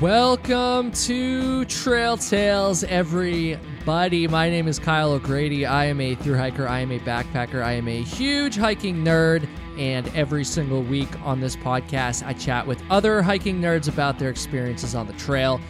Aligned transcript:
Welcome 0.00 0.90
to 0.90 1.64
Trail 1.66 2.16
Tales, 2.16 2.82
everybody. 2.82 4.26
My 4.26 4.50
name 4.50 4.66
is 4.66 4.80
Kyle 4.80 5.12
O'Grady. 5.12 5.64
I 5.64 5.84
am 5.84 6.00
a 6.00 6.16
through 6.16 6.38
hiker, 6.38 6.66
I 6.66 6.80
am 6.80 6.90
a 6.90 6.98
backpacker, 6.98 7.62
I 7.62 7.74
am 7.74 7.86
a 7.86 8.02
huge 8.02 8.56
hiking 8.56 9.04
nerd. 9.04 9.48
And 9.78 10.08
every 10.08 10.42
single 10.42 10.82
week 10.82 11.08
on 11.24 11.40
this 11.40 11.54
podcast, 11.54 12.26
I 12.26 12.32
chat 12.32 12.66
with 12.66 12.82
other 12.90 13.22
hiking 13.22 13.60
nerds 13.60 13.86
about 13.86 14.18
their 14.18 14.28
experiences 14.28 14.96
on 14.96 15.06
the 15.06 15.12
trail. 15.12 15.60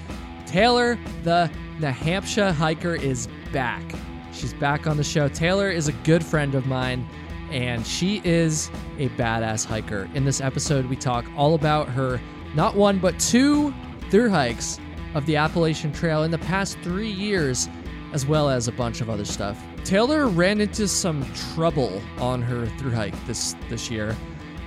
Taylor, 0.47 0.99
the 1.23 1.51
New 1.79 1.89
Hampshire 1.89 2.53
hiker, 2.53 2.95
is 2.95 3.29
back. 3.53 3.83
She's 4.33 4.55
back 4.55 4.87
on 4.87 4.97
the 4.97 5.05
show. 5.05 5.29
Taylor 5.29 5.69
is 5.69 5.89
a 5.89 5.93
good 5.93 6.25
friend 6.25 6.55
of 6.55 6.67
mine, 6.67 7.07
and 7.51 7.87
she 7.87 8.23
is 8.25 8.71
a 8.99 9.11
badass 9.11 9.67
hiker. 9.67 10.09
In 10.15 10.25
this 10.25 10.41
episode, 10.41 10.87
we 10.87 10.97
talk 10.97 11.27
all 11.37 11.55
about 11.55 11.91
her 11.91 12.19
not 12.55 12.75
one, 12.75 12.99
but 12.99 13.21
two 13.21 13.75
through 14.11 14.31
hikes 14.31 14.79
of 15.15 15.27
the 15.27 15.37
Appalachian 15.37 15.93
Trail 15.93 16.23
in 16.23 16.31
the 16.31 16.39
past 16.39 16.79
three 16.83 17.11
years, 17.11 17.69
as 18.13 18.27
well 18.27 18.49
as 18.49 18.69
a 18.69 18.73
bunch 18.73 19.01
of 19.01 19.09
other 19.09 19.25
stuff. 19.25 19.63
Taylor 19.85 20.27
ran 20.27 20.61
into 20.61 20.89
some 20.89 21.25
trouble 21.55 22.03
on 22.19 22.43
her 22.43 22.67
through 22.79 22.93
hike 22.93 23.27
this 23.27 23.55
this 23.69 23.91
year, 23.91 24.17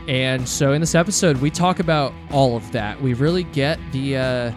and 0.07 0.47
so 0.47 0.73
in 0.73 0.81
this 0.81 0.95
episode 0.95 1.37
we 1.37 1.49
talk 1.51 1.79
about 1.79 2.13
all 2.31 2.55
of 2.55 2.71
that. 2.71 3.01
We 3.01 3.13
really 3.13 3.43
get 3.43 3.79
the 3.91 4.17
uh, 4.17 4.51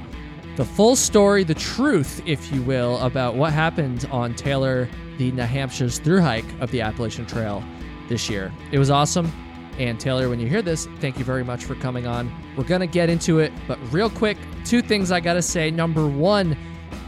the 0.57 0.65
full 0.65 0.97
story, 0.97 1.45
the 1.45 1.55
truth, 1.55 2.23
if 2.27 2.53
you 2.53 2.63
will, 2.63 2.99
about 2.99 3.35
what 3.37 3.53
happened 3.53 4.09
on 4.11 4.35
Taylor 4.35 4.89
the 5.19 5.33
New 5.33 5.43
Hampshire's 5.43 5.99
through 5.99 6.21
hike 6.21 6.45
of 6.61 6.71
the 6.71 6.81
Appalachian 6.81 7.27
Trail 7.27 7.63
this 8.09 8.29
year. 8.29 8.53
It 8.71 8.79
was 8.79 8.91
awesome. 8.91 9.33
And 9.79 9.99
Taylor, 9.99 10.29
when 10.29 10.39
you 10.39 10.47
hear 10.47 10.63
this, 10.63 10.87
thank 11.01 11.19
you 11.19 11.25
very 11.25 11.45
much 11.45 11.65
for 11.65 11.75
coming 11.75 12.07
on. 12.07 12.31
We're 12.57 12.65
going 12.65 12.81
to 12.81 12.87
get 12.87 13.09
into 13.09 13.39
it, 13.39 13.53
but 13.67 13.79
real 13.93 14.11
quick, 14.11 14.37
two 14.65 14.83
things 14.83 15.11
I 15.11 15.21
got 15.21 15.35
to 15.35 15.43
say. 15.43 15.71
Number 15.71 16.07
one, 16.07 16.57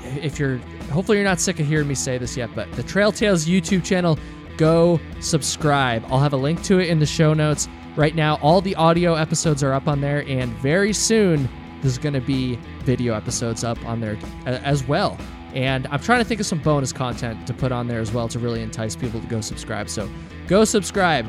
if 0.03 0.39
you're 0.39 0.59
hopefully 0.91 1.19
you're 1.19 1.27
not 1.27 1.41
sick 1.41 1.61
of 1.61 1.67
hearing 1.67 1.89
me 1.89 1.95
say 1.95 2.19
this 2.19 2.37
yet, 2.37 2.51
but 2.55 2.71
the 2.73 2.83
Trail 2.83 3.13
Tales 3.13 3.47
YouTube 3.47 3.85
channel, 3.85 4.19
go 4.57 5.01
subscribe. 5.21 6.05
I'll 6.09 6.21
have 6.21 6.33
a 6.33 6.39
link 6.39 6.63
to 6.65 6.79
it 6.79 6.89
in 6.89 6.99
the 6.99 7.07
show 7.07 7.35
notes. 7.35 7.69
Right 7.97 8.15
now, 8.15 8.37
all 8.37 8.61
the 8.61 8.75
audio 8.75 9.15
episodes 9.15 9.63
are 9.63 9.73
up 9.73 9.87
on 9.87 10.01
there, 10.01 10.25
and 10.27 10.53
very 10.55 10.93
soon 10.93 11.49
there's 11.81 11.99
going 11.99 12.15
to 12.15 12.21
be 12.21 12.59
video 12.81 13.15
episodes 13.15 13.63
up 13.63 13.83
on 13.85 14.01
there 14.01 14.19
as 14.47 14.87
well. 14.87 15.19
And 15.55 15.87
I'm 15.89 16.01
trying 16.01 16.19
to 16.19 16.25
think 16.25 16.41
of 16.41 16.47
some 16.47 16.59
bonus 16.59 16.93
content 16.93 17.47
to 17.47 17.55
put 17.55 17.71
on 17.71 17.87
there 17.87 18.01
as 18.01 18.13
well 18.13 18.27
to 18.29 18.39
really 18.41 18.63
entice 18.63 18.97
people 18.97 19.21
to 19.21 19.27
go 19.29 19.41
subscribe. 19.41 19.89
So 19.89 20.09
go 20.49 20.65
subscribe 20.65 21.27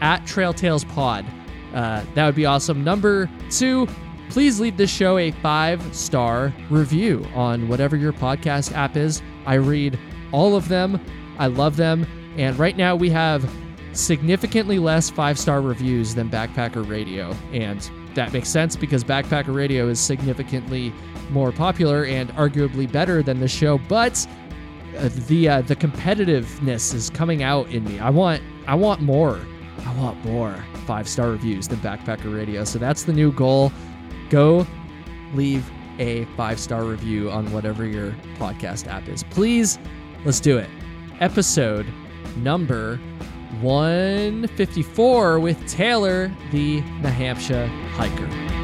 at 0.00 0.26
Trail 0.26 0.52
Tales 0.52 0.84
Pod. 0.84 1.24
Uh, 1.74 2.02
that 2.14 2.26
would 2.26 2.34
be 2.34 2.46
awesome. 2.46 2.82
Number 2.82 3.30
two, 3.50 3.86
please 4.30 4.60
leave 4.60 4.76
this 4.76 4.90
show 4.90 5.18
a 5.18 5.30
five 5.30 5.82
star 5.94 6.52
review 6.70 7.26
on 7.34 7.68
whatever 7.68 7.96
your 7.96 8.12
podcast 8.12 8.72
app 8.72 8.96
is. 8.96 9.22
I 9.46 9.54
read 9.54 9.98
all 10.32 10.56
of 10.56 10.68
them, 10.68 11.00
I 11.38 11.46
love 11.46 11.76
them. 11.76 12.06
And 12.36 12.58
right 12.58 12.76
now 12.76 12.96
we 12.96 13.10
have 13.10 13.50
significantly 13.92 14.78
less 14.78 15.10
five 15.10 15.38
star 15.38 15.60
reviews 15.60 16.14
than 16.14 16.28
Backpacker 16.30 16.88
Radio. 16.88 17.34
And 17.52 17.88
that 18.14 18.32
makes 18.32 18.48
sense 18.48 18.76
because 18.76 19.04
Backpacker 19.04 19.54
Radio 19.54 19.88
is 19.88 20.00
significantly 20.00 20.92
more 21.30 21.52
popular 21.52 22.04
and 22.04 22.30
arguably 22.30 22.90
better 22.90 23.22
than 23.22 23.40
the 23.40 23.48
show. 23.48 23.78
But 23.78 24.26
uh, 24.96 25.08
the 25.26 25.48
uh, 25.48 25.60
the 25.62 25.76
competitiveness 25.76 26.94
is 26.94 27.10
coming 27.10 27.42
out 27.42 27.68
in 27.68 27.84
me. 27.84 27.98
I 27.98 28.10
want 28.10 28.42
I 28.66 28.74
want 28.74 29.02
more. 29.02 29.40
I 29.86 29.94
want 29.94 30.22
more 30.24 30.64
five 30.86 31.08
star 31.08 31.30
reviews 31.30 31.68
than 31.68 31.78
Backpacker 31.78 32.34
Radio. 32.34 32.64
So 32.64 32.78
that's 32.78 33.04
the 33.04 33.12
new 33.12 33.32
goal. 33.32 33.72
Go 34.30 34.66
leave 35.34 35.70
a 35.98 36.24
five 36.36 36.58
star 36.58 36.84
review 36.84 37.30
on 37.30 37.52
whatever 37.52 37.86
your 37.86 38.10
podcast 38.38 38.86
app 38.88 39.08
is. 39.08 39.22
Please, 39.24 39.78
let's 40.24 40.40
do 40.40 40.58
it. 40.58 40.68
Episode 41.20 41.86
number 42.36 42.98
154 43.60 45.38
with 45.38 45.66
Taylor, 45.66 46.30
the 46.50 46.80
New 46.80 47.08
Hampshire 47.08 47.66
hiker. 47.92 48.55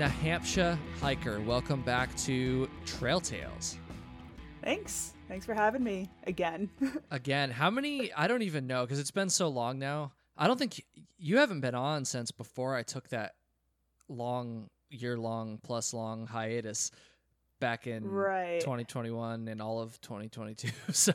Taylor, 0.00 0.08
the 0.08 0.26
Nahamsha 0.28 0.78
hiker. 1.00 1.40
Welcome 1.40 1.82
back 1.82 2.14
to 2.18 2.68
Trail 2.86 3.20
Tales. 3.20 3.76
Thanks. 4.62 5.14
Thanks 5.28 5.46
for 5.46 5.54
having 5.54 5.82
me 5.82 6.10
again. 6.26 6.68
Again, 7.10 7.50
how 7.50 7.70
many? 7.70 8.12
I 8.12 8.26
don't 8.26 8.42
even 8.42 8.66
know 8.66 8.82
because 8.84 8.98
it's 8.98 9.10
been 9.12 9.30
so 9.30 9.48
long 9.48 9.78
now. 9.78 10.12
I 10.36 10.46
don't 10.46 10.58
think 10.58 10.84
you 11.18 11.38
haven't 11.38 11.60
been 11.60 11.74
on 11.74 12.04
since 12.04 12.30
before 12.30 12.74
I 12.74 12.82
took 12.82 13.08
that 13.10 13.34
long, 14.08 14.68
year 14.90 15.16
long 15.16 15.58
plus 15.62 15.94
long 15.94 16.26
hiatus 16.26 16.90
back 17.60 17.86
in 17.86 18.04
Right. 18.10 18.60
2021 18.60 19.46
and 19.48 19.62
all 19.62 19.80
of 19.80 20.00
2022. 20.00 20.68
so 20.92 21.12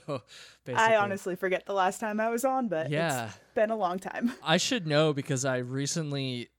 basically, 0.63 0.75
I 0.94 0.95
honestly 0.97 1.35
forget 1.35 1.66
the 1.66 1.74
last 1.74 2.00
time 2.00 2.19
I 2.19 2.29
was 2.29 2.45
on, 2.45 2.68
but 2.69 2.90
Yeah. 2.90 3.25
it's 3.25 3.38
been 3.53 3.69
a 3.72 3.75
long 3.75 4.00
time. 4.00 4.31
I 4.44 4.57
should 4.57 4.88
know 4.88 5.12
because 5.12 5.44
I 5.44 5.57
recently 5.57 6.50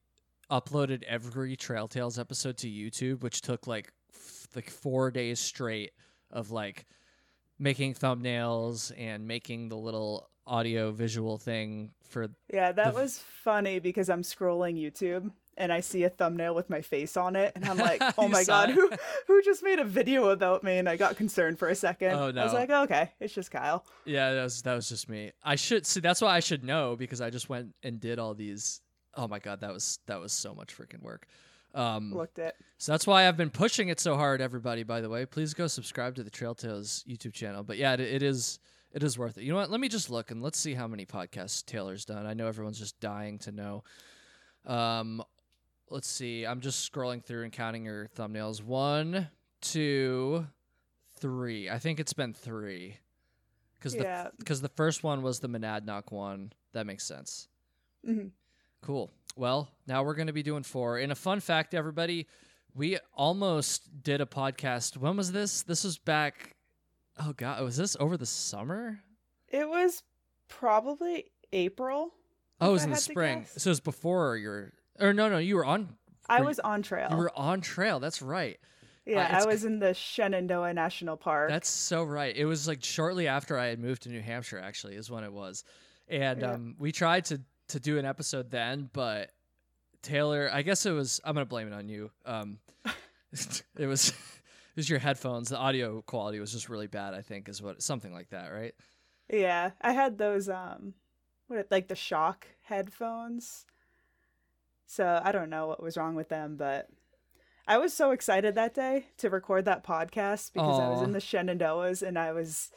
uploaded 0.50 1.02
every 1.04 1.56
Trail 1.56 1.88
Tales 1.88 2.18
episode 2.18 2.56
to 2.58 2.68
YouTube, 2.68 3.22
which 3.22 3.40
took 3.40 3.66
like 3.66 3.92
f- 4.14 4.46
like 4.54 4.70
four 4.70 5.10
days 5.10 5.40
straight 5.40 5.92
of 6.30 6.50
like 6.50 6.86
making 7.58 7.94
thumbnails 7.94 8.92
and 8.98 9.26
making 9.26 9.68
the 9.68 9.76
little 9.76 10.28
audio 10.46 10.92
visual 10.92 11.38
thing 11.38 11.90
for 12.08 12.28
Yeah, 12.52 12.72
that 12.72 12.94
The- 12.94 13.00
was 13.00 13.18
funny 13.18 13.78
because 13.78 14.08
I'm 14.08 14.22
scrolling 14.22 14.80
YouTube 14.80 15.30
and 15.58 15.72
I 15.72 15.80
see 15.80 16.02
a 16.04 16.10
thumbnail 16.10 16.54
with 16.54 16.68
my 16.68 16.82
face 16.82 17.16
on 17.16 17.34
it 17.34 17.52
and 17.56 17.64
I'm 17.64 17.78
like, 17.78 18.00
"Oh 18.18 18.28
my 18.28 18.44
god, 18.44 18.68
it? 18.70 18.74
who 18.74 18.90
who 19.26 19.42
just 19.42 19.62
made 19.62 19.78
a 19.78 19.84
video 19.84 20.28
about 20.28 20.62
me?" 20.62 20.76
And 20.78 20.88
I 20.88 20.96
got 20.96 21.16
concerned 21.16 21.58
for 21.58 21.68
a 21.68 21.74
second. 21.74 22.12
Oh, 22.12 22.30
no 22.30 22.42
I 22.42 22.44
was 22.44 22.52
like, 22.52 22.70
oh, 22.70 22.82
"Okay, 22.84 23.10
it's 23.20 23.34
just 23.34 23.50
Kyle." 23.50 23.84
yeah 24.04 24.34
that 24.34 24.44
was 24.44 24.62
that 24.62 24.74
was 24.74 24.88
just 24.88 25.08
me 25.08 25.32
i 25.42 25.56
should 25.56 25.84
see 25.84 25.98
that's 25.98 26.20
why 26.20 26.32
i 26.36 26.38
should 26.40 26.62
know 26.62 26.94
because 26.94 27.20
i 27.20 27.28
just 27.28 27.48
went 27.48 27.74
and 27.82 27.98
did 27.98 28.20
all 28.20 28.34
these 28.34 28.80
oh 29.16 29.26
my 29.26 29.38
god 29.38 29.60
that 29.60 29.72
was 29.72 29.98
that 30.06 30.20
was 30.20 30.32
so 30.32 30.54
much 30.54 30.76
freaking 30.76 31.02
work 31.02 31.26
um 31.74 32.12
Looked 32.14 32.38
it. 32.38 32.54
So 32.78 32.92
that's 32.92 33.06
why 33.06 33.28
I've 33.28 33.36
been 33.36 33.50
pushing 33.50 33.88
it 33.88 34.00
so 34.00 34.16
hard, 34.16 34.40
everybody. 34.40 34.82
By 34.82 35.02
the 35.02 35.10
way, 35.10 35.26
please 35.26 35.52
go 35.52 35.66
subscribe 35.66 36.14
to 36.14 36.22
the 36.22 36.30
Trail 36.30 36.54
Tales 36.54 37.04
YouTube 37.06 37.34
channel. 37.34 37.62
But 37.64 37.76
yeah, 37.76 37.92
it, 37.92 38.00
it 38.00 38.22
is 38.22 38.58
it 38.92 39.02
is 39.02 39.18
worth 39.18 39.36
it. 39.36 39.42
You 39.44 39.50
know 39.52 39.58
what? 39.58 39.70
Let 39.70 39.80
me 39.80 39.88
just 39.90 40.08
look 40.08 40.30
and 40.30 40.40
let's 40.40 40.58
see 40.58 40.72
how 40.72 40.86
many 40.86 41.04
podcasts 41.04 41.62
Taylor's 41.66 42.06
done. 42.06 42.24
I 42.24 42.32
know 42.32 42.46
everyone's 42.46 42.78
just 42.78 42.98
dying 43.00 43.38
to 43.40 43.52
know. 43.52 43.84
Um, 44.64 45.22
let's 45.90 46.08
see. 46.08 46.46
I'm 46.46 46.60
just 46.60 46.90
scrolling 46.90 47.22
through 47.22 47.44
and 47.44 47.52
counting 47.52 47.84
your 47.84 48.08
thumbnails. 48.16 48.62
One, 48.62 49.28
two, 49.60 50.46
three. 51.18 51.68
I 51.68 51.78
think 51.78 52.00
it's 52.00 52.14
been 52.14 52.32
three. 52.32 52.96
Because 53.78 53.94
Yeah. 53.94 54.24
the 54.24 54.30
because 54.38 54.62
the 54.62 54.70
first 54.70 55.02
one 55.04 55.20
was 55.20 55.40
the 55.40 55.48
Monadnock 55.48 56.10
one. 56.10 56.52
That 56.72 56.86
makes 56.86 57.04
sense. 57.04 57.48
Mhm. 58.06 58.30
Cool. 58.82 59.10
Well, 59.36 59.68
now 59.86 60.02
we're 60.02 60.14
going 60.14 60.28
to 60.28 60.32
be 60.32 60.42
doing 60.42 60.62
four. 60.62 60.98
And 60.98 61.12
a 61.12 61.16
fun 61.16 61.40
fact, 61.40 61.74
everybody, 61.74 62.26
we 62.74 62.98
almost 63.14 64.02
did 64.02 64.20
a 64.20 64.26
podcast. 64.26 64.96
When 64.96 65.16
was 65.16 65.32
this? 65.32 65.62
This 65.62 65.84
was 65.84 65.98
back. 65.98 66.54
Oh 67.18 67.32
God, 67.34 67.62
was 67.62 67.76
this 67.76 67.96
over 67.98 68.16
the 68.16 68.26
summer? 68.26 69.00
It 69.48 69.68
was 69.68 70.02
probably 70.48 71.26
April. 71.52 72.12
Oh, 72.60 72.70
it 72.70 72.72
was 72.72 72.82
I 72.82 72.84
in 72.86 72.90
the 72.92 72.96
spring. 72.96 73.46
So 73.56 73.68
it 73.68 73.72
was 73.72 73.80
before 73.80 74.36
your. 74.36 74.72
Or 74.98 75.12
no, 75.12 75.28
no, 75.28 75.38
you 75.38 75.56
were 75.56 75.64
on. 75.64 75.96
I 76.28 76.40
Were- 76.40 76.46
was 76.46 76.58
on 76.60 76.82
trail. 76.82 77.08
You 77.10 77.16
were 77.16 77.32
on 77.38 77.60
trail. 77.60 78.00
That's 78.00 78.20
right. 78.22 78.58
yeah, 79.04 79.36
it's 79.36 79.44
I 79.44 79.48
was 79.48 79.64
in 79.64 79.78
the 79.78 79.94
Shenandoah 79.94 80.72
National 80.74 81.16
Park. 81.16 81.50
That's 81.50 81.68
so 81.68 82.02
right. 82.02 82.34
It 82.34 82.46
was 82.46 82.66
like 82.66 82.82
shortly 82.82 83.28
after 83.28 83.58
I 83.58 83.66
had 83.66 83.78
moved 83.78 84.02
to 84.04 84.08
New 84.08 84.20
Hampshire. 84.22 84.58
Actually, 84.58 84.96
is 84.96 85.10
when 85.10 85.22
it 85.24 85.32
was, 85.32 85.64
and 86.08 86.40
Yeah. 86.40 86.52
um, 86.52 86.74
we 86.78 86.90
tried 86.92 87.26
to 87.26 87.40
to 87.68 87.80
do 87.80 87.98
an 87.98 88.04
episode 88.04 88.50
then, 88.50 88.88
but 88.92 89.30
Taylor, 90.02 90.48
I 90.52 90.62
guess 90.62 90.86
it 90.86 90.92
was. 90.92 91.20
I'm 91.24 91.34
gonna 91.34 91.46
blame 91.46 91.66
it 91.66 91.72
on 91.74 91.88
you. 91.88 92.10
Um, 92.24 92.58
it 93.32 93.86
was 93.86 94.08
it 94.10 94.76
was 94.76 94.88
your 94.88 94.98
headphones. 94.98 95.48
The 95.48 95.56
audio 95.58 96.02
quality 96.02 96.38
was 96.40 96.52
just 96.52 96.68
really 96.68 96.86
bad. 96.86 97.14
I 97.14 97.22
think 97.22 97.48
is 97.48 97.60
what 97.62 97.82
something 97.82 98.12
like 98.12 98.30
that, 98.30 98.48
right? 98.48 98.74
Yeah, 99.28 99.70
I 99.80 99.92
had 99.92 100.18
those 100.18 100.48
um 100.48 100.94
what 101.48 101.58
it- 101.58 101.70
like 101.70 101.88
the 101.88 101.96
shock 101.96 102.46
headphones. 102.62 103.66
So 104.86 105.20
I 105.24 105.32
don't 105.32 105.50
know 105.50 105.66
what 105.66 105.82
was 105.82 105.96
wrong 105.96 106.14
with 106.14 106.28
them, 106.28 106.56
but 106.56 106.88
I 107.66 107.78
was 107.78 107.92
so 107.92 108.12
excited 108.12 108.54
that 108.54 108.74
day 108.74 109.06
to 109.18 109.28
record 109.30 109.64
that 109.64 109.84
podcast 109.84 110.52
because 110.52 110.78
I 110.78 110.88
was 110.88 111.02
in 111.02 111.10
the 111.10 111.18
Shenandoahs 111.18 112.06
and 112.06 112.16
I 112.16 112.30
was 112.32 112.70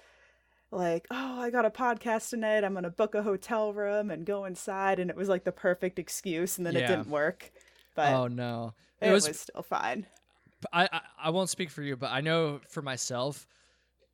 like, 0.71 1.07
"Oh, 1.12 1.39
I 1.39 1.50
got 1.50 1.66
a 1.66 1.69
podcast 1.69 2.30
tonight. 2.30 2.63
I'm 2.63 2.74
going 2.74 2.83
to 2.83 2.89
book 2.89 3.16
a 3.16 3.24
hotel 3.24 3.74
room 3.74 4.12
and 4.12 4.25
go 4.25 4.45
inside." 4.45 5.00
And 5.00 5.10
it 5.10 5.16
was 5.16 5.30
like 5.30 5.44
the 5.44 5.51
perfect 5.51 6.00
excuse 6.00 6.57
and 6.57 6.66
then 6.66 6.75
it 6.75 6.88
didn't 6.88 7.10
work. 7.10 7.51
But 7.95 8.13
oh 8.13 8.27
no, 8.27 8.74
it, 9.01 9.10
it 9.10 9.12
was, 9.12 9.27
was 9.27 9.39
still 9.39 9.63
fine. 9.63 10.06
I, 10.71 10.89
I 10.92 11.01
I 11.25 11.30
won't 11.31 11.50
speak 11.50 11.69
for 11.69 11.81
you, 11.81 11.95
but 11.95 12.12
I 12.12 12.21
know 12.21 12.62
for 12.69 12.81
myself, 12.81 13.48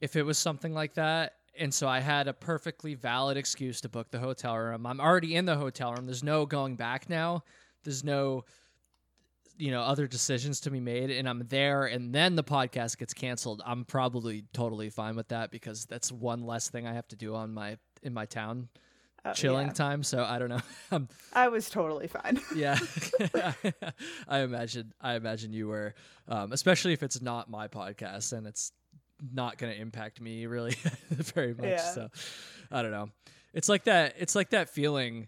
if 0.01 0.15
it 0.15 0.23
was 0.23 0.37
something 0.37 0.73
like 0.73 0.95
that, 0.95 1.33
and 1.57 1.73
so 1.73 1.87
I 1.87 1.99
had 1.99 2.27
a 2.27 2.33
perfectly 2.33 2.95
valid 2.95 3.37
excuse 3.37 3.81
to 3.81 3.89
book 3.89 4.11
the 4.11 4.19
hotel 4.19 4.57
room. 4.57 4.85
I'm 4.85 4.99
already 4.99 5.35
in 5.35 5.45
the 5.45 5.55
hotel 5.55 5.93
room. 5.93 6.05
There's 6.05 6.23
no 6.23 6.45
going 6.45 6.75
back 6.75 7.09
now. 7.09 7.43
There's 7.83 8.03
no 8.03 8.45
you 9.57 9.71
know 9.71 9.81
other 9.83 10.05
decisions 10.07 10.59
to 10.61 10.69
be 10.69 10.79
made 10.79 11.09
and 11.09 11.29
i'm 11.29 11.41
there 11.47 11.85
and 11.85 12.13
then 12.13 12.35
the 12.35 12.43
podcast 12.43 12.97
gets 12.97 13.13
canceled 13.13 13.61
i'm 13.65 13.85
probably 13.85 14.43
totally 14.53 14.89
fine 14.89 15.15
with 15.15 15.27
that 15.29 15.49
because 15.51 15.85
that's 15.85 16.11
one 16.11 16.41
less 16.45 16.69
thing 16.69 16.85
i 16.85 16.93
have 16.93 17.07
to 17.07 17.15
do 17.15 17.35
on 17.35 17.53
my 17.53 17.77
in 18.03 18.13
my 18.13 18.25
town 18.25 18.67
Oh, 19.27 19.33
chilling 19.33 19.67
yeah. 19.67 19.73
time 19.73 20.03
so 20.03 20.23
i 20.23 20.37
don't 20.37 20.49
know 20.49 20.59
um, 20.91 21.07
I 21.33 21.47
was 21.47 21.67
totally 21.67 22.05
fine. 22.07 22.39
yeah 22.55 22.77
i 24.27 24.39
imagine 24.41 24.93
i 25.01 25.15
imagine 25.15 25.51
you 25.51 25.67
were 25.67 25.95
um, 26.27 26.51
especially 26.51 26.93
if 26.93 27.01
it's 27.01 27.21
not 27.21 27.49
my 27.49 27.67
podcast 27.67 28.33
and 28.33 28.45
it's 28.45 28.71
not 29.33 29.57
going 29.57 29.73
to 29.73 29.79
impact 29.81 30.21
me 30.21 30.45
really 30.45 30.75
very 31.09 31.53
much 31.55 31.65
Yeah. 31.65 31.77
so 31.91 32.09
i 32.71 32.81
don't 32.83 32.91
know 32.91 33.09
it's 33.53 33.67
like 33.69 33.85
that 33.85 34.13
it's 34.19 34.35
like 34.35 34.51
that 34.51 34.69
feeling 34.69 35.27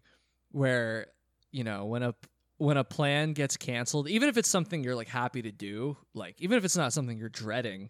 where 0.51 1.07
you 1.51 1.63
know 1.63 1.85
when 1.85 2.03
a 2.03 2.13
when 2.57 2.77
a 2.77 2.83
plan 2.83 3.33
gets 3.33 3.55
canceled 3.57 4.07
even 4.09 4.29
if 4.29 4.37
it's 4.37 4.49
something 4.49 4.83
you're 4.83 4.95
like 4.95 5.07
happy 5.07 5.41
to 5.41 5.51
do 5.51 5.95
like 6.13 6.35
even 6.39 6.57
if 6.57 6.65
it's 6.65 6.77
not 6.77 6.91
something 6.93 7.17
you're 7.17 7.29
dreading 7.29 7.89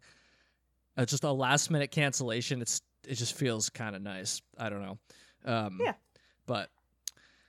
uh, 0.97 1.05
just 1.05 1.23
a 1.23 1.31
last 1.31 1.71
minute 1.71 1.91
cancellation 1.91 2.61
it's 2.61 2.81
it 3.07 3.15
just 3.15 3.37
feels 3.37 3.69
kind 3.69 3.95
of 3.95 4.01
nice. 4.01 4.41
I 4.57 4.69
don't 4.69 4.81
know. 4.81 4.97
Um 5.45 5.79
Yeah. 5.81 5.93
but 6.45 6.69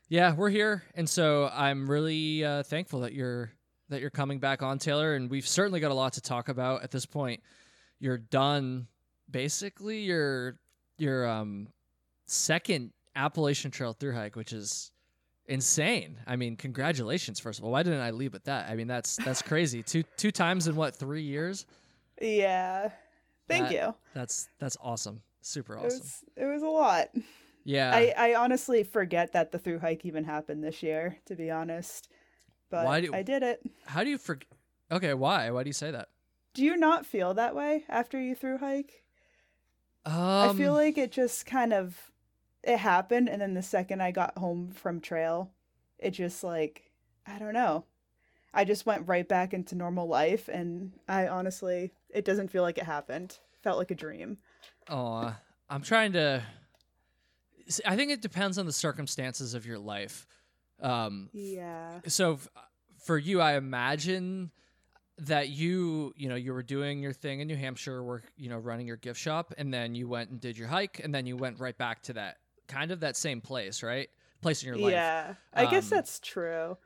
yeah 0.09 0.35
we're 0.35 0.49
here 0.51 0.83
and 0.95 1.09
so 1.09 1.51
i'm 1.53 1.91
really 1.91 2.45
uh, 2.45 2.63
thankful 2.63 3.01
that 3.01 3.13
you're 3.13 3.51
that 3.91 4.01
you're 4.01 4.11
coming 4.11 4.39
back 4.39 4.63
on 4.63 4.79
taylor 4.79 5.15
and 5.15 5.29
we've 5.31 5.47
certainly 5.49 5.81
got 5.81 5.91
a 5.91 5.95
lot 5.95 6.13
to 6.15 6.21
talk 6.21 6.49
about 6.49 6.83
at 6.83 6.91
this 6.91 7.05
point. 7.07 7.43
You're 8.01 8.19
done 8.19 8.87
basically 9.31 10.01
your 10.01 10.59
your 10.99 11.27
um 11.29 11.69
second 12.27 12.93
appalachian 13.17 13.71
trail 13.71 13.93
through 13.93 14.15
hike 14.15 14.37
which 14.37 14.53
is 14.53 14.91
insane 15.49 16.17
i 16.27 16.37
mean 16.37 16.55
congratulations 16.57 17.41
first 17.41 17.59
of 17.59 17.65
all 17.65 17.71
why 17.71 17.83
didn't 17.83 18.01
i 18.01 18.11
leave 18.11 18.33
with 18.35 18.45
that 18.45 18.69
i 18.71 18.75
mean 18.75 18.87
that's 18.87 19.17
that's 19.17 19.41
crazy 19.43 19.83
two 19.83 20.03
two 20.17 20.31
times 20.31 20.69
in 20.69 20.77
what 20.77 20.95
three 20.95 21.23
years 21.23 21.65
Yeah. 22.21 22.91
Thank 23.49 23.69
That- 23.69 23.73
you. 23.75 23.95
that's 24.15 24.49
that's 24.59 24.77
awesome 24.83 25.23
super 25.41 25.75
It 25.77 25.87
awesome 25.87 26.01
was 26.01 26.25
it 26.37 26.45
was 26.45 26.63
a 26.63 26.67
lot. 26.69 27.09
yeah 27.65 27.91
I, 27.95 28.13
I 28.17 28.35
honestly 28.35 28.83
forget 28.85 29.33
that 29.33 29.51
the 29.53 29.59
through 29.59 29.79
hike 29.79 30.05
even 30.05 30.25
happened 30.25 30.63
this 30.63 30.83
year, 30.83 31.17
to 31.27 31.35
be 31.35 31.51
honest. 31.51 32.09
But 32.71 32.85
Why 32.85 33.01
do- 33.01 33.15
I 33.15 33.23
did 33.23 33.43
it. 33.43 33.63
how 33.87 34.05
do 34.05 34.11
you 34.11 34.19
forget 34.19 34.49
okay 34.93 35.15
why 35.15 35.51
why 35.51 35.63
do 35.63 35.69
you 35.71 35.73
say 35.75 35.91
that 35.93 36.09
Do 36.53 36.63
you 36.63 36.77
not 36.77 37.07
feel 37.07 37.33
that 37.35 37.55
way 37.55 37.85
after 37.89 38.21
you 38.21 38.35
through 38.35 38.59
hike? 38.59 39.03
um, 40.05 40.15
I 40.15 40.53
feel 40.55 40.75
like 40.75 40.99
it 40.99 41.11
just 41.13 41.47
kind 41.47 41.73
of 41.73 41.97
it 42.65 42.79
happened 42.79 43.29
and 43.29 43.41
then 43.41 43.55
the 43.55 43.63
second 43.63 44.03
I 44.03 44.11
got 44.11 44.37
home 44.39 44.71
from 44.71 45.01
trail, 45.01 45.53
it 45.99 46.11
just 46.11 46.43
like 46.45 46.91
I 47.27 47.39
don't 47.39 47.55
know. 47.55 47.85
I 48.55 48.65
just 48.65 48.87
went 48.87 49.07
right 49.07 49.29
back 49.29 49.53
into 49.53 49.75
normal 49.75 50.09
life 50.09 50.49
and 50.49 50.93
I 51.09 51.29
honestly 51.29 51.93
it 52.11 52.25
doesn't 52.25 52.49
feel 52.49 52.63
like 52.63 52.79
it 52.79 52.85
happened. 52.85 53.39
Felt 53.63 53.79
like 53.79 53.91
a 53.91 53.95
dream. 53.95 54.39
Aw, 54.89 55.37
I'm 55.69 55.83
trying 55.83 56.13
to. 56.13 56.43
I 57.85 57.97
think 57.97 58.11
it 58.11 58.23
depends 58.23 58.57
on 58.57 58.65
the 58.67 58.73
circumstances 58.73 59.53
of 59.55 59.67
your 59.67 59.79
life. 59.79 60.27
Um, 60.81 61.29
Yeah. 61.33 62.01
so 62.07 62.35
f- 62.35 62.49
for 63.05 63.19
you, 63.19 63.41
I 63.41 63.57
imagine 63.57 64.51
that 65.19 65.49
you, 65.51 66.15
you 66.17 66.29
know, 66.29 66.37
you 66.37 66.53
were 66.55 66.63
doing 66.63 67.03
your 67.03 67.13
thing 67.13 67.41
in 67.41 67.49
New 67.49 67.57
Hampshire, 67.57 68.03
work, 68.03 68.23
you 68.37 68.49
know, 68.49 68.57
running 68.57 68.87
your 68.87 68.97
gift 68.97 69.21
shop, 69.21 69.53
and 69.59 69.75
then 69.75 69.95
you 69.95 70.09
went 70.09 70.31
and 70.31 70.41
did 70.41 70.57
your 70.57 70.69
hike, 70.69 71.01
and 71.03 71.13
then 71.15 71.27
you 71.27 71.37
went 71.37 71.59
right 71.59 71.77
back 71.77 72.03
to 72.05 72.13
that 72.15 72.37
kind 72.69 72.91
of 72.93 73.01
that 73.01 73.17
same 73.17 73.41
place, 73.41 73.83
right? 73.83 74.09
Place 74.41 74.63
in 74.63 74.69
your 74.69 74.77
life. 74.79 74.93
Yeah. 74.93 75.35
I 75.53 75.67
guess 75.67 75.91
Um, 75.91 75.97
that's 75.97 76.21
true. 76.21 76.77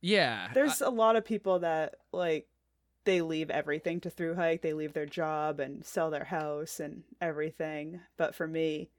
Yeah. 0.00 0.48
There's 0.52 0.80
a 0.80 0.90
lot 0.90 1.14
of 1.16 1.24
people 1.24 1.60
that 1.60 1.94
like 2.12 2.48
they 3.04 3.20
leave 3.20 3.50
everything 3.50 4.00
to 4.00 4.10
through 4.10 4.34
hike. 4.34 4.62
They 4.62 4.72
leave 4.72 4.92
their 4.92 5.06
job 5.06 5.60
and 5.60 5.84
sell 5.84 6.10
their 6.10 6.24
house 6.24 6.80
and 6.80 7.04
everything. 7.20 8.00
But 8.16 8.34
for 8.34 8.46
me, 8.48 8.90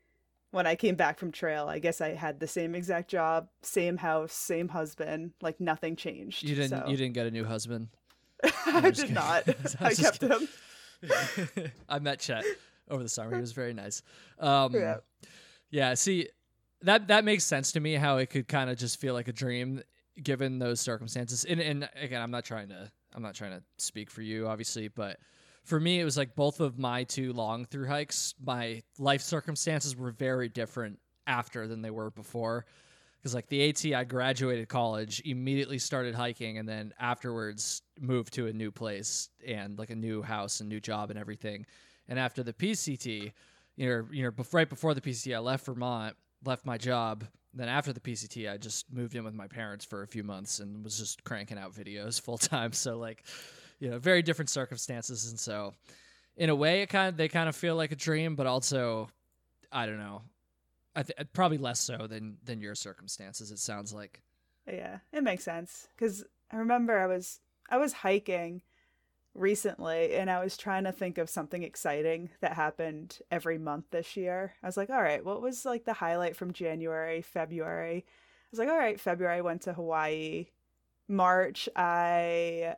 when 0.52 0.66
I 0.68 0.76
came 0.76 0.96
back 0.96 1.18
from 1.20 1.32
trail, 1.32 1.68
I 1.68 1.80
guess 1.80 2.00
I 2.00 2.10
had 2.10 2.40
the 2.40 2.48
same 2.48 2.76
exact 2.76 3.10
job, 3.10 3.50
same 3.62 3.98
house, 3.98 4.32
same 4.34 4.70
husband. 4.70 5.32
Like 5.42 5.60
nothing 5.60 5.96
changed. 5.96 6.44
you 6.44 6.56
didn't. 6.56 6.70
so- 6.70 6.88
You 6.88 6.96
didn't 6.96 7.14
get 7.16 7.26
a 7.26 7.32
new 7.32 7.44
husband. 7.46 7.90
I 8.66 8.82
did 8.82 8.96
kidding. 8.96 9.14
not. 9.14 9.48
I 9.82 9.88
I 9.88 9.94
kept 9.94 10.20
kidding. 10.22 10.48
him. 11.04 11.72
I 11.90 12.00
met 12.00 12.20
Chet 12.20 12.46
over 12.90 13.04
the 13.04 13.10
summer. 13.10 13.36
He 13.36 13.42
was 13.42 13.52
very 13.52 13.74
nice. 13.74 14.04
Um, 14.40 14.74
Yeah. 14.74 14.98
Yeah. 15.74 15.96
See, 15.96 16.30
that 16.84 17.08
that 17.08 17.26
makes 17.26 17.44
sense 17.44 17.72
to 17.72 17.80
me. 17.80 17.96
How 17.96 18.18
it 18.18 18.30
could 18.30 18.48
kind 18.48 18.70
of 18.70 18.78
just 18.78 19.02
feel 19.02 19.16
like 19.16 19.28
a 19.28 19.34
dream, 19.34 19.82
given 20.22 20.60
those 20.60 20.80
circumstances. 20.80 21.46
And 21.46 21.60
and 21.60 21.90
again, 22.00 22.22
I'm 22.22 22.32
not 22.32 22.46
trying 22.46 22.70
to 22.70 22.92
I'm 23.16 23.24
not 23.24 23.34
trying 23.34 23.52
to 23.52 23.64
speak 23.78 24.12
for 24.12 24.22
you, 24.22 24.48
obviously, 24.48 24.88
but 24.88 25.18
for 25.64 25.80
me, 25.80 26.00
it 26.00 26.04
was 26.04 26.16
like 26.16 26.36
both 26.36 26.60
of 26.60 26.78
my 26.78 27.06
two 27.06 27.34
long 27.34 27.66
through 27.66 27.88
hikes. 27.88 28.36
My 28.46 28.84
life 29.00 29.22
circumstances 29.22 29.96
were 29.96 30.12
very 30.12 30.48
different 30.48 31.00
after 31.26 31.68
than 31.68 31.82
they 31.82 31.92
were 31.92 32.12
before. 32.12 32.66
Because 33.18 33.34
like 33.34 33.48
the 33.48 33.70
AT, 33.70 33.86
I 33.98 34.04
graduated 34.04 34.68
college, 34.68 35.22
immediately 35.26 35.80
started 35.80 36.14
hiking, 36.14 36.58
and 36.60 36.70
then 36.70 36.94
afterwards 37.00 37.82
moved 38.00 38.34
to 38.34 38.48
a 38.48 38.54
new 38.54 38.70
place 38.70 39.30
and 39.48 39.80
like 39.80 39.90
a 39.90 39.96
new 39.96 40.22
house 40.22 40.60
and 40.60 40.70
new 40.70 40.82
job 40.82 41.10
and 41.10 41.18
everything. 41.18 41.66
And 42.10 42.20
after 42.20 42.44
the 42.44 42.52
PCT, 42.52 43.32
you 43.76 43.90
know, 43.90 44.08
you 44.12 44.24
know, 44.24 44.32
right 44.52 44.70
before 44.70 44.94
the 44.94 45.02
PCT, 45.02 45.36
I 45.36 45.40
left 45.40 45.66
Vermont, 45.66 46.16
left 46.46 46.66
my 46.66 46.78
job. 46.78 47.26
Then 47.54 47.70
after 47.70 47.94
the 47.94 48.00
PCT, 48.00 48.52
I 48.52 48.58
just 48.58 48.92
moved 48.92 49.16
in 49.16 49.24
with 49.24 49.36
my 49.36 49.48
parents 49.48 49.86
for 49.86 50.02
a 50.02 50.08
few 50.08 50.24
months 50.24 50.60
and 50.60 50.84
was 50.84 50.98
just 50.98 51.24
cranking 51.24 51.58
out 51.58 51.74
videos 51.74 52.20
full 52.22 52.38
time. 52.38 52.74
So 52.74 52.98
like, 52.98 53.24
you 53.80 53.90
know, 53.90 54.00
very 54.00 54.22
different 54.22 54.50
circumstances, 54.50 55.30
and 55.30 55.40
so 55.40 55.74
in 56.38 56.50
a 56.50 56.56
way, 56.56 56.82
it 56.82 56.88
kind 56.88 57.10
of 57.10 57.18
they 57.18 57.28
kind 57.28 57.50
of 57.50 57.56
feel 57.56 57.76
like 57.76 57.92
a 57.92 57.96
dream, 57.96 58.36
but 58.36 58.48
also, 58.48 59.10
I 59.72 59.86
don't 59.86 60.00
know, 60.00 60.22
I 60.96 61.04
th- 61.04 61.20
uh, 61.20 61.24
probably 61.34 61.58
less 61.58 61.80
so 61.80 62.08
than 62.08 62.38
than 62.44 62.62
your 62.62 62.76
circumstances. 62.76 63.52
It 63.52 63.60
sounds 63.60 63.94
like. 63.94 64.22
Yeah, 64.68 65.00
it 65.12 65.24
makes 65.24 65.44
sense 65.44 65.88
because 65.96 66.24
I 66.52 66.58
remember 66.58 66.98
I 66.98 67.08
was 67.08 67.40
I 67.70 67.78
was 67.78 67.94
hiking 67.94 68.62
recently 69.36 70.14
and 70.14 70.30
I 70.30 70.44
was 70.44 70.58
trying 70.58 70.84
to 70.84 70.92
think 70.92 71.18
of 71.18 71.30
something 71.30 71.64
exciting 71.64 72.30
that 72.42 72.54
happened 72.54 73.20
every 73.32 73.58
month 73.58 73.86
this 73.92 74.16
year. 74.16 74.54
I 74.62 74.68
was 74.68 74.78
like, 74.78 74.90
all 74.90 75.02
right, 75.02 75.26
what 75.26 75.42
was 75.42 75.66
like 75.66 75.86
the 75.86 75.94
highlight 75.94 76.36
from 76.36 76.54
January, 76.54 77.22
February? 77.22 78.06
I 78.06 78.48
was 78.52 78.60
like, 78.60 78.70
all 78.70 78.78
right, 78.78 79.00
February 79.00 79.38
I 79.38 79.42
went 79.42 79.64
to 79.64 79.74
Hawaii. 79.74 80.48
March 81.08 81.68
I 81.76 82.76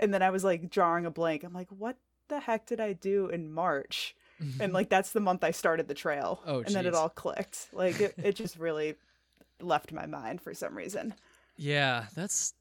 and 0.00 0.14
then 0.14 0.22
I 0.22 0.30
was 0.30 0.44
like 0.44 0.70
drawing 0.70 1.06
a 1.06 1.10
blank. 1.10 1.44
I'm 1.44 1.52
like, 1.52 1.68
what 1.70 1.96
the 2.28 2.40
heck 2.40 2.66
did 2.66 2.80
I 2.80 2.92
do 2.92 3.28
in 3.28 3.52
March? 3.52 4.14
And 4.60 4.72
like 4.78 4.88
that's 4.88 5.10
the 5.10 5.20
month 5.20 5.44
I 5.44 5.50
started 5.50 5.88
the 5.88 5.94
trail. 5.94 6.40
Oh, 6.46 6.60
and 6.60 6.74
then 6.74 6.86
it 6.86 6.94
all 6.94 7.08
clicked. 7.08 7.68
Like 7.72 8.00
it, 8.00 8.14
it 8.16 8.36
just 8.36 8.58
really 8.58 8.94
left 9.60 9.92
my 9.92 10.06
mind 10.06 10.40
for 10.40 10.54
some 10.54 10.76
reason. 10.76 11.14
Yeah, 11.56 12.06
that's 12.14 12.54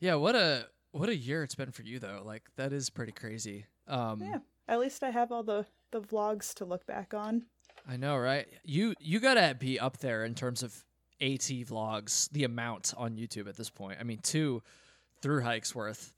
yeah. 0.00 0.14
What 0.14 0.34
a 0.34 0.66
what 0.92 1.08
a 1.08 1.16
year 1.16 1.42
it's 1.42 1.54
been 1.54 1.70
for 1.70 1.82
you 1.82 1.98
though. 1.98 2.22
Like 2.24 2.44
that 2.56 2.72
is 2.72 2.90
pretty 2.90 3.12
crazy. 3.12 3.66
Um, 3.88 4.20
Yeah. 4.22 4.38
At 4.68 4.78
least 4.78 5.02
I 5.02 5.10
have 5.10 5.32
all 5.32 5.42
the 5.42 5.66
the 5.90 6.00
vlogs 6.00 6.54
to 6.54 6.64
look 6.64 6.86
back 6.86 7.12
on. 7.14 7.46
I 7.88 7.96
know, 7.96 8.16
right? 8.16 8.46
You 8.64 8.94
you 9.00 9.20
gotta 9.20 9.54
be 9.54 9.80
up 9.80 9.98
there 9.98 10.24
in 10.24 10.34
terms 10.34 10.62
of 10.62 10.84
AT 11.20 11.40
vlogs, 11.40 12.30
the 12.30 12.44
amount 12.44 12.94
on 12.96 13.16
YouTube 13.16 13.48
at 13.48 13.56
this 13.56 13.70
point. 13.70 13.98
I 14.00 14.04
mean, 14.04 14.20
two 14.22 14.62
through 15.20 15.42
hikes 15.42 15.74
worth. 15.74 16.12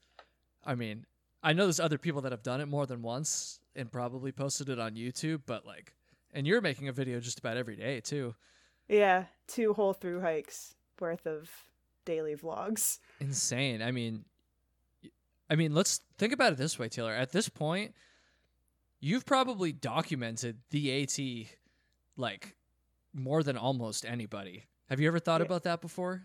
I 0.65 0.75
mean, 0.75 1.05
I 1.41 1.53
know 1.53 1.63
there's 1.65 1.79
other 1.79 1.97
people 1.97 2.21
that 2.21 2.31
have 2.31 2.43
done 2.43 2.61
it 2.61 2.67
more 2.67 2.85
than 2.85 3.01
once 3.01 3.59
and 3.75 3.91
probably 3.91 4.31
posted 4.31 4.69
it 4.69 4.79
on 4.79 4.93
YouTube, 4.95 5.41
but 5.45 5.65
like, 5.65 5.93
and 6.33 6.47
you're 6.47 6.61
making 6.61 6.87
a 6.87 6.93
video 6.93 7.19
just 7.19 7.39
about 7.39 7.57
every 7.57 7.75
day 7.75 7.99
too. 7.99 8.35
Yeah, 8.87 9.25
two 9.47 9.73
whole 9.73 9.93
through 9.93 10.21
hikes 10.21 10.75
worth 10.99 11.25
of 11.25 11.49
daily 12.05 12.35
vlogs. 12.35 12.99
insane. 13.19 13.81
I 13.81 13.91
mean, 13.91 14.25
I 15.53 15.55
mean, 15.55 15.75
let's 15.75 16.01
think 16.17 16.33
about 16.33 16.51
it 16.51 16.57
this 16.57 16.79
way, 16.79 16.89
Taylor. 16.89 17.13
At 17.13 17.31
this 17.31 17.47
point, 17.47 17.93
you've 18.99 19.23
probably 19.23 19.71
documented 19.71 20.57
the 20.71 21.03
AT 21.03 21.47
like 22.17 22.55
more 23.13 23.43
than 23.43 23.55
almost 23.55 24.03
anybody. 24.03 24.63
Have 24.89 24.99
you 24.99 25.07
ever 25.07 25.19
thought 25.19 25.41
Yeah. 25.41 25.45
about 25.45 25.61
that 25.63 25.79
before? 25.79 26.23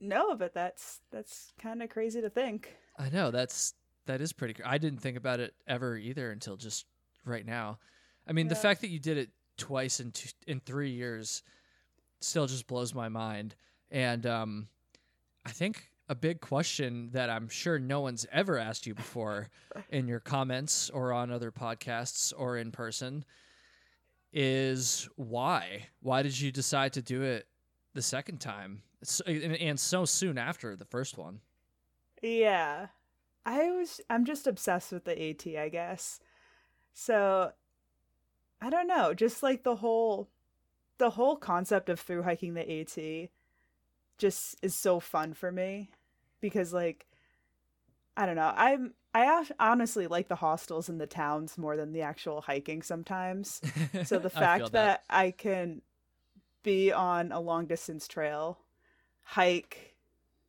No, 0.00 0.34
but 0.34 0.52
that's 0.52 1.00
that's 1.12 1.52
kind 1.56 1.84
of 1.84 1.88
crazy 1.88 2.20
to 2.20 2.28
think. 2.28 2.76
I 2.98 3.10
know 3.10 3.30
that's 3.30 3.74
that 4.06 4.20
is 4.20 4.32
pretty. 4.32 4.60
I 4.64 4.78
didn't 4.78 4.98
think 4.98 5.16
about 5.16 5.38
it 5.38 5.54
ever 5.68 5.96
either 5.96 6.32
until 6.32 6.56
just 6.56 6.84
right 7.24 7.46
now. 7.46 7.78
I 8.26 8.32
mean, 8.32 8.48
the 8.48 8.56
fact 8.56 8.80
that 8.80 8.88
you 8.88 8.98
did 8.98 9.18
it 9.18 9.30
twice 9.56 10.00
in 10.00 10.10
two, 10.10 10.30
in 10.48 10.58
three 10.58 10.90
years 10.90 11.44
still 12.18 12.48
just 12.48 12.66
blows 12.66 12.92
my 12.92 13.08
mind. 13.08 13.54
And 13.92 14.26
um, 14.26 14.68
I 15.44 15.52
think 15.52 15.92
a 16.08 16.14
big 16.14 16.40
question 16.40 17.10
that 17.12 17.30
I'm 17.30 17.48
sure 17.48 17.78
no 17.78 18.00
one's 18.00 18.26
ever 18.32 18.58
asked 18.58 18.86
you 18.86 18.94
before 18.94 19.48
in 19.90 20.06
your 20.06 20.20
comments 20.20 20.90
or 20.90 21.12
on 21.12 21.30
other 21.30 21.50
podcasts 21.50 22.32
or 22.36 22.56
in 22.56 22.70
person 22.70 23.24
is 24.32 25.08
why? 25.16 25.86
Why 26.00 26.22
did 26.22 26.38
you 26.38 26.52
decide 26.52 26.92
to 26.94 27.02
do 27.02 27.22
it 27.22 27.46
the 27.94 28.02
second 28.02 28.40
time 28.40 28.82
and, 29.26 29.56
and 29.56 29.80
so 29.80 30.04
soon 30.04 30.38
after 30.38 30.76
the 30.76 30.84
first 30.84 31.16
one? 31.16 31.40
Yeah. 32.22 32.88
I 33.44 33.70
was 33.70 34.00
I'm 34.10 34.24
just 34.24 34.46
obsessed 34.46 34.92
with 34.92 35.04
the 35.04 35.30
AT, 35.30 35.46
I 35.58 35.68
guess. 35.68 36.20
So 36.92 37.52
I 38.60 38.70
don't 38.70 38.88
know, 38.88 39.14
just 39.14 39.42
like 39.42 39.62
the 39.62 39.76
whole 39.76 40.28
the 40.98 41.10
whole 41.10 41.36
concept 41.36 41.88
of 41.88 42.00
through 42.00 42.22
hiking 42.22 42.54
the 42.54 42.80
AT 42.80 43.30
just 44.18 44.56
is 44.62 44.74
so 44.74 44.98
fun 44.98 45.34
for 45.34 45.52
me 45.52 45.90
because 46.40 46.72
like 46.72 47.06
I 48.16 48.26
don't 48.26 48.36
know. 48.36 48.52
I'm 48.54 48.94
I 49.14 49.46
honestly 49.58 50.06
like 50.06 50.28
the 50.28 50.36
hostels 50.36 50.88
in 50.88 50.98
the 50.98 51.06
towns 51.06 51.56
more 51.56 51.76
than 51.76 51.92
the 51.92 52.02
actual 52.02 52.42
hiking 52.42 52.82
sometimes. 52.82 53.60
So 54.04 54.18
the 54.18 54.30
fact 54.30 54.64
that. 54.64 54.72
that 54.72 55.04
I 55.08 55.30
can 55.30 55.80
be 56.62 56.92
on 56.92 57.32
a 57.32 57.40
long 57.40 57.66
distance 57.66 58.06
trail, 58.06 58.58
hike, 59.22 59.94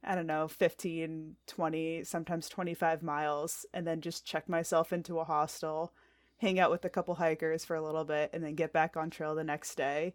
I 0.04 0.16
don't 0.16 0.28
know, 0.28 0.48
15, 0.48 1.36
20, 1.46 2.04
sometimes 2.04 2.50
25 2.50 3.04
miles, 3.04 3.66
and 3.74 3.88
then 3.88 4.02
just 4.02 4.26
check 4.26 4.50
myself 4.50 4.92
into 4.92 5.20
a 5.20 5.24
hostel, 5.24 5.94
hang 6.38 6.60
out 6.60 6.72
with 6.72 6.84
a 6.84 6.90
couple 6.90 7.16
hikers 7.16 7.64
for 7.64 7.76
a 7.76 7.82
little 7.82 8.04
bit, 8.04 8.32
and 8.34 8.44
then 8.44 8.56
get 8.56 8.74
back 8.74 8.98
on 8.98 9.10
trail 9.10 9.36
the 9.36 9.44
next 9.44 9.76
day. 9.76 10.14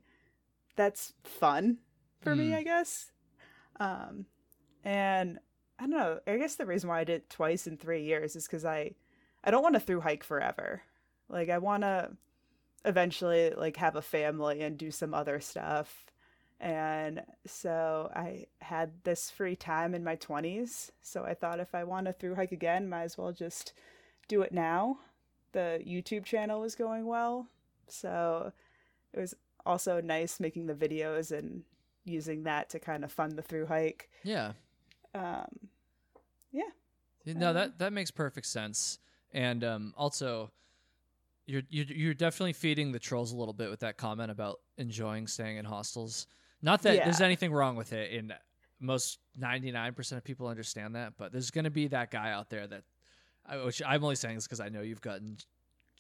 That's 0.77 1.15
fun 1.23 1.79
for 2.21 2.35
mm. 2.35 2.39
me, 2.39 2.55
I 2.55 2.63
guess. 2.65 3.13
Um, 3.81 4.27
and 4.85 5.39
I 5.79 5.83
don't 5.83 5.91
know. 5.91 6.21
I 6.27 6.37
guess 6.37 6.57
the 6.57 6.67
reason 6.67 6.89
why 6.89 7.01
I 7.01 7.05
did 7.05 7.23
it 7.23 7.31
twice 7.31 7.67
in 7.67 7.77
three 7.77 8.05
years 8.05 8.37
is 8.37 8.47
because 8.47 8.65
I, 8.65 8.95
I 9.43 9.51
don't 9.51 9.63
want 9.63 9.75
to 9.75 9.81
through 9.81 10.03
hike 10.03 10.25
forever. 10.25 10.83
Like 11.29 11.49
I 11.49 11.59
want 11.59 11.83
to 11.83 12.11
eventually 12.85 13.53
like 13.57 13.77
have 13.77 13.97
a 13.97 14.03
family 14.03 14.63
and 14.63 14.79
do 14.79 14.91
some 14.91 15.15
other 15.15 15.41
stuff. 15.41 16.07
And 16.61 17.23
so 17.45 18.11
I 18.15 18.47
had 18.61 18.93
this 19.03 19.31
free 19.31 19.57
time 19.57 19.95
in 19.95 20.05
my 20.05 20.15
20s. 20.17 20.91
So 21.01 21.25
I 21.25 21.35
thought 21.35 21.59
if 21.59 21.75
I 21.75 21.85
want 21.85 22.07
to 22.07 22.13
through 22.13 22.37
hike 22.37 22.53
again, 22.53 22.89
might 22.89 23.03
as 23.03 23.19
well 23.19 23.33
just 23.33 23.73
do 24.29 24.43
it 24.43 24.53
now. 24.53 24.99
The 25.53 25.83
YouTube 25.87 26.25
channel 26.25 26.61
was 26.61 26.77
going 26.77 27.07
well. 27.07 27.49
So 27.89 28.53
it 29.13 29.19
was 29.19 29.35
also 29.67 30.01
nice 30.01 30.39
making 30.39 30.67
the 30.67 30.75
videos 30.75 31.37
and 31.37 31.65
using 32.05 32.45
that 32.45 32.71
to 32.71 32.79
kind 32.79 33.05
of 33.05 33.13
fund 33.13 33.33
the 33.33 33.43
through 33.43 33.67
hike. 33.67 34.09
Yeah. 34.23 34.53
Um, 35.15 35.47
yeah. 36.53 36.63
No, 37.27 37.53
that 37.53 37.79
that 37.79 37.93
makes 37.93 38.11
perfect 38.11 38.47
sense. 38.47 38.99
And 39.33 39.65
um, 39.65 39.95
also, 39.97 40.51
you're, 41.47 41.63
you're 41.69 41.87
you're 41.87 42.15
definitely 42.15 42.53
feeding 42.53 42.93
the 42.93 42.99
trolls 42.99 43.33
a 43.33 43.37
little 43.37 43.55
bit 43.55 43.71
with 43.71 43.81
that 43.81 43.97
comment 43.97 44.31
about 44.31 44.61
enjoying 44.77 45.27
staying 45.27 45.57
in 45.57 45.65
hostels. 45.65 46.27
Not 46.63 46.83
that 46.83 46.97
yeah. 46.97 47.05
there's 47.05 47.21
anything 47.21 47.53
wrong 47.53 47.77
with 47.77 47.93
it. 47.93 48.13
In 48.13 48.33
most 48.81 49.19
99% 49.41 50.13
of 50.17 50.25
people 50.25 50.49
understand 50.49 50.97
that, 50.97 51.15
but 51.17 51.33
there's 51.33 51.51
going 51.51 51.65
to 51.65 51.71
be 51.71 51.89
that 51.89 52.11
guy 52.11 52.31
out 52.33 52.51
there 52.51 52.67
that, 52.67 52.83
which 53.65 53.81
I'm 53.87 54.03
only 54.03 54.17
saying 54.17 54.35
this 54.35 54.45
because 54.45 54.61
I 54.61 54.69
know 54.69 54.81
you've 54.81 55.01
gotten 55.01 55.39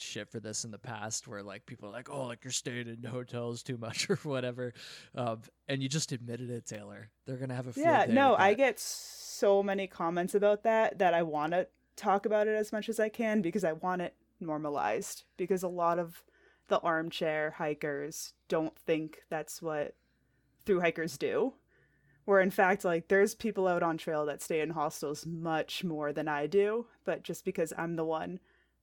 shit 0.02 0.28
for 0.28 0.40
this 0.40 0.64
in 0.64 0.70
the 0.70 0.78
past 0.78 1.26
where 1.28 1.42
like 1.42 1.66
people 1.66 1.88
are 1.88 1.92
like 1.92 2.10
oh 2.10 2.26
like 2.26 2.44
you're 2.44 2.52
staying 2.52 2.88
in 2.88 3.02
hotels 3.08 3.62
too 3.62 3.76
much 3.76 4.10
or 4.10 4.16
whatever. 4.16 4.72
Um, 5.14 5.42
and 5.68 5.82
you 5.82 5.88
just 5.88 6.12
admitted 6.12 6.50
it 6.50 6.66
taylor. 6.66 7.10
They're 7.26 7.36
gonna 7.36 7.54
have 7.54 7.68
a 7.68 7.80
yeah 7.80 8.06
no 8.08 8.34
i 8.34 8.54
get 8.54 8.78
so 8.78 9.62
many 9.62 9.86
comments 9.86 10.34
about 10.34 10.64
that 10.64 10.98
that 10.98 11.14
i 11.14 11.22
want 11.22 11.52
to 11.52 11.66
talk 11.96 12.26
about 12.26 12.48
it 12.48 12.54
as 12.54 12.72
much 12.72 12.88
as 12.88 12.98
i 12.98 13.08
can 13.08 13.42
because 13.42 13.64
i 13.64 13.72
want 13.72 14.02
it 14.02 14.14
normalized 14.40 15.24
because 15.36 15.62
a 15.62 15.68
lot 15.68 15.98
of 15.98 16.22
the 16.68 16.80
armchair 16.80 17.50
hikers 17.58 18.34
don't 18.48 18.76
think 18.76 19.22
that's 19.28 19.60
what 19.60 19.94
through 20.64 20.80
hikers 20.80 21.18
do. 21.18 21.54
Where 22.24 22.40
in 22.40 22.50
fact 22.50 22.84
like 22.84 23.08
there's 23.08 23.34
people 23.34 23.66
out 23.66 23.82
on 23.82 23.98
trail 23.98 24.24
that 24.26 24.40
stay 24.40 24.60
in 24.60 24.70
hostels 24.70 25.26
much 25.26 25.82
more 25.82 26.12
than 26.12 26.28
i 26.28 26.46
do 26.46 26.86
but 27.04 27.24
just 27.24 27.44
because 27.44 27.72
i'm 27.76 27.96
the 27.96 28.04
one 28.04 28.38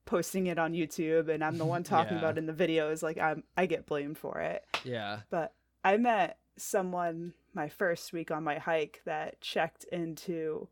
posting 0.09 0.47
it 0.47 0.57
on 0.57 0.73
YouTube 0.73 1.29
and 1.29 1.43
I'm 1.43 1.59
the 1.59 1.65
one 1.65 1.83
talking 1.95 2.13
yeah. 2.13 2.19
about 2.19 2.37
it 2.37 2.39
in 2.39 2.47
the 2.47 2.53
videos, 2.53 3.03
like 3.03 3.19
I'm 3.19 3.43
I 3.55 3.67
get 3.67 3.85
blamed 3.85 4.17
for 4.17 4.39
it. 4.39 4.65
Yeah. 4.83 5.19
But 5.29 5.53
I 5.83 5.97
met 5.97 6.39
someone 6.57 7.33
my 7.53 7.69
first 7.69 8.11
week 8.11 8.31
on 8.31 8.43
my 8.43 8.57
hike 8.57 9.01
that 9.05 9.39
checked 9.39 9.85
into 9.85 10.67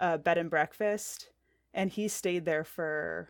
a 0.00 0.18
bed 0.18 0.36
and 0.36 0.50
breakfast 0.50 1.30
and 1.72 1.90
he 1.90 2.08
stayed 2.08 2.44
there 2.44 2.64
for 2.64 3.28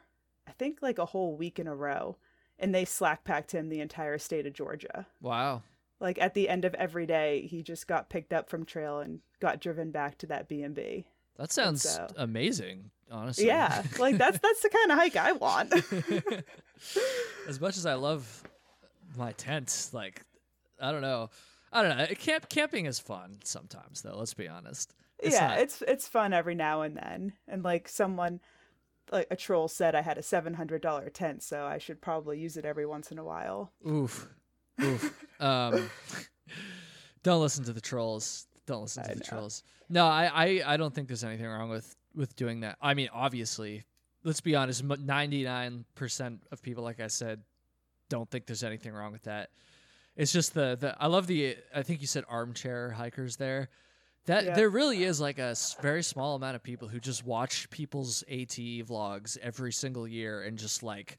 I 0.48 0.52
think 0.52 0.78
like 0.80 0.98
a 0.98 1.06
whole 1.06 1.36
week 1.36 1.58
in 1.58 1.66
a 1.66 1.76
row 1.76 2.16
and 2.58 2.74
they 2.74 2.86
slack 2.86 3.22
packed 3.22 3.52
him 3.52 3.68
the 3.68 3.80
entire 3.80 4.18
state 4.18 4.46
of 4.46 4.54
Georgia. 4.54 5.06
Wow. 5.20 5.62
Like 6.00 6.18
at 6.18 6.32
the 6.32 6.48
end 6.48 6.64
of 6.64 6.74
every 6.74 7.06
day 7.06 7.46
he 7.46 7.62
just 7.62 7.86
got 7.86 8.08
picked 8.08 8.32
up 8.32 8.48
from 8.48 8.64
trail 8.64 9.00
and 9.00 9.20
got 9.38 9.60
driven 9.60 9.90
back 9.90 10.16
to 10.18 10.26
that 10.28 10.48
B&B. 10.48 11.04
That 11.36 11.52
sounds 11.52 11.82
so, 11.82 12.06
amazing 12.16 12.90
honestly. 13.12 13.46
Yeah, 13.46 13.82
like 13.98 14.18
that's 14.18 14.38
that's 14.38 14.62
the 14.62 14.70
kind 14.70 14.90
of 14.90 14.98
hike 14.98 15.16
I 15.16 15.32
want. 15.32 15.72
as 17.48 17.60
much 17.60 17.76
as 17.76 17.86
I 17.86 17.94
love 17.94 18.42
my 19.16 19.32
tent, 19.32 19.90
like 19.92 20.22
I 20.80 20.90
don't 20.90 21.02
know, 21.02 21.30
I 21.72 21.82
don't 21.82 21.96
know. 21.96 22.06
Camp 22.06 22.48
camping 22.48 22.86
is 22.86 22.98
fun 22.98 23.38
sometimes, 23.44 24.02
though. 24.02 24.16
Let's 24.16 24.34
be 24.34 24.48
honest. 24.48 24.94
It's 25.18 25.34
yeah, 25.34 25.48
not... 25.48 25.58
it's 25.58 25.82
it's 25.86 26.08
fun 26.08 26.32
every 26.32 26.54
now 26.54 26.82
and 26.82 26.96
then, 26.96 27.34
and 27.46 27.62
like 27.62 27.88
someone. 27.88 28.40
Like 29.10 29.26
a 29.30 29.36
troll 29.36 29.68
said, 29.68 29.94
I 29.94 30.00
had 30.00 30.16
a 30.16 30.22
seven 30.22 30.54
hundred 30.54 30.80
dollar 30.80 31.10
tent, 31.10 31.42
so 31.42 31.66
I 31.66 31.76
should 31.76 32.00
probably 32.00 32.38
use 32.38 32.56
it 32.56 32.64
every 32.64 32.86
once 32.86 33.10
in 33.10 33.18
a 33.18 33.24
while. 33.24 33.70
Oof, 33.86 34.26
oof. 34.80 35.12
um, 35.40 35.90
don't 37.22 37.42
listen 37.42 37.64
to 37.64 37.74
the 37.74 37.80
trolls. 37.80 38.46
Don't 38.66 38.82
listen 38.82 39.04
to 39.04 39.10
I 39.10 39.14
the 39.14 39.20
know. 39.20 39.26
trolls. 39.26 39.62
No, 39.88 40.06
I, 40.06 40.30
I, 40.32 40.62
I 40.74 40.76
don't 40.76 40.94
think 40.94 41.08
there's 41.08 41.24
anything 41.24 41.46
wrong 41.46 41.68
with 41.68 41.96
with 42.14 42.36
doing 42.36 42.60
that. 42.60 42.76
I 42.80 42.94
mean, 42.94 43.08
obviously, 43.12 43.84
let's 44.22 44.40
be 44.40 44.54
honest, 44.54 44.86
99% 44.86 46.38
of 46.50 46.62
people 46.62 46.84
like 46.84 47.00
I 47.00 47.06
said 47.06 47.40
don't 48.08 48.30
think 48.30 48.46
there's 48.46 48.62
anything 48.62 48.92
wrong 48.92 49.12
with 49.12 49.22
that. 49.22 49.50
It's 50.16 50.32
just 50.32 50.52
the 50.54 50.76
the 50.78 50.94
I 51.00 51.06
love 51.06 51.26
the 51.26 51.56
I 51.74 51.82
think 51.82 52.00
you 52.00 52.06
said 52.06 52.24
armchair 52.28 52.90
hikers 52.90 53.36
there. 53.36 53.70
That 54.26 54.44
yeah. 54.44 54.54
there 54.54 54.68
really 54.68 55.02
is 55.02 55.20
like 55.20 55.38
a 55.38 55.56
very 55.80 56.02
small 56.02 56.36
amount 56.36 56.54
of 56.54 56.62
people 56.62 56.86
who 56.86 57.00
just 57.00 57.24
watch 57.24 57.68
people's 57.70 58.22
AT 58.30 58.56
vlogs 58.86 59.36
every 59.38 59.72
single 59.72 60.06
year 60.06 60.42
and 60.42 60.58
just 60.58 60.82
like 60.82 61.18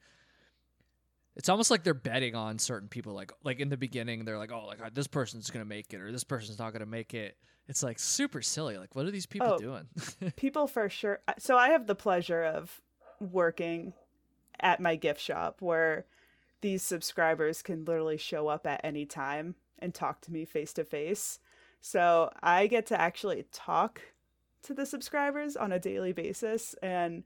it's 1.36 1.50
almost 1.50 1.72
like 1.72 1.84
they're 1.84 1.94
betting 1.94 2.36
on 2.36 2.60
certain 2.60 2.88
people 2.88 3.13
like 3.13 3.32
like 3.44 3.60
in 3.60 3.70
the 3.70 3.78
beginning 3.78 4.25
they're 4.25 4.38
like 4.38 4.52
oh 4.52 4.66
like 4.68 4.82
uh, 4.82 4.90
this 4.94 5.08
person's 5.08 5.50
going 5.50 5.63
to 5.63 5.70
make 5.70 5.94
it 5.94 6.02
or 6.02 6.12
this 6.12 6.24
person's 6.24 6.60
not 6.60 6.72
going 6.72 6.82
to 6.82 6.86
make 6.86 7.13
it 7.13 7.38
it's 7.68 7.84
like 7.84 8.00
super 8.00 8.42
silly. 8.42 8.78
Like, 8.78 8.96
what 8.96 9.06
are 9.06 9.12
these 9.12 9.25
people 9.25 9.54
oh, 9.54 9.58
doing? 9.58 9.88
people 10.36 10.68
for 10.68 10.90
sure. 10.90 11.20
So 11.40 11.58
I 11.58 11.70
have 11.70 11.88
the 11.88 11.96
pleasure 11.96 12.44
of 12.44 12.82
working 13.20 13.94
at 14.60 14.82
my 14.82 14.96
gift 14.96 15.22
shop 15.22 15.62
where 15.62 16.06
these 16.62 16.82
subscribers 16.82 17.62
can 17.62 17.86
literally 17.86 18.18
show 18.18 18.48
up 18.48 18.68
at 18.68 18.82
any 18.84 19.06
time 19.06 19.56
and 19.80 19.94
talk 19.94 20.22
to 20.22 20.32
me 20.32 20.46
face 20.46 20.74
to 20.74 20.84
face. 20.84 21.40
So 21.82 22.32
I 22.42 22.68
get 22.68 22.86
to 22.88 23.00
actually 23.00 23.46
talk 23.52 24.02
to 24.63 24.74
the 24.74 24.86
subscribers 24.86 25.58
on 25.58 25.72
a 25.72 25.80
daily 25.80 26.13
basis 26.13 26.75
and 26.82 27.24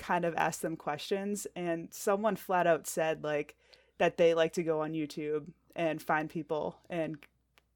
kind 0.00 0.24
of 0.24 0.34
ask 0.34 0.60
them 0.60 0.76
questions. 0.76 1.46
And 1.54 1.88
someone 1.92 2.34
flat 2.34 2.66
out 2.66 2.88
said, 2.88 3.22
like, 3.22 3.54
that 3.98 4.16
they 4.16 4.34
like 4.34 4.54
to 4.54 4.64
go 4.64 4.80
on 4.80 4.92
YouTube 4.92 5.46
and 5.76 6.02
find 6.02 6.28
people 6.28 6.76
and 6.88 7.18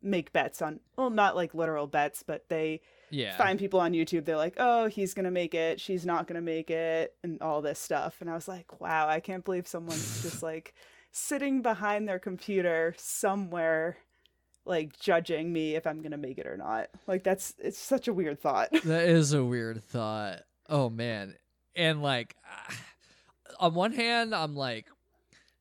make 0.04 0.33
bets 0.33 0.61
on 0.61 0.78
well 0.97 1.09
not 1.09 1.35
like 1.35 1.54
literal 1.54 1.87
bets 1.87 2.23
but 2.23 2.47
they 2.50 2.81
yeah. 3.11 3.35
find 3.37 3.59
people 3.59 3.81
on 3.81 3.93
youtube 3.93 4.25
they're 4.25 4.37
like 4.37 4.54
oh 4.59 4.87
he's 4.87 5.14
gonna 5.14 5.31
make 5.31 5.54
it 5.54 5.81
she's 5.81 6.04
not 6.04 6.26
gonna 6.26 6.43
make 6.43 6.71
it 6.71 7.14
and 7.23 7.40
all 7.40 7.62
this 7.62 7.78
stuff 7.78 8.16
and 8.21 8.28
i 8.28 8.35
was 8.35 8.47
like 8.47 8.81
wow 8.81 9.09
i 9.09 9.19
can't 9.19 9.45
believe 9.45 9.66
someone's 9.66 10.23
just 10.23 10.43
like 10.43 10.75
sitting 11.11 11.62
behind 11.62 12.07
their 12.07 12.19
computer 12.19 12.95
somewhere 12.99 13.97
like 14.66 14.99
judging 14.99 15.52
me 15.52 15.75
if 15.75 15.87
i'm 15.87 16.02
gonna 16.02 16.19
make 16.19 16.37
it 16.38 16.47
or 16.47 16.59
not 16.59 16.88
like 17.07 17.25
that's 17.25 17.54
it's 17.59 17.78
such 17.78 18.07
a 18.07 18.12
weird 18.12 18.38
thought 18.38 18.69
that 18.85 19.09
is 19.09 19.33
a 19.33 19.43
weird 19.43 19.83
thought 19.83 20.43
oh 20.69 20.90
man 20.90 21.35
and 21.76 22.02
like 22.02 22.37
on 23.61 23.75
one 23.75 23.93
hand 23.93 24.35
i'm 24.35 24.54
like 24.54 24.87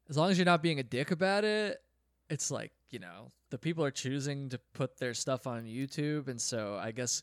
as 0.10 0.18
long 0.18 0.30
as 0.30 0.38
you're 0.38 0.46
not 0.46 0.62
being 0.62 0.80
a 0.80 0.84
dick 0.84 1.12
about 1.12 1.44
it 1.44 1.82
it's 2.30 2.50
like 2.52 2.72
you 2.90 3.00
know 3.00 3.32
the 3.54 3.60
people 3.60 3.86
are 3.86 3.92
choosing 3.92 4.50
to 4.50 4.58
put 4.74 4.98
their 4.98 5.14
stuff 5.14 5.46
on 5.46 5.66
YouTube, 5.66 6.28
and 6.28 6.42
so 6.42 6.76
I 6.82 6.90
guess 6.90 7.22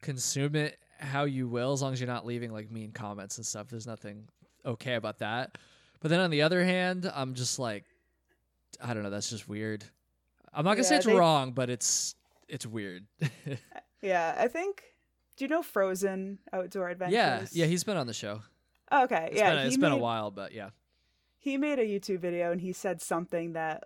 consume 0.00 0.56
it 0.56 0.78
how 0.98 1.24
you 1.24 1.48
will, 1.48 1.74
as 1.74 1.82
long 1.82 1.92
as 1.92 2.00
you're 2.00 2.08
not 2.08 2.24
leaving 2.24 2.50
like 2.50 2.70
mean 2.70 2.92
comments 2.92 3.36
and 3.36 3.44
stuff. 3.44 3.68
There's 3.68 3.86
nothing 3.86 4.26
okay 4.64 4.94
about 4.94 5.18
that. 5.18 5.58
But 6.00 6.08
then 6.08 6.20
on 6.20 6.30
the 6.30 6.40
other 6.40 6.64
hand, 6.64 7.12
I'm 7.14 7.34
just 7.34 7.58
like, 7.58 7.84
I 8.82 8.94
don't 8.94 9.02
know. 9.02 9.10
That's 9.10 9.28
just 9.28 9.50
weird. 9.50 9.84
I'm 10.54 10.64
not 10.64 10.76
gonna 10.76 10.84
yeah, 10.84 10.88
say 10.88 10.96
it's 10.96 11.04
they, 11.04 11.14
wrong, 11.14 11.52
but 11.52 11.68
it's 11.68 12.14
it's 12.48 12.64
weird. 12.64 13.04
yeah, 14.00 14.34
I 14.38 14.48
think 14.48 14.82
do 15.36 15.44
you 15.44 15.48
know 15.48 15.62
Frozen 15.62 16.38
Outdoor 16.52 16.88
Adventures? 16.90 17.14
Yeah, 17.14 17.46
yeah, 17.52 17.66
he's 17.66 17.84
been 17.84 17.96
on 17.96 18.06
the 18.06 18.14
show. 18.14 18.42
Oh, 18.90 19.04
okay, 19.04 19.28
It's 19.32 19.38
yeah, 19.40 19.54
been, 19.54 19.66
it's 19.66 19.76
been 19.76 19.92
a 19.92 19.96
while, 19.96 20.30
but 20.30 20.52
yeah. 20.52 20.70
he 21.38 21.56
made 21.56 21.78
a 21.78 21.84
YouTube 21.84 22.20
video 22.20 22.52
and 22.52 22.60
he 22.60 22.72
said 22.72 23.02
something 23.02 23.52
that 23.54 23.84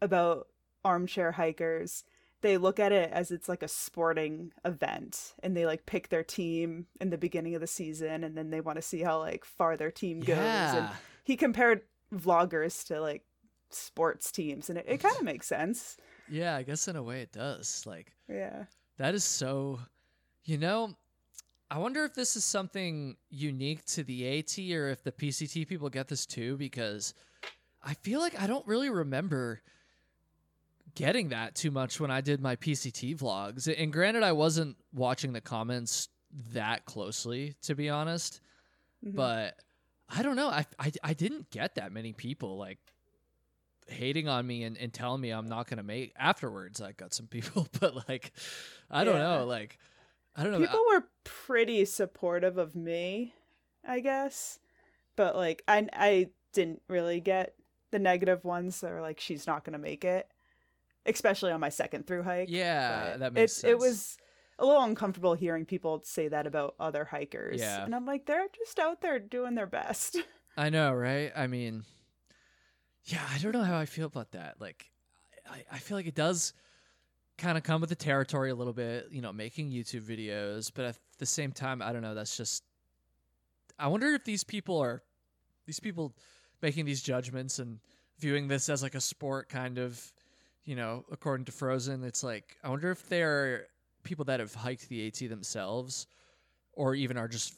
about 0.00 0.48
armchair 0.84 1.32
hikers. 1.32 2.04
They 2.42 2.58
look 2.58 2.78
at 2.78 2.92
it 2.92 3.10
as 3.12 3.30
it's 3.32 3.48
like 3.48 3.62
a 3.62 3.68
sporting 3.68 4.52
event 4.64 5.34
and 5.42 5.56
they 5.56 5.66
like 5.66 5.84
pick 5.86 6.10
their 6.10 6.22
team 6.22 6.86
in 7.00 7.10
the 7.10 7.18
beginning 7.18 7.54
of 7.56 7.60
the 7.60 7.66
season 7.66 8.22
and 8.22 8.36
then 8.36 8.50
they 8.50 8.60
want 8.60 8.76
to 8.76 8.82
see 8.82 9.02
how 9.02 9.18
like 9.18 9.44
far 9.44 9.76
their 9.76 9.90
team 9.90 10.20
goes. 10.20 10.36
And 10.38 10.84
Yeah. 10.86 10.92
he 11.24 11.36
compared 11.36 11.80
vloggers 12.14 12.86
to 12.86 13.00
like 13.00 13.24
sports 13.70 14.30
teams 14.30 14.68
and 14.70 14.78
it, 14.78 14.84
it 14.86 14.98
kind 14.98 15.16
of 15.16 15.24
makes 15.24 15.46
sense. 15.48 15.96
Yeah, 16.30 16.54
I 16.54 16.62
guess 16.62 16.86
in 16.88 16.94
a 16.96 17.02
way 17.02 17.22
it 17.22 17.32
does. 17.32 17.82
Like 17.86 18.12
Yeah. 18.28 18.64
that 18.98 19.14
is 19.14 19.24
so 19.24 19.80
you 20.46 20.56
know, 20.58 20.94
I 21.70 21.78
wonder 21.78 22.04
if 22.04 22.14
this 22.14 22.36
is 22.36 22.44
something 22.44 23.16
unique 23.28 23.84
to 23.86 24.04
the 24.04 24.38
AT 24.38 24.56
or 24.74 24.88
if 24.88 25.02
the 25.02 25.10
PCT 25.12 25.66
people 25.68 25.90
get 25.90 26.06
this 26.08 26.24
too 26.24 26.56
because 26.56 27.12
I 27.82 27.94
feel 27.94 28.20
like 28.20 28.40
I 28.40 28.46
don't 28.46 28.66
really 28.66 28.88
remember 28.88 29.60
getting 30.94 31.30
that 31.30 31.54
too 31.56 31.70
much 31.72 31.98
when 32.00 32.10
I 32.10 32.20
did 32.20 32.40
my 32.40 32.56
PCT 32.56 33.18
vlogs. 33.18 33.72
And 33.76 33.92
granted 33.92 34.22
I 34.22 34.32
wasn't 34.32 34.76
watching 34.94 35.32
the 35.32 35.40
comments 35.40 36.08
that 36.52 36.84
closely 36.84 37.54
to 37.62 37.74
be 37.74 37.90
honest, 37.90 38.40
Mhm. 39.04 39.14
but 39.16 39.58
I 40.08 40.22
don't 40.22 40.36
know. 40.36 40.48
I, 40.48 40.64
I, 40.78 40.92
I 41.02 41.14
didn't 41.14 41.50
get 41.50 41.74
that 41.74 41.90
many 41.92 42.12
people 42.12 42.56
like 42.56 42.78
hating 43.88 44.28
on 44.28 44.46
me 44.46 44.62
and, 44.62 44.76
and 44.78 44.92
telling 44.92 45.20
me 45.20 45.30
I'm 45.30 45.46
not 45.48 45.66
gonna 45.68 45.82
make 45.82 46.12
afterwards. 46.16 46.80
I 46.80 46.92
got 46.92 47.12
some 47.12 47.26
people, 47.26 47.66
but 47.80 48.08
like 48.08 48.32
I 48.88 49.02
don't 49.02 49.18
know. 49.18 49.44
Like 49.44 49.78
I 50.36 50.42
don't 50.42 50.52
know. 50.52 50.58
People 50.58 50.84
were 50.92 51.04
pretty 51.24 51.84
supportive 51.84 52.58
of 52.58 52.74
me, 52.74 53.34
I 53.86 54.00
guess. 54.00 54.58
But 55.16 55.36
like 55.36 55.62
I 55.66 55.88
I 55.92 56.28
didn't 56.52 56.82
really 56.88 57.20
get 57.20 57.54
the 57.90 57.98
negative 57.98 58.44
ones 58.44 58.80
that 58.80 58.90
were 58.90 59.00
like 59.00 59.20
she's 59.20 59.46
not 59.46 59.64
gonna 59.64 59.78
make 59.78 60.04
it. 60.04 60.28
Especially 61.06 61.52
on 61.52 61.60
my 61.60 61.68
second 61.68 62.06
through 62.06 62.24
hike. 62.24 62.48
yeah, 62.50 63.10
but 63.12 63.20
that 63.20 63.32
makes 63.32 63.52
it, 63.52 63.60
sense. 63.60 63.70
It 63.70 63.78
was 63.78 64.18
a 64.58 64.66
little 64.66 64.82
uncomfortable 64.82 65.34
hearing 65.34 65.64
people 65.64 66.02
say 66.04 66.28
that 66.28 66.46
about 66.46 66.74
other 66.80 67.04
hikers. 67.04 67.60
Yeah. 67.60 67.84
And 67.84 67.94
I'm 67.94 68.06
like, 68.06 68.26
they're 68.26 68.46
just 68.56 68.78
out 68.78 69.00
there 69.02 69.18
doing 69.18 69.54
their 69.54 69.66
best. 69.66 70.16
I 70.56 70.70
know, 70.70 70.92
right? 70.92 71.30
I 71.36 71.46
mean, 71.46 71.84
yeah, 73.04 73.22
I 73.32 73.38
don't 73.38 73.52
know 73.52 73.62
how 73.62 73.78
I 73.78 73.86
feel 73.86 74.06
about 74.06 74.32
that. 74.32 74.56
Like, 74.58 74.90
I, 75.48 75.64
I 75.70 75.78
feel 75.78 75.96
like 75.96 76.06
it 76.06 76.14
does 76.14 76.54
kind 77.38 77.58
of 77.58 77.64
come 77.64 77.80
with 77.80 77.90
the 77.90 77.96
territory 77.96 78.50
a 78.50 78.54
little 78.54 78.72
bit, 78.72 79.08
you 79.10 79.20
know, 79.20 79.32
making 79.32 79.70
YouTube 79.70 80.02
videos, 80.02 80.70
but 80.74 80.84
at 80.84 80.96
the 81.18 81.26
same 81.26 81.52
time, 81.52 81.82
I 81.82 81.92
don't 81.92 82.02
know. 82.02 82.14
That's 82.14 82.36
just, 82.36 82.64
I 83.78 83.88
wonder 83.88 84.08
if 84.08 84.24
these 84.24 84.44
people 84.44 84.78
are, 84.78 85.02
these 85.66 85.80
people 85.80 86.14
making 86.62 86.86
these 86.86 87.02
judgments 87.02 87.58
and 87.58 87.78
viewing 88.18 88.48
this 88.48 88.68
as 88.68 88.82
like 88.82 88.94
a 88.94 89.00
sport 89.00 89.48
kind 89.48 89.78
of, 89.78 90.00
you 90.64 90.76
know, 90.76 91.04
according 91.12 91.44
to 91.46 91.52
Frozen, 91.52 92.04
it's 92.04 92.24
like, 92.24 92.56
I 92.64 92.70
wonder 92.70 92.90
if 92.90 93.08
they're 93.08 93.66
people 94.02 94.24
that 94.26 94.40
have 94.40 94.54
hiked 94.54 94.88
the 94.88 95.06
AT 95.06 95.28
themselves 95.28 96.06
or 96.72 96.94
even 96.94 97.16
are 97.16 97.28
just 97.28 97.54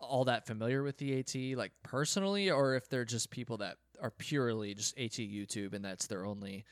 all 0.00 0.24
that 0.24 0.46
familiar 0.46 0.82
with 0.82 0.98
the 0.98 1.18
AT 1.18 1.56
like 1.56 1.72
personally 1.82 2.50
or 2.50 2.74
if 2.74 2.88
they're 2.88 3.04
just 3.04 3.30
people 3.30 3.56
that 3.56 3.76
are 4.00 4.10
purely 4.10 4.74
just 4.74 4.96
AT 4.98 5.12
YouTube 5.12 5.72
and 5.74 5.84
that's 5.84 6.06
their 6.06 6.26
only 6.26 6.64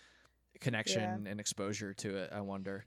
connection 0.61 1.27
and 1.27 1.41
exposure 1.41 1.93
to 1.95 2.17
it 2.17 2.31
I 2.33 2.41
wonder 2.41 2.85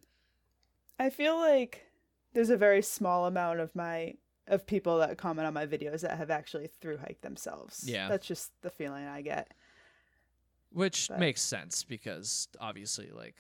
I 1.00 1.10
feel 1.10 1.36
like 1.40 1.86
there's 2.34 2.50
a 2.50 2.58
very 2.58 2.82
small 2.82 3.26
amount 3.26 3.60
of 3.60 3.76
my 3.76 4.16
of 4.48 4.66
people 4.66 5.00
that 5.00 5.18
comment 5.18 5.46
on 5.46 5.54
my 5.54 5.66
videos 5.68 6.02
that 6.02 6.18
have 6.18 6.32
actually 6.32 6.68
through 6.80 6.98
hiked 6.98 7.22
themselves. 7.22 7.84
Yeah. 7.86 8.08
That's 8.08 8.26
just 8.26 8.52
the 8.62 8.70
feeling 8.70 9.06
I 9.06 9.22
get. 9.22 9.54
which 10.72 11.08
But- 11.10 11.20
makes 11.20 11.42
sense 11.42 11.84
because 11.84 12.48
obviously 12.60 13.10
like 13.12 13.36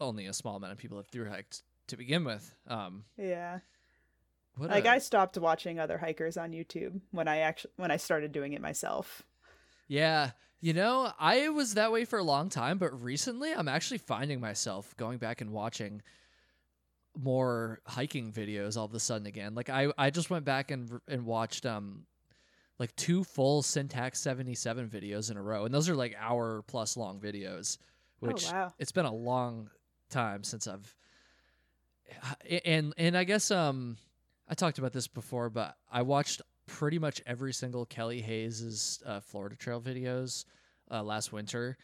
only 0.00 0.26
a 0.26 0.32
small 0.32 0.56
amount 0.56 0.72
of 0.72 0.78
people 0.78 0.96
have 0.98 1.06
through 1.08 1.28
hiked 1.28 1.62
to 1.88 1.96
begin 1.96 2.24
with 2.24 2.54
um 2.66 3.04
Yeah. 3.16 3.60
what 4.56 4.70
like 4.70 4.84
a- 4.86 4.90
I 4.92 4.98
stopped 4.98 5.36
watching 5.38 5.78
other 5.78 5.98
hikers 5.98 6.36
on 6.36 6.52
YouTube 6.52 7.00
when 7.10 7.28
I 7.28 7.38
actually 7.38 7.72
when 7.76 7.90
I 7.90 7.96
started 7.96 8.32
doing 8.32 8.52
it 8.54 8.60
myself. 8.60 9.22
Yeah. 9.88 10.32
You 10.62 10.72
know, 10.74 11.12
I 11.18 11.48
was 11.48 11.74
that 11.74 11.90
way 11.90 12.04
for 12.04 12.20
a 12.20 12.22
long 12.22 12.48
time, 12.48 12.78
but 12.78 13.02
recently 13.02 13.52
I'm 13.52 13.66
actually 13.66 13.98
finding 13.98 14.40
myself 14.40 14.96
going 14.96 15.18
back 15.18 15.40
and 15.40 15.50
watching 15.50 16.02
more 17.20 17.80
hiking 17.84 18.32
videos 18.32 18.76
all 18.76 18.84
of 18.84 18.94
a 18.94 19.00
sudden 19.00 19.26
again. 19.26 19.56
Like 19.56 19.68
I 19.68 19.92
I 19.98 20.10
just 20.10 20.30
went 20.30 20.44
back 20.44 20.70
and 20.70 21.00
and 21.08 21.26
watched 21.26 21.66
um 21.66 22.06
like 22.78 22.94
two 22.94 23.24
full 23.24 23.62
Sintax77 23.62 24.88
videos 24.88 25.32
in 25.32 25.36
a 25.36 25.42
row 25.42 25.64
and 25.64 25.74
those 25.74 25.88
are 25.88 25.96
like 25.96 26.14
hour 26.16 26.62
plus 26.68 26.96
long 26.96 27.20
videos 27.20 27.78
which 28.20 28.46
oh 28.48 28.52
wow. 28.52 28.72
it's 28.78 28.92
been 28.92 29.04
a 29.04 29.12
long 29.12 29.68
time 30.10 30.44
since 30.44 30.68
I've 30.68 30.94
and 32.64 32.94
and 32.96 33.16
I 33.16 33.24
guess 33.24 33.50
um 33.50 33.96
I 34.48 34.54
talked 34.54 34.78
about 34.78 34.92
this 34.92 35.08
before, 35.08 35.50
but 35.50 35.76
I 35.90 36.02
watched 36.02 36.42
pretty 36.72 36.98
much 36.98 37.20
every 37.26 37.52
single 37.52 37.84
Kelly 37.84 38.22
Hayes's 38.22 39.02
uh, 39.04 39.20
Florida 39.20 39.54
Trail 39.54 39.80
videos 39.80 40.46
uh, 40.90 41.02
last 41.02 41.32
winter, 41.32 41.76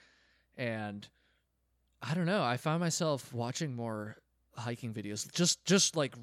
and 0.56 1.06
I 2.00 2.14
don't 2.14 2.24
know. 2.24 2.42
I 2.42 2.56
found 2.56 2.80
myself 2.80 3.32
watching 3.34 3.76
more 3.76 4.16
hiking 4.56 4.94
videos 4.94 5.30
just 5.32 5.62
just 5.66 5.94
like 5.94 6.14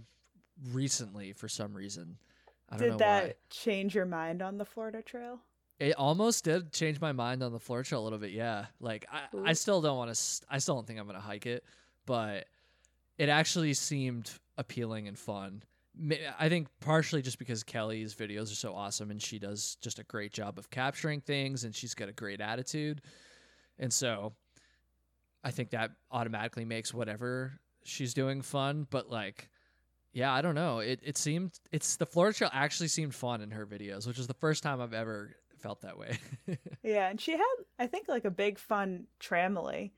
recently 0.71 1.31
for 1.31 1.47
some 1.47 1.73
reason. 1.73 2.17
I 2.69 2.77
don't 2.77 2.89
Did 2.89 2.97
that 2.99 3.23
why. 3.25 3.33
change 3.51 3.93
your 3.93 4.07
mind 4.07 4.41
on 4.41 4.57
the 4.57 4.65
Florida 4.65 5.03
Trail? 5.03 5.39
It 5.77 5.93
almost 5.95 6.43
did 6.43 6.71
change 6.71 6.99
my 6.99 7.11
mind 7.11 7.43
on 7.43 7.51
the 7.51 7.59
Florida 7.59 7.87
Trail 7.87 8.01
a 8.01 8.05
little 8.05 8.17
bit. 8.17 8.31
Yeah, 8.31 8.65
like 8.79 9.05
I, 9.11 9.49
I 9.49 9.53
still 9.53 9.79
don't 9.79 9.97
want 9.97 10.13
to. 10.13 10.45
I 10.49 10.57
still 10.57 10.73
don't 10.73 10.87
think 10.87 10.99
I'm 10.99 11.05
gonna 11.05 11.19
hike 11.19 11.45
it, 11.45 11.63
but 12.07 12.47
it 13.19 13.29
actually 13.29 13.75
seemed 13.75 14.31
appealing 14.57 15.07
and 15.07 15.19
fun. 15.19 15.61
I 16.39 16.49
think 16.49 16.67
partially 16.81 17.21
just 17.21 17.39
because 17.39 17.63
Kelly's 17.63 18.13
videos 18.13 18.51
are 18.51 18.55
so 18.55 18.75
awesome 18.75 19.11
and 19.11 19.21
she 19.21 19.39
does 19.39 19.77
just 19.81 19.99
a 19.99 20.03
great 20.03 20.33
job 20.33 20.57
of 20.57 20.69
capturing 20.69 21.21
things 21.21 21.63
and 21.63 21.73
she's 21.73 21.93
got 21.93 22.09
a 22.09 22.13
great 22.13 22.41
attitude, 22.41 23.01
and 23.79 23.91
so 23.91 24.33
I 25.43 25.51
think 25.51 25.71
that 25.71 25.91
automatically 26.11 26.65
makes 26.65 26.93
whatever 26.93 27.59
she's 27.83 28.13
doing 28.13 28.41
fun. 28.41 28.87
But 28.89 29.09
like. 29.09 29.49
Yeah, 30.13 30.33
I 30.33 30.41
don't 30.41 30.55
know. 30.55 30.79
It 30.79 31.01
it 31.03 31.17
seemed 31.17 31.59
it's 31.73 31.97
the 31.97 32.05
Florida 32.05 32.37
Trail 32.37 32.49
actually 32.53 32.87
seemed 32.87 33.13
fun 33.13 33.41
in 33.41 33.51
her 33.51 33.65
videos, 33.65 34.07
which 34.07 34.17
is 34.17 34.27
the 34.27 34.33
first 34.33 34.63
time 34.63 34.79
I've 34.79 34.93
ever 34.93 35.35
felt 35.57 35.81
that 35.81 35.97
way. 35.97 36.17
Yeah, 36.83 37.09
and 37.09 37.19
she 37.19 37.31
had 37.31 37.43
I 37.79 37.87
think 37.87 38.07
like 38.07 38.23
a 38.23 38.31
big 38.31 38.57
fun 38.57 39.07
tramily. 39.19 39.91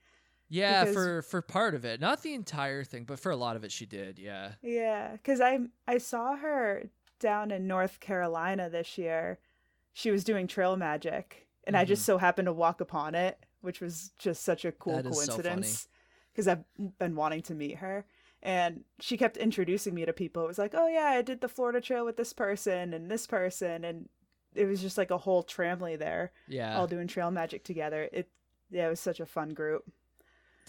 Yeah, 0.49 0.83
Because- 0.85 0.95
for 0.95 1.21
for 1.21 1.41
part 1.41 1.75
of 1.75 1.85
it, 1.85 1.99
not 1.99 2.21
the 2.23 2.33
entire 2.33 2.83
thing, 2.83 3.03
but 3.03 3.19
for 3.19 3.31
a 3.31 3.35
lot 3.35 3.55
of 3.55 3.63
it, 3.63 3.71
she 3.71 3.85
did. 3.85 4.19
Yeah, 4.19 4.53
Yeah, 4.61 5.11
because 5.13 5.41
I 5.41 5.59
I 5.87 5.97
saw 5.97 6.35
her 6.35 6.89
down 7.19 7.51
in 7.51 7.67
North 7.67 7.99
Carolina 7.99 8.69
this 8.69 8.97
year. 8.97 9.39
She 9.93 10.11
was 10.11 10.23
doing 10.23 10.47
trail 10.47 10.75
magic, 10.77 11.47
and 11.65 11.75
I 11.75 11.83
just 11.85 12.05
so 12.05 12.17
happened 12.19 12.45
to 12.45 12.53
walk 12.53 12.81
upon 12.81 13.15
it, 13.15 13.43
which 13.61 13.81
was 13.81 14.11
just 14.19 14.43
such 14.43 14.63
a 14.63 14.71
cool 14.71 14.93
Mm-hmm. 14.93 15.09
That 15.09 15.15
so 15.15 15.25
coincidence. 15.33 15.87
Because 16.31 16.47
I've 16.47 16.63
been 16.99 17.15
wanting 17.15 17.41
to 17.43 17.55
meet 17.55 17.77
her, 17.77 18.05
and 18.43 18.83
she 18.99 19.17
kept 19.17 19.37
introducing 19.37 19.95
me 19.95 20.05
to 20.05 20.13
people. 20.13 20.43
It 20.43 20.47
was 20.47 20.59
like, 20.59 20.75
"Oh 20.75 20.87
yeah, 20.87 21.05
I 21.05 21.23
did 21.23 21.41
the 21.41 21.49
Florida 21.49 21.81
Trail 21.81 22.05
with 22.05 22.15
this 22.17 22.31
person 22.31 22.93
and 22.93 23.09
this 23.09 23.25
person," 23.25 23.83
and 23.83 24.07
it 24.53 24.65
was 24.65 24.79
just 24.79 24.99
like 24.99 25.09
a 25.09 25.17
whole 25.17 25.43
tramily 25.43 25.97
there, 25.97 26.31
yeah. 26.47 26.77
all 26.77 26.85
doing 26.85 27.07
trail 27.07 27.31
magic 27.31 27.63
together. 27.63 28.07
It 28.13 28.29
yeah, 28.69 28.85
it 28.85 28.89
was 28.89 28.99
such 28.99 29.19
a 29.19 29.25
fun 29.25 29.55
group. 29.55 29.91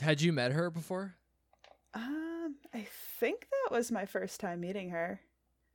Had 0.01 0.21
you 0.21 0.33
met 0.33 0.53
her 0.53 0.71
before? 0.71 1.15
Um, 1.95 2.57
I 2.73 2.87
think 3.19 3.47
that 3.51 3.75
was 3.77 3.91
my 3.91 4.07
first 4.07 4.41
time 4.41 4.61
meeting 4.61 4.91
her. 4.91 5.21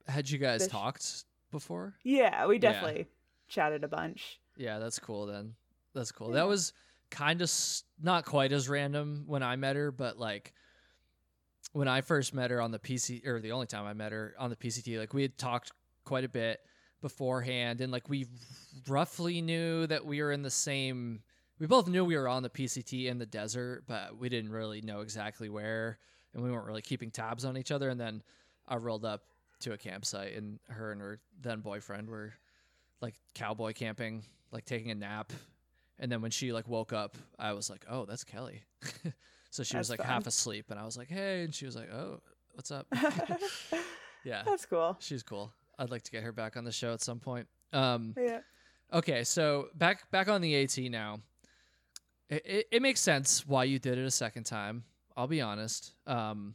Had 0.06 0.28
you 0.30 0.38
guys 0.38 0.66
talked 0.66 1.24
before? 1.50 1.94
Yeah, 2.02 2.46
we 2.46 2.54
Yeah. 2.56 2.60
definitely 2.60 3.06
chatted 3.48 3.84
a 3.84 3.88
bunch. 3.88 4.40
Yeah, 4.56 4.78
that's 4.78 4.98
cool. 4.98 5.26
Then 5.26 5.54
that's 5.94 6.12
cool. 6.12 6.30
That 6.30 6.46
was 6.48 6.72
kind 7.10 7.40
of 7.40 7.46
s- 7.46 7.84
not 8.02 8.24
quite 8.24 8.52
as 8.52 8.68
random 8.68 9.24
when 9.26 9.42
I 9.42 9.56
met 9.56 9.76
her, 9.76 9.90
but 9.90 10.18
like 10.18 10.52
when 11.72 11.88
I 11.88 12.00
first 12.00 12.34
met 12.34 12.50
her 12.50 12.60
on 12.60 12.70
the 12.70 12.78
PC, 12.78 13.26
or 13.26 13.40
the 13.40 13.52
only 13.52 13.66
time 13.66 13.84
I 13.86 13.92
met 13.92 14.12
her 14.12 14.34
on 14.38 14.50
the 14.50 14.56
PCT, 14.56 14.98
like 14.98 15.12
we 15.14 15.22
had 15.22 15.36
talked 15.38 15.72
quite 16.04 16.24
a 16.24 16.28
bit 16.28 16.60
beforehand, 17.00 17.80
and 17.80 17.92
like 17.92 18.08
we 18.08 18.26
roughly 18.88 19.40
knew 19.42 19.86
that 19.86 20.04
we 20.04 20.22
were 20.22 20.32
in 20.32 20.42
the 20.42 20.50
same. 20.50 21.22
We 21.58 21.66
both 21.66 21.88
knew 21.88 22.04
we 22.04 22.16
were 22.16 22.28
on 22.28 22.42
the 22.42 22.50
PCT 22.50 23.06
in 23.06 23.18
the 23.18 23.26
desert, 23.26 23.84
but 23.86 24.18
we 24.18 24.28
didn't 24.28 24.50
really 24.50 24.80
know 24.80 25.00
exactly 25.00 25.48
where, 25.48 25.98
and 26.32 26.42
we 26.42 26.50
weren't 26.50 26.66
really 26.66 26.82
keeping 26.82 27.10
tabs 27.10 27.44
on 27.44 27.56
each 27.56 27.70
other. 27.70 27.88
And 27.88 28.00
then 28.00 28.22
I 28.66 28.76
rolled 28.76 29.04
up 29.04 29.22
to 29.60 29.72
a 29.72 29.78
campsite, 29.78 30.34
and 30.34 30.58
her 30.68 30.90
and 30.92 31.00
her 31.00 31.20
then 31.40 31.60
boyfriend 31.60 32.08
were 32.08 32.32
like 33.00 33.14
cowboy 33.34 33.72
camping, 33.72 34.24
like 34.50 34.64
taking 34.64 34.90
a 34.90 34.94
nap. 34.94 35.32
And 36.00 36.10
then 36.10 36.22
when 36.22 36.32
she 36.32 36.52
like 36.52 36.66
woke 36.66 36.92
up, 36.92 37.16
I 37.38 37.52
was 37.52 37.70
like, 37.70 37.84
"Oh, 37.88 38.04
that's 38.04 38.24
Kelly." 38.24 38.62
so 39.50 39.62
she 39.62 39.76
was 39.76 39.88
That's 39.88 40.00
like 40.00 40.08
half 40.08 40.26
asleep, 40.26 40.66
and 40.70 40.80
I 40.80 40.84
was 40.84 40.96
like, 40.96 41.08
"Hey," 41.08 41.44
and 41.44 41.54
she 41.54 41.66
was 41.66 41.76
like, 41.76 41.90
"Oh, 41.92 42.20
what's 42.52 42.72
up?" 42.72 42.86
Yeah. 44.24 44.42
That's 44.44 44.64
cool. 44.64 44.96
She's 45.00 45.22
cool. 45.22 45.52
I'd 45.78 45.90
like 45.90 46.02
to 46.04 46.10
get 46.10 46.22
her 46.22 46.32
back 46.32 46.56
on 46.56 46.64
the 46.64 46.72
show 46.72 46.94
at 46.94 47.02
some 47.02 47.20
point. 47.20 47.46
Um, 47.74 48.14
Yeah. 48.18 48.40
okay, 48.92 49.22
so 49.22 49.68
back 49.74 50.10
back 50.10 50.28
on 50.28 50.40
the 50.40 50.54
AT 50.56 50.78
now. 50.90 51.20
It, 52.44 52.68
it, 52.70 52.82
makes 52.82 53.00
sense 53.00 53.46
why 53.46 53.64
you 53.64 53.78
did 53.78 53.98
it 53.98 54.04
a 54.04 54.10
second 54.10 54.44
time. 54.44 54.84
I'll 55.16 55.26
be 55.26 55.40
honest. 55.40 55.92
Um, 56.06 56.54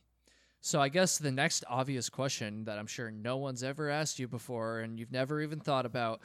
so 0.62 0.82
I 0.82 0.90
guess 0.90 1.18
the 1.18 1.32
next 1.32 1.64
obvious 1.70 2.10
question 2.10 2.66
that 2.66 2.78
I'm 2.78 2.88
sure 2.88 3.12
no 3.12 3.38
one's 3.38 3.64
ever 3.64 3.90
asked 3.90 4.20
you 4.20 4.28
before, 4.28 4.80
and 4.80 5.00
you've 5.00 5.12
never 5.12 5.42
even 5.42 5.60
thought 5.60 5.86
about, 5.86 6.20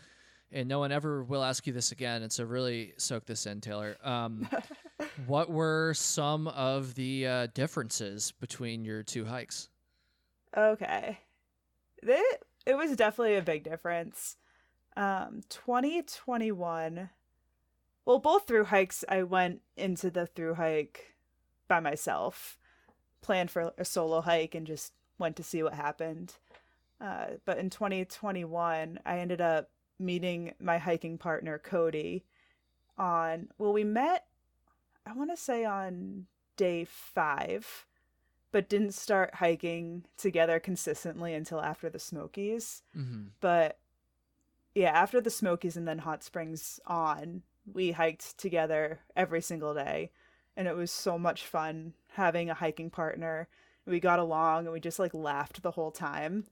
and 0.51 0.69
no 0.69 0.81
one 0.81 0.91
ever 0.91 1.23
will 1.23 1.45
ask 1.45 1.67
you 1.67 1.73
this 1.73 1.93
again. 1.93 2.23
And 2.23 2.33
so 2.33 2.45
really 2.45 2.95
soak 2.97 3.27
this 3.27 3.47
in, 3.47 3.61
Taylor. 3.61 3.97
Um, 4.03 4.49
what 5.27 5.51
were 5.51 5.95
some 5.95 6.49
of 6.49 6.95
the 6.95 7.27
uh, 7.27 7.47
differences 7.55 8.33
between 8.41 8.85
your 8.85 9.03
two 9.05 9.25
hikes? 9.25 9.69
Okay. 10.57 11.19
It, 12.03 12.43
it 12.67 12.77
was 12.77 12.97
definitely 12.97 13.37
a 13.37 13.43
big 13.43 13.63
difference. 13.63 14.37
Um, 14.97 15.43
2021. 15.49 17.11
Well, 18.05 18.19
both 18.19 18.47
through 18.47 18.65
hikes, 18.65 19.05
I 19.09 19.23
went 19.23 19.61
into 19.77 20.11
the 20.11 20.27
through 20.27 20.55
hike 20.55 21.15
by 21.69 21.81
myself, 21.81 22.59
planned 23.23 23.51
for 23.51 23.73
a 23.79 23.85
solo 23.85 24.21
hike, 24.21 24.55
and 24.55 24.67
just 24.67 24.93
went 25.19 25.37
to 25.37 25.43
see 25.43 25.63
what 25.63 25.75
happened. 25.75 26.35
Uh, 27.01 27.27
but 27.45 27.59
in 27.59 27.71
2021, 27.71 29.01
I 29.05 29.19
ended 29.19 29.41
up 29.41 29.71
meeting 29.99 30.55
my 30.61 30.79
hiking 30.79 31.19
partner, 31.19 31.59
Cody, 31.59 32.25
on, 32.99 33.49
well, 33.59 33.73
we 33.73 33.85
met, 33.85 34.27
I 35.07 35.13
want 35.13 35.31
to 35.31 35.37
say 35.37 35.65
on 35.65 36.27
day 36.57 36.85
five 36.85 37.87
but 38.55 38.69
didn't 38.69 38.95
start 38.95 39.35
hiking 39.35 40.05
together 40.17 40.61
consistently 40.61 41.35
until 41.35 41.61
after 41.61 41.91
the 41.91 41.99
Smokies. 41.99 42.83
Mm-hmm. 42.97 43.23
But 43.41 43.81
yeah, 44.77 44.91
after 44.91 45.21
the 45.21 45.29
Smokies 45.29 45.77
and 45.77 45.89
then 45.89 45.99
Hot 45.99 46.23
Springs 46.23 46.79
on, 46.87 47.43
we 47.73 47.93
hiked 47.93 48.37
together 48.39 49.01
every 49.17 49.41
single 49.41 49.75
day. 49.75 50.11
And 50.57 50.69
it 50.69 50.77
was 50.77 50.91
so 50.91 51.19
much 51.19 51.45
fun 51.47 51.95
having 52.13 52.49
a 52.51 52.55
hiking 52.55 52.91
partner. 52.91 53.49
We 53.87 54.01
got 54.01 54.19
along 54.19 54.65
and 54.65 54.73
we 54.73 54.81
just 54.81 54.99
like 54.99 55.15
laughed 55.15 55.63
the 55.63 55.73
whole 55.73 55.91
time. 55.91 56.45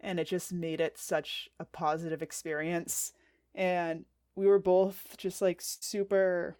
And 0.00 0.20
it 0.20 0.26
just 0.26 0.52
made 0.52 0.80
it 0.80 0.98
such 0.98 1.48
a 1.58 1.64
positive 1.64 2.22
experience. 2.22 3.12
And 3.54 4.04
we 4.34 4.46
were 4.46 4.58
both 4.58 5.16
just 5.16 5.40
like 5.40 5.60
super 5.62 6.56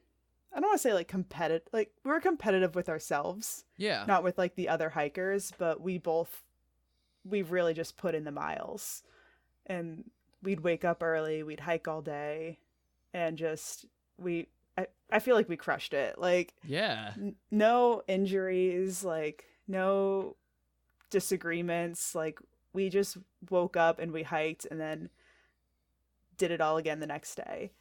I 0.52 0.60
don't 0.60 0.70
want 0.70 0.78
to 0.80 0.88
say 0.88 0.94
like 0.94 1.08
competitive, 1.08 1.68
like 1.74 1.90
we 2.02 2.10
were 2.10 2.20
competitive 2.20 2.74
with 2.74 2.88
ourselves, 2.88 3.64
Yeah. 3.76 4.04
not 4.08 4.22
with 4.24 4.38
like 4.38 4.54
the 4.54 4.70
other 4.70 4.88
hikers, 4.88 5.52
but 5.58 5.82
we 5.82 5.98
both, 5.98 6.44
we 7.26 7.42
really 7.42 7.74
just 7.74 7.98
put 7.98 8.14
in 8.14 8.24
the 8.24 8.30
miles. 8.30 9.02
And 9.66 10.10
we'd 10.42 10.60
wake 10.60 10.82
up 10.82 11.02
early, 11.02 11.42
we'd 11.42 11.60
hike 11.60 11.86
all 11.86 12.00
day, 12.00 12.58
and 13.12 13.36
just, 13.36 13.84
we, 14.18 14.48
I, 14.78 14.86
I 15.10 15.18
feel 15.18 15.36
like 15.36 15.48
we 15.48 15.56
crushed 15.56 15.94
it. 15.94 16.18
Like, 16.18 16.54
Yeah. 16.64 17.12
n- 17.16 17.36
no 17.50 18.02
injuries, 18.08 19.04
like, 19.04 19.44
no 19.68 20.36
disagreements. 21.10 22.14
Like, 22.14 22.38
we 22.72 22.88
just 22.88 23.16
woke 23.50 23.76
up 23.76 23.98
and 23.98 24.12
we 24.12 24.22
hiked 24.22 24.66
and 24.70 24.80
then 24.80 25.08
did 26.36 26.50
it 26.50 26.60
all 26.60 26.76
again 26.76 27.00
the 27.00 27.06
next 27.06 27.36
day. 27.36 27.72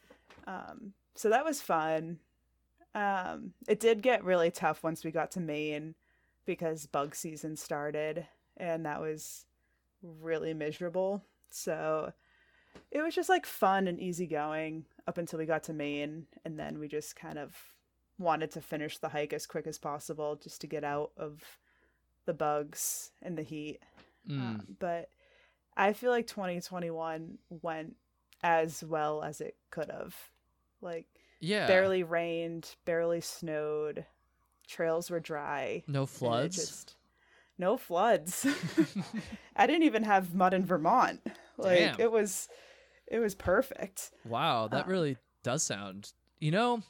Um, 0.46 0.92
so 1.14 1.28
that 1.30 1.44
was 1.44 1.60
fun. 1.60 2.18
Um, 2.94 3.52
it 3.68 3.80
did 3.80 4.00
get 4.02 4.24
really 4.24 4.50
tough 4.50 4.82
once 4.82 5.04
we 5.04 5.10
got 5.10 5.30
to 5.32 5.40
Maine 5.40 5.94
because 6.46 6.86
bug 6.86 7.14
season 7.14 7.56
started, 7.56 8.26
and 8.56 8.86
that 8.86 9.00
was 9.00 9.44
really 10.02 10.54
miserable. 10.54 11.22
So 11.50 12.12
it 12.90 13.02
was 13.02 13.14
just 13.14 13.28
like 13.28 13.44
fun 13.44 13.88
and 13.88 14.00
easygoing 14.00 14.86
up 15.06 15.18
until 15.18 15.38
we 15.38 15.46
got 15.46 15.64
to 15.64 15.72
Maine, 15.72 16.26
and 16.44 16.58
then 16.58 16.78
we 16.78 16.88
just 16.88 17.16
kind 17.16 17.38
of 17.38 17.54
wanted 18.18 18.50
to 18.52 18.60
finish 18.60 18.98
the 18.98 19.08
hike 19.08 19.32
as 19.32 19.46
quick 19.46 19.66
as 19.66 19.78
possible 19.78 20.36
just 20.36 20.60
to 20.62 20.66
get 20.66 20.84
out 20.84 21.10
of 21.16 21.42
the 22.24 22.34
bugs 22.34 23.10
and 23.22 23.36
the 23.36 23.42
heat. 23.42 23.80
Mm. 24.28 24.40
Um, 24.40 24.66
but 24.78 25.10
I 25.76 25.92
feel 25.92 26.10
like 26.10 26.26
2021 26.26 27.38
went 27.62 27.96
as 28.42 28.82
well 28.82 29.22
as 29.22 29.40
it 29.40 29.56
could 29.70 29.90
have. 29.90 30.14
Like, 30.80 31.06
yeah. 31.40 31.66
barely 31.66 32.02
rained, 32.02 32.74
barely 32.84 33.20
snowed, 33.20 34.06
trails 34.66 35.10
were 35.10 35.20
dry. 35.20 35.84
No 35.86 36.06
floods. 36.06 36.56
just- 36.56 36.96
no 37.58 37.76
floods. 37.76 38.46
I 39.56 39.66
didn't 39.66 39.84
even 39.84 40.02
have 40.02 40.34
mud 40.34 40.52
in 40.52 40.64
Vermont. 40.66 41.20
Like 41.56 41.78
Damn. 41.78 42.00
it 42.00 42.12
was 42.12 42.48
it 43.06 43.18
was 43.18 43.34
perfect. 43.34 44.10
Wow, 44.24 44.68
that 44.68 44.84
Um, 44.84 44.90
really 44.90 45.16
does 45.42 45.62
sound. 45.62 46.12
You 46.38 46.50
know, 46.50 46.82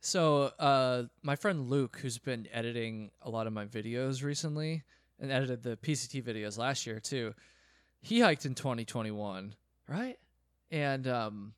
so 0.00 0.52
uh 0.58 1.04
my 1.22 1.36
friend 1.36 1.68
Luke 1.68 1.98
who's 2.00 2.18
been 2.18 2.48
editing 2.52 3.10
a 3.22 3.30
lot 3.30 3.46
of 3.46 3.52
my 3.52 3.66
videos 3.66 4.22
recently 4.24 4.82
and 5.20 5.30
edited 5.30 5.62
the 5.62 5.76
PCT 5.76 6.22
videos 6.22 6.58
last 6.58 6.86
year 6.86 6.98
too. 7.00 7.34
He 8.00 8.20
hiked 8.20 8.46
in 8.46 8.54
2021, 8.54 9.54
right? 9.88 10.18
And 10.70 11.06
um 11.06 11.54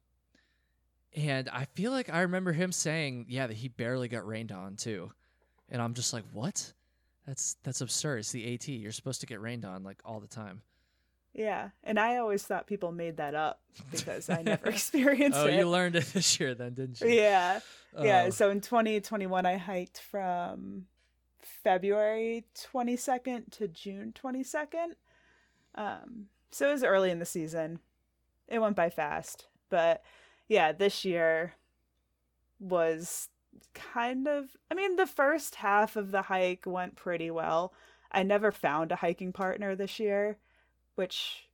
and 1.16 1.48
I 1.48 1.66
feel 1.74 1.92
like 1.92 2.10
I 2.10 2.22
remember 2.22 2.52
him 2.52 2.72
saying, 2.72 3.26
yeah, 3.28 3.46
that 3.46 3.54
he 3.54 3.68
barely 3.68 4.08
got 4.08 4.26
rained 4.26 4.50
on 4.50 4.74
too. 4.76 5.12
And 5.68 5.80
I'm 5.80 5.94
just 5.94 6.12
like, 6.12 6.24
"What? 6.32 6.72
That's 7.26 7.54
that's 7.62 7.80
absurd. 7.80 8.18
It's 8.18 8.32
the 8.32 8.52
AT. 8.52 8.68
You're 8.68 8.92
supposed 8.92 9.20
to 9.20 9.26
get 9.26 9.40
rained 9.40 9.64
on 9.64 9.82
like 9.84 9.98
all 10.04 10.20
the 10.20 10.26
time." 10.26 10.60
Yeah. 11.34 11.70
And 11.82 11.98
I 11.98 12.18
always 12.18 12.44
thought 12.44 12.66
people 12.66 12.92
made 12.92 13.16
that 13.16 13.34
up 13.34 13.60
because 13.90 14.30
I 14.30 14.42
never 14.42 14.68
experienced 14.70 15.38
oh, 15.38 15.46
it. 15.46 15.54
Oh, 15.54 15.58
you 15.58 15.68
learned 15.68 15.96
it 15.96 16.04
this 16.14 16.38
year 16.38 16.54
then, 16.54 16.74
didn't 16.74 17.00
you? 17.00 17.08
yeah. 17.08 17.60
Yeah. 18.00 18.24
Oh. 18.28 18.30
So 18.30 18.50
in 18.50 18.60
2021 18.60 19.44
I 19.44 19.56
hiked 19.56 20.00
from 20.00 20.86
February 21.40 22.44
22nd 22.72 23.50
to 23.52 23.68
June 23.68 24.14
22nd. 24.20 24.94
Um 25.74 26.26
so 26.50 26.68
it 26.68 26.72
was 26.72 26.84
early 26.84 27.10
in 27.10 27.18
the 27.18 27.24
season. 27.24 27.80
It 28.46 28.60
went 28.60 28.76
by 28.76 28.90
fast, 28.90 29.48
but 29.70 30.02
yeah, 30.46 30.70
this 30.70 31.04
year 31.04 31.54
was 32.60 33.28
kind 33.74 34.28
of 34.28 34.56
I 34.70 34.74
mean 34.74 34.96
the 34.96 35.06
first 35.06 35.56
half 35.56 35.96
of 35.96 36.12
the 36.12 36.22
hike 36.22 36.64
went 36.64 36.94
pretty 36.94 37.30
well. 37.30 37.72
I 38.12 38.22
never 38.22 38.52
found 38.52 38.92
a 38.92 38.96
hiking 38.96 39.32
partner 39.32 39.74
this 39.74 39.98
year, 39.98 40.38
which 40.94 41.48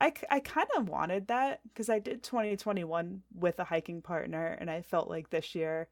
I, 0.00 0.12
I 0.30 0.40
kind 0.40 0.68
of 0.76 0.88
wanted 0.88 1.28
that 1.28 1.60
because 1.68 1.88
I 1.88 1.98
did 1.98 2.22
2021 2.22 3.22
with 3.34 3.58
a 3.58 3.64
hiking 3.64 4.02
partner 4.02 4.56
and 4.60 4.70
I 4.70 4.82
felt 4.82 5.08
like 5.08 5.30
this 5.30 5.54
year 5.54 5.88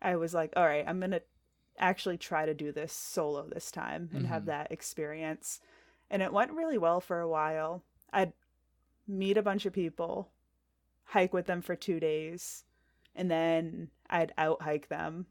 I 0.00 0.16
was 0.16 0.32
like, 0.34 0.52
all 0.56 0.64
right, 0.66 0.84
I'm 0.86 0.98
going 1.00 1.10
to 1.12 1.22
actually 1.78 2.18
try 2.18 2.46
to 2.46 2.54
do 2.54 2.72
this 2.72 2.92
solo 2.92 3.46
this 3.48 3.70
time 3.70 4.10
and 4.12 4.26
have 4.26 4.42
Mhm. 4.42 4.46
that 4.46 4.72
experience. 4.72 5.60
And 6.10 6.22
it 6.22 6.32
went 6.32 6.52
really 6.52 6.78
well 6.78 7.00
for 7.00 7.20
a 7.20 7.28
while. 7.28 7.82
I'd 8.12 8.32
meet 9.06 9.36
a 9.36 9.42
bunch 9.42 9.64
of 9.66 9.72
people, 9.72 10.30
hike 11.04 11.32
with 11.32 11.46
them 11.46 11.62
for 11.62 11.74
two 11.74 11.98
days, 12.00 12.64
and 13.14 13.30
then 13.30 13.90
I'd 14.10 14.32
out 14.38 14.62
hike 14.62 14.88
them 14.88 15.26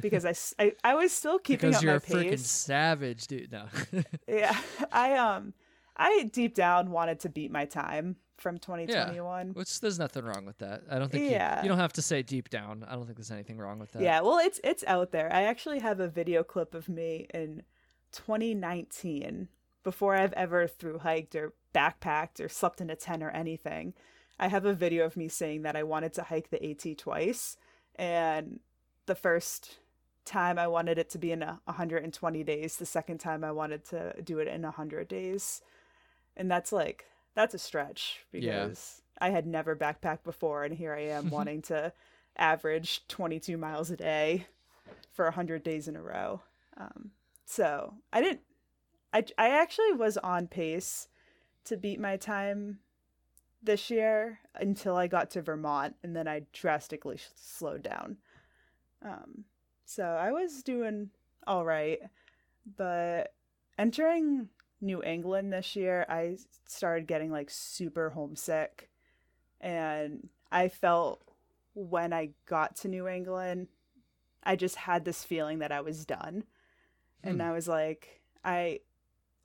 because 0.00 0.24
I 0.58 0.72
I 0.84 0.94
was 0.94 1.12
still 1.12 1.38
keeping 1.38 1.70
because 1.70 1.76
up 1.76 1.82
you're 1.82 1.92
my 1.92 1.96
a 1.96 2.00
freaking 2.00 2.38
savage, 2.38 3.26
dude. 3.26 3.52
No. 3.52 3.66
Yeah, 4.28 4.58
I 4.92 5.14
um, 5.14 5.54
I 5.98 6.24
deep 6.32 6.54
down 6.54 6.90
wanted 6.90 7.20
to 7.20 7.28
beat 7.28 7.50
my 7.50 7.64
time 7.64 8.16
from 8.36 8.58
2021. 8.58 9.48
Which 9.54 9.80
there's 9.80 9.98
nothing 9.98 10.24
wrong 10.24 10.46
with 10.46 10.58
that. 10.58 10.82
I 10.88 10.98
don't 10.98 11.10
think 11.10 11.24
you- 11.24 11.30
Yeah. 11.30 11.60
you, 11.62 11.68
don't 11.68 11.78
have 11.78 11.92
to 11.94 12.02
say 12.02 12.22
deep 12.22 12.50
down. 12.50 12.84
I 12.86 12.94
don't 12.94 13.04
think 13.04 13.16
there's 13.16 13.32
anything 13.32 13.58
wrong 13.58 13.78
with 13.80 13.90
that. 13.92 14.02
Yeah, 14.02 14.20
well, 14.20 14.38
it's 14.38 14.60
it's 14.62 14.84
out 14.86 15.10
there. 15.10 15.28
I 15.32 15.42
actually 15.42 15.80
have 15.80 15.98
a 15.98 16.06
video 16.08 16.44
clip 16.44 16.72
of 16.74 16.88
me 16.88 17.26
in 17.34 17.62
2019 18.12 19.48
before 19.82 20.14
I've 20.14 20.32
ever 20.34 20.66
through 20.66 20.98
hiked 20.98 21.34
or 21.34 21.52
backpacked 21.74 22.40
or 22.44 22.48
slept 22.48 22.80
in 22.80 22.90
a 22.90 22.96
tent 22.96 23.22
or 23.22 23.30
anything. 23.30 23.94
I 24.38 24.48
have 24.48 24.64
a 24.64 24.74
video 24.74 25.04
of 25.04 25.16
me 25.16 25.28
saying 25.28 25.62
that 25.62 25.74
I 25.76 25.82
wanted 25.82 26.12
to 26.14 26.22
hike 26.22 26.50
the 26.50 26.64
AT 26.64 26.94
twice, 26.96 27.56
and 27.96 28.60
the 29.06 29.14
first 29.16 29.78
time 30.24 30.58
I 30.58 30.68
wanted 30.68 30.98
it 30.98 31.10
to 31.10 31.18
be 31.18 31.32
in 31.32 31.42
a 31.42 31.60
120 31.64 32.44
days. 32.44 32.76
The 32.76 32.86
second 32.86 33.18
time 33.18 33.42
I 33.42 33.50
wanted 33.50 33.84
to 33.86 34.14
do 34.22 34.38
it 34.38 34.46
in 34.46 34.62
100 34.62 35.08
days, 35.08 35.60
and 36.38 36.50
that's 36.50 36.72
like 36.72 37.04
that's 37.34 37.54
a 37.54 37.58
stretch 37.58 38.20
Yeah. 38.32 38.64
because 38.64 39.02
I 39.20 39.30
had 39.30 39.46
never 39.46 39.76
backpacked 39.76 40.22
before, 40.24 40.64
and 40.64 40.74
here 40.74 40.94
I 40.94 41.02
am 41.02 41.30
wanting 41.30 41.60
to 41.62 41.92
average 42.36 43.06
22 43.08 43.56
miles 43.58 43.90
a 43.90 43.96
day 43.96 44.46
for 45.12 45.24
100 45.26 45.62
days 45.62 45.88
in 45.88 45.96
a 45.96 46.02
row. 46.02 46.40
Um, 46.76 47.10
so 47.44 47.94
I 48.12 48.20
didn't, 48.20 48.40
I, 49.12 49.24
I 49.36 49.48
actually 49.50 49.92
was 49.92 50.16
on 50.18 50.46
pace 50.46 51.08
to 51.64 51.76
beat 51.76 51.98
my 52.00 52.16
time 52.16 52.78
this 53.62 53.90
year 53.90 54.38
until 54.54 54.96
I 54.96 55.08
got 55.08 55.30
to 55.32 55.42
Vermont, 55.42 55.96
and 56.04 56.14
then 56.14 56.28
I 56.28 56.42
drastically 56.52 57.16
sh- 57.16 57.26
slowed 57.34 57.82
down. 57.82 58.18
Um, 59.04 59.44
so 59.84 60.04
I 60.04 60.30
was 60.32 60.62
doing 60.62 61.10
all 61.46 61.64
right, 61.64 61.98
but 62.76 63.32
entering 63.78 64.48
New 64.80 65.02
England 65.02 65.52
this 65.52 65.76
year, 65.76 66.06
I 66.08 66.38
started 66.66 67.06
getting 67.06 67.30
like 67.30 67.50
super 67.50 68.10
homesick. 68.10 68.90
And 69.60 70.28
I 70.52 70.68
felt 70.68 71.22
when 71.74 72.12
I 72.12 72.30
got 72.46 72.76
to 72.78 72.88
New 72.88 73.08
England, 73.08 73.68
I 74.44 74.56
just 74.56 74.76
had 74.76 75.04
this 75.04 75.24
feeling 75.24 75.60
that 75.60 75.72
I 75.72 75.80
was 75.82 76.06
done. 76.06 76.44
And 77.22 77.40
Hmm. 77.40 77.42
I 77.42 77.52
was 77.52 77.68
like, 77.68 78.22
I 78.44 78.80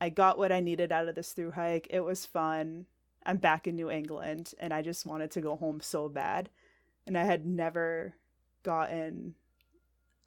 I 0.02 0.10
got 0.10 0.38
what 0.38 0.52
I 0.52 0.60
needed 0.62 0.92
out 0.92 1.08
of 1.08 1.16
this 1.16 1.34
through 1.34 1.52
hike. 1.52 1.88
It 1.90 2.02
was 2.02 2.26
fun. 2.26 2.88
I'm 3.26 3.38
back 3.38 3.68
in 3.68 3.76
New 3.76 3.90
England 3.92 4.54
and 4.60 4.74
I 4.74 4.82
just 4.82 5.06
wanted 5.06 5.32
to 5.32 5.42
go 5.42 5.56
home 5.58 5.82
so 5.82 6.10
bad. 6.10 6.50
And 7.08 7.18
I 7.18 7.24
had 7.26 7.46
never 7.46 8.16
gotten 8.64 9.36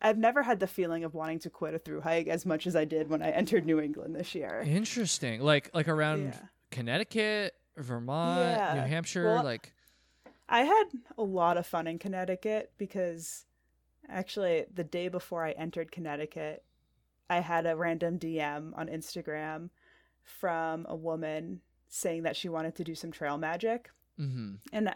I've 0.01 0.19
never 0.19 0.43
had 0.43 0.61
the 0.61 0.67
feeling 0.67 1.05
of 1.05 1.15
wanting 1.15 1.39
to 1.41 1.51
quit 1.51 1.75
a 1.75 1.79
through 1.79 2.03
hike 2.03 2.29
as 2.29 2.45
much 2.45 2.67
as 2.67 2.77
I 2.77 2.85
did 2.85 3.09
when 3.09 3.23
I 3.23 3.31
entered 3.31 3.65
New 3.65 3.81
England 3.81 4.15
this 4.15 4.35
year. 4.35 4.63
Interesting. 4.67 5.41
Like 5.41 5.71
like 5.75 5.89
around 5.89 6.35
Yeah. 6.35 6.39
Connecticut, 6.71 7.55
Vermont, 7.77 8.75
New 8.75 8.81
Hampshire, 8.83 9.25
Well, 9.25 9.45
like 9.45 9.73
I 10.49 10.61
had 10.63 10.85
a 11.17 11.23
lot 11.23 11.57
of 11.57 11.67
fun 11.67 11.87
in 11.87 11.99
Connecticut 11.99 12.73
because 12.79 13.47
actually 14.09 14.67
the 14.73 14.85
day 14.85 15.09
before 15.09 15.45
I 15.45 15.53
entered 15.53 15.91
Connecticut, 15.91 16.63
I 17.29 17.41
had 17.41 17.67
a 17.67 17.75
random 17.77 18.19
DM 18.19 18.77
on 18.77 18.89
Instagram 18.89 19.71
from 20.23 20.87
a 20.89 20.95
woman 20.95 21.61
saying 21.89 22.23
that 22.25 22.37
she 22.37 22.49
wanted 22.49 22.75
to 22.77 22.85
do 22.85 22.95
some 22.95 23.11
trail 23.13 23.39
magic. 23.39 23.91
Mm-hmm. 24.21 24.55
And 24.73 24.95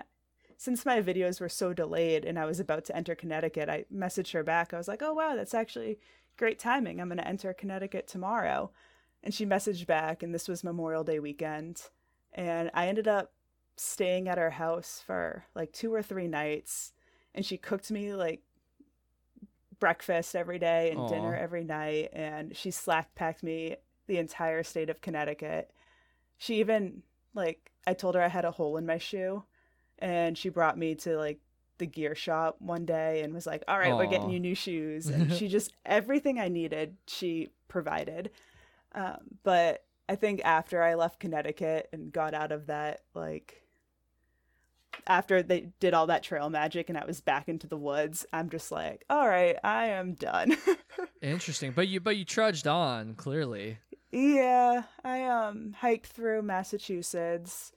since 0.61 0.85
my 0.85 1.01
videos 1.01 1.41
were 1.41 1.49
so 1.49 1.73
delayed 1.73 2.23
and 2.23 2.39
I 2.39 2.45
was 2.45 2.61
about 2.61 2.85
to 2.85 2.95
enter 2.95 3.15
Connecticut, 3.15 3.71
I 3.71 3.87
messaged 3.91 4.35
her 4.35 4.43
back. 4.43 4.75
I 4.75 4.77
was 4.77 4.89
like, 4.89 5.01
oh, 5.01 5.15
wow, 5.15 5.35
that's 5.35 5.55
actually 5.55 5.99
great 6.37 6.59
timing. 6.59 7.01
I'm 7.01 7.09
going 7.09 7.17
to 7.17 7.27
enter 7.27 7.55
Connecticut 7.55 8.07
tomorrow. 8.07 8.71
And 9.25 9.33
she 9.33 9.47
messaged 9.47 9.87
back, 9.87 10.23
and 10.23 10.35
this 10.35 10.49
was 10.49 10.63
Memorial 10.63 11.03
Day 11.03 11.19
weekend. 11.19 11.81
And 12.35 12.71
I 12.75 12.89
ended 12.89 13.09
up 13.09 13.33
staying 13.79 14.29
at 14.29 14.37
her 14.37 14.51
house 14.51 15.03
for 15.07 15.47
like 15.55 15.73
two 15.73 15.95
or 15.95 16.03
three 16.03 16.29
nights. 16.29 16.93
And 17.35 17.47
she 17.47 17.57
cooked 17.57 17.91
me 17.91 18.13
like 18.13 18.43
breakfast 19.79 20.37
every 20.37 20.59
day 20.59 20.91
and 20.91 21.09
dinner 21.09 21.35
every 21.35 21.65
night. 21.65 22.11
And 22.13 22.55
she 22.55 22.71
slack 22.71 23.15
packed 23.15 23.43
me 23.43 23.77
the 24.09 24.19
entire 24.19 24.63
state 24.63 24.91
of 24.91 25.01
Connecticut. 25.01 25.71
She 26.37 26.61
even, 26.61 27.03
like, 27.33 27.71
I 27.87 27.95
told 27.95 28.15
her 28.15 28.21
I 28.23 28.29
had 28.29 28.45
a 28.45 28.51
hole 28.51 28.77
in 28.77 28.85
my 28.85 28.99
shoe 28.99 29.45
and 30.01 30.37
she 30.37 30.49
brought 30.49 30.79
me 30.79 30.95
to 30.97 31.17
like 31.17 31.41
the 31.79 31.87
gear 31.87 32.15
shop 32.15 32.57
one 32.61 32.85
day 32.85 33.23
and 33.23 33.35
was 33.35 33.47
like, 33.47 33.65
"All 33.67 33.79
right, 33.79 33.95
we're 33.95 34.07
getting 34.07 34.31
you 34.31 34.41
new 34.41 34.55
shoes." 34.55 35.07
And 35.09 35.33
she 35.33 35.49
just 35.57 35.73
everything 35.85 36.39
I 36.39 36.49
needed, 36.49 36.97
she 37.07 37.49
provided. 37.69 38.31
Um, 38.95 39.19
but 39.43 39.85
I 40.09 40.17
think 40.17 40.43
after 40.45 40.83
I 40.83 40.95
left 40.95 41.21
Connecticut 41.21 41.89
and 41.93 42.13
got 42.13 42.35
out 42.35 42.53
of 42.53 42.67
that, 42.67 43.03
like 43.15 43.63
after 45.07 45.43
they 45.43 45.69
did 45.81 45.95
all 45.95 46.07
that 46.09 46.23
trail 46.23 46.51
magic 46.51 46.89
and 46.89 46.99
I 46.99 47.05
was 47.05 47.21
back 47.21 47.49
into 47.49 47.67
the 47.67 47.77
woods, 47.77 48.27
I'm 48.33 48.51
just 48.51 48.71
like, 48.71 49.05
"All 49.09 49.29
right, 49.29 49.57
I 49.65 49.87
am 49.87 50.15
done." 50.15 50.57
Interesting. 51.23 51.73
But 51.73 51.89
you 51.89 52.01
but 52.01 52.17
you 52.17 52.25
trudged 52.25 52.67
on, 52.67 53.15
clearly. 53.15 53.79
Yeah, 54.13 54.83
I 55.05 55.25
um 55.25 55.75
hiked 55.79 56.07
through 56.07 56.43
Massachusetts. 56.43 57.73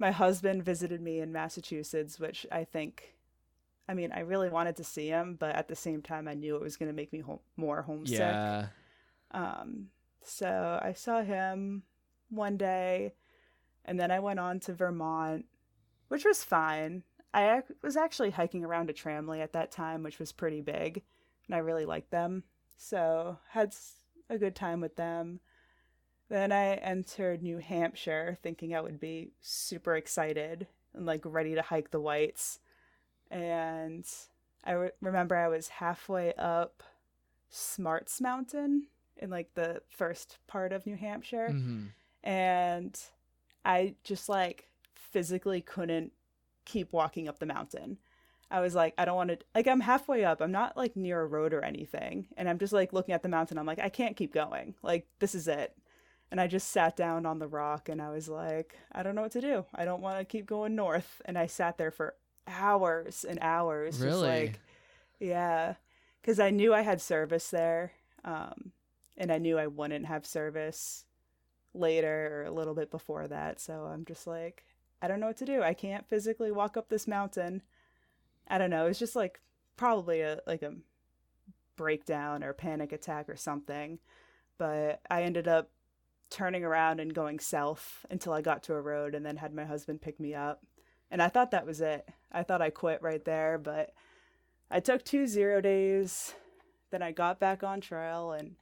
My 0.00 0.10
husband 0.10 0.64
visited 0.64 1.00
me 1.00 1.20
in 1.20 1.30
Massachusetts, 1.30 2.18
which 2.18 2.46
I 2.50 2.64
think 2.64 3.14
I 3.88 3.94
mean, 3.94 4.12
I 4.12 4.20
really 4.20 4.48
wanted 4.48 4.76
to 4.76 4.84
see 4.84 5.08
him, 5.08 5.34
but 5.38 5.54
at 5.56 5.66
the 5.68 5.74
same 5.76 6.00
time 6.00 6.26
I 6.28 6.34
knew 6.34 6.54
it 6.56 6.62
was 6.62 6.76
going 6.76 6.88
to 6.88 6.94
make 6.94 7.12
me 7.12 7.18
home- 7.20 7.40
more 7.56 7.82
homesick. 7.82 8.18
Yeah. 8.18 8.68
Um 9.30 9.90
so 10.22 10.78
I 10.82 10.92
saw 10.92 11.22
him 11.22 11.82
one 12.30 12.56
day 12.56 13.14
and 13.84 13.98
then 14.00 14.10
I 14.10 14.20
went 14.20 14.38
on 14.40 14.60
to 14.60 14.74
Vermont, 14.74 15.46
which 16.08 16.24
was 16.24 16.44
fine. 16.44 17.02
I 17.32 17.58
ac- 17.58 17.74
was 17.82 17.96
actually 17.96 18.30
hiking 18.30 18.64
around 18.64 18.90
a 18.90 18.92
tramily 18.92 19.40
at 19.40 19.52
that 19.52 19.70
time, 19.70 20.02
which 20.02 20.18
was 20.18 20.32
pretty 20.32 20.60
big, 20.60 21.02
and 21.46 21.54
I 21.54 21.58
really 21.58 21.84
liked 21.86 22.10
them. 22.10 22.42
So, 22.76 23.38
had 23.50 23.68
s- 23.68 24.04
a 24.28 24.36
good 24.36 24.54
time 24.56 24.80
with 24.80 24.96
them. 24.96 25.40
Then 26.30 26.52
I 26.52 26.76
entered 26.76 27.42
New 27.42 27.58
Hampshire 27.58 28.38
thinking 28.42 28.74
I 28.74 28.82
would 28.82 29.00
be 29.00 29.32
super 29.42 29.96
excited 29.96 30.68
and 30.94 31.06
like 31.06 31.22
ready 31.26 31.56
to 31.56 31.62
hike 31.62 31.92
the 31.92 32.00
whites. 32.00 32.60
And 33.30 34.06
I 34.64 34.72
re- 34.72 34.90
remember 35.00 35.36
I 35.36 35.48
was 35.48 35.68
halfway 35.68 36.34
up 36.34 36.82
Smarts 37.50 38.20
Mountain 38.20 38.88
in 39.16 39.30
like 39.30 39.54
the 39.54 39.82
first 39.88 40.38
part 40.46 40.72
of 40.72 40.86
New 40.86 40.96
Hampshire 40.96 41.56
hmm 41.56 41.92
and 42.24 42.98
I 43.64 43.94
just 44.04 44.28
like 44.28 44.68
physically 44.94 45.60
couldn't 45.60 46.12
keep 46.64 46.92
walking 46.92 47.28
up 47.28 47.38
the 47.38 47.46
mountain. 47.46 47.98
I 48.50 48.60
was 48.60 48.74
like, 48.74 48.94
I 48.98 49.04
don't 49.04 49.16
want 49.16 49.30
to, 49.30 49.38
like, 49.54 49.68
I'm 49.68 49.80
halfway 49.80 50.24
up. 50.24 50.40
I'm 50.40 50.52
not 50.52 50.76
like 50.76 50.96
near 50.96 51.20
a 51.22 51.26
road 51.26 51.52
or 51.54 51.62
anything. 51.64 52.26
And 52.36 52.48
I'm 52.48 52.58
just 52.58 52.72
like 52.72 52.92
looking 52.92 53.14
at 53.14 53.22
the 53.22 53.28
mountain. 53.28 53.58
I'm 53.58 53.66
like, 53.66 53.78
I 53.78 53.88
can't 53.90 54.16
keep 54.16 54.34
going. 54.34 54.74
Like, 54.82 55.06
this 55.20 55.34
is 55.34 55.48
it. 55.48 55.74
And 56.30 56.40
I 56.40 56.46
just 56.46 56.68
sat 56.68 56.96
down 56.96 57.26
on 57.26 57.38
the 57.40 57.48
rock 57.48 57.88
and 57.88 58.00
I 58.00 58.10
was 58.10 58.28
like, 58.28 58.76
I 58.92 59.02
don't 59.02 59.14
know 59.14 59.22
what 59.22 59.32
to 59.32 59.40
do. 59.40 59.64
I 59.74 59.84
don't 59.84 60.00
want 60.02 60.18
to 60.18 60.24
keep 60.24 60.46
going 60.46 60.76
north. 60.76 61.20
And 61.24 61.36
I 61.36 61.46
sat 61.46 61.76
there 61.76 61.90
for 61.90 62.14
hours 62.46 63.24
and 63.28 63.38
hours. 63.42 63.94
Just 63.94 64.04
Really? 64.04 64.28
like, 64.28 64.60
yeah. 65.18 65.74
Because 66.20 66.38
I 66.38 66.50
knew 66.50 66.72
I 66.72 66.82
had 66.82 67.00
service 67.00 67.50
there. 67.50 67.92
Um, 68.24 68.72
and 69.16 69.32
I 69.32 69.38
knew 69.38 69.58
I 69.58 69.66
wouldn't 69.66 70.06
have 70.06 70.24
service 70.24 71.04
later 71.74 72.40
or 72.40 72.44
a 72.44 72.50
little 72.52 72.74
bit 72.74 72.90
before 72.90 73.26
that. 73.28 73.60
So 73.60 73.90
I'm 73.92 74.04
just 74.04 74.26
like, 74.26 74.64
I 75.02 75.08
don't 75.08 75.20
know 75.20 75.26
what 75.26 75.36
to 75.38 75.44
do. 75.44 75.62
I 75.62 75.74
can't 75.74 76.08
physically 76.08 76.52
walk 76.52 76.76
up 76.76 76.88
this 76.88 77.08
mountain. 77.08 77.62
I 78.48 78.58
don't 78.58 78.70
know. 78.70 78.86
It's 78.86 78.98
just 78.98 79.16
like 79.16 79.40
probably 79.76 80.20
a 80.20 80.40
like 80.46 80.62
a 80.62 80.74
breakdown 81.76 82.44
or 82.44 82.52
panic 82.52 82.92
attack 82.92 83.28
or 83.28 83.36
something. 83.36 83.98
But 84.58 85.00
I 85.10 85.22
ended 85.22 85.48
up 85.48 85.70
turning 86.30 86.64
around 86.64 87.00
and 87.00 87.12
going 87.14 87.38
south 87.40 88.06
until 88.10 88.32
I 88.32 88.40
got 88.40 88.62
to 88.64 88.74
a 88.74 88.80
road 88.80 89.14
and 89.14 89.24
then 89.26 89.36
had 89.36 89.52
my 89.54 89.64
husband 89.64 90.00
pick 90.00 90.18
me 90.20 90.34
up. 90.34 90.62
And 91.10 91.20
I 91.20 91.28
thought 91.28 91.50
that 91.50 91.66
was 91.66 91.80
it. 91.80 92.08
I 92.30 92.42
thought 92.44 92.62
I 92.62 92.70
quit 92.70 93.02
right 93.02 93.24
there, 93.24 93.58
but 93.58 93.92
I 94.70 94.78
took 94.80 95.04
two 95.04 95.26
zero 95.26 95.60
days. 95.60 96.34
Then 96.90 97.02
I 97.02 97.10
got 97.12 97.40
back 97.40 97.62
on 97.64 97.80
trail 97.80 98.32
and 98.32 98.54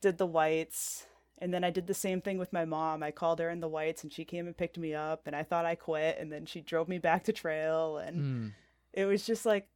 did 0.00 0.16
the 0.18 0.26
whites. 0.26 1.06
And 1.38 1.52
then 1.52 1.62
I 1.64 1.70
did 1.70 1.86
the 1.86 1.94
same 1.94 2.20
thing 2.22 2.38
with 2.38 2.52
my 2.52 2.64
mom. 2.64 3.02
I 3.02 3.10
called 3.10 3.38
her 3.40 3.50
in 3.50 3.60
the 3.60 3.68
whites 3.68 4.02
and 4.02 4.12
she 4.12 4.24
came 4.24 4.46
and 4.46 4.56
picked 4.56 4.78
me 4.78 4.94
up 4.94 5.26
and 5.26 5.34
I 5.36 5.42
thought 5.42 5.66
I 5.66 5.74
quit 5.74 6.16
and 6.18 6.32
then 6.32 6.46
she 6.46 6.60
drove 6.62 6.88
me 6.88 6.98
back 6.98 7.24
to 7.24 7.32
trail 7.32 7.98
and 7.98 8.16
Mm. 8.16 8.52
it 8.94 9.04
was 9.04 9.26
just 9.26 9.44
like 9.44 9.68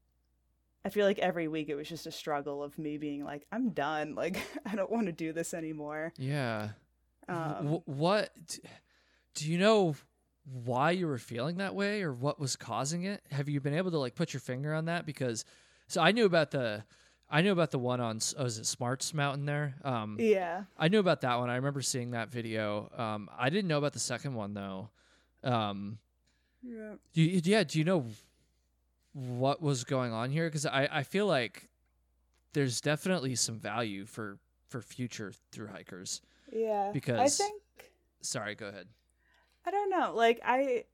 I 0.84 0.90
feel 0.90 1.04
like 1.04 1.18
every 1.18 1.48
week 1.48 1.68
it 1.68 1.74
was 1.74 1.88
just 1.88 2.06
a 2.06 2.12
struggle 2.12 2.62
of 2.62 2.78
me 2.78 2.96
being 2.96 3.24
like 3.24 3.44
I'm 3.52 3.70
done. 3.70 4.14
Like 4.14 4.38
I 4.64 4.76
don't 4.76 4.90
want 4.90 5.06
to 5.06 5.12
do 5.12 5.32
this 5.32 5.52
anymore. 5.52 6.12
Yeah. 6.16 6.70
Um, 7.28 7.80
what 7.84 8.30
do 9.34 9.50
you 9.50 9.58
know 9.58 9.94
why 10.64 10.92
you 10.92 11.06
were 11.06 11.18
feeling 11.18 11.58
that 11.58 11.74
way 11.74 12.02
or 12.02 12.12
what 12.12 12.40
was 12.40 12.56
causing 12.56 13.04
it? 13.04 13.22
Have 13.30 13.48
you 13.48 13.60
been 13.60 13.74
able 13.74 13.90
to 13.90 13.98
like 13.98 14.14
put 14.14 14.32
your 14.32 14.40
finger 14.40 14.72
on 14.74 14.86
that 14.86 15.04
because 15.06 15.44
so 15.86 16.00
I 16.00 16.12
knew 16.12 16.24
about 16.24 16.50
the 16.50 16.84
I 17.30 17.42
knew 17.42 17.52
about 17.52 17.70
the 17.70 17.78
one 17.78 18.00
on 18.00 18.18
oh, 18.38 18.44
is 18.46 18.58
it 18.58 18.66
Smarts 18.66 19.12
Mountain 19.12 19.44
there? 19.44 19.74
Um 19.84 20.16
yeah. 20.18 20.64
I 20.78 20.88
knew 20.88 20.98
about 20.98 21.20
that 21.20 21.38
one. 21.38 21.50
I 21.50 21.56
remember 21.56 21.82
seeing 21.82 22.12
that 22.12 22.30
video. 22.30 22.90
Um 22.96 23.28
I 23.38 23.50
didn't 23.50 23.68
know 23.68 23.78
about 23.78 23.92
the 23.92 23.98
second 23.98 24.34
one 24.34 24.54
though. 24.54 24.88
Um 25.44 25.98
Yeah. 26.62 26.94
do 27.12 27.22
you, 27.22 27.40
yeah, 27.44 27.62
do 27.64 27.78
you 27.78 27.84
know 27.84 28.06
what 29.12 29.60
was 29.60 29.84
going 29.84 30.12
on 30.12 30.30
here 30.30 30.48
cuz 30.50 30.64
I 30.64 30.88
I 30.90 31.02
feel 31.02 31.26
like 31.26 31.68
there's 32.54 32.80
definitely 32.80 33.34
some 33.34 33.58
value 33.58 34.06
for 34.06 34.38
for 34.68 34.80
future 34.80 35.32
through 35.52 35.68
hikers. 35.68 36.20
Yeah. 36.52 36.90
Because 36.92 37.40
I 37.40 37.44
think 37.44 37.62
Sorry, 38.20 38.54
go 38.54 38.66
ahead. 38.66 38.88
I 39.66 39.70
don't 39.70 39.90
know. 39.90 40.12
Like 40.14 40.40
I 40.44 40.84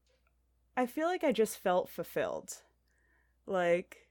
I 0.77 0.87
feel 0.87 1.07
like 1.07 1.25
I 1.25 1.33
just 1.33 1.59
felt 1.59 1.89
fulfilled. 1.89 2.55
Like 3.47 4.09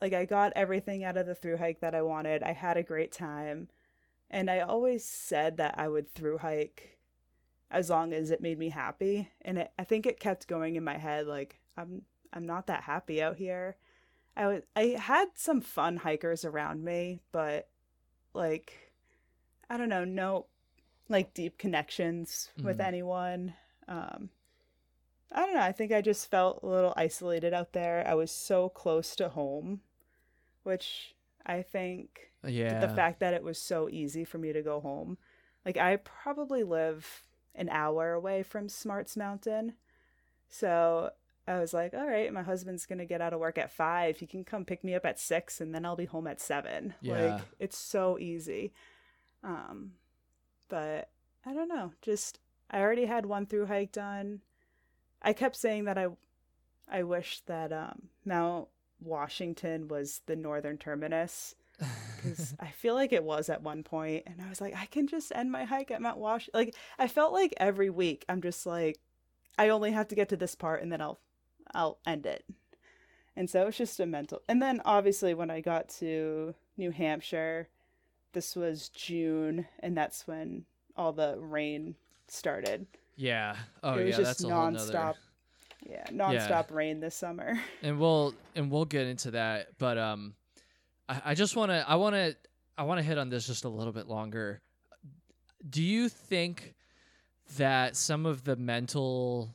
like 0.00 0.12
I 0.12 0.24
got 0.24 0.52
everything 0.56 1.04
out 1.04 1.16
of 1.16 1.26
the 1.26 1.34
through 1.34 1.56
hike 1.56 1.80
that 1.80 1.94
I 1.94 2.02
wanted. 2.02 2.42
I 2.42 2.52
had 2.52 2.76
a 2.76 2.82
great 2.82 3.12
time. 3.12 3.68
And 4.30 4.50
I 4.50 4.60
always 4.60 5.04
said 5.04 5.56
that 5.58 5.76
I 5.78 5.88
would 5.88 6.12
through 6.12 6.38
hike 6.38 6.98
as 7.70 7.90
long 7.90 8.12
as 8.12 8.30
it 8.30 8.40
made 8.40 8.58
me 8.58 8.70
happy. 8.70 9.30
And 9.42 9.58
it, 9.58 9.72
I 9.78 9.84
think 9.84 10.06
it 10.06 10.20
kept 10.20 10.48
going 10.48 10.76
in 10.76 10.84
my 10.84 10.98
head 10.98 11.26
like 11.26 11.60
I'm 11.76 12.02
I'm 12.32 12.46
not 12.46 12.66
that 12.66 12.82
happy 12.82 13.22
out 13.22 13.36
here. 13.36 13.76
I 14.36 14.46
was 14.46 14.62
I 14.74 14.96
had 14.98 15.28
some 15.34 15.60
fun 15.60 15.98
hikers 15.98 16.44
around 16.44 16.84
me, 16.84 17.20
but 17.32 17.68
like 18.36 18.92
I 19.70 19.76
don't 19.78 19.88
know, 19.90 20.04
no 20.04 20.46
like 21.08 21.34
deep 21.34 21.58
connections 21.58 22.50
with 22.62 22.78
Mhm. 22.78 22.86
anyone. 22.86 23.54
Um 23.88 24.30
I 25.32 25.40
don't 25.44 25.54
know, 25.54 25.60
I 25.62 25.72
think 25.72 25.92
I 25.92 26.00
just 26.00 26.30
felt 26.30 26.62
a 26.62 26.66
little 26.66 26.94
isolated 26.96 27.52
out 27.52 27.72
there. 27.72 28.04
I 28.06 28.14
was 28.14 28.30
so 28.30 28.68
close 28.68 29.14
to 29.16 29.28
home, 29.28 29.82
which 30.64 31.14
I 31.46 31.62
think 31.62 32.32
Yeah. 32.46 32.80
the 32.80 32.88
fact 32.88 33.20
that 33.20 33.34
it 33.34 33.42
was 33.42 33.58
so 33.58 33.88
easy 33.90 34.24
for 34.24 34.38
me 34.38 34.52
to 34.52 34.62
go 34.62 34.80
home 34.80 35.18
like 35.64 35.76
I 35.76 35.96
probably 35.96 36.62
live 36.62 37.24
an 37.54 37.68
hour 37.70 38.12
away 38.12 38.42
from 38.44 38.68
Smarts 38.68 39.16
Mountain. 39.16 39.74
So 40.48 41.12
I 41.48 41.60
was 41.60 41.72
like, 41.72 41.94
all 41.94 42.06
right, 42.06 42.32
my 42.32 42.42
husband's 42.42 42.86
going 42.86 42.98
to 42.98 43.04
get 43.04 43.20
out 43.20 43.32
of 43.32 43.40
work 43.40 43.56
at 43.58 43.72
five. 43.72 44.18
He 44.18 44.26
can 44.26 44.44
come 44.44 44.64
pick 44.64 44.82
me 44.82 44.94
up 44.94 45.06
at 45.06 45.20
six 45.20 45.60
and 45.60 45.74
then 45.74 45.84
I'll 45.84 45.96
be 45.96 46.06
home 46.06 46.26
at 46.26 46.40
seven. 46.40 46.94
Yeah. 47.00 47.34
Like, 47.34 47.42
it's 47.58 47.78
so 47.78 48.18
easy. 48.18 48.72
Um, 49.44 49.92
but 50.68 51.10
I 51.44 51.54
don't 51.54 51.68
know. 51.68 51.92
Just, 52.02 52.40
I 52.70 52.80
already 52.80 53.06
had 53.06 53.26
one 53.26 53.46
through 53.46 53.66
hike 53.66 53.92
done. 53.92 54.40
I 55.22 55.32
kept 55.32 55.56
saying 55.56 55.84
that 55.84 55.98
I, 55.98 56.08
I 56.90 57.04
wish 57.04 57.40
that, 57.46 57.72
um, 57.72 58.08
Mount 58.24 58.68
Washington 59.00 59.88
was 59.88 60.22
the 60.26 60.36
northern 60.36 60.78
terminus 60.78 61.54
because 62.16 62.54
I 62.58 62.68
feel 62.68 62.94
like 62.94 63.12
it 63.12 63.24
was 63.24 63.48
at 63.48 63.62
one 63.62 63.82
point, 63.82 64.24
and 64.26 64.40
I 64.40 64.48
was 64.48 64.60
like, 64.60 64.74
I 64.74 64.86
can 64.86 65.06
just 65.06 65.32
end 65.34 65.52
my 65.52 65.64
hike 65.64 65.90
at 65.90 66.00
Mount 66.00 66.18
Wash. 66.18 66.48
Like 66.54 66.74
I 66.98 67.08
felt 67.08 67.32
like 67.32 67.54
every 67.58 67.90
week 67.90 68.24
I'm 68.28 68.40
just 68.40 68.66
like, 68.66 68.98
I 69.58 69.68
only 69.68 69.92
have 69.92 70.08
to 70.08 70.14
get 70.14 70.28
to 70.30 70.36
this 70.36 70.54
part, 70.54 70.82
and 70.82 70.90
then 70.90 71.00
I'll, 71.00 71.20
I'll 71.74 71.98
end 72.06 72.26
it. 72.26 72.44
And 73.36 73.50
so 73.50 73.66
it's 73.66 73.76
just 73.76 74.00
a 74.00 74.06
mental. 74.06 74.42
And 74.48 74.62
then 74.62 74.80
obviously 74.84 75.34
when 75.34 75.50
I 75.50 75.60
got 75.60 75.88
to 76.00 76.54
New 76.76 76.90
Hampshire, 76.90 77.68
this 78.32 78.56
was 78.56 78.88
June, 78.90 79.66
and 79.80 79.96
that's 79.96 80.26
when 80.26 80.64
all 80.96 81.12
the 81.12 81.36
rain 81.38 81.94
started. 82.28 82.86
yeah. 83.16 83.56
Oh 83.82 83.94
it 83.94 84.04
was 84.04 84.10
yeah, 84.12 84.16
just 84.16 84.40
that's 84.40 84.44
a 84.44 84.46
nonstop. 84.46 84.92
nother. 84.92 85.14
Yeah, 85.88 86.04
nonstop 86.10 86.72
rain 86.72 87.00
this 87.00 87.14
summer. 87.14 87.60
and 87.82 87.98
we'll 88.00 88.34
and 88.54 88.70
we'll 88.70 88.86
get 88.86 89.06
into 89.06 89.30
that 89.32 89.68
but 89.78 89.96
um 89.98 90.34
i, 91.08 91.22
I 91.26 91.34
just 91.34 91.54
want 91.54 91.70
to 91.70 91.84
i 91.88 91.94
want 91.94 92.16
to 92.16 92.34
i 92.76 92.82
want 92.82 92.98
to 92.98 93.04
hit 93.04 93.18
on 93.18 93.28
this 93.28 93.46
just 93.46 93.64
a 93.64 93.68
little 93.68 93.92
bit 93.92 94.08
longer 94.08 94.60
do 95.68 95.82
you 95.82 96.08
think 96.08 96.74
that 97.56 97.94
some 97.94 98.26
of 98.26 98.42
the 98.42 98.56
mental 98.56 99.54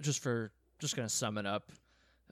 just 0.00 0.22
for 0.22 0.52
just 0.78 0.96
gonna 0.96 1.08
sum 1.08 1.38
it 1.38 1.46
up 1.46 1.72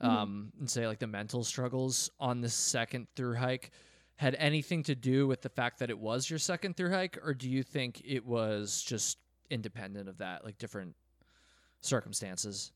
Mhm. 0.01 0.07
um 0.07 0.51
and 0.59 0.69
say 0.69 0.87
like 0.87 0.99
the 0.99 1.07
mental 1.07 1.43
struggles 1.43 2.09
on 2.19 2.41
the 2.41 2.49
second 2.49 3.07
through 3.15 3.35
hike 3.35 3.71
had 4.17 4.35
anything 4.35 4.83
to 4.83 4.95
do 4.95 5.25
with 5.27 5.41
the 5.41 5.49
fact 5.49 5.79
that 5.79 5.89
it 5.89 5.97
was 5.99 6.29
your 6.29 6.39
second 6.39 6.75
through 6.77 6.91
hike 6.91 7.17
or 7.23 7.33
do 7.33 7.49
you 7.49 7.63
think 7.63 8.01
it 8.05 8.25
was 8.25 8.83
just 8.83 9.17
independent 9.49 10.09
of 10.09 10.17
that 10.17 10.43
like 10.43 10.57
different 10.57 10.95
circumstances 11.81 12.71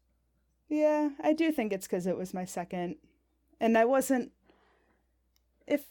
Yeah, 0.70 1.10
I 1.22 1.34
do 1.34 1.52
think 1.52 1.74
it's 1.74 1.88
because 1.88 2.06
it 2.06 2.16
was 2.18 2.32
my 2.34 2.46
second. 2.46 2.98
And 3.60 3.76
I 3.76 3.86
wasn't. 3.86 4.32
If 5.66 5.86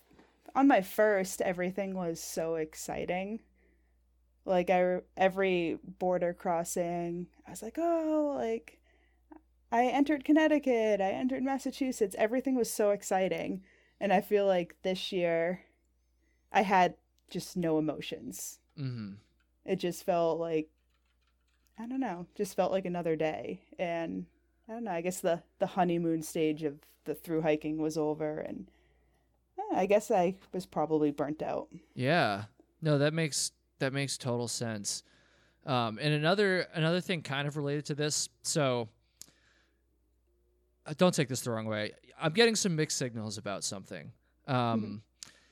on 0.55 0.69
my 0.69 0.83
first, 0.83 1.41
everything 1.43 1.95
was 1.95 2.23
so 2.23 2.55
exciting. 2.55 3.41
Like, 4.45 4.71
I, 4.71 5.01
every 5.17 5.79
border 5.99 6.33
crossing, 6.33 7.27
I 7.47 7.51
was 7.51 7.61
like, 7.63 7.77
oh, 7.77 8.35
like, 8.39 8.78
I 9.71 9.87
entered 9.87 10.25
Connecticut, 10.25 11.01
I 11.01 11.11
entered 11.11 11.43
Massachusetts. 11.43 12.17
Everything 12.19 12.57
was 12.57 12.73
so 12.73 12.91
exciting. 12.91 13.63
And 14.01 14.13
I 14.13 14.21
feel 14.21 14.47
like 14.47 14.77
this 14.83 15.13
year, 15.13 15.61
I 16.53 16.63
had 16.63 16.95
just 17.31 17.57
no 17.57 17.79
emotions. 17.79 18.61
mm-hmm 18.79 19.15
It 19.65 19.77
just 19.77 20.05
felt 20.05 20.41
like, 20.41 20.71
I 21.79 21.87
don't 21.87 22.01
know, 22.01 22.27
just 22.35 22.57
felt 22.57 22.73
like 22.73 22.87
another 22.87 23.17
day. 23.17 23.61
And 23.79 24.27
I 24.69 24.73
don't 24.73 24.85
know. 24.85 24.93
I 24.93 25.01
guess 25.01 25.21
the 25.21 25.43
the 25.59 25.67
honeymoon 25.67 26.23
stage 26.23 26.63
of 26.63 26.79
the 27.05 27.15
through 27.15 27.43
hiking 27.43 27.79
was 27.79 27.97
over, 27.97 28.39
and 28.39 28.71
I 29.75 29.87
guess 29.87 30.11
I 30.11 30.37
was 30.53 30.67
probably 30.67 31.11
burnt 31.11 31.43
out. 31.43 31.69
Yeah. 31.95 32.45
No, 32.83 32.99
that 32.99 33.15
makes 33.15 33.53
that 33.79 33.93
makes 33.93 34.19
total 34.19 34.49
sense. 34.49 35.03
Um, 35.67 35.99
and 36.01 36.13
another 36.15 36.67
another 36.75 37.01
thing 37.01 37.23
kind 37.23 37.49
of 37.49 37.57
related 37.57 37.87
to 37.87 37.95
this. 37.95 38.29
So 38.43 38.89
don't 40.97 41.15
take 41.15 41.29
this 41.29 41.43
the 41.43 41.51
wrong 41.51 41.67
way. 41.67 41.93
I'm 42.21 42.33
getting 42.33 42.55
some 42.57 42.75
mixed 42.77 42.99
signals 42.99 43.39
about 43.39 43.65
something. 43.65 44.13
Um, 44.47 45.03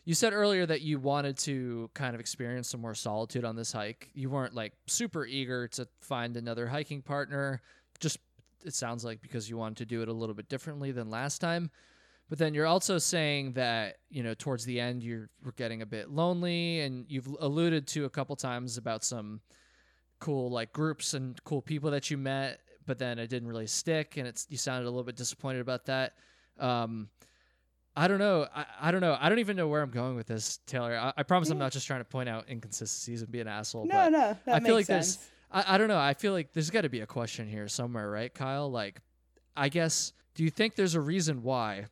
You 0.06 0.14
said 0.14 0.32
earlier 0.32 0.64
that 0.66 0.82
you 0.82 1.00
wanted 1.00 1.36
to 1.38 1.90
kind 1.92 2.14
of 2.14 2.20
experience 2.20 2.68
some 2.68 2.80
more 2.80 2.94
solitude 2.94 3.44
on 3.44 3.56
this 3.56 3.72
hike. 3.72 4.08
You 4.14 4.30
weren't 4.30 4.54
like 4.54 4.72
super 4.86 5.26
eager 5.26 5.66
to 5.68 5.88
find 6.00 6.36
another 6.36 6.68
hiking 6.68 7.02
partner. 7.02 7.60
Just 7.98 8.18
it 8.64 8.72
sounds 8.72 9.04
like 9.04 9.20
because 9.20 9.50
you 9.50 9.56
wanted 9.56 9.78
to 9.78 9.84
do 9.84 10.02
it 10.02 10.08
a 10.08 10.12
little 10.12 10.34
bit 10.34 10.48
differently 10.48 10.92
than 10.92 11.10
last 11.10 11.40
time. 11.40 11.72
But 12.28 12.38
then 12.38 12.54
you're 12.54 12.66
also 12.66 12.98
saying 12.98 13.54
that, 13.54 13.96
you 14.08 14.22
know, 14.22 14.34
towards 14.34 14.64
the 14.64 14.78
end 14.80 15.02
you 15.02 15.28
were 15.44 15.52
getting 15.52 15.82
a 15.82 15.86
bit 15.86 16.08
lonely 16.08 16.80
and 16.80 17.04
you've 17.08 17.28
alluded 17.40 17.88
to 17.88 18.04
a 18.04 18.10
couple 18.10 18.36
times 18.36 18.78
about 18.78 19.02
some 19.02 19.40
cool 20.20 20.50
like 20.50 20.72
groups 20.72 21.14
and 21.14 21.42
cool 21.42 21.62
people 21.62 21.90
that 21.90 22.10
you 22.12 22.16
met, 22.16 22.60
but 22.86 22.98
then 22.98 23.18
it 23.18 23.28
didn't 23.28 23.48
really 23.48 23.66
stick 23.66 24.16
and 24.16 24.26
it's 24.26 24.46
you 24.48 24.56
sounded 24.56 24.84
a 24.86 24.90
little 24.90 25.04
bit 25.04 25.16
disappointed 25.16 25.60
about 25.60 25.86
that. 25.86 26.14
Um 26.58 27.08
I 27.98 28.08
don't 28.08 28.18
know. 28.18 28.46
I, 28.54 28.66
I 28.82 28.90
don't 28.90 29.00
know. 29.00 29.16
I 29.18 29.30
don't 29.30 29.38
even 29.38 29.56
know 29.56 29.68
where 29.68 29.80
I'm 29.80 29.90
going 29.90 30.16
with 30.16 30.26
this, 30.26 30.58
Taylor. 30.66 30.98
I, 30.98 31.14
I 31.16 31.22
promise 31.22 31.48
I'm 31.48 31.56
not 31.58 31.72
just 31.72 31.86
trying 31.86 32.00
to 32.00 32.04
point 32.04 32.28
out 32.28 32.46
inconsistencies 32.50 33.22
and 33.22 33.32
be 33.32 33.40
an 33.40 33.48
asshole. 33.48 33.86
no, 33.86 33.94
but 33.94 34.10
no, 34.10 34.52
I 34.52 34.60
feel 34.60 34.74
like 34.74 34.86
there's- 34.86 35.18
I, 35.50 35.74
I 35.74 35.78
don't 35.78 35.88
know. 35.88 35.98
I 35.98 36.12
feel 36.12 36.32
like 36.32 36.52
there's 36.52 36.68
got 36.68 36.82
to 36.82 36.90
be 36.90 37.00
a 37.00 37.06
question 37.06 37.48
here 37.48 37.68
somewhere, 37.68 38.10
right, 38.10 38.34
Kyle? 38.34 38.70
Like, 38.70 39.00
I 39.56 39.70
guess, 39.70 40.12
do 40.34 40.44
you 40.44 40.50
think 40.50 40.74
there's 40.74 40.94
a 40.94 41.00
reason 41.00 41.42
why 41.42 41.86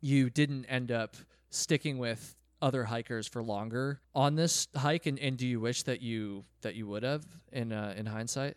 you 0.00 0.30
didn't 0.30 0.64
end 0.66 0.90
up 0.90 1.16
sticking 1.50 1.98
with 1.98 2.34
other 2.62 2.84
hikers 2.84 3.26
for 3.28 3.42
longer 3.42 4.00
on 4.14 4.36
this 4.36 4.68
hike, 4.74 5.04
and, 5.04 5.18
and 5.18 5.36
do 5.36 5.46
you 5.46 5.60
wish 5.60 5.82
that 5.82 6.00
you 6.00 6.44
that 6.62 6.74
you 6.76 6.86
would 6.86 7.02
have 7.02 7.26
in 7.52 7.72
uh, 7.72 7.92
in 7.96 8.06
hindsight? 8.06 8.56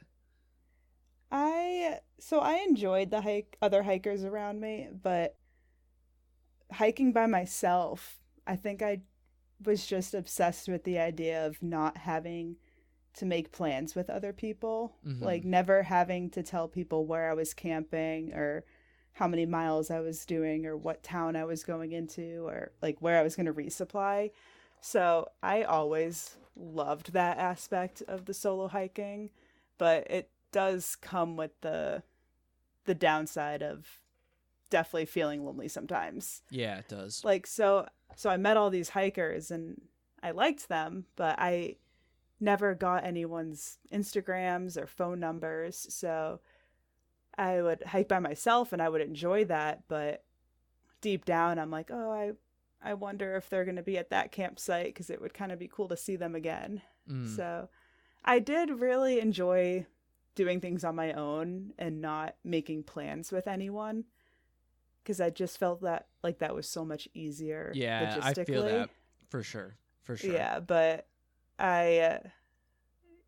I 1.35 1.99
so 2.19 2.39
I 2.39 2.57
enjoyed 2.57 3.09
the 3.09 3.21
hike, 3.21 3.57
other 3.61 3.81
hikers 3.83 4.23
around 4.23 4.61
me, 4.61 4.87
but 5.01 5.35
hiking 6.71 7.11
by 7.11 7.25
myself, 7.25 8.19
I 8.45 8.55
think 8.55 8.81
I 8.83 9.01
was 9.65 9.85
just 9.85 10.13
obsessed 10.13 10.67
with 10.67 10.83
the 10.83 10.99
idea 10.99 11.45
of 11.45 11.61
not 11.63 11.97
having 11.97 12.57
to 13.15 13.25
make 13.25 13.51
plans 13.51 13.95
with 13.95 14.09
other 14.09 14.31
people, 14.33 14.95
Mhm. 15.05 15.21
like 15.21 15.43
never 15.43 15.83
having 15.83 16.29
to 16.31 16.43
tell 16.43 16.67
people 16.67 17.05
where 17.05 17.29
I 17.29 17.33
was 17.33 17.53
camping 17.53 18.33
or 18.33 18.63
how 19.13 19.27
many 19.27 19.45
miles 19.45 19.89
I 19.91 19.99
was 19.99 20.25
doing 20.25 20.65
or 20.65 20.75
what 20.77 21.03
town 21.03 21.35
I 21.35 21.45
was 21.45 21.63
going 21.63 21.91
into 21.91 22.47
or 22.47 22.71
like 22.81 23.01
where 23.01 23.17
I 23.19 23.23
was 23.23 23.35
going 23.35 23.45
to 23.47 23.53
resupply. 23.53 24.31
So 24.81 25.29
I 25.41 25.63
always 25.63 26.37
loved 26.55 27.13
that 27.13 27.37
aspect 27.37 28.01
of 28.07 28.25
the 28.25 28.33
solo 28.33 28.67
hiking, 28.67 29.29
but 29.77 30.09
it 30.09 30.29
does 30.53 30.95
come 30.95 31.35
with 31.35 31.59
the 31.59 32.03
the 32.85 32.95
downside 32.95 33.61
of 33.61 33.99
definitely 34.69 35.05
feeling 35.05 35.45
lonely 35.45 35.67
sometimes. 35.67 36.41
Yeah, 36.49 36.77
it 36.77 36.87
does. 36.87 37.23
Like 37.25 37.45
so 37.45 37.87
so 38.15 38.29
I 38.29 38.37
met 38.37 38.55
all 38.55 38.69
these 38.69 38.89
hikers 38.89 39.51
and 39.51 39.81
I 40.21 40.31
liked 40.31 40.69
them, 40.69 41.05
but 41.15 41.35
I 41.37 41.75
never 42.39 42.73
got 42.73 43.05
anyone's 43.05 43.77
Instagrams 43.91 44.81
or 44.81 44.87
phone 44.87 45.19
numbers. 45.19 45.87
So 45.89 46.39
I 47.37 47.61
would 47.61 47.83
hike 47.83 48.07
by 48.07 48.19
myself 48.19 48.73
and 48.73 48.81
I 48.81 48.89
would 48.89 49.01
enjoy 49.01 49.45
that, 49.45 49.83
but 49.87 50.23
deep 51.01 51.25
down 51.25 51.59
I'm 51.59 51.71
like, 51.71 51.89
"Oh, 51.91 52.11
I 52.11 52.31
I 52.81 52.93
wonder 52.93 53.35
if 53.35 53.49
they're 53.49 53.65
going 53.65 53.77
to 53.77 53.83
be 53.83 53.97
at 53.97 54.09
that 54.09 54.31
campsite 54.31 54.87
because 54.87 55.09
it 55.09 55.21
would 55.21 55.33
kind 55.33 55.51
of 55.51 55.59
be 55.59 55.67
cool 55.67 55.87
to 55.89 55.97
see 55.97 56.15
them 56.15 56.35
again." 56.35 56.81
Mm. 57.09 57.35
So 57.35 57.69
I 58.25 58.39
did 58.39 58.69
really 58.69 59.19
enjoy 59.19 59.85
doing 60.35 60.59
things 60.59 60.83
on 60.83 60.95
my 60.95 61.13
own 61.13 61.73
and 61.77 62.01
not 62.01 62.35
making 62.43 62.83
plans 62.83 63.31
with 63.31 63.47
anyone 63.47 64.05
because 65.03 65.19
I 65.19 65.29
just 65.29 65.57
felt 65.57 65.81
that 65.81 66.07
like 66.23 66.39
that 66.39 66.55
was 66.55 66.67
so 66.67 66.85
much 66.85 67.07
easier. 67.13 67.71
Yeah, 67.75 68.19
I 68.21 68.33
feel 68.33 68.63
that 68.63 68.89
for 69.29 69.43
sure. 69.43 69.75
For 70.03 70.17
sure. 70.17 70.33
Yeah, 70.33 70.59
but 70.59 71.07
I, 71.59 71.99
uh, 71.99 72.19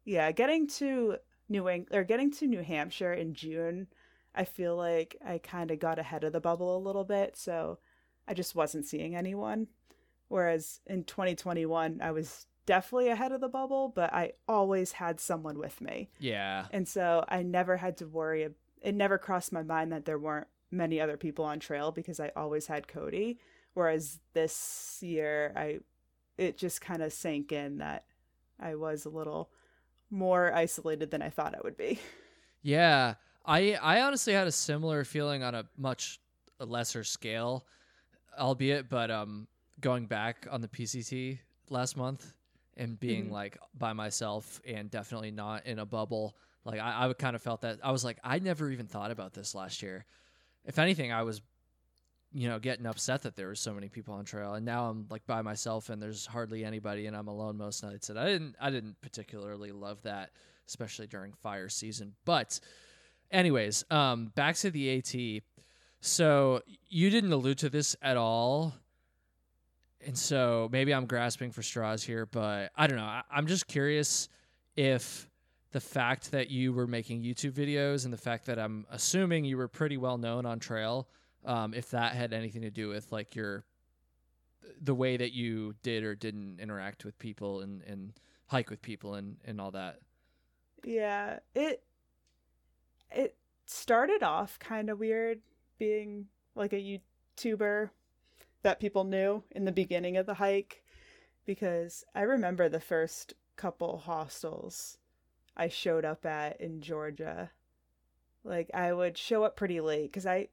yeah, 0.04 0.32
getting 0.32 0.68
to 0.68 1.18
New 1.50 1.70
England 1.70 1.98
or 1.98 2.04
getting 2.04 2.32
to 2.34 2.48
New 2.48 2.62
Hampshire 2.62 3.14
in 3.14 3.34
June, 3.34 3.88
I 4.34 4.46
feel 4.46 4.76
like 4.76 5.16
I 5.26 5.38
kind 5.38 5.72
of 5.72 5.80
got 5.80 6.00
ahead 6.00 6.24
of 6.24 6.34
the 6.34 6.42
bubble 6.42 6.76
a 6.76 6.80
little 6.80 7.06
bit, 7.06 7.38
so 7.38 7.80
I 8.28 8.34
just 8.34 8.56
wasn't 8.56 8.86
seeing 8.86 9.16
anyone. 9.16 9.68
Whereas 10.28 10.82
in 10.88 11.04
2021, 11.04 12.02
I 12.02 12.12
was 12.12 12.48
definitely 12.66 13.10
ahead 13.10 13.32
of 13.32 13.42
the 13.42 13.48
bubble, 13.48 13.90
but 13.90 14.14
I 14.14 14.34
always 14.48 14.94
had 14.94 15.20
someone 15.20 15.58
with 15.60 15.82
me. 15.82 16.10
Yeah. 16.20 16.66
And 16.72 16.88
so 16.88 17.24
I 17.28 17.44
never 17.44 17.78
had 17.78 17.98
to 17.98 18.08
worry. 18.08 18.48
It 18.82 18.96
never 18.96 19.18
crossed 19.18 19.52
my 19.52 19.64
mind 19.64 19.92
that 19.92 20.06
there 20.06 20.20
weren't 20.20 20.48
many 20.72 21.00
other 21.00 21.18
people 21.18 21.46
on 21.46 21.60
trail 21.60 21.92
because 21.92 22.20
I 22.20 22.32
always 22.36 22.68
had 22.68 22.88
Cody. 22.88 23.40
Whereas 23.74 24.20
this 24.34 25.00
year, 25.02 25.54
I 25.56 25.80
it 26.38 26.58
just 26.58 26.82
kind 26.82 27.02
of 27.02 27.14
sank 27.14 27.52
in 27.52 27.78
that 27.80 28.06
I 28.60 28.76
was 28.76 29.06
a 29.06 29.10
little 29.10 29.50
more 30.10 30.54
isolated 30.54 31.12
than 31.12 31.22
I 31.22 31.30
thought 31.30 31.56
I 31.56 31.60
would 31.64 31.78
be. 31.78 32.00
Yeah, 32.62 33.16
I 33.46 33.76
I 33.76 34.02
honestly 34.02 34.34
had 34.34 34.48
a 34.48 34.52
similar 34.52 35.04
feeling 35.04 35.44
on 35.44 35.54
a 35.54 35.66
much 35.78 36.20
lesser 36.60 37.04
scale, 37.04 37.66
albeit, 38.40 38.90
but 38.90 39.12
um, 39.12 39.48
going 39.82 40.08
back 40.08 40.48
on 40.50 40.62
the 40.62 40.68
PCT 40.68 41.40
last 41.70 41.96
month 41.98 42.34
and 42.78 43.00
being 43.00 43.28
Mhm. 43.28 43.32
like 43.32 43.58
by 43.78 43.94
myself 43.94 44.62
and 44.66 44.90
definitely 44.92 45.32
not 45.32 45.66
in 45.66 45.80
a 45.80 45.86
bubble. 45.86 46.36
Like 46.66 46.80
I, 46.80 47.08
I 47.08 47.14
kind 47.14 47.36
of 47.36 47.42
felt 47.42 47.62
that 47.62 47.80
I 47.84 47.92
was 47.92 48.04
like, 48.04 48.20
I 48.24 48.40
never 48.40 48.70
even 48.72 48.88
thought 48.88 49.12
about 49.12 49.34
this 49.34 49.56
last 49.56 49.82
year. 49.82 50.06
If 50.66 50.80
anything, 50.80 51.12
I 51.12 51.24
was, 51.24 51.42
you 52.34 52.50
know, 52.50 52.60
getting 52.60 52.86
upset 52.86 53.22
that 53.22 53.36
there 53.36 53.48
were 53.48 53.56
so 53.56 53.74
many 53.74 53.88
people 53.88 54.14
on 54.16 54.26
trail, 54.26 54.56
and 54.56 54.66
now 54.66 54.90
I'm 54.90 55.06
like 55.10 55.26
by 55.26 55.42
myself 55.42 55.90
and 55.90 56.02
there's 56.02 56.26
hardly 56.26 56.66
anybody, 56.66 57.06
and 57.06 57.16
I'm 57.16 57.28
alone 57.28 57.56
most 57.58 57.84
nights. 57.84 58.10
And 58.10 58.20
I 58.20 58.26
didn't, 58.26 58.56
I 58.60 58.72
didn't 58.72 59.00
particularly 59.00 59.72
love 59.72 60.02
that, 60.04 60.32
especially 60.68 61.08
during 61.08 61.34
fire 61.34 61.70
season. 61.70 62.16
But, 62.26 62.60
anyways, 63.32 63.86
um, 63.92 64.34
back 64.36 64.56
to 64.58 64.72
the 64.72 64.98
AT. 64.98 65.44
So 66.02 66.62
you 66.90 67.10
didn't 67.10 67.32
allude 67.32 67.60
to 67.60 67.70
this 67.70 67.96
at 68.02 68.18
all. 68.18 68.74
And 70.06 70.18
so 70.18 70.70
maybe 70.72 70.94
I'm 70.94 71.06
grasping 71.06 71.52
for 71.52 71.64
straws 71.64 72.04
here, 72.04 72.26
but 72.28 72.72
I 72.76 72.88
don't 72.88 72.98
know. 72.98 73.04
I, 73.04 73.24
I'm 73.32 73.48
just 73.48 73.68
curious 73.68 74.30
if 74.76 75.28
the 75.72 75.80
fact 75.80 76.32
that 76.32 76.52
you 76.52 76.74
were 76.74 76.88
making 76.88 77.24
YouTube 77.24 77.52
videos 77.52 78.06
and 78.06 78.14
the 78.14 78.18
fact 78.18 78.46
that 78.46 78.60
I'm 78.60 78.86
assuming 78.92 79.46
you 79.46 79.58
were 79.58 79.68
pretty 79.68 79.98
well 79.98 80.18
known 80.18 80.46
on 80.46 80.60
trail, 80.60 81.08
um, 81.44 81.74
if 81.74 81.90
that 81.92 82.14
had 82.14 82.34
anything 82.34 82.62
to 82.62 82.70
do 82.70 82.90
with 82.90 83.12
like 83.12 83.36
your 83.36 83.66
the 84.82 84.96
way 84.96 85.18
that 85.18 85.32
you 85.32 85.76
did 85.84 86.04
or 86.04 86.16
didn't 86.16 86.60
interact 86.60 87.06
with 87.06 87.18
people 87.20 87.62
and, 87.62 87.82
and 87.84 88.14
hike 88.48 88.70
with 88.70 88.82
people 88.82 89.16
and, 89.16 89.38
and 89.46 89.60
all 89.60 89.72
that. 89.72 90.00
Yeah, 90.84 91.40
it 91.56 91.84
it 93.12 93.36
started 93.66 94.24
off 94.24 94.60
kind 94.60 94.90
of 94.90 95.00
weird 95.00 95.40
being 95.78 96.28
like 96.56 96.74
a 96.74 97.00
YouTuber 97.38 97.90
that 98.66 98.80
people 98.80 99.04
knew 99.04 99.44
in 99.52 99.66
the 99.66 99.72
beginning 99.72 100.18
of 100.18 100.26
the 100.26 100.34
hike 100.36 100.84
because 101.46 102.04
I 102.16 102.22
remember 102.22 102.68
the 102.68 102.80
first 102.80 103.34
couple 103.56 104.00
hostels 104.00 104.98
I 105.56 105.68
showed 105.70 106.04
up 106.04 106.26
at 106.26 106.60
in 106.60 106.82
Georgia. 106.82 107.52
Like 108.44 108.70
I 108.74 108.92
would 108.92 109.18
show 109.18 109.44
up 109.44 109.56
pretty 109.56 109.80
late 109.82 110.12
cuz 110.12 110.26
I 110.26 110.50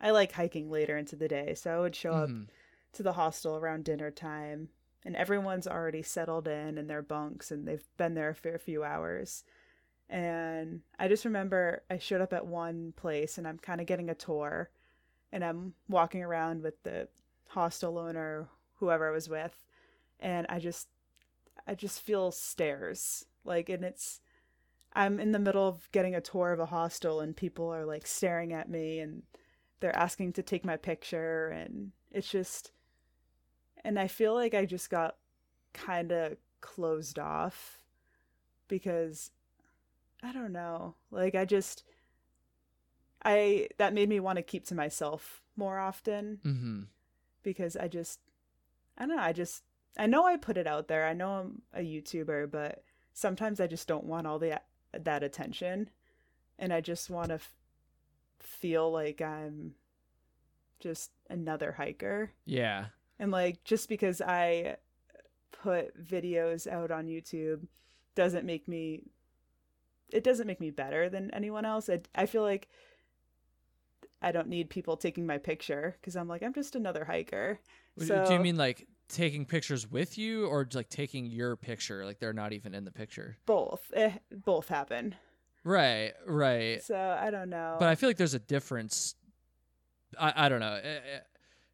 I 0.00 0.10
like 0.10 0.32
hiking 0.32 0.68
later 0.70 0.98
into 0.98 1.14
the 1.14 1.28
day, 1.28 1.54
so 1.54 1.76
I 1.76 1.80
would 1.80 1.94
show 1.94 2.12
up 2.12 2.28
Mhm. 2.30 2.48
to 2.94 3.02
the 3.04 3.12
hostel 3.12 3.56
around 3.56 3.84
dinner 3.84 4.10
time 4.10 4.70
and 5.04 5.14
everyone's 5.16 5.68
already 5.68 6.02
settled 6.02 6.48
in 6.48 6.76
in 6.78 6.88
their 6.88 7.02
bunks 7.02 7.52
and 7.52 7.66
they've 7.66 7.86
been 7.96 8.14
there 8.14 8.34
for 8.34 8.48
a 8.48 8.52
fair 8.52 8.58
few 8.58 8.84
hours 8.84 9.44
and 10.08 10.82
i 10.98 11.08
just 11.08 11.24
remember 11.24 11.82
i 11.90 11.96
showed 11.98 12.20
up 12.20 12.32
at 12.32 12.46
one 12.46 12.92
place 12.92 13.38
and 13.38 13.48
i'm 13.48 13.58
kind 13.58 13.80
of 13.80 13.86
getting 13.86 14.10
a 14.10 14.14
tour 14.14 14.70
and 15.32 15.42
i'm 15.44 15.74
walking 15.88 16.22
around 16.22 16.62
with 16.62 16.82
the 16.82 17.08
hostel 17.52 17.98
owner 17.98 18.48
whoever 18.78 19.08
i 19.08 19.10
was 19.10 19.28
with 19.28 19.64
and 20.20 20.46
i 20.48 20.58
just 20.58 20.88
i 21.66 21.74
just 21.74 22.00
feel 22.00 22.30
stares 22.30 23.24
like 23.44 23.68
and 23.68 23.84
it's 23.84 24.20
i'm 24.94 25.20
in 25.20 25.32
the 25.32 25.38
middle 25.38 25.66
of 25.66 25.88
getting 25.92 26.14
a 26.14 26.20
tour 26.20 26.52
of 26.52 26.60
a 26.60 26.66
hostel 26.66 27.20
and 27.20 27.36
people 27.36 27.68
are 27.68 27.84
like 27.84 28.06
staring 28.06 28.52
at 28.52 28.68
me 28.68 29.00
and 29.00 29.22
they're 29.80 29.96
asking 29.96 30.32
to 30.32 30.42
take 30.42 30.64
my 30.64 30.76
picture 30.76 31.48
and 31.48 31.92
it's 32.10 32.30
just 32.30 32.72
and 33.84 33.98
I 33.98 34.06
feel 34.06 34.34
like 34.34 34.54
I 34.54 34.64
just 34.64 34.90
got 34.90 35.16
kind 35.72 36.12
of 36.12 36.36
closed 36.60 37.18
off 37.18 37.78
because 38.68 39.30
I 40.22 40.32
don't 40.32 40.52
know. 40.52 40.94
Like 41.10 41.34
I 41.34 41.44
just 41.44 41.82
I 43.24 43.68
that 43.78 43.94
made 43.94 44.08
me 44.08 44.20
want 44.20 44.36
to 44.36 44.42
keep 44.42 44.64
to 44.66 44.74
myself 44.74 45.42
more 45.56 45.78
often 45.78 46.40
Mhm. 46.44 46.86
Because 47.42 47.76
I 47.76 47.88
just 47.88 48.20
I 48.96 49.06
don't 49.06 49.16
know, 49.16 49.22
I 49.22 49.32
just 49.32 49.62
I 49.98 50.06
know 50.06 50.24
I 50.24 50.36
put 50.36 50.56
it 50.56 50.66
out 50.66 50.88
there. 50.88 51.06
I 51.06 51.12
know 51.12 51.30
I'm 51.30 51.62
a 51.74 51.80
YouTuber, 51.80 52.50
but 52.50 52.82
sometimes 53.12 53.60
I 53.60 53.66
just 53.66 53.88
don't 53.88 54.04
want 54.04 54.26
all 54.26 54.38
the 54.38 54.60
that 54.92 55.22
attention 55.22 55.90
and 56.58 56.72
I 56.72 56.80
just 56.80 57.10
want 57.10 57.28
to 57.28 57.34
f- 57.34 57.54
feel 58.40 58.90
like 58.90 59.20
I'm 59.20 59.74
just 60.80 61.10
another 61.30 61.72
hiker. 61.72 62.32
Yeah. 62.44 62.86
And 63.18 63.30
like 63.30 63.64
just 63.64 63.88
because 63.88 64.20
I 64.20 64.76
put 65.50 66.02
videos 66.02 66.66
out 66.66 66.90
on 66.90 67.06
YouTube 67.06 67.66
doesn't 68.14 68.44
make 68.44 68.68
me 68.68 69.02
it 70.10 70.24
doesn't 70.24 70.46
make 70.46 70.60
me 70.60 70.70
better 70.70 71.08
than 71.08 71.30
anyone 71.30 71.64
else. 71.64 71.88
I, 71.88 72.00
I 72.14 72.26
feel 72.26 72.42
like 72.42 72.68
I 74.22 74.32
don't 74.32 74.48
need 74.48 74.70
people 74.70 74.96
taking 74.96 75.26
my 75.26 75.38
picture 75.38 75.96
because 76.00 76.16
I'm 76.16 76.28
like 76.28 76.42
I'm 76.42 76.54
just 76.54 76.74
another 76.76 77.04
hiker. 77.04 77.58
So 77.98 78.24
Do 78.26 78.32
you 78.34 78.40
mean 78.40 78.56
like 78.56 78.86
taking 79.08 79.44
pictures 79.44 79.90
with 79.90 80.16
you 80.16 80.46
or 80.46 80.66
like 80.72 80.88
taking 80.88 81.26
your 81.26 81.56
picture? 81.56 82.04
Like 82.06 82.18
they're 82.20 82.32
not 82.32 82.52
even 82.52 82.74
in 82.74 82.84
the 82.84 82.90
picture. 82.92 83.36
both? 83.46 83.82
Eh, 83.94 84.12
both 84.44 84.68
happen. 84.68 85.14
Right, 85.64 86.12
right. 86.26 86.82
So 86.82 86.96
I 86.96 87.30
don't 87.30 87.50
know. 87.50 87.76
But 87.78 87.88
I 87.88 87.94
feel 87.94 88.08
like 88.08 88.16
there's 88.16 88.34
a 88.34 88.38
difference. 88.40 89.14
I, 90.18 90.32
I 90.46 90.48
don't 90.48 90.60
know. 90.60 90.74
Eh, 90.82 90.88
eh, 90.96 91.18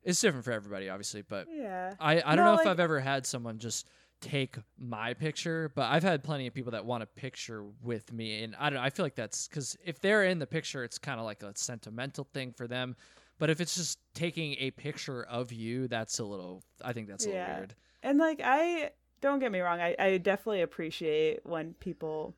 It's 0.03 0.20
different 0.20 0.44
for 0.44 0.53
everybody, 0.53 0.88
obviously, 0.88 1.22
but 1.22 1.46
yeah. 1.51 1.94
I, 1.99 2.16
I 2.24 2.36
don't 2.36 2.44
No, 2.44 2.55
know 2.55 2.61
if 2.61 2.66
I've 2.66 2.80
ever 2.80 3.01
had 3.01 3.26
someone 3.26 3.59
just 3.59 3.88
take 4.20 4.56
my 4.78 5.14
picture, 5.14 5.70
but 5.74 5.90
I've 5.90 6.02
had 6.02 6.24
plenty 6.24 6.46
of 6.46 6.54
people 6.54 6.72
that 6.72 6.84
want 6.84 7.02
a 7.02 7.06
picture 7.06 7.64
with 7.82 8.12
me, 8.12 8.42
and 8.42 8.56
I 8.56 8.70
don't. 8.70 8.78
know, 8.78 8.82
I 8.82 8.90
feel 8.90 9.04
like 9.04 9.14
that's 9.14 9.48
because 9.48 9.76
if 9.84 10.00
they're 10.00 10.24
in 10.24 10.38
the 10.38 10.46
picture, 10.46 10.84
it's 10.84 10.98
kind 10.98 11.18
of 11.20 11.26
like 11.26 11.42
a 11.42 11.52
sentimental 11.56 12.28
thing 12.32 12.52
for 12.52 12.66
them. 12.66 12.96
But 13.38 13.50
if 13.50 13.60
it's 13.60 13.76
just 13.76 13.98
taking 14.14 14.54
a 14.58 14.72
picture 14.72 15.22
of 15.24 15.52
you, 15.52 15.86
that's 15.88 16.18
a 16.18 16.24
little. 16.24 16.62
I 16.84 16.92
think 16.92 17.08
that's 17.08 17.26
a 17.26 17.30
little 17.30 17.44
Yeah. 17.44 17.54
weird. 17.54 17.74
And 18.02 18.18
like 18.18 18.40
I 18.44 18.90
don't 19.20 19.38
get 19.40 19.52
me 19.52 19.60
wrong, 19.60 19.80
I, 19.80 19.94
I 19.98 20.18
definitely 20.18 20.62
appreciate 20.62 21.40
when 21.44 21.74
people 21.74 22.34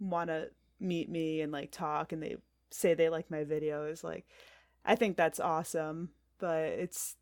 want 0.00 0.28
to 0.28 0.50
meet 0.80 1.08
me 1.08 1.40
and 1.42 1.52
like 1.52 1.70
talk 1.70 2.12
and 2.12 2.22
they 2.22 2.36
say 2.70 2.94
they 2.94 3.08
like 3.08 3.30
my 3.30 3.44
videos. 3.44 4.02
Like 4.02 4.26
I 4.84 4.94
think 4.96 5.16
that's 5.16 5.40
awesome, 5.40 6.10
but 6.38 6.64
it's 6.64 7.16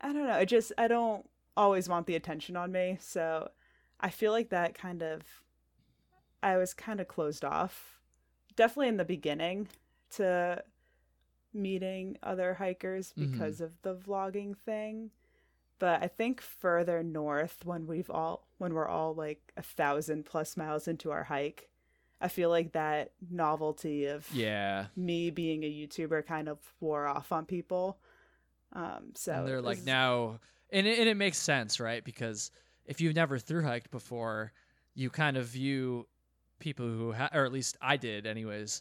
I 0.00 0.12
don't 0.12 0.26
know, 0.26 0.38
it 0.38 0.46
just 0.46 0.72
I 0.78 0.88
don't 0.88 1.28
always 1.56 1.88
want 1.88 2.06
the 2.06 2.14
attention 2.16 2.56
on 2.56 2.70
me. 2.72 2.98
So 3.00 3.50
I 4.00 4.10
feel 4.10 4.32
like 4.32 4.50
that 4.50 4.74
kind 4.74 5.02
of 5.02 5.22
I 6.42 6.56
was 6.58 6.74
kind 6.74 7.00
of 7.00 7.08
closed 7.08 7.44
off. 7.44 7.98
Definitely 8.56 8.88
in 8.88 8.96
the 8.98 9.04
beginning 9.04 9.68
to 10.12 10.62
meeting 11.52 12.18
other 12.22 12.54
hikers 12.54 13.12
Mhm. 13.16 13.32
because 13.32 13.60
of 13.60 13.80
the 13.82 13.94
vlogging 13.94 14.56
thing 14.56 15.10
but 15.78 16.02
I 16.02 16.08
think 16.08 16.40
further 16.40 17.02
north 17.02 17.64
when 17.66 17.86
we've 17.86 18.10
all 18.10 18.46
when 18.56 18.72
we're 18.72 18.88
all 18.88 19.14
like 19.14 19.52
a 19.58 19.62
thousand 19.62 20.24
plus 20.24 20.56
miles 20.56 20.88
into 20.88 21.10
our 21.10 21.24
hike, 21.24 21.68
I 22.18 22.28
feel 22.28 22.48
like 22.48 22.72
that 22.72 23.12
novelty 23.30 24.06
of 24.06 24.30
Yeah. 24.32 24.86
me 24.96 25.28
being 25.30 25.64
a 25.64 25.70
YouTuber 25.70 26.24
kind 26.26 26.48
of 26.48 26.58
wore 26.80 27.06
off 27.06 27.30
on 27.30 27.44
people. 27.44 27.98
Um, 28.72 29.12
so 29.14 29.32
and 29.34 29.46
they're 29.46 29.60
like 29.60 29.82
now 29.84 30.40
and 30.70 30.86
it, 30.86 30.98
and 30.98 31.08
it 31.08 31.16
makes 31.16 31.38
sense 31.38 31.80
right? 31.80 32.04
Because 32.04 32.50
if 32.86 33.00
you've 33.00 33.16
never 33.16 33.38
through 33.38 33.62
hiked 33.62 33.90
before 33.90 34.52
you 34.94 35.10
kind 35.10 35.36
of 35.36 35.46
view 35.46 36.06
people 36.58 36.86
who 36.86 37.12
ha- 37.12 37.28
or 37.34 37.44
at 37.44 37.52
least 37.52 37.76
i 37.82 37.98
did 37.98 38.26
anyways 38.26 38.80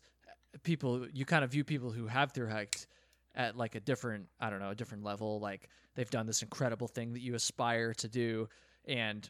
people 0.63 1.05
you 1.13 1.25
kind 1.25 1.43
of 1.43 1.51
view 1.51 1.63
people 1.63 1.91
who 1.91 2.07
have 2.07 2.31
through 2.31 2.49
hiked 2.49 2.87
at 3.35 3.57
like 3.57 3.75
a 3.75 3.79
different 3.79 4.27
i 4.39 4.49
don't 4.49 4.59
know 4.59 4.69
a 4.69 4.75
different 4.75 5.03
level. 5.03 5.39
Like 5.39 5.69
they've 5.95 6.09
done 6.09 6.25
this 6.25 6.41
incredible 6.41 6.87
thing 6.87 7.13
that 7.13 7.21
you 7.21 7.35
aspire 7.35 7.93
to 7.95 8.07
do. 8.07 8.47
And 8.87 9.29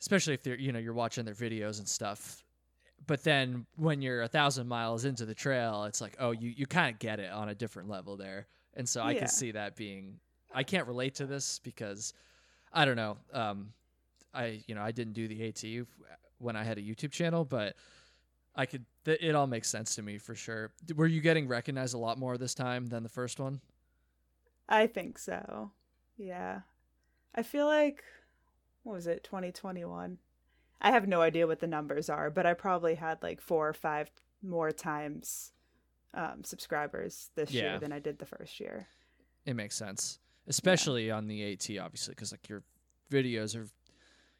especially 0.00 0.34
if 0.34 0.42
they're 0.42 0.58
you 0.58 0.72
know 0.72 0.78
you're 0.78 0.94
watching 0.94 1.24
their 1.24 1.34
videos 1.34 1.78
and 1.78 1.88
stuff. 1.88 2.42
But 3.06 3.22
then 3.22 3.66
when 3.76 4.00
you're 4.02 4.22
a 4.22 4.28
thousand 4.28 4.68
miles 4.68 5.04
into 5.04 5.24
the 5.24 5.34
trail 5.34 5.84
it's 5.84 6.00
like 6.00 6.16
oh 6.18 6.32
you, 6.32 6.50
you 6.50 6.66
kind 6.66 6.92
of 6.92 6.98
get 6.98 7.20
it 7.20 7.30
on 7.30 7.48
a 7.48 7.54
different 7.54 7.88
level 7.88 8.16
there. 8.16 8.46
And 8.74 8.88
so 8.88 9.02
i 9.02 9.14
can 9.14 9.28
see 9.28 9.52
that 9.52 9.76
being 9.76 10.18
i 10.56 10.62
can't 10.64 10.86
relate 10.88 11.14
to 11.14 11.26
this 11.26 11.60
because 11.60 12.12
i 12.72 12.84
don't 12.84 12.96
know 12.96 13.16
um 13.32 13.72
i 14.34 14.62
you 14.66 14.74
know 14.74 14.82
i 14.82 14.90
didn't 14.90 15.12
do 15.12 15.28
the 15.28 15.46
at 15.46 15.64
when 16.38 16.56
i 16.56 16.64
had 16.64 16.78
a 16.78 16.82
youtube 16.82 17.12
channel 17.12 17.44
but 17.44 17.76
i 18.56 18.66
could 18.66 18.84
th- 19.04 19.20
it 19.22 19.34
all 19.34 19.46
makes 19.46 19.68
sense 19.70 19.94
to 19.94 20.02
me 20.02 20.18
for 20.18 20.34
sure 20.34 20.72
were 20.96 21.06
you 21.06 21.20
getting 21.20 21.46
recognized 21.46 21.94
a 21.94 21.98
lot 21.98 22.18
more 22.18 22.36
this 22.36 22.54
time 22.54 22.86
than 22.86 23.02
the 23.04 23.08
first 23.08 23.38
one 23.38 23.60
I 24.68 24.88
think 24.88 25.16
so. 25.16 25.70
Yeah. 26.16 26.62
I 27.36 27.44
feel 27.44 27.66
like 27.66 28.02
what 28.82 28.94
was 28.94 29.06
it, 29.06 29.22
2021? 29.22 30.18
I 30.80 30.90
have 30.90 31.06
no 31.06 31.22
idea 31.22 31.46
what 31.46 31.60
the 31.60 31.68
numbers 31.68 32.10
are, 32.10 32.30
but 32.30 32.46
I 32.46 32.54
probably 32.54 32.96
had 32.96 33.22
like 33.22 33.40
four 33.40 33.68
or 33.68 33.72
five 33.72 34.10
more 34.42 34.72
times 34.72 35.52
um, 36.14 36.42
subscribers 36.42 37.30
this 37.36 37.52
Yeah. 37.52 37.62
year 37.62 37.78
than 37.78 37.92
I 37.92 38.00
did 38.00 38.18
the 38.18 38.26
first 38.26 38.58
year. 38.58 38.88
it 39.44 39.54
makes 39.54 39.76
sense 39.76 40.18
especially 40.48 41.10
on 41.10 41.26
the 41.26 41.52
at 41.52 41.68
obviously 41.80 42.12
because 42.12 42.32
like 42.32 42.48
your 42.48 42.62
videos 43.10 43.56
are 43.56 43.66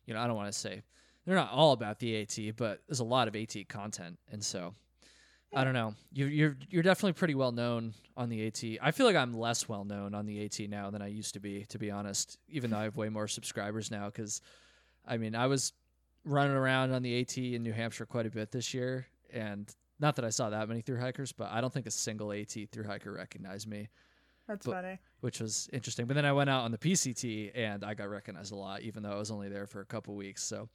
you 0.06 0.14
know 0.14 0.20
i 0.20 0.26
don't 0.26 0.36
want 0.36 0.52
to 0.52 0.58
say 0.58 0.82
they're 1.24 1.34
not 1.34 1.50
all 1.50 1.72
about 1.72 1.98
the 1.98 2.20
at 2.20 2.56
but 2.56 2.80
there's 2.88 3.00
a 3.00 3.04
lot 3.04 3.28
of 3.28 3.36
at 3.36 3.68
content 3.68 4.18
and 4.30 4.44
so 4.44 4.74
i 5.54 5.64
don't 5.64 5.74
know. 5.74 5.94
You, 6.12 6.26
you're 6.26 6.56
you're 6.68 6.82
definitely 6.82 7.14
pretty 7.14 7.34
well 7.34 7.52
known 7.52 7.94
on 8.16 8.28
the 8.28 8.46
at 8.46 8.62
i 8.82 8.90
feel 8.90 9.06
like 9.06 9.16
i'm 9.16 9.32
less 9.32 9.68
well 9.68 9.84
known 9.84 10.14
on 10.14 10.26
the 10.26 10.44
at 10.44 10.68
now 10.68 10.90
than 10.90 11.02
i 11.02 11.06
used 11.06 11.34
to 11.34 11.40
be 11.40 11.64
to 11.68 11.78
be 11.78 11.90
honest 11.90 12.38
even 12.48 12.70
though 12.70 12.78
i 12.78 12.84
have 12.84 12.96
way 12.96 13.08
more 13.08 13.28
subscribers 13.28 13.90
now 13.90 14.06
because 14.06 14.40
I 15.06 15.16
mean, 15.16 15.34
I 15.34 15.46
was 15.46 15.72
running 16.24 16.56
around 16.56 16.92
on 16.92 17.02
the 17.02 17.20
AT 17.20 17.36
in 17.38 17.62
New 17.62 17.72
Hampshire 17.72 18.06
quite 18.06 18.26
a 18.26 18.30
bit 18.30 18.50
this 18.50 18.74
year, 18.74 19.06
and 19.32 19.72
not 20.00 20.16
that 20.16 20.24
I 20.24 20.30
saw 20.30 20.50
that 20.50 20.68
many 20.68 20.80
through 20.80 21.00
hikers, 21.00 21.32
but 21.32 21.50
I 21.50 21.60
don't 21.60 21.72
think 21.72 21.86
a 21.86 21.90
single 21.90 22.32
AT 22.32 22.54
through 22.72 22.84
hiker 22.84 23.12
recognized 23.12 23.68
me, 23.68 23.88
That's 24.48 24.64
But- 24.66 24.72
funny. 24.74 24.98
which 25.20 25.40
was 25.40 25.68
interesting. 25.72 26.06
But 26.06 26.14
then 26.14 26.24
I 26.24 26.32
went 26.32 26.48
out 26.50 26.62
on 26.64 26.70
the 26.70 26.78
PCT 26.78 27.50
and 27.54 27.82
I 27.84 27.94
got 27.94 28.08
recognized 28.08 28.52
a 28.52 28.56
lot, 28.56 28.82
even 28.82 29.02
though 29.02 29.12
I 29.12 29.16
was 29.16 29.30
only 29.30 29.48
there 29.48 29.66
for 29.66 29.80
a 29.80 29.86
couple 29.86 30.14
weeks. 30.14 30.42
So, 30.44 30.68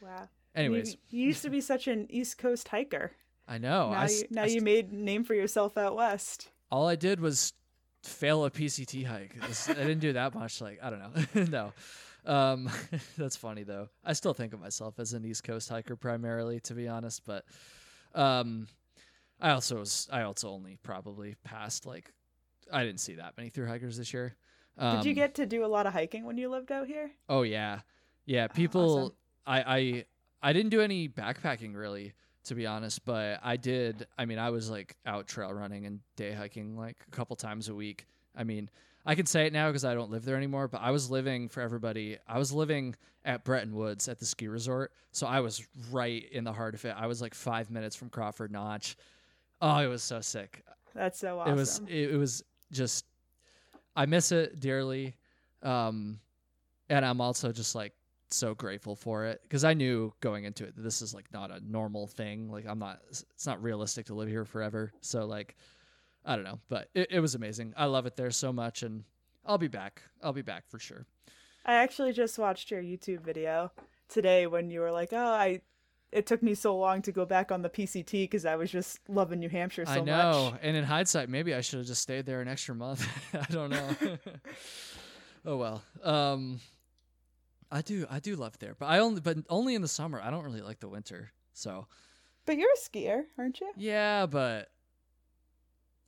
Wow. 0.00 0.28
anyways, 0.54 0.92
you, 1.10 1.20
you 1.20 1.26
used 1.26 1.42
to 1.42 1.50
be 1.50 1.60
such 1.60 1.88
an 1.88 2.06
East 2.10 2.38
Coast 2.38 2.68
hiker. 2.68 3.12
I 3.48 3.58
know. 3.58 3.90
now 3.90 3.98
I, 4.00 4.06
you, 4.08 4.24
now 4.30 4.42
I 4.42 4.46
you 4.46 4.60
made 4.60 4.92
name 4.92 5.24
for 5.24 5.34
yourself 5.34 5.76
out 5.78 5.96
west. 5.96 6.48
all 6.70 6.86
I 6.86 6.96
did 6.96 7.18
was 7.18 7.54
fail 8.04 8.44
a 8.44 8.50
PCT 8.50 9.04
hike. 9.04 9.34
I 9.42 9.72
didn't 9.74 9.98
do 10.00 10.12
that 10.12 10.34
much. 10.34 10.60
Like 10.60 10.78
I 10.82 10.90
don't 10.90 11.00
know. 11.34 11.72
no, 12.26 12.30
um, 12.32 12.70
that's 13.18 13.36
funny 13.36 13.64
though. 13.64 13.88
I 14.04 14.12
still 14.12 14.34
think 14.34 14.52
of 14.52 14.60
myself 14.60 14.98
as 15.00 15.14
an 15.14 15.24
East 15.24 15.42
Coast 15.44 15.68
hiker 15.70 15.96
primarily, 15.96 16.60
to 16.60 16.74
be 16.74 16.86
honest. 16.88 17.22
But 17.24 17.44
um, 18.14 18.68
I 19.40 19.50
also 19.50 19.78
was. 19.78 20.08
I 20.12 20.22
also 20.22 20.50
only 20.50 20.76
probably 20.82 21.34
passed 21.42 21.86
like 21.86 22.12
I 22.72 22.84
didn't 22.84 23.00
see 23.00 23.14
that 23.14 23.34
many 23.36 23.50
through 23.50 23.66
hikers 23.66 23.96
this 23.96 24.12
year. 24.12 24.34
Um, 24.76 24.96
Did 24.96 25.06
you 25.06 25.14
get 25.14 25.34
to 25.36 25.46
do 25.46 25.64
a 25.64 25.66
lot 25.66 25.86
of 25.86 25.92
hiking 25.92 26.24
when 26.24 26.36
you 26.38 26.48
lived 26.48 26.70
out 26.70 26.86
here? 26.86 27.10
Oh 27.28 27.42
yeah, 27.42 27.80
yeah. 28.26 28.46
Oh, 28.50 28.54
People, 28.54 28.98
awesome. 28.98 29.12
I, 29.46 29.60
I, 29.76 30.04
I 30.42 30.52
didn't 30.52 30.70
do 30.70 30.80
any 30.80 31.08
backpacking 31.08 31.74
really, 31.74 32.12
to 32.44 32.54
be 32.54 32.66
honest. 32.66 33.04
But 33.04 33.40
I 33.42 33.56
did. 33.56 34.06
I 34.16 34.24
mean, 34.24 34.38
I 34.38 34.50
was 34.50 34.70
like 34.70 34.96
out 35.04 35.26
trail 35.26 35.52
running 35.52 35.86
and 35.86 36.00
day 36.16 36.32
hiking 36.32 36.76
like 36.76 36.96
a 37.06 37.10
couple 37.10 37.34
times 37.34 37.68
a 37.68 37.74
week. 37.74 38.06
I 38.36 38.44
mean, 38.44 38.70
I 39.04 39.16
can 39.16 39.26
say 39.26 39.46
it 39.46 39.52
now 39.52 39.68
because 39.68 39.84
I 39.84 39.94
don't 39.94 40.10
live 40.10 40.24
there 40.24 40.36
anymore. 40.36 40.68
But 40.68 40.82
I 40.82 40.92
was 40.92 41.10
living 41.10 41.48
for 41.48 41.60
everybody. 41.60 42.18
I 42.28 42.38
was 42.38 42.52
living 42.52 42.94
at 43.24 43.44
Bretton 43.44 43.74
Woods 43.74 44.08
at 44.08 44.18
the 44.20 44.26
ski 44.26 44.46
resort, 44.46 44.92
so 45.10 45.26
I 45.26 45.40
was 45.40 45.66
right 45.90 46.24
in 46.30 46.44
the 46.44 46.52
heart 46.52 46.74
of 46.74 46.84
it. 46.84 46.94
I 46.96 47.06
was 47.06 47.20
like 47.20 47.34
five 47.34 47.68
minutes 47.70 47.96
from 47.96 48.10
Crawford 48.10 48.52
Notch. 48.52 48.96
Oh, 49.60 49.78
it 49.78 49.88
was 49.88 50.04
so 50.04 50.20
sick 50.20 50.62
That's 50.94 51.18
so 51.18 51.40
awesome. 51.40 51.52
it 51.52 51.56
was 51.56 51.80
it, 51.88 52.10
it 52.12 52.16
was 52.16 52.44
just 52.72 53.04
i 53.96 54.06
miss 54.06 54.32
it 54.32 54.60
dearly 54.60 55.16
um 55.62 56.18
and 56.88 57.04
i'm 57.04 57.20
also 57.20 57.52
just 57.52 57.74
like 57.74 57.92
so 58.30 58.54
grateful 58.54 58.94
for 58.94 59.24
it 59.24 59.40
because 59.42 59.64
i 59.64 59.72
knew 59.72 60.12
going 60.20 60.44
into 60.44 60.64
it 60.64 60.76
that 60.76 60.82
this 60.82 61.00
is 61.00 61.14
like 61.14 61.32
not 61.32 61.50
a 61.50 61.60
normal 61.70 62.06
thing 62.06 62.50
like 62.50 62.66
i'm 62.66 62.78
not 62.78 63.00
it's 63.10 63.46
not 63.46 63.62
realistic 63.62 64.06
to 64.06 64.14
live 64.14 64.28
here 64.28 64.44
forever 64.44 64.92
so 65.00 65.24
like 65.24 65.56
i 66.26 66.34
don't 66.34 66.44
know 66.44 66.58
but 66.68 66.90
it, 66.94 67.08
it 67.10 67.20
was 67.20 67.34
amazing 67.34 67.72
i 67.76 67.86
love 67.86 68.04
it 68.04 68.16
there 68.16 68.30
so 68.30 68.52
much 68.52 68.82
and 68.82 69.02
i'll 69.46 69.56
be 69.56 69.68
back 69.68 70.02
i'll 70.22 70.32
be 70.32 70.42
back 70.42 70.64
for 70.68 70.78
sure 70.78 71.06
I 71.68 71.74
actually 71.74 72.14
just 72.14 72.38
watched 72.38 72.70
your 72.70 72.82
YouTube 72.82 73.20
video 73.20 73.70
today 74.08 74.46
when 74.46 74.70
you 74.70 74.80
were 74.80 74.90
like, 74.90 75.12
"Oh, 75.12 75.18
I." 75.18 75.60
It 76.10 76.26
took 76.26 76.42
me 76.42 76.54
so 76.54 76.76
long 76.76 77.02
to 77.02 77.12
go 77.12 77.26
back 77.26 77.52
on 77.52 77.60
the 77.60 77.68
PCT 77.68 78.12
because 78.24 78.46
I 78.46 78.56
was 78.56 78.70
just 78.70 78.98
loving 79.08 79.40
New 79.40 79.50
Hampshire 79.50 79.84
so 79.84 79.90
much. 79.92 80.00
i 80.00 80.04
know. 80.04 80.50
Much. 80.52 80.60
and 80.62 80.76
in 80.76 80.84
hindsight 80.84 81.28
maybe 81.28 81.54
i 81.54 81.60
should 81.60 81.78
have 81.80 81.86
just 81.86 82.00
stayed 82.00 82.24
there 82.24 82.40
an 82.40 82.48
extra 82.48 82.74
month. 82.74 83.06
I 83.34 83.46
don't 83.50 83.70
know. 83.70 83.88
Oh 85.46 85.56
well. 85.56 85.82
Um 86.02 86.60
i 87.70 87.80
do 87.82 88.06
i 88.10 88.18
do 88.18 88.34
love 88.34 88.58
there 88.58 88.74
but 88.78 88.86
i 88.86 88.98
only 88.98 89.20
but 89.20 89.36
only 89.48 89.74
in 89.74 89.82
the 89.82 89.88
summer. 89.88 90.20
I 90.20 90.30
don't 90.30 90.44
really 90.44 90.62
like 90.62 90.80
the 90.80 90.88
winter 90.88 91.30
so. 91.52 91.86
But 92.46 92.56
you're 92.56 92.70
a 92.70 92.88
skier, 92.88 93.24
aren't 93.38 93.60
you? 93.60 93.70
yeah 93.76 94.26
but 94.26 94.68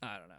i 0.02 0.18
don't 0.18 0.28
know. 0.28 0.34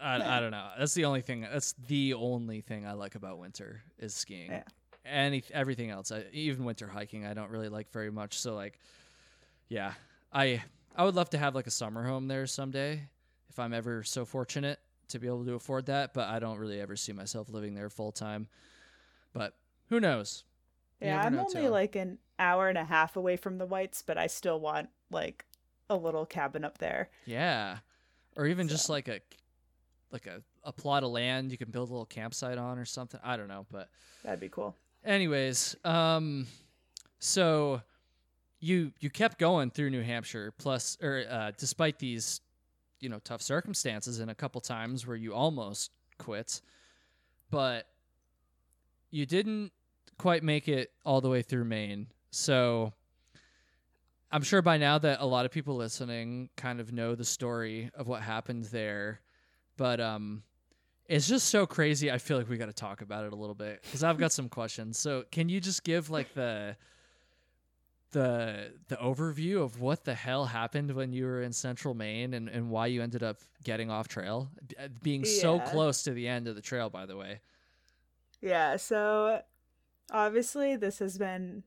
I, 0.00 0.36
I 0.36 0.40
don't 0.40 0.50
know. 0.50 0.68
That's 0.78 0.94
the 0.94 1.04
only 1.06 1.20
thing 1.22 1.40
that's 1.42 1.72
the 1.86 2.14
only 2.14 2.60
thing 2.60 2.86
i 2.86 2.92
like 2.92 3.14
about 3.14 3.38
winter 3.38 3.82
is 3.98 4.14
skiing. 4.14 4.50
Yeah. 4.50 4.62
Any 5.10 5.42
everything 5.52 5.90
else. 5.90 6.12
I, 6.12 6.24
even 6.32 6.64
winter 6.64 6.86
hiking 6.88 7.26
i 7.26 7.34
don't 7.34 7.50
really 7.50 7.68
like 7.68 7.90
very 7.92 8.10
much. 8.10 8.38
So 8.38 8.54
like 8.54 8.78
yeah 9.68 9.92
i 10.32 10.62
i 10.96 11.04
would 11.04 11.14
love 11.14 11.30
to 11.30 11.38
have 11.38 11.54
like 11.54 11.66
a 11.66 11.70
summer 11.70 12.04
home 12.06 12.28
there 12.28 12.46
someday 12.46 13.02
if 13.50 13.58
i'm 13.58 13.72
ever 13.74 14.02
so 14.02 14.24
fortunate 14.24 14.78
to 15.08 15.18
be 15.18 15.26
able 15.26 15.44
to 15.44 15.54
afford 15.54 15.86
that 15.86 16.12
but 16.14 16.28
i 16.28 16.38
don't 16.38 16.58
really 16.58 16.80
ever 16.80 16.96
see 16.96 17.12
myself 17.12 17.48
living 17.50 17.74
there 17.74 17.90
full 17.90 18.12
time 18.12 18.46
but 19.32 19.54
who 19.88 20.00
knows? 20.00 20.44
You 21.00 21.08
Yeah, 21.08 21.22
I'm 21.22 21.34
know, 21.34 21.46
only 21.46 21.68
like 21.68 21.96
an 21.96 22.18
hour 22.38 22.68
and 22.68 22.76
a 22.78 22.84
half 22.84 23.16
away 23.16 23.36
from 23.36 23.56
the 23.58 23.64
Whites, 23.66 24.02
but 24.02 24.18
I 24.18 24.26
still 24.26 24.60
want 24.60 24.88
like 25.10 25.44
a 25.88 25.96
little 25.96 26.26
cabin 26.26 26.64
up 26.64 26.78
there. 26.78 27.08
yeah 27.24 27.78
or 28.36 28.46
even 28.46 28.68
just 28.68 28.88
like 28.88 29.08
a 29.08 29.20
like 30.10 30.26
a, 30.26 30.42
a 30.64 30.72
plot 30.72 31.04
of 31.04 31.10
land 31.10 31.50
you 31.52 31.58
can 31.58 31.70
build 31.70 31.88
a 31.88 31.92
little 31.92 32.06
campsite 32.06 32.58
on 32.58 32.78
or 32.78 32.84
something. 32.84 33.20
I 33.22 33.36
don't 33.36 33.48
know 33.48 33.66
but 33.70 33.88
That'd 34.24 34.40
be 34.40 34.48
cool. 34.48 34.74
Anyways 35.04 35.76
um 35.84 36.46
so 37.18 37.80
you 38.60 38.92
you 39.00 39.10
kept 39.10 39.38
going 39.38 39.70
through 39.70 39.90
new 39.90 40.02
hampshire 40.02 40.52
plus 40.58 40.96
or 41.02 41.24
uh 41.30 41.50
despite 41.56 41.98
these 41.98 42.40
you 43.00 43.08
know 43.08 43.18
tough 43.24 43.42
circumstances 43.42 44.20
and 44.20 44.30
a 44.30 44.34
couple 44.34 44.60
times 44.60 45.06
where 45.06 45.16
you 45.16 45.34
almost 45.34 45.90
quit 46.18 46.60
but 47.50 47.86
you 49.10 49.24
didn't 49.24 49.72
quite 50.18 50.42
make 50.42 50.68
it 50.68 50.90
all 51.04 51.20
the 51.20 51.30
way 51.30 51.42
through 51.42 51.64
maine. 51.64 52.08
So 52.30 52.92
i'm 54.30 54.42
sure 54.42 54.60
by 54.60 54.76
now 54.76 54.98
that 54.98 55.20
a 55.20 55.24
lot 55.24 55.46
of 55.46 55.50
people 55.50 55.76
listening 55.76 56.50
kind 56.56 56.80
of 56.80 56.92
know 56.92 57.14
the 57.14 57.24
story 57.24 57.90
of 57.94 58.06
what 58.06 58.20
happened 58.20 58.64
there 58.66 59.20
but 59.78 60.00
um 60.00 60.42
it's 61.08 61.26
just 61.26 61.48
so 61.48 61.66
crazy. 61.66 62.10
I 62.12 62.18
feel 62.18 62.36
like 62.36 62.48
we 62.48 62.56
got 62.58 62.66
to 62.66 62.72
talk 62.72 63.00
about 63.00 63.24
it 63.24 63.32
a 63.32 63.36
little 63.36 63.54
bit 63.54 63.82
because 63.82 64.04
I've 64.04 64.18
got 64.18 64.32
some 64.38 64.48
questions. 64.48 64.98
So, 64.98 65.24
can 65.30 65.48
you 65.48 65.60
just 65.60 65.82
give 65.84 66.10
like 66.10 66.34
the 66.34 66.76
the 68.12 68.70
the 68.88 68.96
overview 68.96 69.62
of 69.62 69.80
what 69.80 70.04
the 70.04 70.14
hell 70.14 70.46
happened 70.46 70.90
when 70.94 71.12
you 71.12 71.26
were 71.26 71.42
in 71.42 71.52
Central 71.52 71.94
Maine 71.94 72.32
and, 72.34 72.48
and 72.48 72.70
why 72.70 72.86
you 72.86 73.02
ended 73.02 73.22
up 73.22 73.38
getting 73.64 73.90
off 73.90 74.08
trail, 74.08 74.48
uh, 74.78 74.88
being 75.02 75.24
so 75.24 75.60
close 75.60 76.02
to 76.04 76.12
the 76.12 76.26
end 76.26 76.48
of 76.48 76.54
the 76.54 76.62
trail? 76.62 76.88
By 76.88 77.04
the 77.06 77.16
way, 77.16 77.40
Yeah, 78.40 78.76
so 78.76 79.42
obviously 80.10 80.76
this 80.76 81.00
has 81.00 81.18
been 81.18 81.64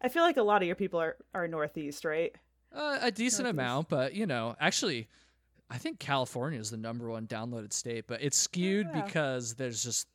I 0.00 0.08
feel 0.08 0.22
like 0.22 0.38
a 0.38 0.42
lot 0.42 0.62
of 0.62 0.66
your 0.66 0.76
people 0.76 0.98
are, 0.98 1.16
are 1.34 1.46
northeast, 1.46 2.04
right? 2.06 2.34
uh, 2.74 2.98
a 3.02 3.10
decent 3.10 3.44
Northeast. 3.44 3.60
amount, 3.60 3.88
but 3.90 4.14
you 4.14 4.26
know, 4.26 4.56
actually, 4.60 5.08
I 5.70 5.78
think 5.78 5.98
California 5.98 6.58
is 6.58 6.70
the 6.70 6.76
number 6.76 7.08
one 7.08 7.26
downloaded 7.26 7.72
state, 7.72 8.06
but 8.06 8.22
it's 8.22 8.36
skewed 8.36 8.88
wow. 8.92 9.02
because 9.02 9.54
there's 9.54 9.82
just 9.82 10.08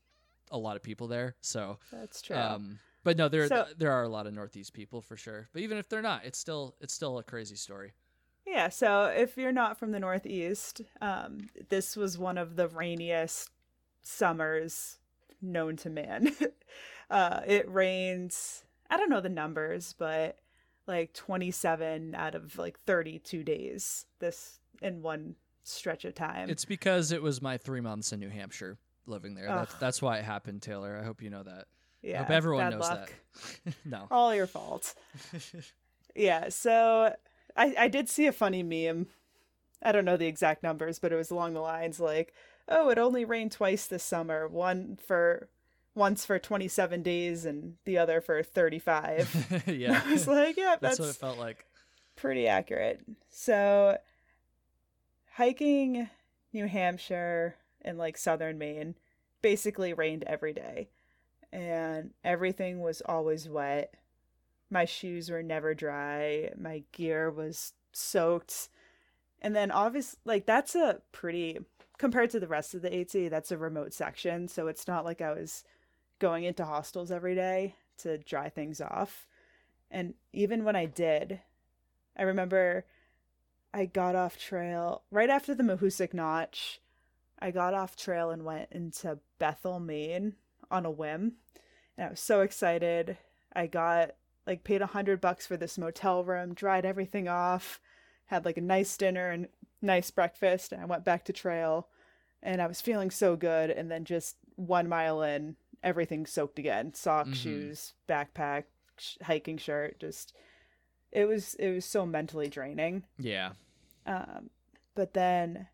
a 0.52 0.58
lot 0.58 0.76
of 0.76 0.84
people 0.84 1.08
there. 1.08 1.36
So 1.42 1.78
That's 1.92 2.22
true. 2.22 2.36
Um, 2.36 2.80
but 3.04 3.18
no, 3.18 3.30
there 3.30 3.48
So- 3.48 3.68
there 3.78 3.92
are 3.92 4.04
a 4.04 4.10
lot 4.10 4.28
of 4.28 4.34
Northeast 4.34 4.74
people 4.74 5.02
for 5.02 5.16
sure. 5.16 5.48
But 5.54 5.62
even 5.62 5.78
if 5.78 5.88
they're 5.88 6.02
not, 6.02 6.26
it's 6.26 6.38
still 6.38 6.76
it's 6.82 6.94
still 6.94 7.18
a 7.20 7.24
crazy 7.24 7.56
story. 7.56 7.94
yeah, 8.46 8.70
so 8.70 9.06
if 9.06 9.38
you're 9.38 9.52
not 9.52 9.78
from 9.78 9.92
the 9.92 10.00
northeast, 10.00 10.82
um, 11.02 11.50
this 11.70 11.96
was 11.96 12.18
one 12.18 12.38
of 12.38 12.56
the 12.56 12.68
rainiest 12.68 13.50
summers 14.02 14.98
known 15.42 15.78
to 15.78 15.90
man. 15.90 16.32
uh, 17.10 17.42
it 17.48 17.72
rains. 17.72 18.64
I 18.90 18.98
don't 18.98 19.10
know 19.10 19.22
the 19.22 19.30
numbers, 19.30 19.96
but 19.98 20.38
like 20.88 21.14
27 21.14 22.14
out 22.14 22.36
of 22.36 22.58
like 22.58 22.80
32 22.82 23.44
days 23.44 24.06
this 24.20 24.60
in 24.82 25.02
one 25.02 25.36
stretch 25.68 26.06
of 26.06 26.16
time. 26.16 26.50
It's 26.50 26.66
because 26.66 27.12
it 27.12 27.22
was 27.22 27.42
my 27.42 27.58
three 27.58 27.82
months 27.82 28.12
in 28.12 28.20
New 28.20 28.30
Hampshire 28.30 28.78
living 29.08 29.36
there. 29.36 29.48
That's 29.48 29.74
that's 29.76 30.02
why 30.02 30.18
it 30.18 30.26
happened, 30.26 30.62
Taylor. 30.62 30.98
I 31.00 31.06
hope 31.06 31.22
you 31.22 31.30
know 31.30 31.44
that. 31.44 31.66
yeah, 32.02 32.20
I 32.20 32.24
hope 32.24 32.32
everyone 32.32 32.72
knows 32.72 32.82
luck. 32.82 33.14
that. 33.66 33.74
no. 33.86 34.08
All 34.12 34.34
your 34.34 34.48
fault. 34.48 34.94
Yeah, 36.16 36.50
so 36.50 37.14
I 37.56 37.76
I 37.78 37.88
did 37.88 38.10
see 38.10 38.28
a 38.28 38.32
funny 38.32 38.64
meme. 38.64 39.08
I 39.84 39.92
don't 39.92 40.06
know 40.06 40.18
the 40.18 40.28
exact 40.28 40.64
numbers, 40.64 41.00
but 41.00 41.12
it 41.12 41.16
was 41.18 41.30
along 41.30 41.54
the 41.54 41.62
lines 41.62 42.00
like, 42.00 42.34
"Oh, 42.68 42.90
it 42.90 42.98
only 42.98 43.26
rained 43.26 43.52
twice 43.52 43.88
this 43.88 44.04
summer. 44.04 44.48
One 44.48 44.98
for 45.06 45.50
once 45.94 46.26
for 46.26 46.38
27 46.38 47.04
days 47.04 47.46
and 47.46 47.76
the 47.86 47.98
other 47.98 48.22
for 48.22 48.42
35." 48.42 49.64
yeah. 49.68 50.02
I 50.06 50.12
was 50.12 50.28
like, 50.28 50.58
"Yeah, 50.58 50.78
that's 50.80 50.98
that's, 50.98 51.00
what 51.00 51.10
it 51.10 51.16
felt 51.16 51.38
like. 51.38 51.66
pretty 52.16 52.48
accurate." 52.48 53.02
So 53.30 53.98
hiking 55.36 56.10
New 56.54 56.66
Hampshire 56.66 57.56
and 57.82 57.98
like 57.98 58.18
southern 58.18 58.58
Maine 58.58 58.96
basically 59.42 59.94
rained 59.94 60.24
every 60.26 60.54
day. 60.54 60.90
And 61.52 62.12
everything 62.24 62.80
was 62.80 63.02
always 63.06 63.50
wet. 63.50 63.94
My 64.70 64.86
shoes 64.86 65.30
were 65.30 65.44
never 65.44 65.74
dry. 65.74 66.52
My 66.58 66.84
gear 66.94 67.30
was 67.30 67.74
soaked. 67.92 68.70
And 69.42 69.54
then 69.54 69.72
obviously 69.72 70.20
like 70.24 70.46
that's 70.46 70.74
a 70.74 71.02
pretty 71.12 71.60
compared 71.98 72.30
to 72.30 72.40
the 72.40 72.48
rest 72.48 72.74
of 72.74 72.82
the 72.82 72.94
AT, 73.02 73.30
that's 73.30 73.52
a 73.52 73.58
remote 73.58 73.94
section, 73.94 74.48
so 74.50 74.68
it's 74.68 74.88
not 74.88 75.06
like 75.06 75.22
I 75.22 75.32
was 75.32 75.64
going 76.20 76.44
into 76.44 76.66
hostels 76.66 77.12
every 77.12 77.36
day 77.36 77.76
to 78.00 78.18
dry 78.18 78.50
things 78.50 78.82
off. 78.82 79.28
And 79.90 80.14
even 80.34 80.64
when 80.66 80.76
I 80.76 80.86
did, 80.86 81.40
I 82.18 82.24
remember 82.24 82.86
I 83.76 83.86
got 83.88 84.16
off 84.16 84.38
trail 84.38 85.04
right 85.12 85.30
after 85.30 85.54
the 85.54 85.64
Mahoosic 85.64 86.14
Notch. 86.14 86.80
I 87.40 87.52
got 87.52 87.74
off 87.74 87.98
trail 87.98 88.30
and 88.32 88.46
went 88.46 88.70
into 88.72 89.20
Bethel, 89.38 89.82
Maine 89.82 90.36
on 90.72 90.86
a 90.86 90.90
whim. 90.92 91.34
And 91.98 92.08
I 92.08 92.10
was 92.12 92.22
so 92.22 92.40
excited. 92.40 93.18
I 93.54 93.68
got 93.68 94.12
like 94.48 94.64
paid 94.64 94.82
a 94.82 94.86
hundred 94.88 95.20
bucks 95.20 95.46
for 95.46 95.58
this 95.58 95.78
motel 95.78 96.24
room, 96.24 96.54
dried 96.54 96.86
everything 96.86 97.28
off, 97.28 97.82
had 98.28 98.46
like 98.46 98.56
a 98.56 98.62
nice 98.62 98.96
dinner 98.96 99.30
and 99.30 99.50
nice 99.82 100.10
breakfast, 100.10 100.72
and 100.72 100.82
I 100.82 100.86
went 100.86 101.04
back 101.04 101.26
to 101.26 101.34
trail, 101.34 101.90
and 102.42 102.62
I 102.62 102.68
was 102.68 102.80
feeling 102.80 103.12
so 103.12 103.36
good, 103.36 103.70
and 103.72 103.92
then 103.92 104.06
just 104.06 104.38
one 104.56 104.88
mile 104.88 105.22
in, 105.22 105.58
everything 105.84 106.26
soaked 106.26 106.60
again, 106.60 106.94
socks, 106.94 107.32
Mhm. 107.32 107.36
shoes, 107.36 107.94
backpack, 108.08 108.64
sh- 108.98 109.18
hiking 109.24 109.58
shirt, 109.58 110.00
just 110.00 110.34
it 111.12 111.26
was 111.26 111.56
it 111.56 111.72
was 111.72 111.86
so 111.86 112.06
mentally 112.06 112.48
draining. 112.48 113.04
Yeah. 113.18 113.52
Um, 114.06 114.50
but 114.94 115.14
then 115.14 115.68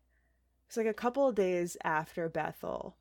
it's 0.66 0.76
like 0.76 0.86
a 0.86 0.94
couple 0.94 1.28
of 1.28 1.34
days 1.34 1.76
after 1.84 2.28
Bethel 2.28 2.96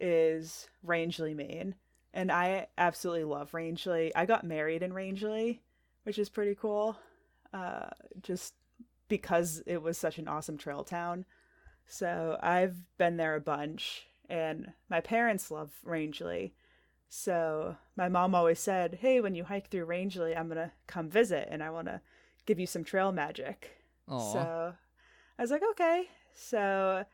is 0.00 0.68
Rangeley, 0.82 1.34
Maine. 1.34 1.74
And 2.14 2.32
I 2.32 2.68
absolutely 2.76 3.24
love 3.24 3.54
Rangeley. 3.54 4.14
I 4.14 4.26
got 4.26 4.44
married 4.44 4.82
in 4.82 4.92
Rangeley, 4.92 5.62
which 6.04 6.18
is 6.18 6.28
pretty 6.28 6.54
cool. 6.54 6.96
Uh, 7.52 7.88
just 8.22 8.54
because 9.08 9.62
it 9.66 9.82
was 9.82 9.96
such 9.96 10.18
an 10.18 10.28
awesome 10.28 10.58
trail 10.58 10.84
town. 10.84 11.24
So 11.86 12.38
I've 12.42 12.76
been 12.98 13.16
there 13.16 13.34
a 13.34 13.40
bunch, 13.40 14.06
and 14.28 14.72
my 14.90 15.00
parents 15.00 15.50
love 15.50 15.70
Rangeley. 15.82 16.54
So 17.08 17.76
my 17.96 18.08
mom 18.08 18.34
always 18.34 18.60
said, 18.60 18.98
Hey, 19.00 19.20
when 19.20 19.34
you 19.34 19.44
hike 19.44 19.70
through 19.70 19.86
Rangeley, 19.86 20.36
I'm 20.36 20.48
going 20.48 20.58
to 20.58 20.72
come 20.86 21.08
visit 21.08 21.48
and 21.50 21.62
I 21.62 21.70
want 21.70 21.86
to 21.86 22.02
give 22.44 22.60
you 22.60 22.66
some 22.66 22.84
trail 22.84 23.12
magic. 23.12 23.77
Aw. 24.08 24.32
So 24.32 24.74
I 25.38 25.42
was 25.42 25.50
like, 25.50 25.62
okay. 25.72 26.04
So 26.34 27.04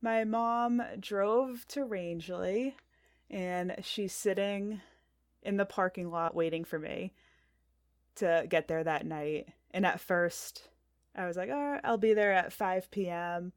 my 0.00 0.24
mom 0.24 0.82
drove 1.00 1.66
to 1.68 1.84
Rangeley 1.84 2.76
and 3.30 3.76
she's 3.82 4.12
sitting 4.12 4.80
in 5.42 5.56
the 5.56 5.64
parking 5.64 6.10
lot 6.10 6.34
waiting 6.34 6.64
for 6.64 6.78
me 6.78 7.12
to 8.16 8.46
get 8.48 8.68
there 8.68 8.84
that 8.84 9.06
night. 9.06 9.48
And 9.72 9.84
at 9.84 10.00
first, 10.00 10.68
I 11.16 11.26
was 11.26 11.36
like, 11.36 11.50
all 11.50 11.72
right, 11.72 11.80
I'll 11.84 11.98
be 11.98 12.14
there 12.14 12.32
at 12.32 12.52
5 12.52 12.90
p.m. 12.90 13.52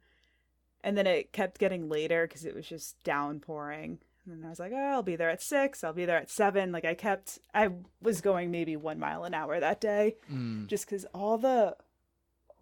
And 0.84 0.98
then 0.98 1.08
it 1.08 1.32
kept 1.34 1.60
getting 1.60 1.90
later 1.90 2.26
because 2.28 2.46
it 2.46 2.56
was 2.56 2.68
just 2.68 3.02
downpouring. 3.04 4.00
And 4.26 4.42
then 4.42 4.46
I 4.46 4.50
was 4.50 4.60
like, 4.60 4.72
oh, 4.74 4.78
I'll 4.92 5.04
be 5.04 5.16
there 5.16 5.30
at 5.30 5.42
6. 5.42 5.84
I'll 5.84 5.94
be 5.94 6.06
there 6.06 6.18
at 6.18 6.30
7. 6.30 6.72
Like, 6.72 6.86
I 6.86 6.94
kept, 6.96 7.40
I 7.54 7.70
was 8.02 8.22
going 8.22 8.52
maybe 8.52 8.76
one 8.76 9.00
mile 9.00 9.24
an 9.24 9.34
hour 9.34 9.60
that 9.60 9.80
day 9.82 10.16
Mm. 10.32 10.68
just 10.68 10.86
because 10.86 11.06
all 11.14 11.38
the 11.38 11.76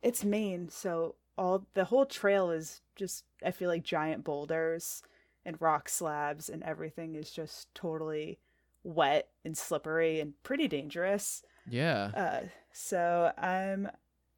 it's 0.06 0.24
Maine, 0.24 0.70
so 0.70 1.16
all 1.36 1.66
the 1.74 1.86
whole 1.86 2.06
trail 2.06 2.51
is 2.51 2.82
just 2.95 3.26
I 3.43 3.49
feel 3.49 3.70
like 3.70 3.84
giant 3.84 4.24
boulders 4.24 5.01
and 5.43 5.60
rock 5.60 5.89
slabs 5.89 6.47
and 6.47 6.62
everything 6.62 7.16
is 7.16 7.32
just 7.32 7.74
totally 7.74 8.38
wet 8.84 9.30
and 9.43 9.58
slippery 9.58 10.20
and 10.20 10.34
pretty 10.43 10.68
dangerous. 10.68 11.41
Yeah. 11.68 12.12
Uh, 12.16 12.47
so 12.72 13.32
I'm 13.36 13.89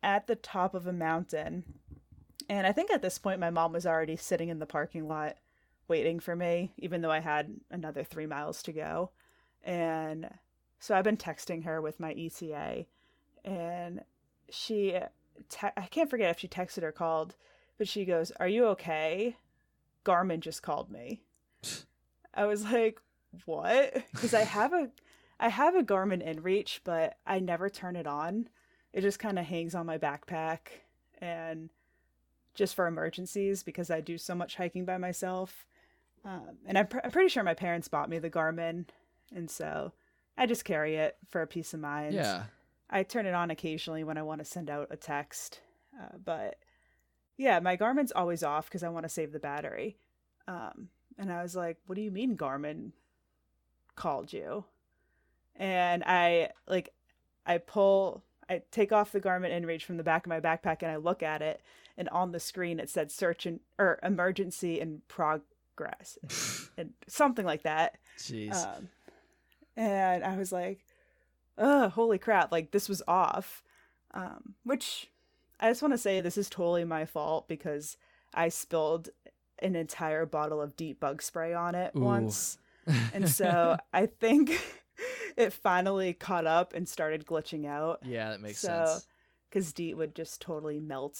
at 0.01 0.27
the 0.27 0.35
top 0.35 0.73
of 0.73 0.87
a 0.87 0.93
mountain, 0.93 1.65
and 2.47 2.65
I 2.65 2.71
think 2.71 2.89
at 2.89 3.01
this 3.01 3.19
point 3.19 3.41
my 3.41 3.49
mom 3.49 3.73
was 3.73 3.85
already 3.85 4.15
sitting 4.15 4.47
in 4.47 4.59
the 4.59 4.65
parking 4.65 5.05
lot 5.09 5.35
waiting 5.89 6.21
for 6.21 6.35
me, 6.35 6.71
even 6.77 7.01
though 7.01 7.11
I 7.11 7.19
had 7.19 7.53
another 7.69 8.05
three 8.05 8.25
miles 8.25 8.63
to 8.63 8.71
go. 8.71 9.11
And 9.65 10.29
so 10.79 10.95
I've 10.95 11.03
been 11.03 11.17
texting 11.17 11.65
her 11.65 11.81
with 11.81 11.99
my 11.99 12.13
ETA, 12.13 12.85
and 13.43 14.01
she, 14.49 14.97
te- 15.49 15.67
I 15.75 15.87
can't 15.89 16.09
forget 16.09 16.31
if 16.31 16.39
she 16.39 16.47
texted 16.47 16.83
or 16.83 16.91
called, 16.91 17.35
but 17.77 17.87
she 17.87 18.05
goes, 18.05 18.31
"Are 18.39 18.47
you 18.47 18.65
okay?" 18.67 19.35
Garmin 20.05 20.39
just 20.39 20.63
called 20.63 20.89
me. 20.89 21.21
I 22.33 22.45
was 22.45 22.63
like, 22.63 22.99
"What?" 23.45 23.93
Because 24.11 24.33
I 24.33 24.41
have 24.41 24.73
a, 24.73 24.89
I 25.39 25.49
have 25.49 25.75
a 25.75 25.83
Garmin 25.83 26.25
InReach, 26.25 26.79
but 26.83 27.17
I 27.25 27.39
never 27.39 27.69
turn 27.69 27.95
it 27.95 28.07
on. 28.07 28.49
It 28.93 29.01
just 29.01 29.19
kind 29.19 29.37
of 29.37 29.45
hangs 29.45 29.75
on 29.75 29.85
my 29.85 29.97
backpack, 29.97 30.59
and 31.19 31.69
just 32.55 32.73
for 32.75 32.87
emergencies 32.87 33.61
because 33.63 33.91
I 33.91 34.01
do 34.01 34.17
so 34.17 34.33
much 34.33 34.55
hiking 34.55 34.85
by 34.85 34.97
myself. 34.97 35.65
Um, 36.25 36.57
and 36.65 36.77
I'm, 36.77 36.87
pr- 36.87 36.99
I'm 37.03 37.11
pretty 37.11 37.29
sure 37.29 37.43
my 37.43 37.53
parents 37.53 37.87
bought 37.87 38.09
me 38.09 38.17
the 38.19 38.29
Garmin, 38.29 38.85
and 39.35 39.49
so 39.49 39.93
I 40.37 40.45
just 40.47 40.65
carry 40.65 40.95
it 40.95 41.17
for 41.29 41.41
a 41.41 41.47
peace 41.47 41.73
of 41.73 41.79
mind. 41.79 42.15
Yeah. 42.15 42.45
I 42.89 43.03
turn 43.03 43.25
it 43.25 43.33
on 43.33 43.51
occasionally 43.51 44.03
when 44.03 44.17
I 44.17 44.23
want 44.23 44.39
to 44.39 44.45
send 44.45 44.69
out 44.69 44.87
a 44.91 44.97
text, 44.97 45.61
uh, 45.99 46.17
but 46.23 46.57
yeah, 47.37 47.59
my 47.59 47.75
Garmin's 47.75 48.11
always 48.11 48.43
off 48.43 48.65
because 48.65 48.83
I 48.83 48.89
want 48.89 49.03
to 49.03 49.09
save 49.09 49.31
the 49.31 49.39
battery. 49.39 49.97
Um, 50.47 50.89
and 51.17 51.31
I 51.31 51.41
was 51.43 51.55
like, 51.55 51.77
"What 51.85 51.95
do 51.95 52.01
you 52.01 52.11
mean 52.11 52.37
Garmin 52.37 52.91
called 53.95 54.33
you?" 54.33 54.65
And 55.55 56.03
I 56.05 56.51
like, 56.67 56.93
I 57.45 57.57
pull, 57.57 58.23
I 58.49 58.61
take 58.71 58.91
off 58.91 59.11
the 59.11 59.21
Garmin 59.21 59.51
InReach 59.51 59.83
from 59.83 59.97
the 59.97 60.03
back 60.03 60.25
of 60.25 60.29
my 60.29 60.39
backpack 60.39 60.81
and 60.81 60.91
I 60.91 60.95
look 60.97 61.21
at 61.21 61.41
it, 61.41 61.61
and 61.97 62.07
on 62.09 62.31
the 62.31 62.39
screen 62.39 62.79
it 62.79 62.89
said 62.89 63.11
"search 63.11 63.45
and 63.45 63.59
or 63.77 63.99
emergency 64.01 64.79
in 64.79 65.01
progress," 65.07 66.17
and 66.77 66.93
something 67.07 67.45
like 67.45 67.63
that. 67.63 67.97
Jeez. 68.17 68.55
Um, 68.55 68.89
and 69.75 70.23
I 70.23 70.37
was 70.37 70.51
like, 70.51 70.79
oh, 71.57 71.89
holy 71.89 72.17
crap, 72.17 72.51
like 72.51 72.71
this 72.71 72.89
was 72.89 73.01
off. 73.07 73.63
Um, 74.13 74.55
which 74.63 75.11
I 75.59 75.69
just 75.69 75.81
want 75.81 75.93
to 75.93 75.97
say 75.97 76.21
this 76.21 76.37
is 76.37 76.49
totally 76.49 76.85
my 76.85 77.05
fault 77.05 77.47
because 77.47 77.97
I 78.33 78.49
spilled 78.49 79.09
an 79.59 79.75
entire 79.75 80.25
bottle 80.25 80.61
of 80.61 80.75
DEET 80.75 80.99
bug 80.99 81.21
spray 81.21 81.53
on 81.53 81.75
it 81.75 81.91
Ooh. 81.95 82.01
once. 82.01 82.57
And 83.13 83.29
so 83.29 83.77
I 83.93 84.05
think 84.05 84.59
it 85.37 85.51
finally 85.53 86.13
caught 86.13 86.45
up 86.45 86.73
and 86.73 86.87
started 86.87 87.25
glitching 87.25 87.65
out 87.65 87.99
yeah, 88.03 88.29
that 88.29 88.41
makes 88.41 88.59
so- 88.59 88.85
sense. 88.85 89.07
because 89.49 89.73
DEET 89.73 89.97
would 89.97 90.15
just 90.15 90.41
totally 90.41 90.79
melt 90.79 91.19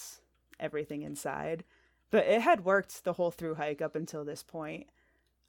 everything 0.60 1.02
inside. 1.02 1.64
But 2.10 2.26
it 2.26 2.42
had 2.42 2.64
worked 2.64 3.04
the 3.04 3.14
whole 3.14 3.32
through 3.32 3.56
hike 3.56 3.82
up 3.82 3.96
until 3.96 4.24
this 4.24 4.42
point. 4.42 4.88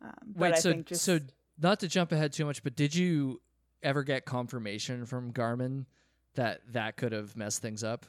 Um, 0.03 0.12
but 0.26 0.41
Wait, 0.41 0.55
I 0.55 0.59
so 0.59 0.72
think 0.72 0.86
just 0.86 1.05
so 1.05 1.20
not 1.61 1.80
to 1.80 1.89
jump 1.89 2.11
ahead 2.11 2.32
too 2.32 2.45
much, 2.45 2.62
but 2.64 2.74
did 2.74 2.95
you 2.95 3.41
ever 3.82 4.02
get 4.02 4.24
confirmation 4.24 5.06
from 5.06 5.32
Garmin 5.32 5.86
that 6.34 6.60
that 6.72 6.96
could 6.96 7.12
have 7.12 7.36
messed 7.36 7.62
things 7.62 7.82
up? 7.84 8.06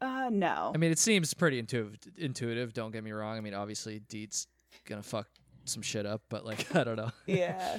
uh, 0.00 0.28
no. 0.30 0.70
I 0.74 0.78
mean, 0.78 0.90
it 0.92 0.98
seems 0.98 1.32
pretty 1.34 1.58
intuitive. 1.58 1.98
Intuitive. 2.18 2.72
Don't 2.74 2.90
get 2.90 3.02
me 3.04 3.12
wrong. 3.12 3.36
I 3.38 3.40
mean, 3.40 3.54
obviously, 3.54 4.00
Deet's 4.00 4.46
gonna 4.86 5.02
fuck 5.02 5.28
some 5.64 5.82
shit 5.82 6.04
up, 6.04 6.22
but 6.28 6.44
like, 6.44 6.74
I 6.76 6.84
don't 6.84 6.96
know. 6.96 7.10
yeah 7.26 7.78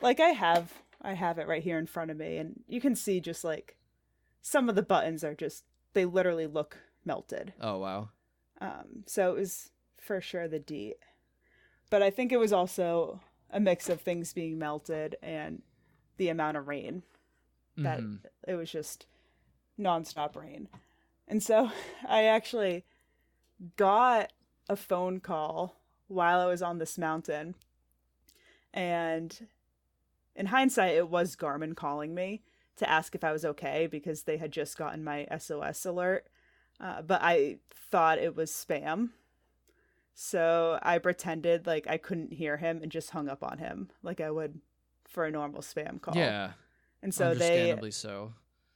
like 0.00 0.20
i 0.20 0.28
have 0.28 0.72
i 1.02 1.12
have 1.12 1.38
it 1.38 1.48
right 1.48 1.62
here 1.62 1.76
in 1.76 1.84
front 1.86 2.12
of 2.12 2.16
me 2.16 2.36
and 2.36 2.62
you 2.68 2.80
can 2.80 2.94
see 2.94 3.18
just 3.20 3.42
like 3.42 3.76
some 4.42 4.68
of 4.68 4.76
the 4.76 4.82
buttons 4.82 5.24
are 5.24 5.34
just 5.34 5.64
they 5.92 6.04
literally 6.04 6.46
look 6.46 6.76
melted 7.04 7.52
Oh 7.60 7.78
wow. 7.78 8.10
um 8.60 9.02
so 9.06 9.32
it 9.32 9.38
was 9.40 9.70
for 9.96 10.20
sure 10.20 10.46
the 10.46 10.60
d 10.60 10.94
but 11.90 12.00
i 12.00 12.10
think 12.10 12.30
it 12.30 12.36
was 12.36 12.52
also 12.52 13.20
a 13.50 13.58
mix 13.58 13.88
of 13.88 14.00
things 14.00 14.32
being 14.32 14.56
melted 14.56 15.16
and 15.20 15.62
the 16.18 16.28
amount 16.28 16.56
of 16.56 16.68
rain 16.68 17.02
that 17.76 18.00
Mhm. 18.00 18.20
it 18.46 18.54
was 18.54 18.70
just 18.70 19.06
nonstop 19.78 20.36
rain. 20.36 20.68
And 21.26 21.42
so 21.42 21.70
I 22.08 22.24
actually 22.24 22.84
got 23.76 24.32
a 24.68 24.76
phone 24.76 25.20
call 25.20 25.76
while 26.08 26.40
I 26.40 26.46
was 26.46 26.62
on 26.62 26.78
this 26.78 26.98
mountain. 26.98 27.54
And 28.72 29.48
in 30.34 30.46
hindsight, 30.46 30.94
it 30.94 31.08
was 31.08 31.36
Garmin 31.36 31.74
calling 31.74 32.14
me 32.14 32.42
to 32.76 32.88
ask 32.88 33.14
if 33.14 33.24
I 33.24 33.32
was 33.32 33.44
okay 33.44 33.86
because 33.86 34.22
they 34.22 34.36
had 34.36 34.52
just 34.52 34.76
gotten 34.76 35.02
my 35.02 35.26
SOS 35.36 35.84
alert. 35.86 36.28
Uh, 36.80 37.02
but 37.02 37.20
I 37.22 37.58
thought 37.70 38.18
it 38.18 38.36
was 38.36 38.52
spam. 38.52 39.10
So 40.14 40.78
I 40.82 40.98
pretended 40.98 41.66
like 41.66 41.86
I 41.88 41.96
couldn't 41.96 42.32
hear 42.32 42.56
him 42.56 42.80
and 42.82 42.90
just 42.90 43.10
hung 43.10 43.28
up 43.28 43.42
on 43.42 43.58
him 43.58 43.90
like 44.02 44.20
I 44.20 44.30
would 44.30 44.60
for 45.08 45.24
a 45.24 45.30
normal 45.30 45.62
spam 45.62 46.00
call. 46.00 46.14
Yeah. 46.16 46.52
And 47.02 47.12
so 47.12 47.34
they 47.34 47.50
understandably 47.72 47.90
so. 47.90 48.32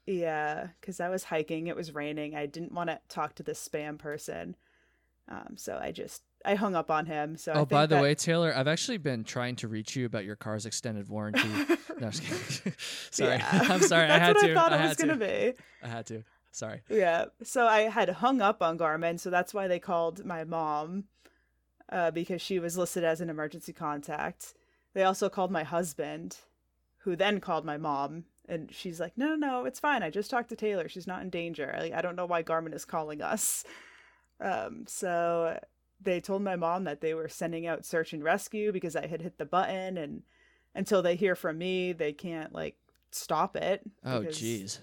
yeah, 0.07 0.69
because 0.81 0.99
I 1.01 1.09
was 1.09 1.25
hiking, 1.25 1.69
it 1.69 1.77
was 1.77 1.95
raining. 1.95 2.35
I 2.35 2.47
didn't 2.47 2.73
want 2.73 2.91
to 2.91 2.99
talk 3.09 3.35
to 3.37 3.43
this 3.43 3.67
spam 3.67 3.99
person, 3.99 4.57
um, 5.29 5.55
so 5.57 5.79
I 5.81 5.93
just 5.93 6.23
I 6.45 6.55
hung 6.57 6.75
up 6.75 6.91
on 6.91 7.07
him. 7.07 7.37
So 7.37 7.53
I 7.53 7.59
Oh, 7.59 7.65
by 7.65 7.87
the 7.87 7.97
that- 7.97 8.03
way, 8.03 8.15
Taylor, 8.15 8.53
I've 8.55 8.67
actually 8.69 8.99
been 8.99 9.23
trying 9.25 9.57
to 9.57 9.69
reach 9.69 9.95
you 9.97 10.07
about 10.07 10.25
your 10.25 10.37
car's 10.37 10.67
extended 10.67 11.09
warranty. 11.09 11.49
no, 12.01 12.07
I'm 12.07 12.13
sorry, 13.11 13.37
Yeah. 13.39 13.49
I'm 13.69 13.81
sorry. 13.81 14.07
That's 14.09 14.23
I 14.23 14.25
had 14.27 14.37
what 14.37 14.43
to. 14.47 14.51
I 14.51 14.55
thought 14.55 14.73
it 14.73 14.81
was 14.89 14.97
to. 14.97 15.07
gonna 15.07 15.19
be. 15.19 15.53
I 15.83 15.89
had 15.89 16.07
to. 16.07 16.25
Sorry. 16.55 16.83
Yeah, 16.91 17.27
so 17.43 17.67
I 17.67 17.83
had 17.83 18.09
hung 18.11 18.41
up 18.43 18.63
on 18.63 18.77
Garmin, 18.79 19.19
so 19.19 19.31
that's 19.31 19.55
why 19.55 19.69
they 19.69 19.79
called 19.79 20.25
my 20.25 20.45
mom, 20.45 21.05
uh, 21.91 22.11
because 22.11 22.43
she 22.43 22.59
was 22.59 22.77
listed 22.77 23.05
as 23.05 23.21
an 23.21 23.31
emergency 23.31 23.73
contact. 23.73 24.55
They 24.95 25.05
also 25.05 25.29
called 25.29 25.51
my 25.51 25.63
husband, 25.65 26.37
who 26.99 27.17
then 27.17 27.41
called 27.41 27.65
my 27.65 27.77
mom, 27.77 28.25
and 28.49 28.73
she's 28.73 29.01
like, 29.01 29.17
"No, 29.17 29.35
no, 29.35 29.37
no, 29.37 29.65
it's 29.65 29.81
fine. 29.81 30.03
I 30.03 30.11
just 30.11 30.31
talked 30.31 30.49
to 30.51 30.57
Taylor. 30.57 30.89
She's 30.89 31.07
not 31.07 31.23
in 31.23 31.31
danger. 31.31 31.75
Like, 31.79 31.93
I 31.93 32.03
don't 32.03 32.17
know 32.17 32.27
why 32.27 32.43
Garmin 32.43 32.75
is 32.75 32.85
calling 32.85 33.23
us." 33.23 33.65
Um, 34.41 34.87
so 34.89 35.61
they 36.01 36.21
told 36.21 36.43
my 36.43 36.57
mom 36.57 36.83
that 36.85 37.01
they 37.01 37.15
were 37.15 37.29
sending 37.29 37.65
out 37.65 37.85
search 37.85 38.13
and 38.13 38.25
rescue 38.25 38.73
because 38.73 38.97
I 38.97 39.07
had 39.07 39.23
hit 39.23 39.39
the 39.39 39.45
button, 39.45 39.97
and 39.97 40.23
until 40.75 41.01
they 41.01 41.15
hear 41.15 41.37
from 41.37 41.59
me, 41.59 41.93
they 41.93 42.13
can't 42.13 42.53
like 42.53 42.77
stop 43.13 43.55
it. 43.55 43.83
Oh, 44.05 44.23
jeez. 44.23 44.81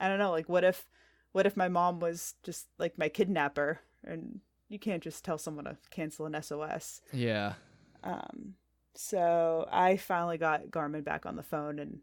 I 0.00 0.08
don't 0.08 0.18
know, 0.18 0.30
like 0.30 0.48
what 0.48 0.64
if 0.64 0.86
what 1.32 1.46
if 1.46 1.56
my 1.56 1.68
mom 1.68 2.00
was 2.00 2.34
just 2.42 2.66
like 2.78 2.96
my 2.96 3.08
kidnapper 3.08 3.80
and 4.04 4.40
you 4.68 4.78
can't 4.78 5.02
just 5.02 5.24
tell 5.24 5.36
someone 5.36 5.64
to 5.64 5.76
cancel 5.90 6.26
an 6.26 6.40
SOS. 6.40 7.00
Yeah. 7.12 7.54
Um 8.02 8.54
so 8.94 9.68
I 9.70 9.96
finally 9.96 10.38
got 10.38 10.66
Garmin 10.68 11.04
back 11.04 11.26
on 11.26 11.36
the 11.36 11.42
phone 11.42 11.78
and 11.78 12.00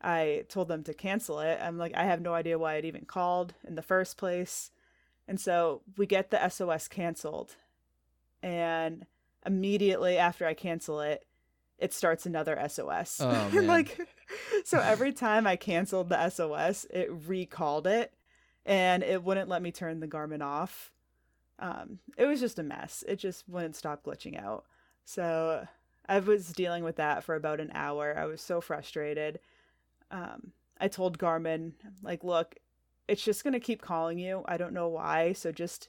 I 0.00 0.44
told 0.48 0.68
them 0.68 0.82
to 0.84 0.94
cancel 0.94 1.40
it. 1.40 1.58
I'm 1.60 1.78
like 1.78 1.94
I 1.96 2.04
have 2.04 2.20
no 2.20 2.34
idea 2.34 2.58
why 2.58 2.74
it 2.74 2.84
even 2.84 3.04
called 3.04 3.54
in 3.66 3.74
the 3.74 3.82
first 3.82 4.16
place. 4.16 4.70
And 5.28 5.40
so 5.40 5.82
we 5.96 6.06
get 6.06 6.30
the 6.30 6.48
SOS 6.48 6.88
canceled 6.88 7.56
and 8.42 9.06
immediately 9.44 10.18
after 10.18 10.46
I 10.46 10.54
cancel 10.54 11.00
it 11.00 11.26
it 11.78 11.92
starts 11.92 12.24
another 12.26 12.58
SOS. 12.68 13.20
Oh, 13.20 13.50
like 13.62 13.98
so 14.64 14.80
every 14.80 15.12
time 15.12 15.46
I 15.46 15.56
canceled 15.56 16.08
the 16.08 16.28
SOS, 16.30 16.86
it 16.90 17.08
recalled 17.26 17.86
it 17.86 18.14
and 18.64 19.02
it 19.02 19.22
wouldn't 19.22 19.48
let 19.48 19.62
me 19.62 19.72
turn 19.72 20.00
the 20.00 20.08
Garmin 20.08 20.42
off. 20.42 20.90
Um, 21.58 21.98
it 22.16 22.26
was 22.26 22.40
just 22.40 22.58
a 22.58 22.62
mess. 22.62 23.04
It 23.06 23.16
just 23.16 23.48
wouldn't 23.48 23.76
stop 23.76 24.04
glitching 24.04 24.42
out. 24.42 24.64
So 25.04 25.66
I 26.08 26.20
was 26.20 26.52
dealing 26.52 26.84
with 26.84 26.96
that 26.96 27.24
for 27.24 27.34
about 27.34 27.60
an 27.60 27.70
hour. 27.74 28.14
I 28.16 28.26
was 28.26 28.40
so 28.40 28.60
frustrated. 28.60 29.40
Um, 30.10 30.52
I 30.80 30.88
told 30.88 31.18
Garmin, 31.18 31.72
like, 32.02 32.22
look, 32.22 32.56
it's 33.08 33.24
just 33.24 33.42
going 33.42 33.54
to 33.54 33.60
keep 33.60 33.82
calling 33.82 34.18
you. 34.18 34.44
I 34.46 34.56
don't 34.56 34.72
know 34.72 34.88
why. 34.88 35.32
So 35.32 35.52
just 35.52 35.88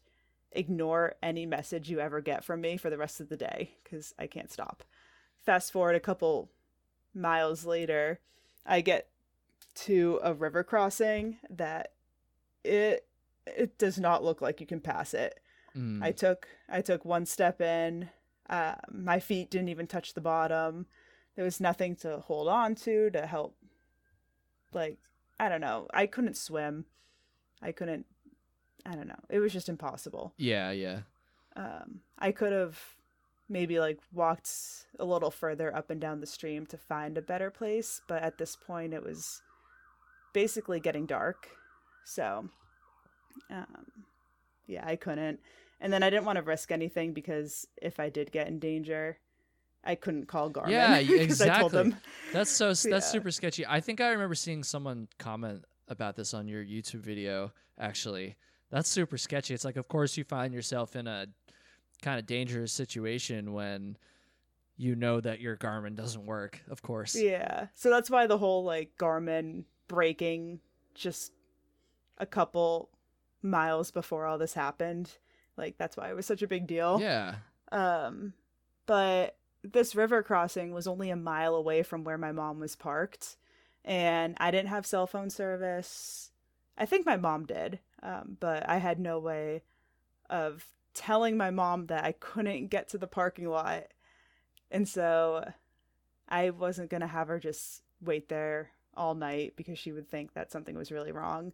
ignore 0.51 1.15
any 1.21 1.45
message 1.45 1.89
you 1.89 1.99
ever 1.99 2.21
get 2.21 2.43
from 2.43 2.61
me 2.61 2.77
for 2.77 2.89
the 2.89 2.97
rest 2.97 3.19
of 3.19 3.29
the 3.29 3.37
day 3.37 3.75
because 3.83 4.13
I 4.17 4.27
can't 4.27 4.51
stop. 4.51 4.83
Fast 5.45 5.71
forward 5.71 5.95
a 5.95 5.99
couple 5.99 6.49
miles 7.13 7.65
later, 7.65 8.19
I 8.65 8.81
get 8.81 9.09
to 9.75 10.19
a 10.23 10.33
river 10.33 10.63
crossing 10.63 11.37
that 11.49 11.93
it 12.63 13.05
it 13.45 13.77
does 13.77 13.97
not 13.97 14.23
look 14.23 14.41
like 14.41 14.59
you 14.59 14.67
can 14.67 14.81
pass 14.81 15.13
it. 15.13 15.39
Mm. 15.75 16.03
I 16.03 16.11
took 16.11 16.47
I 16.67 16.81
took 16.81 17.05
one 17.05 17.25
step 17.25 17.61
in. 17.61 18.09
Uh, 18.49 18.75
my 18.91 19.19
feet 19.19 19.49
didn't 19.49 19.69
even 19.69 19.87
touch 19.87 20.13
the 20.13 20.21
bottom. 20.21 20.85
There 21.35 21.45
was 21.45 21.59
nothing 21.59 21.95
to 21.97 22.19
hold 22.19 22.47
on 22.47 22.75
to 22.75 23.09
to 23.11 23.25
help. 23.25 23.55
Like 24.73 24.97
I 25.39 25.49
don't 25.49 25.61
know. 25.61 25.87
I 25.93 26.07
couldn't 26.07 26.37
swim. 26.37 26.85
I 27.61 27.71
couldn't. 27.71 28.05
I 28.85 28.95
don't 28.95 29.07
know. 29.07 29.19
It 29.29 29.39
was 29.39 29.53
just 29.53 29.69
impossible. 29.69 30.33
yeah, 30.37 30.71
yeah. 30.71 31.01
Um, 31.55 32.01
I 32.19 32.31
could 32.31 32.53
have 32.53 32.79
maybe 33.49 33.79
like 33.79 33.99
walked 34.13 34.49
a 34.99 35.05
little 35.05 35.31
further 35.31 35.75
up 35.75 35.89
and 35.89 35.99
down 35.99 36.19
the 36.21 36.27
stream 36.27 36.65
to 36.67 36.77
find 36.77 37.17
a 37.17 37.21
better 37.21 37.49
place, 37.49 38.01
but 38.07 38.21
at 38.21 38.37
this 38.37 38.55
point 38.55 38.93
it 38.93 39.03
was 39.03 39.41
basically 40.33 40.79
getting 40.79 41.05
dark. 41.05 41.47
So, 42.05 42.49
um, 43.49 43.85
yeah, 44.67 44.83
I 44.85 44.95
couldn't. 44.95 45.39
And 45.79 45.93
then 45.93 46.01
I 46.03 46.09
didn't 46.09 46.25
want 46.25 46.37
to 46.37 46.41
risk 46.41 46.71
anything 46.71 47.13
because 47.13 47.67
if 47.81 47.99
I 47.99 48.09
did 48.09 48.31
get 48.31 48.47
in 48.47 48.57
danger, 48.59 49.19
I 49.83 49.95
couldn't 49.95 50.27
call 50.27 50.49
Garmin. 50.49 50.69
Yeah, 50.71 51.01
because 51.03 51.39
I 51.41 51.59
told 51.59 51.73
exactly. 51.73 51.95
That's 52.33 52.49
so 52.49 52.67
that's 52.69 52.85
Yeah. 52.87 52.99
super 52.99 53.31
sketchy. 53.31 53.65
I 53.65 53.79
think 53.79 54.01
I 54.01 54.09
remember 54.09 54.35
seeing 54.35 54.63
someone 54.63 55.07
comment 55.19 55.63
about 55.87 56.15
this 56.15 56.33
on 56.33 56.47
your 56.47 56.63
YouTube 56.63 57.01
video 57.01 57.51
actually. 57.79 58.35
That's 58.71 58.89
super 58.89 59.17
sketchy. 59.17 59.53
It's 59.53 59.63
like 59.65 59.77
of 59.77 59.87
course 59.87 60.17
you 60.17 60.23
find 60.23 60.53
yourself 60.53 60.95
in 60.95 61.07
a 61.07 61.27
kind 62.01 62.19
of 62.19 62.25
dangerous 62.25 62.71
situation 62.73 63.53
when 63.53 63.97
you 64.77 64.95
know 64.95 65.19
that 65.21 65.39
your 65.39 65.57
Garmin 65.57 65.95
doesn't 65.95 66.25
work, 66.25 66.61
of 66.69 66.81
course. 66.81 67.15
Yeah. 67.15 67.67
So 67.75 67.89
that's 67.89 68.09
why 68.09 68.27
the 68.27 68.37
whole 68.37 68.63
like 68.63 68.91
Garmin 68.99 69.63
breaking 69.87 70.59
just 70.93 71.31
a 72.17 72.25
couple 72.25 72.89
miles 73.41 73.91
before 73.91 74.25
all 74.25 74.37
this 74.37 74.53
happened. 74.53 75.11
Like 75.57 75.77
that's 75.77 75.97
why 75.97 76.09
it 76.09 76.15
was 76.15 76.25
such 76.25 76.41
a 76.41 76.47
big 76.47 76.67
deal. 76.67 76.99
Yeah. 77.01 77.35
Um 77.71 78.33
but 78.85 79.35
this 79.63 79.95
river 79.95 80.23
crossing 80.23 80.71
was 80.71 80.87
only 80.87 81.09
a 81.09 81.15
mile 81.15 81.55
away 81.55 81.83
from 81.83 82.03
where 82.03 82.17
my 82.17 82.31
mom 82.31 82.59
was 82.59 82.75
parked 82.75 83.37
and 83.83 84.35
I 84.39 84.51
didn't 84.51 84.69
have 84.69 84.85
cell 84.85 85.07
phone 85.07 85.29
service. 85.29 86.31
I 86.77 86.85
think 86.85 87.05
my 87.05 87.17
mom 87.17 87.45
did. 87.45 87.79
Um 88.01 88.37
but 88.39 88.67
I 88.69 88.77
had 88.77 88.99
no 88.99 89.19
way 89.19 89.63
of 90.29 90.65
telling 90.93 91.37
my 91.37 91.51
mom 91.51 91.85
that 91.87 92.03
I 92.03 92.11
couldn't 92.11 92.67
get 92.67 92.89
to 92.89 92.97
the 92.97 93.07
parking 93.07 93.47
lot. 93.47 93.83
And 94.71 94.87
so 94.87 95.45
I 96.27 96.49
wasn't 96.49 96.89
going 96.89 97.01
to 97.01 97.07
have 97.07 97.27
her 97.27 97.39
just 97.39 97.83
wait 98.01 98.29
there 98.29 98.71
all 98.95 99.15
night 99.15 99.53
because 99.55 99.77
she 99.77 99.91
would 99.91 100.09
think 100.09 100.33
that 100.33 100.51
something 100.51 100.75
was 100.75 100.91
really 100.91 101.11
wrong. 101.11 101.53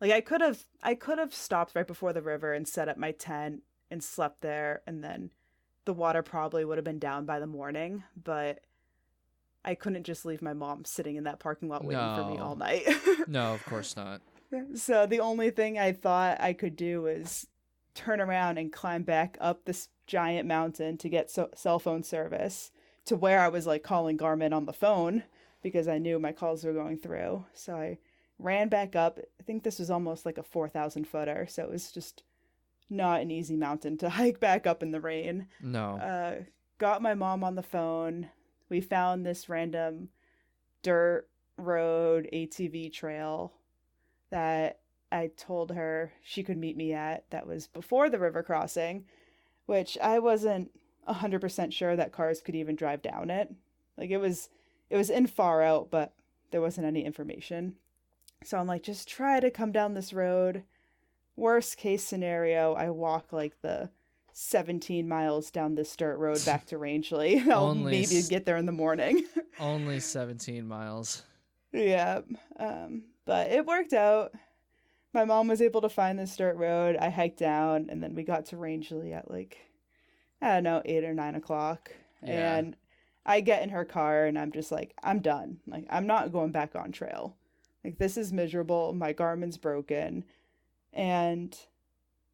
Like 0.00 0.12
I 0.12 0.20
could 0.20 0.40
have 0.40 0.64
I 0.82 0.94
could 0.94 1.18
have 1.18 1.34
stopped 1.34 1.74
right 1.74 1.86
before 1.86 2.12
the 2.12 2.22
river 2.22 2.52
and 2.54 2.66
set 2.66 2.88
up 2.88 2.96
my 2.96 3.12
tent 3.12 3.62
and 3.90 4.02
slept 4.02 4.40
there 4.40 4.82
and 4.86 5.02
then 5.04 5.30
the 5.84 5.92
water 5.92 6.22
probably 6.22 6.64
would 6.64 6.78
have 6.78 6.84
been 6.84 6.98
down 6.98 7.24
by 7.26 7.38
the 7.40 7.46
morning, 7.46 8.04
but 8.22 8.60
I 9.64 9.74
couldn't 9.74 10.04
just 10.04 10.24
leave 10.24 10.40
my 10.42 10.52
mom 10.52 10.84
sitting 10.84 11.16
in 11.16 11.24
that 11.24 11.38
parking 11.38 11.68
lot 11.68 11.84
waiting 11.84 12.14
for 12.16 12.30
me 12.30 12.38
all 12.38 12.56
night. 12.56 12.82
No, 13.26 13.52
of 13.54 13.64
course 13.64 13.94
not. 13.96 14.20
so 14.74 15.06
the 15.06 15.20
only 15.20 15.50
thing 15.50 15.78
I 15.78 15.92
thought 15.92 16.40
I 16.40 16.52
could 16.52 16.74
do 16.76 17.02
was 17.02 17.46
turn 17.94 18.20
around 18.20 18.58
and 18.58 18.72
climb 18.72 19.02
back 19.02 19.36
up 19.40 19.64
this 19.64 19.88
giant 20.06 20.48
mountain 20.48 20.96
to 20.98 21.08
get 21.08 21.30
so- 21.30 21.50
cell 21.54 21.78
phone 21.78 22.02
service 22.02 22.70
to 23.04 23.16
where 23.16 23.40
I 23.40 23.48
was 23.48 23.66
like 23.66 23.82
calling 23.82 24.16
Garmin 24.18 24.52
on 24.54 24.64
the 24.66 24.72
phone 24.72 25.24
because 25.62 25.86
I 25.88 25.98
knew 25.98 26.18
my 26.18 26.32
calls 26.32 26.64
were 26.64 26.72
going 26.72 26.98
through. 26.98 27.44
So 27.52 27.74
I 27.76 27.98
ran 28.40 28.68
back 28.68 28.96
up. 28.96 29.18
I 29.38 29.42
think 29.44 29.62
this 29.62 29.78
was 29.78 29.90
almost 29.90 30.24
like 30.26 30.38
a 30.38 30.42
4,000 30.42 31.06
footer. 31.06 31.46
So 31.48 31.62
it 31.62 31.70
was 31.70 31.92
just 31.92 32.22
not 32.88 33.20
an 33.20 33.30
easy 33.30 33.56
mountain 33.56 33.96
to 33.98 34.08
hike 34.20 34.40
back 34.40 34.66
up 34.66 34.82
in 34.82 34.90
the 34.90 35.00
rain 35.00 35.46
No. 35.62 35.96
uh, 35.96 36.42
got 36.78 37.02
my 37.02 37.14
mom 37.14 37.44
on 37.44 37.54
the 37.54 37.62
phone. 37.62 38.28
We 38.68 38.80
found 38.80 39.24
this 39.24 39.48
random 39.48 40.08
dirt 40.82 41.28
road 41.56 42.28
ATV 42.32 42.92
trail 42.92 43.52
that 44.30 44.78
I 45.12 45.30
told 45.36 45.72
her 45.72 46.12
she 46.22 46.42
could 46.42 46.56
meet 46.56 46.76
me 46.76 46.92
at 46.92 47.28
that 47.30 47.46
was 47.46 47.66
before 47.66 48.08
the 48.08 48.18
river 48.18 48.42
crossing, 48.42 49.04
which 49.66 49.98
I 49.98 50.18
wasn't 50.20 50.70
100% 51.08 51.72
sure 51.72 51.96
that 51.96 52.12
cars 52.12 52.40
could 52.40 52.54
even 52.54 52.76
drive 52.76 53.02
down 53.02 53.28
it. 53.30 53.52
Like 53.98 54.10
it 54.10 54.18
was 54.18 54.48
it 54.88 54.96
was 54.96 55.10
in 55.10 55.26
FarOut, 55.26 55.90
but 55.90 56.14
there 56.50 56.60
wasn't 56.60 56.86
any 56.86 57.04
information. 57.04 57.74
So 58.44 58.58
I'm 58.58 58.66
like 58.66 58.82
just 58.82 59.08
try 59.08 59.40
to 59.40 59.50
come 59.50 59.72
down 59.72 59.94
this 59.94 60.12
road. 60.12 60.64
Worst 61.36 61.76
case 61.76 62.02
scenario, 62.04 62.74
I 62.74 62.90
walk 62.90 63.32
like 63.32 63.60
the 63.62 63.90
17 64.32 65.08
miles 65.08 65.50
down 65.50 65.74
this 65.74 65.94
dirt 65.96 66.16
road 66.18 66.42
back 66.44 66.66
to 66.66 66.78
Rangeley. 66.78 67.40
I'll 67.50 67.66
Only 67.66 67.92
maybe 67.92 68.18
s- 68.18 68.28
get 68.28 68.46
there 68.46 68.56
in 68.56 68.66
the 68.66 68.72
morning. 68.72 69.24
Only 69.60 70.00
17 70.00 70.66
miles. 70.66 71.22
yeah. 71.72 72.20
Um, 72.58 73.04
but 73.26 73.50
it 73.50 73.66
worked 73.66 73.92
out. 73.92 74.32
My 75.12 75.24
mom 75.24 75.48
was 75.48 75.60
able 75.60 75.80
to 75.82 75.88
find 75.88 76.18
this 76.18 76.36
dirt 76.36 76.56
road. 76.56 76.96
I 76.96 77.08
hiked 77.10 77.38
down, 77.38 77.88
and 77.90 78.02
then 78.02 78.14
we 78.14 78.22
got 78.22 78.46
to 78.46 78.56
Rangeley 78.56 79.12
at 79.12 79.30
like, 79.30 79.58
I 80.40 80.54
don't 80.54 80.62
know, 80.64 80.82
eight 80.84 81.04
or 81.04 81.12
nine 81.14 81.34
o'clock. 81.34 81.90
Yeah. 82.24 82.56
And 82.56 82.76
I 83.26 83.40
get 83.40 83.62
in 83.62 83.70
her 83.70 83.84
car, 83.84 84.24
and 84.26 84.38
I'm 84.38 84.52
just 84.52 84.70
like, 84.70 84.94
I'm 85.02 85.18
done. 85.20 85.58
Like, 85.66 85.84
I'm 85.90 86.06
not 86.06 86.32
going 86.32 86.52
back 86.52 86.76
on 86.76 86.92
trail. 86.92 87.36
Like, 87.84 87.98
this 87.98 88.16
is 88.16 88.32
miserable. 88.32 88.92
My 88.92 89.12
Garmin's 89.12 89.56
broken. 89.58 90.24
And 90.92 91.56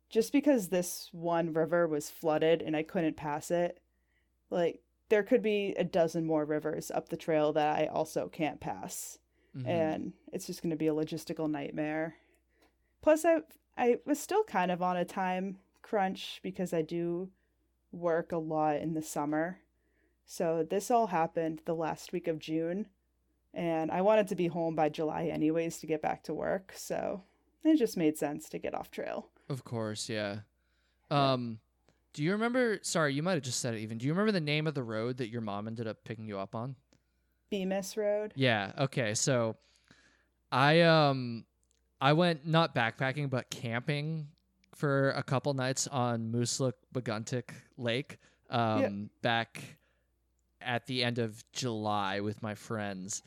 just 0.09 0.33
because 0.33 0.69
this 0.69 1.09
one 1.13 1.53
river 1.53 1.87
was 1.87 2.11
flooded 2.11 2.63
and 2.63 2.77
I 2.77 2.83
couldn't 2.83 3.17
pass 3.17 3.51
it, 3.51 3.81
like, 4.51 4.81
there 5.09 5.23
could 5.23 5.43
be 5.43 5.73
a 5.79 5.85
dozen 5.85 6.27
more 6.27 6.45
rivers 6.45 6.91
up 6.91 7.09
the 7.09 7.17
trail 7.17 7.53
that 7.53 7.79
I 7.79 7.87
also 7.87 8.29
can't 8.29 8.59
pass 8.61 9.19
Mhm. 9.57 9.67
and 9.67 10.13
it's 10.33 10.47
just 10.47 10.63
going 10.63 10.71
to 10.71 10.77
be 10.77 10.89
a 10.89 10.95
logistical 10.95 11.49
nightmare. 11.51 12.17
Plus, 13.03 13.25
I 13.25 13.43
I 13.79 14.01
was 14.05 14.19
still 14.19 14.43
kind 14.45 14.71
of 14.73 14.83
on 14.83 14.97
a 14.97 15.05
time 15.05 15.59
crunch 15.83 16.41
because 16.43 16.73
I 16.73 16.83
do 16.83 17.31
work 17.93 18.33
a 18.33 18.39
lot 18.39 18.77
in 18.77 18.95
the 18.95 19.03
summer. 19.03 19.61
So 20.25 20.63
this 20.63 20.91
all 20.91 21.09
happened 21.09 21.63
the 21.67 21.75
last 21.75 22.13
week 22.13 22.27
of 22.27 22.39
June, 22.39 22.89
and 23.57 23.91
I 23.91 24.03
wanted 24.03 24.29
to 24.29 24.37
be 24.37 24.47
home 24.47 24.77
by 24.77 24.91
July 24.91 25.31
anyways 25.33 25.79
to 25.79 25.87
get 25.87 26.03
back 26.03 26.23
to 26.25 26.35
work. 26.35 26.73
So 26.77 27.23
it 27.65 27.77
just 27.79 27.97
made 27.97 28.19
sense 28.19 28.49
to 28.51 28.59
get 28.59 28.75
off 28.75 28.91
trail. 28.91 29.31
Of 29.49 29.65
course, 29.65 30.09
yeah. 30.09 30.41
Um, 31.11 31.59
do 32.13 32.23
you 32.23 32.33
remember? 32.33 32.79
Sorry, 32.83 33.15
you 33.15 33.23
might 33.23 33.35
have 33.35 33.43
just 33.43 33.61
said 33.61 33.75
it. 33.75 33.81
Even. 33.81 33.99
Do 33.99 34.07
you 34.07 34.13
remember 34.13 34.33
the 34.33 34.41
name 34.41 34.67
of 34.67 34.75
the 34.75 34.83
road 34.83 35.17
that 35.17 35.29
your 35.29 35.41
mom 35.41 35.67
ended 35.67 35.87
up 35.87 36.05
picking 36.05 36.27
you 36.27 36.39
up 36.39 36.55
on? 36.55 36.77
Bemis 37.51 37.97
Road. 37.97 38.33
Yeah. 38.37 38.73
Okay. 38.79 39.15
So, 39.15 39.57
I 40.53 40.83
um, 40.83 41.45
I 42.01 42.13
went 42.13 42.47
not 42.47 42.75
backpacking 42.75 43.31
but 43.31 43.51
camping 43.51 44.29
for 44.75 45.11
a 45.13 45.23
couple 45.23 45.55
nights 45.55 45.87
on 45.87 46.31
Moosluk 46.31 46.75
Baguntik 46.95 47.51
Lake. 47.79 48.19
Um, 48.51 49.11
back 49.23 49.63
at 50.61 50.87
the 50.87 51.03
end 51.03 51.19
of 51.19 51.43
July 51.53 52.21
with 52.21 52.43
my 52.43 52.55
friends. 52.55 53.23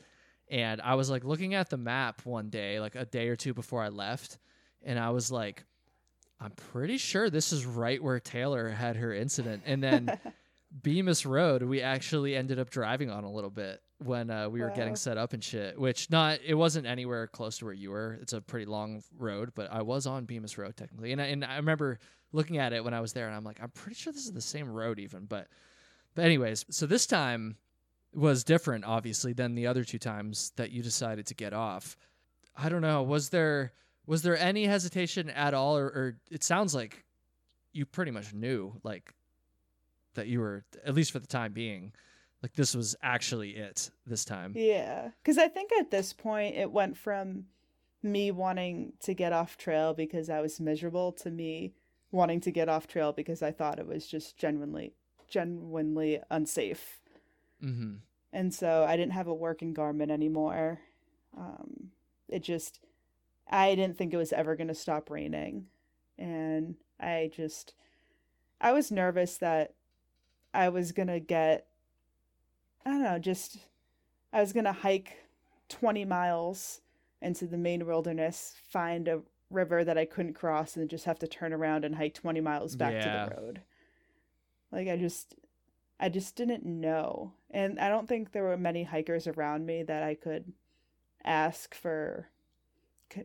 And 0.50 0.80
I 0.80 0.96
was 0.96 1.08
like 1.08 1.24
looking 1.24 1.54
at 1.54 1.70
the 1.70 1.76
map 1.76 2.26
one 2.26 2.50
day, 2.50 2.80
like 2.80 2.96
a 2.96 3.04
day 3.04 3.28
or 3.28 3.36
two 3.36 3.54
before 3.54 3.82
I 3.82 3.88
left, 3.88 4.38
and 4.82 4.98
I 4.98 5.10
was 5.10 5.30
like, 5.30 5.64
I'm 6.40 6.50
pretty 6.50 6.98
sure 6.98 7.30
this 7.30 7.52
is 7.52 7.64
right 7.64 8.02
where 8.02 8.18
Taylor 8.18 8.68
had 8.70 8.96
her 8.96 9.14
incident. 9.14 9.62
And 9.66 9.82
then 9.82 10.18
Bemis 10.72 11.26
Road, 11.26 11.62
we 11.62 11.82
actually 11.82 12.34
ended 12.34 12.58
up 12.58 12.70
driving 12.70 13.10
on 13.10 13.24
a 13.24 13.30
little 13.30 13.50
bit 13.50 13.82
when 13.98 14.30
uh, 14.30 14.48
we 14.48 14.60
were 14.60 14.70
getting 14.70 14.96
set 14.96 15.18
up 15.18 15.34
and 15.34 15.44
shit. 15.44 15.78
Which 15.78 16.10
not, 16.10 16.40
it 16.44 16.54
wasn't 16.54 16.86
anywhere 16.86 17.26
close 17.26 17.58
to 17.58 17.66
where 17.66 17.74
you 17.74 17.90
were. 17.90 18.18
It's 18.22 18.32
a 18.32 18.40
pretty 18.40 18.66
long 18.66 19.02
road, 19.18 19.52
but 19.54 19.70
I 19.70 19.82
was 19.82 20.06
on 20.06 20.24
Bemis 20.24 20.56
Road 20.56 20.76
technically, 20.76 21.12
and 21.12 21.20
I, 21.20 21.26
and 21.26 21.44
I 21.44 21.56
remember 21.56 21.98
looking 22.32 22.58
at 22.58 22.72
it 22.72 22.82
when 22.82 22.94
I 22.94 23.00
was 23.00 23.12
there, 23.12 23.26
and 23.26 23.36
I'm 23.36 23.44
like, 23.44 23.60
I'm 23.62 23.70
pretty 23.70 23.96
sure 23.96 24.12
this 24.12 24.24
is 24.24 24.32
the 24.32 24.40
same 24.40 24.68
road 24.68 24.98
even. 24.98 25.26
But, 25.26 25.48
but 26.14 26.24
anyways, 26.24 26.64
so 26.70 26.86
this 26.86 27.06
time 27.06 27.56
was 28.14 28.44
different, 28.44 28.84
obviously, 28.84 29.32
than 29.32 29.54
the 29.54 29.66
other 29.66 29.84
two 29.84 29.98
times 29.98 30.52
that 30.56 30.70
you 30.70 30.82
decided 30.82 31.26
to 31.26 31.34
get 31.34 31.52
off. 31.52 31.96
I 32.56 32.68
don't 32.68 32.82
know. 32.82 33.02
Was 33.02 33.28
there 33.28 33.72
was 34.06 34.22
there 34.22 34.36
any 34.36 34.66
hesitation 34.66 35.30
at 35.30 35.54
all, 35.54 35.76
or, 35.76 35.86
or 35.86 36.16
it 36.30 36.42
sounds 36.42 36.74
like 36.74 37.04
you 37.72 37.86
pretty 37.86 38.10
much 38.10 38.32
knew, 38.34 38.74
like 38.82 39.14
that 40.14 40.26
you 40.26 40.40
were 40.40 40.64
at 40.84 40.94
least 40.94 41.12
for 41.12 41.20
the 41.20 41.26
time 41.26 41.52
being, 41.52 41.92
like 42.42 42.52
this 42.54 42.74
was 42.74 42.96
actually 43.02 43.50
it 43.50 43.90
this 44.06 44.24
time. 44.24 44.52
Yeah, 44.56 45.10
because 45.22 45.38
I 45.38 45.48
think 45.48 45.70
at 45.78 45.90
this 45.90 46.12
point 46.12 46.56
it 46.56 46.70
went 46.70 46.96
from 46.96 47.44
me 48.02 48.30
wanting 48.30 48.94
to 49.02 49.14
get 49.14 49.32
off 49.32 49.56
trail 49.56 49.94
because 49.94 50.30
I 50.30 50.40
was 50.40 50.58
miserable 50.58 51.12
to 51.12 51.30
me 51.30 51.74
wanting 52.10 52.40
to 52.40 52.50
get 52.50 52.68
off 52.68 52.86
trail 52.86 53.12
because 53.12 53.42
I 53.42 53.52
thought 53.52 53.78
it 53.78 53.86
was 53.86 54.06
just 54.06 54.36
genuinely, 54.36 54.94
genuinely 55.28 56.20
unsafe. 56.30 56.98
Mm-hmm. 57.62 57.94
And 58.32 58.54
so 58.54 58.84
I 58.88 58.96
didn't 58.96 59.12
have 59.12 59.26
a 59.26 59.34
working 59.34 59.74
Garmin 59.74 60.10
anymore. 60.10 60.80
Um, 61.36 61.90
it 62.28 62.42
just, 62.42 62.80
I 63.50 63.74
didn't 63.74 63.96
think 63.98 64.12
it 64.14 64.18
was 64.18 64.32
ever 64.32 64.54
going 64.56 64.68
to 64.68 64.74
stop 64.74 65.10
raining. 65.10 65.66
And 66.18 66.76
I 67.00 67.30
just, 67.34 67.74
I 68.60 68.72
was 68.72 68.90
nervous 68.92 69.36
that 69.38 69.74
I 70.54 70.68
was 70.68 70.92
going 70.92 71.08
to 71.08 71.18
get, 71.20 71.66
I 72.84 72.90
don't 72.90 73.02
know, 73.02 73.18
just, 73.18 73.58
I 74.32 74.40
was 74.40 74.52
going 74.52 74.64
to 74.64 74.72
hike 74.72 75.16
20 75.68 76.04
miles 76.04 76.80
into 77.22 77.46
the 77.46 77.58
Maine 77.58 77.86
wilderness, 77.86 78.54
find 78.70 79.08
a 79.08 79.22
river 79.50 79.82
that 79.84 79.98
I 79.98 80.04
couldn't 80.04 80.34
cross, 80.34 80.76
and 80.76 80.88
just 80.88 81.04
have 81.04 81.18
to 81.18 81.26
turn 81.26 81.52
around 81.52 81.84
and 81.84 81.94
hike 81.96 82.14
20 82.14 82.40
miles 82.40 82.76
back 82.76 82.92
Yeah. 82.92 83.24
to 83.24 83.30
the 83.34 83.40
road. 83.40 83.60
Like, 84.70 84.88
I 84.88 84.96
just, 84.96 85.34
I 86.00 86.08
just 86.08 86.34
didn't 86.34 86.64
know. 86.64 87.34
And 87.50 87.78
I 87.78 87.88
don't 87.88 88.08
think 88.08 88.32
there 88.32 88.42
were 88.44 88.56
many 88.56 88.84
hikers 88.84 89.26
around 89.26 89.66
me 89.66 89.82
that 89.82 90.02
I 90.02 90.14
could 90.14 90.52
ask 91.24 91.74
for 91.74 92.28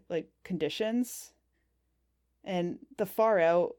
like 0.10 0.30
conditions. 0.44 1.32
And 2.44 2.80
the 2.98 3.06
FarOut 3.06 3.72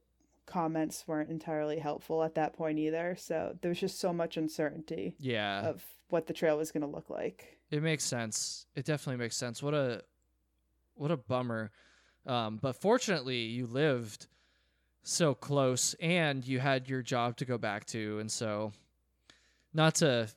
comments 0.47 1.05
weren't 1.07 1.31
entirely 1.31 1.79
helpful 1.79 2.23
at 2.23 2.35
that 2.37 2.55
point 2.55 2.79
either. 2.79 3.17
So 3.19 3.57
there 3.61 3.69
was 3.69 3.81
just 3.81 4.01
so 4.01 4.13
much 4.13 4.37
uncertainty 4.37 5.15
Yeah, 5.19 5.61
of 5.69 5.85
what 6.09 6.27
the 6.27 6.33
trail 6.33 6.57
was 6.57 6.71
going 6.73 6.83
to 6.83 6.87
look 6.89 7.11
like. 7.11 7.59
it 7.71 7.83
makes 7.83 8.05
sense. 8.05 8.67
It 8.75 8.85
definitely 8.87 9.23
makes 9.23 9.37
sense. 9.37 9.63
What 9.63 9.75
a 9.75 10.03
what 10.95 11.11
a 11.11 11.17
bummer. 11.17 11.71
Um, 12.25 12.59
but 12.63 12.75
fortunately, 12.81 13.39
you 13.41 13.67
lived 13.67 14.27
so 15.03 15.35
close, 15.35 15.95
and 16.01 16.45
you 16.47 16.59
had 16.59 16.89
your 16.89 17.03
job 17.03 17.37
to 17.37 17.45
go 17.45 17.59
back 17.59 17.85
to, 17.87 18.19
and 18.19 18.31
so 18.31 18.73
not 19.77 19.97
to 19.97 20.29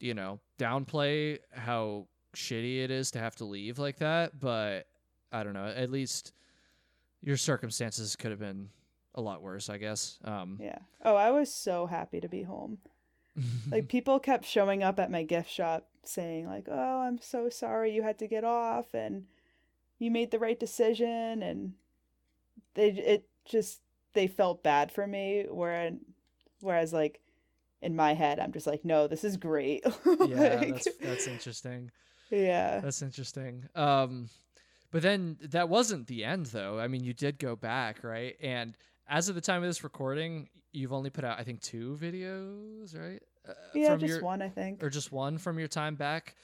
you 0.00 0.14
know 0.14 0.40
downplay 0.58 1.38
how 1.52 2.06
shitty 2.34 2.82
it 2.82 2.90
is 2.90 3.10
to 3.10 3.18
have 3.18 3.36
to 3.36 3.44
leave 3.44 3.78
like 3.78 3.98
that, 3.98 4.38
but 4.38 4.86
I 5.32 5.42
don't 5.42 5.52
know. 5.52 5.66
At 5.66 5.90
least 5.90 6.32
your 7.22 7.36
circumstances 7.36 8.14
could 8.16 8.30
have 8.30 8.40
been 8.40 8.68
a 9.14 9.20
lot 9.20 9.42
worse, 9.42 9.68
I 9.68 9.78
guess. 9.78 10.18
Um, 10.24 10.58
Yeah. 10.60 10.78
Oh, 11.04 11.16
I 11.16 11.30
was 11.30 11.52
so 11.52 11.86
happy 11.86 12.20
to 12.20 12.28
be 12.28 12.42
home. 12.44 12.78
Like 13.70 13.88
people 13.88 14.18
kept 14.18 14.46
showing 14.46 14.82
up 14.82 14.98
at 14.98 15.10
my 15.10 15.22
gift 15.22 15.50
shop 15.50 15.88
saying 16.04 16.46
like, 16.46 16.68
"Oh, 16.70 17.00
I'm 17.00 17.20
so 17.20 17.50
sorry 17.50 17.92
you 17.92 18.02
had 18.02 18.18
to 18.20 18.26
get 18.26 18.44
off 18.44 18.94
and 18.94 19.26
you 19.98 20.10
made 20.10 20.30
the 20.30 20.38
right 20.38 20.58
decision." 20.58 21.42
And 21.42 21.74
they 22.74 22.90
it 22.90 23.28
just 23.44 23.80
they 24.14 24.26
felt 24.26 24.62
bad 24.62 24.90
for 24.90 25.06
me 25.06 25.44
whereas 25.50 25.94
whereas 26.60 26.94
like 26.94 27.20
in 27.82 27.94
my 27.96 28.14
head 28.14 28.38
I'm 28.40 28.52
just 28.52 28.66
like, 28.66 28.84
"No, 28.84 29.06
this 29.06 29.24
is 29.24 29.36
great." 29.36 29.84
yeah, 30.26 30.56
that's 30.64 30.88
that's 31.00 31.26
interesting. 31.26 31.90
yeah. 32.30 32.80
That's 32.80 33.02
interesting. 33.02 33.64
Um, 33.74 34.28
but 34.90 35.02
then 35.02 35.36
that 35.42 35.68
wasn't 35.68 36.06
the 36.06 36.24
end, 36.24 36.46
though. 36.46 36.78
I 36.78 36.88
mean, 36.88 37.04
you 37.04 37.12
did 37.12 37.38
go 37.38 37.56
back, 37.56 38.02
right? 38.04 38.36
And 38.40 38.76
as 39.08 39.28
of 39.28 39.34
the 39.34 39.40
time 39.40 39.62
of 39.62 39.68
this 39.68 39.84
recording, 39.84 40.48
you've 40.72 40.92
only 40.92 41.10
put 41.10 41.24
out, 41.24 41.38
I 41.38 41.44
think, 41.44 41.60
two 41.60 41.98
videos, 42.00 42.98
right? 42.98 43.20
Uh, 43.48 43.52
Yeah, 43.74 43.90
from 43.90 44.00
just 44.00 44.10
your, 44.10 44.22
one, 44.22 44.42
I 44.42 44.48
think. 44.48 44.82
or 44.82 44.88
just 44.90 45.12
one 45.12 45.38
from 45.38 45.58
your 45.58 45.68
time 45.68 45.96
back. 45.96 46.34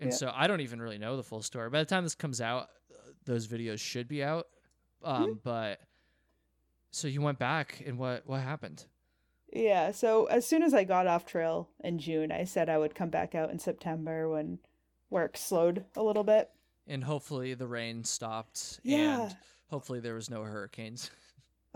And 0.00 0.10
Yeah. 0.10 0.16
so 0.16 0.32
I 0.34 0.46
don't 0.48 0.60
even 0.60 0.80
really 0.82 0.98
know 0.98 1.16
the 1.16 1.22
full 1.22 1.40
story. 1.42 1.70
By 1.70 1.78
the 1.80 1.84
time 1.84 2.02
this 2.04 2.14
comes 2.14 2.40
out, 2.40 2.68
uh, 2.92 3.10
those 3.24 3.46
videos 3.46 3.80
should 3.80 4.08
be 4.08 4.22
out. 4.22 4.46
Mm-hmm. 5.04 5.22
Um, 5.24 5.40
but 5.42 5.80
so 6.90 7.08
you 7.08 7.20
went 7.22 7.38
back, 7.38 7.82
and 7.86 7.98
what 7.98 8.26
what 8.26 8.40
happened? 8.40 8.84
Yeah, 9.54 9.92
so 9.92 10.26
as 10.26 10.46
soon 10.46 10.62
as 10.64 10.74
I 10.74 10.84
got 10.84 11.06
off 11.06 11.24
trail 11.24 11.68
in 11.82 11.98
June, 12.00 12.32
I 12.32 12.44
said 12.44 12.68
I 12.68 12.76
would 12.78 12.94
come 12.94 13.08
back 13.10 13.34
out 13.34 13.50
in 13.50 13.58
September 13.60 14.28
when 14.28 14.58
work 15.10 15.36
slowed 15.36 15.84
a 15.96 16.02
little 16.02 16.24
bit. 16.24 16.50
And 16.88 17.04
hopefully 17.04 17.54
the 17.54 17.66
rain 17.68 18.02
stopped, 18.04 18.80
Yeah. 18.82 19.22
and 19.26 19.36
hopefully 19.70 20.00
there 20.00 20.14
was 20.14 20.28
no 20.28 20.42
hurricanes. 20.42 21.10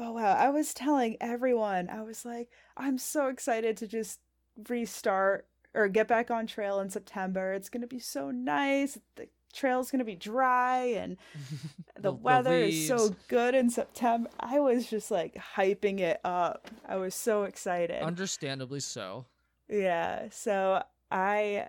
Oh 0.01 0.13
wow, 0.13 0.35
I 0.37 0.51
was 0.51 0.73
telling 0.75 1.17
everyone, 1.21 1.89
I 1.91 2.03
was 2.03 2.25
like, 2.25 2.51
I'm 2.77 2.99
so 2.99 3.27
excited 3.31 3.77
to 3.79 3.89
just 3.89 4.21
restart 4.69 5.49
or 5.75 5.89
get 5.89 6.07
back 6.07 6.31
on 6.31 6.47
trail 6.47 6.79
in 6.79 6.89
September. 6.89 7.53
It's 7.53 7.69
going 7.69 7.81
to 7.81 7.89
be 7.89 7.99
so 7.99 8.31
nice. 8.31 8.97
The 9.17 9.27
trail's 9.53 9.91
going 9.91 9.99
to 10.01 10.05
be 10.05 10.15
dry 10.15 10.85
and 10.85 11.17
the, 11.99 12.13
weather 12.13 12.55
is 12.55 12.87
so 12.87 13.15
good 13.29 13.55
in 13.55 13.71
September. 13.71 14.31
I 14.39 14.61
was 14.61 14.87
just 14.87 15.11
like 15.11 15.35
hyping 15.35 16.01
it 16.01 16.21
up. 16.25 16.69
I 16.87 16.97
was 16.97 17.15
so 17.15 17.45
excited. 17.45 18.03
Understandably 18.03 18.81
so. 18.81 19.27
Yeah, 19.69 20.29
so 20.31 20.83
I 21.11 21.69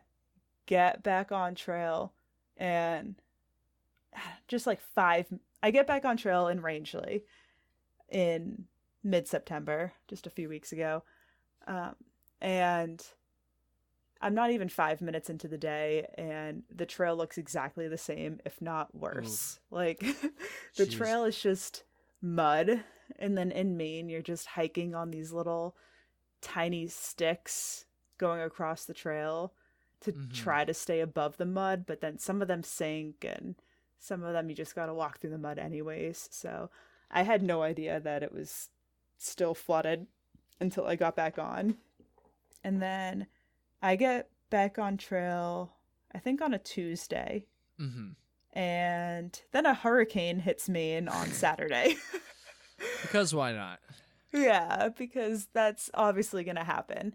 get 0.65 1.03
back 1.03 1.31
on 1.31 1.55
trail 1.55 2.13
and 2.57 3.15
just 4.47 4.67
like 4.67 4.81
five, 4.81 5.27
I 5.61 5.71
get 5.71 5.87
back 5.87 6.05
on 6.05 6.17
trail 6.17 6.47
in 6.47 6.61
Rangeley 6.61 7.23
in 8.09 8.65
mid 9.03 9.27
September, 9.27 9.93
just 10.07 10.27
a 10.27 10.29
few 10.29 10.49
weeks 10.49 10.71
ago. 10.71 11.03
Um, 11.67 11.95
and 12.41 13.05
I'm 14.21 14.33
not 14.33 14.51
even 14.51 14.69
five 14.69 15.01
minutes 15.01 15.29
into 15.29 15.47
the 15.47 15.57
day, 15.57 16.07
and 16.17 16.63
the 16.73 16.85
trail 16.85 17.15
looks 17.15 17.37
exactly 17.37 17.87
the 17.87 17.97
same, 17.97 18.39
if 18.45 18.61
not 18.61 18.93
worse. 18.93 19.59
Like, 19.71 19.99
the 20.75 20.85
Jeez. 20.85 20.91
trail 20.91 21.23
is 21.23 21.39
just 21.41 21.83
mud. 22.21 22.83
And 23.17 23.37
then 23.37 23.51
in 23.51 23.77
Maine, 23.77 24.09
you're 24.09 24.21
just 24.21 24.47
hiking 24.47 24.93
on 24.93 25.11
these 25.11 25.31
little 25.31 25.75
tiny 26.41 26.87
sticks 26.87 27.85
going 28.17 28.41
across 28.41 28.85
the 28.85 28.93
trail 28.93 29.53
to 30.01 30.13
Mhm. 30.13 30.29
try 30.33 30.65
to 30.65 30.73
stay 30.73 30.99
above 31.01 31.37
the 31.37 31.45
mud, 31.45 31.85
but 31.85 32.01
then 32.01 32.17
some 32.17 32.41
of 32.41 32.47
them 32.47 32.63
sink 32.63 33.25
and 33.25 33.55
some 33.99 34.23
of 34.23 34.33
them 34.33 34.49
you 34.49 34.55
just 34.55 34.75
got 34.75 34.85
to 34.87 34.93
walk 34.93 35.19
through 35.19 35.29
the 35.31 35.37
mud 35.37 35.59
anyways. 35.59 36.29
So 36.31 36.69
I 37.11 37.23
had 37.23 37.41
no 37.43 37.63
idea 37.63 37.99
that 37.99 38.23
it 38.23 38.31
was 38.33 38.69
still 39.17 39.53
flooded 39.53 40.07
until 40.59 40.85
I 40.87 40.95
got 40.95 41.15
back 41.15 41.37
on. 41.37 41.77
And 42.63 42.81
then 42.81 43.27
I 43.81 43.95
get 43.95 44.29
back 44.49 44.77
on 44.79 44.97
trail, 44.97 45.73
I 46.13 46.19
think 46.19 46.41
on 46.41 46.53
a 46.53 46.59
Tuesday. 46.59 47.45
hmm 47.77 48.09
And 48.53 49.39
then 49.51 49.65
a 49.65 49.73
hurricane 49.73 50.39
hits 50.39 50.67
Maine 50.69 51.07
on 51.07 51.27
Saturday. 51.31 51.97
Because 53.01 53.35
why 53.35 53.51
not? 53.51 53.79
Yeah, 54.31 54.87
because 54.97 55.47
that's 55.53 55.89
obviously 55.93 56.45
going 56.45 56.55
to 56.55 56.63
happen. 56.63 57.13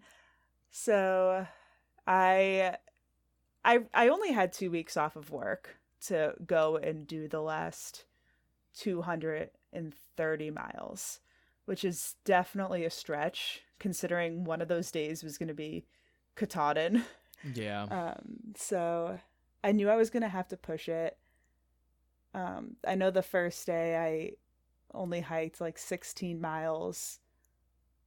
So 0.69 1.47
I 2.05 2.75
I 3.63 3.79
I 3.93 4.09
only 4.09 4.31
had 4.31 4.53
2 4.53 4.69
weeks 4.69 4.95
off 4.95 5.15
of 5.15 5.31
work 5.31 5.77
to 6.07 6.35
go 6.45 6.77
and 6.77 7.07
do 7.07 7.27
the 7.27 7.41
last 7.41 8.05
230 8.77 10.51
miles, 10.51 11.19
which 11.65 11.83
is 11.83 12.15
definitely 12.25 12.85
a 12.85 12.89
stretch 12.91 13.61
considering 13.79 14.43
one 14.43 14.61
of 14.61 14.67
those 14.67 14.91
days 14.91 15.23
was 15.23 15.37
going 15.39 15.47
to 15.47 15.53
be 15.55 15.85
Katahdin. 16.35 17.03
Yeah. 17.53 17.83
Um, 17.83 18.53
so 18.55 19.19
I 19.63 19.71
knew 19.71 19.89
I 19.89 19.95
was 19.95 20.09
gonna 20.09 20.29
have 20.29 20.47
to 20.49 20.57
push 20.57 20.89
it. 20.89 21.17
Um, 22.33 22.75
I 22.85 22.95
know 22.95 23.11
the 23.11 23.21
first 23.21 23.65
day 23.65 23.95
I 23.97 24.31
only 24.93 25.21
hiked 25.21 25.61
like 25.61 25.77
16 25.77 26.39
miles, 26.39 27.19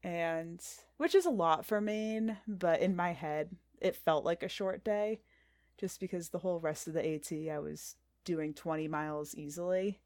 and 0.03 0.63
which 0.97 1.15
is 1.15 1.27
a 1.27 1.31
lot 1.31 1.65
for 1.65 1.81
Maine, 1.81 2.39
but 2.47 2.81
in 2.81 2.97
my 2.97 3.13
head, 3.13 3.57
it 3.81 3.97
felt 3.97 4.25
like 4.25 4.43
a 4.43 4.49
short 4.49 4.85
day 4.85 5.21
just 5.79 6.01
because 6.01 6.29
the 6.29 6.39
whole 6.39 6.61
rest 6.61 6.89
of 6.89 6.95
the 6.95 7.15
AT 7.15 7.33
I 7.51 7.59
was 7.59 7.97
doing 8.25 8.53
20 8.53 8.89
miles 8.89 9.35
easily. 9.35 10.01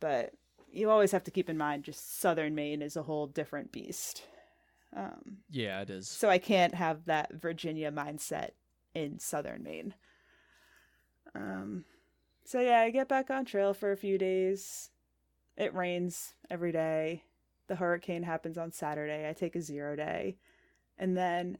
But 0.00 0.32
you 0.72 0.90
always 0.90 1.12
have 1.12 1.24
to 1.24 1.30
keep 1.30 1.50
in 1.50 1.58
mind 1.58 1.84
just 1.84 2.20
southern 2.20 2.54
Maine 2.54 2.82
is 2.82 2.96
a 2.96 3.02
whole 3.02 3.26
different 3.26 3.70
beast. 3.70 4.22
Um, 4.96 5.38
yeah, 5.50 5.82
it 5.82 5.90
is. 5.90 6.08
so 6.08 6.28
I 6.28 6.38
can't 6.38 6.74
have 6.74 7.04
that 7.04 7.32
Virginia 7.32 7.92
mindset 7.92 8.50
in 8.94 9.18
southern 9.18 9.62
Maine. 9.62 9.94
Um, 11.34 11.84
so 12.44 12.60
yeah, 12.60 12.80
I 12.80 12.90
get 12.90 13.08
back 13.08 13.30
on 13.30 13.44
trail 13.44 13.72
for 13.72 13.92
a 13.92 13.96
few 13.96 14.18
days. 14.18 14.90
It 15.56 15.74
rains 15.74 16.34
every 16.50 16.72
day. 16.72 17.22
The 17.68 17.76
hurricane 17.76 18.24
happens 18.24 18.58
on 18.58 18.72
Saturday. 18.72 19.28
I 19.28 19.32
take 19.32 19.54
a 19.54 19.62
zero 19.62 19.94
day. 19.94 20.38
And 20.98 21.16
then 21.16 21.58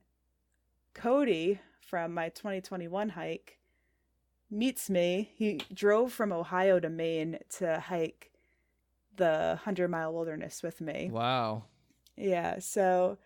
Cody 0.95 1.61
from 1.81 2.13
my 2.15 2.31
2021 2.31 3.11
hike 3.11 3.59
meets 4.51 4.91
me. 4.91 5.31
He 5.37 5.61
drove 5.73 6.13
from 6.13 6.33
Ohio 6.33 6.81
to 6.81 6.89
Maine 6.91 7.39
to 7.59 7.79
hike 7.79 8.33
the 9.17 9.53
100 9.65 9.89
mile 9.89 10.13
wilderness 10.13 10.63
with 10.63 10.81
me. 10.81 11.11
Wow. 11.13 11.65
Yeah, 12.21 12.59
so 12.59 13.19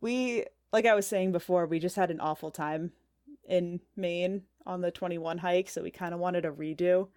we 0.00 0.44
like 0.72 0.86
I 0.86 0.94
was 0.94 1.06
saying 1.06 1.32
before, 1.32 1.66
we 1.66 1.78
just 1.78 1.96
had 1.96 2.10
an 2.10 2.20
awful 2.20 2.50
time 2.50 2.92
in 3.48 3.80
Maine 3.96 4.42
on 4.66 4.82
the 4.82 4.90
21 4.90 5.38
hike, 5.38 5.68
so 5.68 5.82
we 5.82 5.90
kind 5.90 6.12
of 6.14 6.20
wanted 6.20 6.44
a 6.44 6.50
redo. 6.50 7.08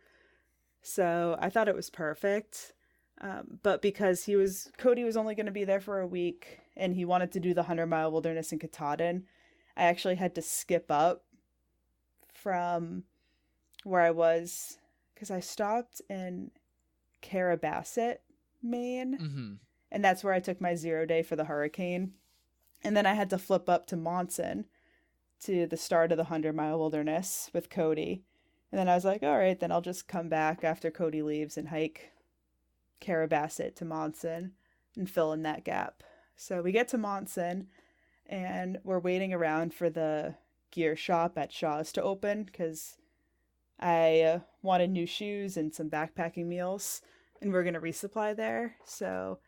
So 0.81 1.37
I 1.39 1.49
thought 1.49 1.67
it 1.67 1.75
was 1.75 1.89
perfect. 1.89 2.73
Um, 3.19 3.59
but 3.61 3.81
because 3.83 4.25
he 4.25 4.35
was 4.35 4.71
Cody 4.77 5.03
was 5.03 5.15
only 5.15 5.35
going 5.35 5.45
to 5.45 5.51
be 5.51 5.63
there 5.63 5.79
for 5.79 5.99
a 5.99 6.07
week 6.07 6.59
and 6.75 6.95
he 6.95 7.05
wanted 7.05 7.31
to 7.33 7.39
do 7.39 7.53
the 7.53 7.61
100 7.61 7.85
mile 7.85 8.11
wilderness 8.11 8.51
in 8.51 8.57
Katahdin, 8.57 9.25
I 9.77 9.83
actually 9.83 10.15
had 10.15 10.33
to 10.35 10.41
skip 10.41 10.89
up 10.89 11.23
from 12.33 13.03
where 13.83 14.01
I 14.01 14.11
was 14.11 14.79
because 15.13 15.29
I 15.29 15.39
stopped 15.39 16.01
in 16.09 16.49
Carrabassett, 17.21 18.17
Maine 18.63 19.17
hmm 19.17 19.53
and 19.91 20.03
that's 20.03 20.23
where 20.23 20.33
I 20.33 20.39
took 20.39 20.61
my 20.61 20.75
zero 20.75 21.05
day 21.05 21.21
for 21.21 21.35
the 21.35 21.45
hurricane. 21.45 22.13
And 22.83 22.95
then 22.95 23.05
I 23.05 23.13
had 23.13 23.29
to 23.31 23.37
flip 23.37 23.69
up 23.69 23.85
to 23.87 23.97
Monson 23.97 24.65
to 25.41 25.67
the 25.67 25.77
start 25.77 26.11
of 26.11 26.17
the 26.17 26.25
100 26.25 26.55
mile 26.55 26.79
wilderness 26.79 27.49
with 27.53 27.69
Cody. 27.69 28.23
And 28.71 28.79
then 28.79 28.87
I 28.87 28.95
was 28.95 29.05
like, 29.05 29.21
all 29.21 29.37
right, 29.37 29.59
then 29.59 29.71
I'll 29.71 29.81
just 29.81 30.07
come 30.07 30.29
back 30.29 30.63
after 30.63 30.89
Cody 30.89 31.21
leaves 31.21 31.57
and 31.57 31.69
hike 31.69 32.11
Carrabassett 33.01 33.75
to 33.75 33.85
Monson 33.85 34.53
and 34.95 35.09
fill 35.09 35.33
in 35.33 35.43
that 35.43 35.65
gap. 35.65 36.03
So 36.35 36.61
we 36.61 36.71
get 36.71 36.87
to 36.89 36.97
Monson 36.97 37.67
and 38.25 38.79
we're 38.83 38.99
waiting 38.99 39.33
around 39.33 39.73
for 39.73 39.89
the 39.89 40.35
gear 40.71 40.95
shop 40.95 41.37
at 41.37 41.51
Shaw's 41.51 41.91
to 41.93 42.01
open 42.01 42.43
because 42.43 42.97
I 43.79 44.21
uh, 44.21 44.39
wanted 44.61 44.89
new 44.89 45.05
shoes 45.05 45.57
and 45.57 45.73
some 45.73 45.89
backpacking 45.89 46.45
meals 46.45 47.01
and 47.41 47.51
we're 47.51 47.63
going 47.63 47.73
to 47.73 47.81
resupply 47.81 48.35
there. 48.35 48.75
So 48.85 49.39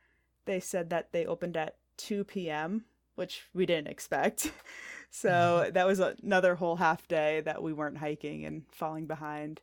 they 0.46 0.60
said 0.60 0.90
that 0.90 1.12
they 1.12 1.26
opened 1.26 1.58
at 1.58 1.78
2 1.98 2.24
p.m., 2.24 2.86
which 3.16 3.44
we 3.54 3.66
didn't 3.66 3.88
expect. 3.88 4.52
so 5.10 5.30
mm-hmm. 5.30 5.74
that 5.74 5.88
was 5.88 6.00
another 6.00 6.56
whole 6.56 6.78
half 6.78 7.08
day 7.08 7.42
that 7.42 7.62
we 7.62 7.74
weren't 7.74 7.98
hiking 7.98 8.46
and 8.46 8.64
falling 8.72 9.06
behind. 9.06 9.62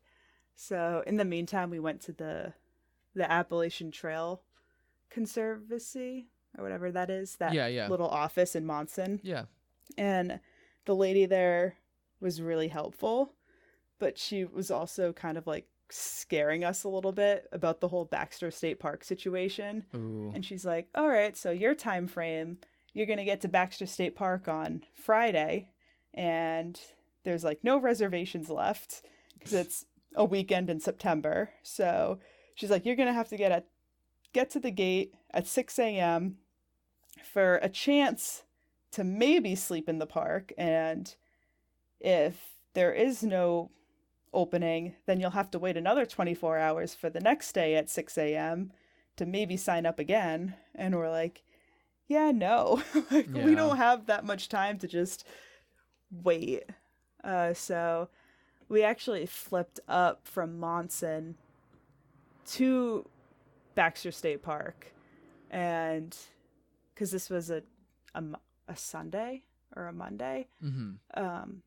So 0.55 1.03
in 1.07 1.16
the 1.16 1.24
meantime, 1.24 1.70
we 1.70 1.81
went 1.81 2.01
to 2.03 2.12
the 2.12 2.55
the 3.14 3.31
Appalachian 3.31 3.91
Trail 3.91 4.43
Conservancy 5.11 6.28
or 6.57 6.62
whatever 6.62 6.93
that 6.93 7.11
is, 7.11 7.37
that 7.37 7.53
Yeah, 7.55 7.66
yeah. 7.66 7.89
little 7.89 8.09
office 8.09 8.55
in 8.55 8.66
Monson. 8.66 9.20
Yeah. 9.22 9.45
And 9.99 10.41
the 10.85 10.95
lady 10.95 11.26
there 11.26 11.76
was 12.20 12.41
really 12.41 12.68
helpful, 12.68 13.35
but 13.99 14.18
she 14.18 14.45
was 14.45 14.70
also 14.70 15.12
kind 15.12 15.39
of 15.39 15.47
like 15.47 15.66
scaring 15.93 16.64
us 16.64 16.84
a 16.84 16.88
little 16.88 17.12
bit 17.12 17.49
about 17.53 17.80
the 17.80 17.88
whole 17.88 18.05
Baxter 18.05 18.51
State 18.51 18.80
Park 18.80 19.05
situation. 19.05 19.84
Ooh. 19.95 20.30
And 20.34 20.45
she's 20.45 20.64
like, 20.64 20.88
"All 20.95 21.09
right, 21.09 21.36
so 21.36 21.51
your 21.51 21.74
time 21.74 22.07
frame, 22.07 22.59
you're 22.93 23.07
going 23.07 23.18
to 23.18 23.24
get 23.24 23.41
to 23.43 23.49
Baxter 23.49 23.86
State 23.86 24.16
Park 24.16 24.49
on 24.49 24.82
Friday 24.95 25.68
and 26.12 26.80
there's 27.22 27.45
like 27.45 27.62
no 27.62 27.78
reservations 27.78 28.51
left 28.51 29.03
cuz 29.41 29.53
it's 29.53 29.86
a 30.14 30.24
weekend 30.24 30.68
in 30.68 30.80
September. 30.80 31.51
So 31.62 32.18
she's 32.55 32.70
like, 32.70 32.84
you're 32.84 32.97
going 32.97 33.09
to 33.09 33.14
have 33.14 33.28
to 33.28 33.36
get 33.36 33.53
at 33.53 33.66
get 34.32 34.51
to 34.51 34.61
the 34.61 34.70
gate 34.70 35.14
at 35.32 35.47
6 35.47 35.78
a.m. 35.78 36.38
for 37.22 37.57
a 37.57 37.68
chance 37.68 38.45
to 38.93 39.05
maybe 39.05 39.55
sleep 39.55 39.88
in 39.88 39.99
the 39.99 40.07
park 40.07 40.53
and 40.59 41.14
if 42.01 42.55
there 42.74 42.93
is 42.93 43.22
no 43.22 43.70
opening, 44.33 44.95
then 45.07 45.20
you'll 45.20 45.31
have 45.31 45.51
to 45.53 45.59
wait 45.59 45.76
another 45.76 46.07
24 46.07 46.59
hours 46.59 46.95
for 46.95 47.11
the 47.11 47.20
next 47.20 47.53
day 47.53 47.74
at 47.76 47.89
6 47.89 48.18
a.m. 48.18 48.72
to 49.16 49.26
maybe 49.26 49.57
sign 49.57 49.87
up 49.87 49.99
again. 49.99 50.55
And 50.74 50.95
we're 50.97 51.11
like, 51.11 51.43
yeah, 52.09 52.31
no, 52.31 52.83
like, 53.11 53.28
we 53.35 53.55
don't 53.55 53.76
have 53.76 54.07
that 54.07 54.24
much 54.24 54.49
time 54.49 54.78
to 54.78 54.89
just 54.89 55.26
wait. 56.11 56.64
Uh, 57.22 57.55
so 57.55 58.09
we 58.68 58.83
actually 58.83 59.26
flipped 59.26 59.81
up 59.89 60.26
from 60.26 60.59
Monson 60.59 61.37
to 62.47 63.09
Baxter 63.74 64.11
State 64.12 64.43
Park. 64.43 64.93
And 65.51 66.16
because 66.95 67.11
this 67.11 67.31
was 67.31 67.51
a, 67.51 67.62
a, 68.14 68.22
a 68.68 68.76
Sunday 68.76 69.45
or 69.76 69.87
a 69.87 69.93
Monday, 69.93 70.49
hmm 70.61 70.93
um, 71.14 71.62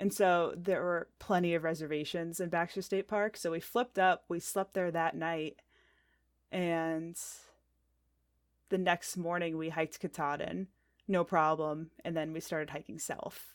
and 0.00 0.14
so 0.14 0.54
there 0.56 0.82
were 0.82 1.08
plenty 1.18 1.54
of 1.54 1.62
reservations 1.62 2.40
in 2.40 2.48
Baxter 2.48 2.80
State 2.80 3.06
Park. 3.06 3.36
So 3.36 3.50
we 3.50 3.60
flipped 3.60 3.98
up. 3.98 4.24
We 4.30 4.40
slept 4.40 4.72
there 4.72 4.90
that 4.90 5.14
night. 5.14 5.56
And 6.50 7.14
the 8.70 8.78
next 8.78 9.18
morning 9.18 9.58
we 9.58 9.68
hiked 9.68 10.00
Katahdin, 10.00 10.68
no 11.06 11.22
problem. 11.22 11.90
And 12.02 12.16
then 12.16 12.32
we 12.32 12.40
started 12.40 12.70
hiking 12.70 12.98
south. 12.98 13.52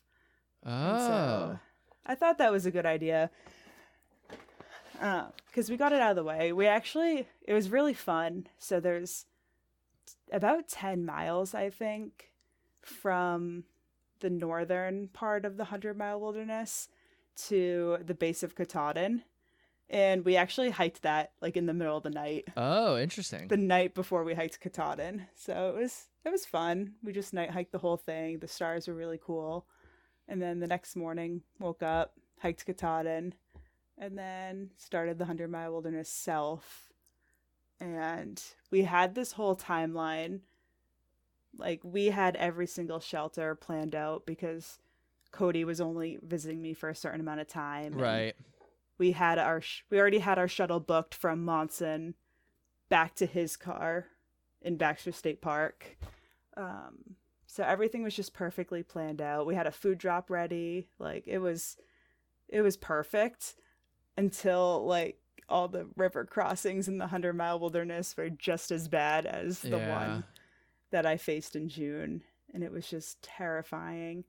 Oh. 0.64 0.98
so 0.98 1.60
I 2.06 2.14
thought 2.14 2.38
that 2.38 2.52
was 2.52 2.68
a 2.68 2.72
good 2.72 2.86
idea. 2.86 3.32
Um, 5.02 5.34
because 5.48 5.72
we 5.72 5.78
got 5.78 5.94
it 5.94 6.00
out 6.00 6.12
of 6.12 6.16
the 6.16 6.24
way. 6.24 6.54
We 6.54 6.68
actually, 6.68 7.28
it 7.42 7.54
was 7.54 7.72
really 7.72 7.96
fun. 7.96 8.46
So 8.60 8.80
there's 8.80 9.26
about 10.32 10.68
10 10.68 11.06
miles, 11.06 11.56
I 11.56 11.72
think, 11.72 12.32
from 12.82 13.64
the 14.20 14.30
northern 14.30 15.08
part 15.10 15.46
of 15.46 15.58
the 15.58 15.64
100 15.64 15.98
mile 15.98 16.20
wilderness 16.20 16.90
to 17.48 17.98
the 18.06 18.14
base 18.14 18.44
of 18.44 18.56
Katahdin. 18.56 19.24
And 19.90 20.26
we 20.26 20.36
actually 20.36 20.72
hiked 20.72 21.04
that 21.04 21.32
like 21.42 21.58
in 21.58 21.68
the 21.68 21.74
middle 21.74 21.98
of 21.98 22.04
the 22.04 22.10
night, 22.10 22.48
oh, 22.58 22.98
interesting. 22.98 23.48
the 23.48 23.58
night 23.58 23.94
before 23.94 24.24
we 24.24 24.34
hiked 24.34 24.60
Katahdin. 24.60 25.28
So 25.36 25.70
it 25.70 25.80
was 25.80 26.08
it 26.24 26.32
was 26.32 26.46
fun. 26.46 26.94
We 27.04 27.14
just 27.14 27.34
night 27.34 27.52
hiked 27.52 27.72
the 27.72 27.78
whole 27.78 27.98
thing. 27.98 28.40
The 28.40 28.48
stars 28.48 28.88
were 28.88 28.96
really 28.96 29.20
cool. 29.24 29.68
And 30.28 30.42
then 30.42 30.60
the 30.60 30.68
next 30.68 30.96
morning, 30.96 31.42
woke 31.60 31.84
up, 31.84 32.14
hiked 32.40 32.66
Katahdin, 32.66 33.36
and 33.98 34.18
then 34.18 34.72
started 34.76 35.20
the 35.20 35.26
100 35.26 35.52
mile 35.52 35.72
wilderness 35.72 36.10
south. 36.10 36.90
And 37.80 38.42
we 38.72 38.84
had 38.84 39.14
this 39.14 39.34
whole 39.34 39.56
timeline. 39.56 40.40
Like, 41.58 41.82
we 41.84 42.08
had 42.08 42.36
every 42.36 42.68
single 42.68 43.00
shelter 43.00 43.56
planned 43.56 43.96
out 43.96 44.26
because 44.26 44.80
Cody 45.32 45.66
was 45.66 45.82
only 45.82 46.18
visiting 46.22 46.62
me 46.62 46.74
for 46.74 46.90
a 46.90 46.96
certain 46.96 47.20
amount 47.20 47.42
of 47.42 47.48
time. 47.48 47.94
right. 47.94 48.36
we 48.98 49.12
had 49.12 49.38
our 49.38 49.62
sh- 49.62 49.84
we 49.90 50.00
already 50.00 50.20
had 50.20 50.40
our 50.40 50.48
shuttle 50.48 50.80
booked 50.80 51.14
from 51.14 51.44
Monson 51.44 52.16
back 52.90 53.16
to 53.16 53.26
his 53.26 53.58
car 53.58 54.06
in 54.62 54.78
Baxter 54.78 55.12
State 55.12 55.42
Park. 55.42 55.98
Um, 56.56 57.16
so 57.46 57.64
everything 57.64 58.04
was 58.04 58.16
just 58.16 58.34
perfectly 58.34 58.84
planned 58.84 59.22
out. 59.22 59.46
We 59.46 59.56
had 59.56 59.68
a 59.68 59.72
food 59.72 59.98
drop 59.98 60.30
ready. 60.30 60.88
Like 61.00 61.24
it 61.28 61.40
was 61.40 61.78
it 62.48 62.62
was 62.62 62.78
perfect 62.78 63.56
until 64.18 64.86
like 64.86 65.20
all 65.50 65.68
the 65.68 65.88
river 65.96 66.26
crossings 66.26 66.88
in 66.88 66.98
the 66.98 67.04
100 67.04 67.34
mile 67.34 67.60
wilderness 67.60 68.16
were 68.18 68.30
just 68.30 68.72
as 68.72 68.88
bad 68.88 69.26
as 69.26 69.60
the 69.60 69.78
yeah. 69.78 70.00
one 70.00 70.24
that 70.92 71.06
I 71.06 71.18
faced 71.18 71.56
in 71.56 71.70
June 71.70 72.24
and 72.54 72.64
it 72.64 72.72
was 72.72 72.88
just 72.88 73.22
terrifying. 73.22 74.24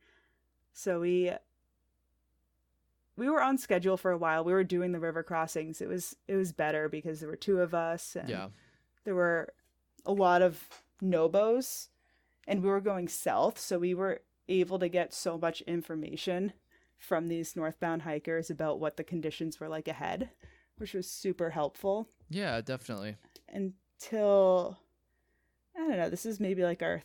So 0.73 1.01
we 1.01 1.33
we 3.17 3.31
were 3.31 3.43
on 3.43 3.57
schedule 3.59 3.97
for 3.97 4.11
a 4.11 4.19
while. 4.19 4.45
We 4.45 4.53
were 4.53 4.65
doing 4.65 4.93
the 4.93 5.01
river 5.01 5.23
crossings. 5.23 5.81
It 5.81 5.89
was 5.89 6.17
it 6.29 6.37
was 6.37 6.53
better 6.53 6.89
because 6.89 7.21
there 7.21 7.29
were 7.29 7.37
two 7.37 7.61
of 7.61 7.75
us 7.75 8.17
and 8.17 8.29
Yeah. 8.29 8.49
there 9.05 9.15
were 9.15 9.53
a 10.05 10.13
lot 10.13 10.43
of 10.43 10.69
nobos 11.01 11.89
and 12.47 12.63
we 12.63 12.69
were 12.69 12.81
going 12.81 13.09
south, 13.09 13.59
so 13.59 13.79
we 13.79 13.95
were 13.95 14.21
able 14.49 14.79
to 14.79 14.89
get 14.89 15.13
so 15.13 15.37
much 15.37 15.61
information 15.63 16.53
from 16.99 17.27
these 17.29 17.57
northbound 17.57 18.03
hikers 18.03 18.51
about 18.51 18.79
what 18.79 18.97
the 18.97 19.03
conditions 19.05 19.59
were 19.59 19.69
like 19.69 19.89
ahead, 19.89 20.31
which 20.77 20.95
was 20.95 21.11
super 21.11 21.51
helpful 21.51 22.09
Yeah, 22.31 22.61
definitely. 22.61 23.17
until 23.49 24.79
I 25.87 25.91
don't 25.91 25.99
know, 25.99 26.11
this 26.11 26.27
is 26.27 26.41
maybe 26.41 26.65
like 26.65 26.83
our 26.83 27.03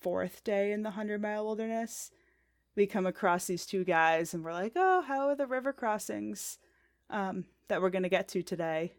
fourth 0.00 0.44
day 0.44 0.72
in 0.72 0.82
the 0.82 0.90
100 0.90 1.22
mile 1.22 1.44
wilderness, 1.44 2.10
we 2.76 2.86
come 2.86 3.06
across 3.06 3.46
these 3.46 3.64
two 3.64 3.84
guys 3.84 4.34
and 4.34 4.44
we're 4.44 4.52
like, 4.52 4.72
oh, 4.76 5.02
how 5.02 5.28
are 5.28 5.34
the 5.34 5.46
river 5.46 5.72
crossings 5.72 6.58
um, 7.10 7.44
that 7.68 7.80
we're 7.80 7.90
going 7.90 8.02
to 8.02 8.08
get 8.08 8.28
to 8.28 8.42
today? 8.42 8.92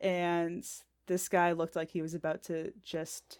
And 0.00 0.64
this 1.06 1.28
guy 1.28 1.52
looked 1.52 1.76
like 1.76 1.90
he 1.90 2.00
was 2.00 2.14
about 2.14 2.44
to 2.44 2.72
just 2.82 3.38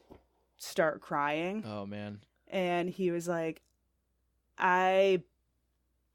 start 0.59 1.01
crying. 1.01 1.65
Oh, 1.65 1.87
man. 1.87 2.21
And 2.49 2.91
he 2.91 3.11
was 3.11 3.29
like, 3.29 3.63
I 4.59 5.23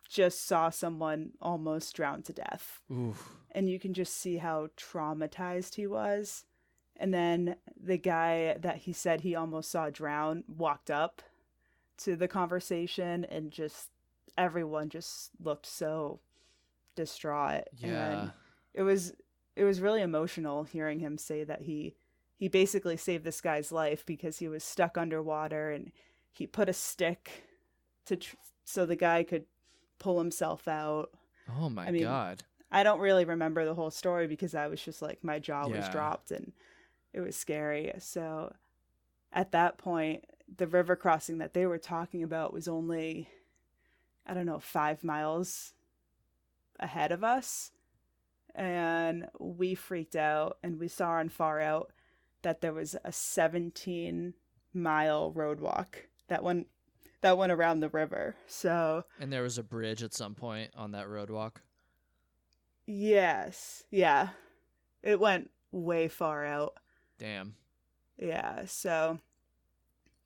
just 0.07 0.45
saw 0.45 0.69
someone 0.69 1.31
almost 1.41 1.95
drown 1.95 2.21
to 2.23 2.33
death. 2.33 2.81
Oof. 2.91 3.31
And 3.51 3.69
you 3.69 3.79
can 3.79 3.93
just 3.93 4.15
see 4.15 4.37
how 4.37 4.67
traumatized 4.77 5.75
he 5.75 5.87
was. 5.87 6.43
And 6.97 7.13
then 7.13 7.55
the 7.81 7.97
guy 7.97 8.55
that 8.59 8.77
he 8.77 8.93
said 8.93 9.21
he 9.21 9.35
almost 9.35 9.69
saw 9.69 9.89
drown 9.89 10.43
walked 10.47 10.89
up 10.89 11.21
to 11.97 12.15
the 12.15 12.27
conversation 12.27 13.25
and 13.25 13.51
just 13.51 13.89
everyone 14.37 14.89
just 14.89 15.31
looked 15.41 15.65
so 15.65 16.19
distraught. 16.95 17.63
Yeah. 17.77 18.21
And 18.21 18.31
it 18.73 18.83
was 18.83 19.13
it 19.55 19.63
was 19.63 19.81
really 19.81 20.01
emotional 20.01 20.63
hearing 20.63 20.99
him 20.99 21.17
say 21.17 21.43
that 21.43 21.61
he 21.61 21.95
he 22.37 22.47
basically 22.47 22.97
saved 22.97 23.23
this 23.23 23.41
guy's 23.41 23.71
life 23.71 24.05
because 24.05 24.39
he 24.39 24.47
was 24.47 24.63
stuck 24.63 24.97
underwater 24.97 25.71
and 25.71 25.91
he 26.33 26.45
put 26.45 26.69
a 26.69 26.73
stick 26.73 27.45
to 28.05 28.17
tr- 28.17 28.35
so 28.65 28.85
the 28.85 28.95
guy 28.95 29.23
could 29.23 29.45
pull 29.99 30.19
himself 30.19 30.67
out. 30.67 31.11
Oh 31.59 31.69
my 31.69 31.87
I 31.87 31.91
mean, 31.91 32.03
god. 32.03 32.43
I 32.71 32.83
don't 32.83 32.99
really 32.99 33.23
remember 33.23 33.63
the 33.63 33.75
whole 33.75 33.91
story 33.91 34.27
because 34.27 34.53
I 34.53 34.67
was 34.67 34.81
just 34.81 35.01
like 35.01 35.23
my 35.23 35.39
jaw 35.39 35.67
was 35.67 35.87
dropped 35.89 36.31
and 36.31 36.51
it 37.15 37.21
was 37.21 37.35
scary. 37.35 37.91
So 37.99 38.53
at 39.31 39.51
that 39.53 39.77
point, 39.77 40.25
the 40.57 40.67
river 40.67 40.95
crossing 40.95 41.39
that 41.39 41.53
they 41.53 41.65
were 41.65 41.79
talking 41.79 42.21
about 42.21 42.53
was 42.53 42.67
only 42.67 43.29
I 44.25 44.33
don't 44.33 44.45
know, 44.45 44.59
5 44.59 45.03
miles 45.03 45.73
ahead 46.79 47.11
of 47.11 47.23
us. 47.23 47.71
And 48.53 49.27
we 49.39 49.75
freaked 49.75 50.15
out 50.15 50.57
and 50.63 50.79
we 50.79 50.87
saw 50.87 51.11
on 51.11 51.29
FarOut 51.29 51.87
that 52.41 52.61
there 52.61 52.73
was 52.73 52.95
a 53.03 53.11
17 53.11 54.33
mile 54.73 55.31
road 55.31 55.59
walk 55.59 56.07
that 56.27 56.43
went 56.43 56.67
that 57.21 57.37
went 57.37 57.51
around 57.51 57.79
the 57.79 57.89
river. 57.89 58.35
So 58.47 59.05
And 59.19 59.33
there 59.33 59.41
was 59.41 59.57
a 59.57 59.63
bridge 59.63 60.03
at 60.03 60.13
some 60.13 60.35
point 60.35 60.71
on 60.75 60.91
that 60.91 61.09
road 61.09 61.29
walk. 61.29 61.61
Yes. 62.85 63.83
Yeah. 63.89 64.29
It 65.01 65.19
went 65.19 65.49
way 65.71 66.07
far 66.07 66.45
out. 66.45 66.77
Damn. 67.17 67.55
Yeah. 68.17 68.65
So 68.65 69.19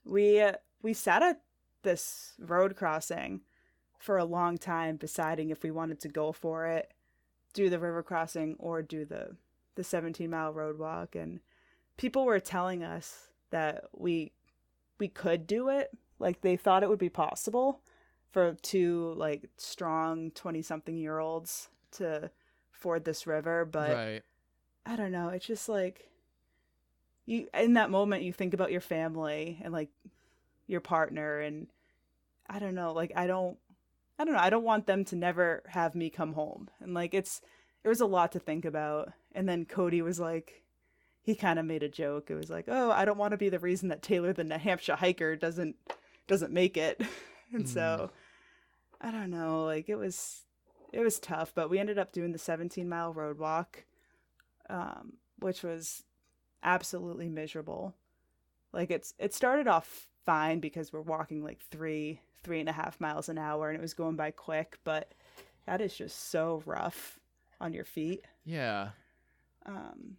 we 0.06 0.42
uh, 0.42 0.54
we 0.82 0.94
sat 0.94 1.24
at 1.24 1.42
this 1.84 2.34
road 2.40 2.76
crossing 2.76 3.42
for 3.98 4.18
a 4.18 4.26
long 4.26 4.58
time 4.58 4.98
deciding 4.98 5.50
if 5.50 5.64
we 5.64 5.72
wanted 5.72 6.00
to 6.02 6.08
go 6.08 6.32
for 6.32 6.66
it, 6.66 6.94
do 7.54 7.70
the 7.70 7.80
river 7.80 8.04
crossing 8.04 8.56
or 8.60 8.82
do 8.82 9.06
the 9.06 9.36
the 9.76 9.84
17 9.84 10.30
mile 10.30 10.52
road 10.52 10.78
walk 10.78 11.16
and 11.16 11.40
people 11.96 12.26
were 12.26 12.40
telling 12.40 12.84
us 12.84 13.30
that 13.50 13.86
we 13.94 14.34
we 14.98 15.08
could 15.08 15.48
do 15.48 15.70
it 15.70 15.90
like 16.18 16.42
they 16.42 16.58
thought 16.58 16.84
it 16.84 16.90
would 16.90 17.00
be 17.00 17.08
possible 17.08 17.80
for 18.30 18.58
two 18.62 19.14
like 19.16 19.50
strong 19.56 20.32
20 20.32 20.62
something 20.62 20.98
year 20.98 21.20
olds 21.20 21.70
to 21.92 22.30
ford 22.72 23.06
this 23.06 23.26
river 23.26 23.64
but 23.64 23.96
right. 23.96 24.24
I 24.90 24.96
don't 24.96 25.12
know. 25.12 25.30
It's 25.30 25.46
just 25.46 25.70
like 25.70 26.09
you 27.30 27.48
in 27.54 27.74
that 27.74 27.92
moment 27.92 28.24
you 28.24 28.34
think 28.34 28.54
about 28.54 28.72
your 28.72 28.82
family 28.82 29.60
and 29.62 29.72
like 29.72 29.90
your 30.68 30.82
partner 30.82 31.40
and 31.40 31.68
I 32.50 32.60
don't 32.60 32.76
know, 32.76 32.94
like 32.94 33.12
I 33.16 33.28
don't 33.28 33.58
I 34.18 34.26
don't 34.26 34.34
know, 34.34 34.40
I 34.40 34.50
don't 34.50 34.64
want 34.64 34.88
them 34.88 35.06
to 35.06 35.16
never 35.16 35.64
have 35.68 35.96
me 35.96 36.10
come 36.10 36.34
home. 36.34 36.70
And 36.82 36.94
like 36.94 37.14
it's 37.14 37.42
it 37.84 37.88
was 37.88 38.02
a 38.02 38.06
lot 38.06 38.32
to 38.34 38.40
think 38.40 38.66
about. 38.66 39.14
And 39.34 39.48
then 39.48 39.66
Cody 39.66 40.02
was 40.02 40.20
like 40.20 40.64
he 41.22 41.36
kind 41.36 41.60
of 41.60 41.66
made 41.66 41.84
a 41.84 41.90
joke. 41.90 42.32
It 42.32 42.36
was 42.36 42.50
like, 42.50 42.66
"Oh, 42.68 42.90
I 42.90 43.06
don't 43.06 43.18
want 43.18 43.32
to 43.32 43.38
be 43.38 43.50
the 43.50 43.60
reason 43.60 43.90
that 43.90 44.02
Taylor 44.02 44.34
the 44.34 44.44
Nahamsha 44.44 44.96
hiker 44.96 45.36
doesn't 45.36 45.76
doesn't 46.28 46.52
make 46.52 46.78
it." 46.78 47.02
and 47.54 47.70
so 47.70 48.10
I 49.00 49.12
don't 49.12 49.30
know, 49.30 49.66
like 49.66 49.90
it 49.90 49.96
was 49.96 50.46
it 50.92 51.02
was 51.02 51.20
tough, 51.20 51.52
but 51.54 51.70
we 51.70 51.78
ended 51.78 52.00
up 52.00 52.12
doing 52.12 52.32
the 52.32 52.40
17 52.40 52.90
mile 52.90 53.14
road 53.14 53.38
walk 53.38 53.86
um, 54.70 55.14
which 55.40 55.64
was 55.64 56.04
absolutely 56.64 57.30
miserable. 57.30 57.96
Like 58.74 58.92
it's 58.92 59.14
it 59.18 59.34
started 59.34 59.68
off 59.68 60.08
fine 60.26 60.60
because 60.60 60.94
we're 60.94 61.02
walking 61.02 61.44
like 61.44 61.60
three 61.72 62.22
three 62.44 62.60
and 62.60 62.70
a 62.70 62.74
half 62.74 63.00
miles 63.02 63.30
an 63.30 63.38
hour 63.38 63.70
and 63.70 63.78
it 63.78 63.82
was 63.82 63.94
going 63.94 64.16
by 64.16 64.32
quick, 64.32 64.78
but 64.84 65.14
that 65.66 65.82
is 65.82 65.96
just 65.96 66.30
so 66.30 66.64
rough 66.66 67.20
on 67.60 67.74
your 67.74 67.84
feet. 67.84 68.26
Yeah. 68.46 68.90
Um, 69.66 70.18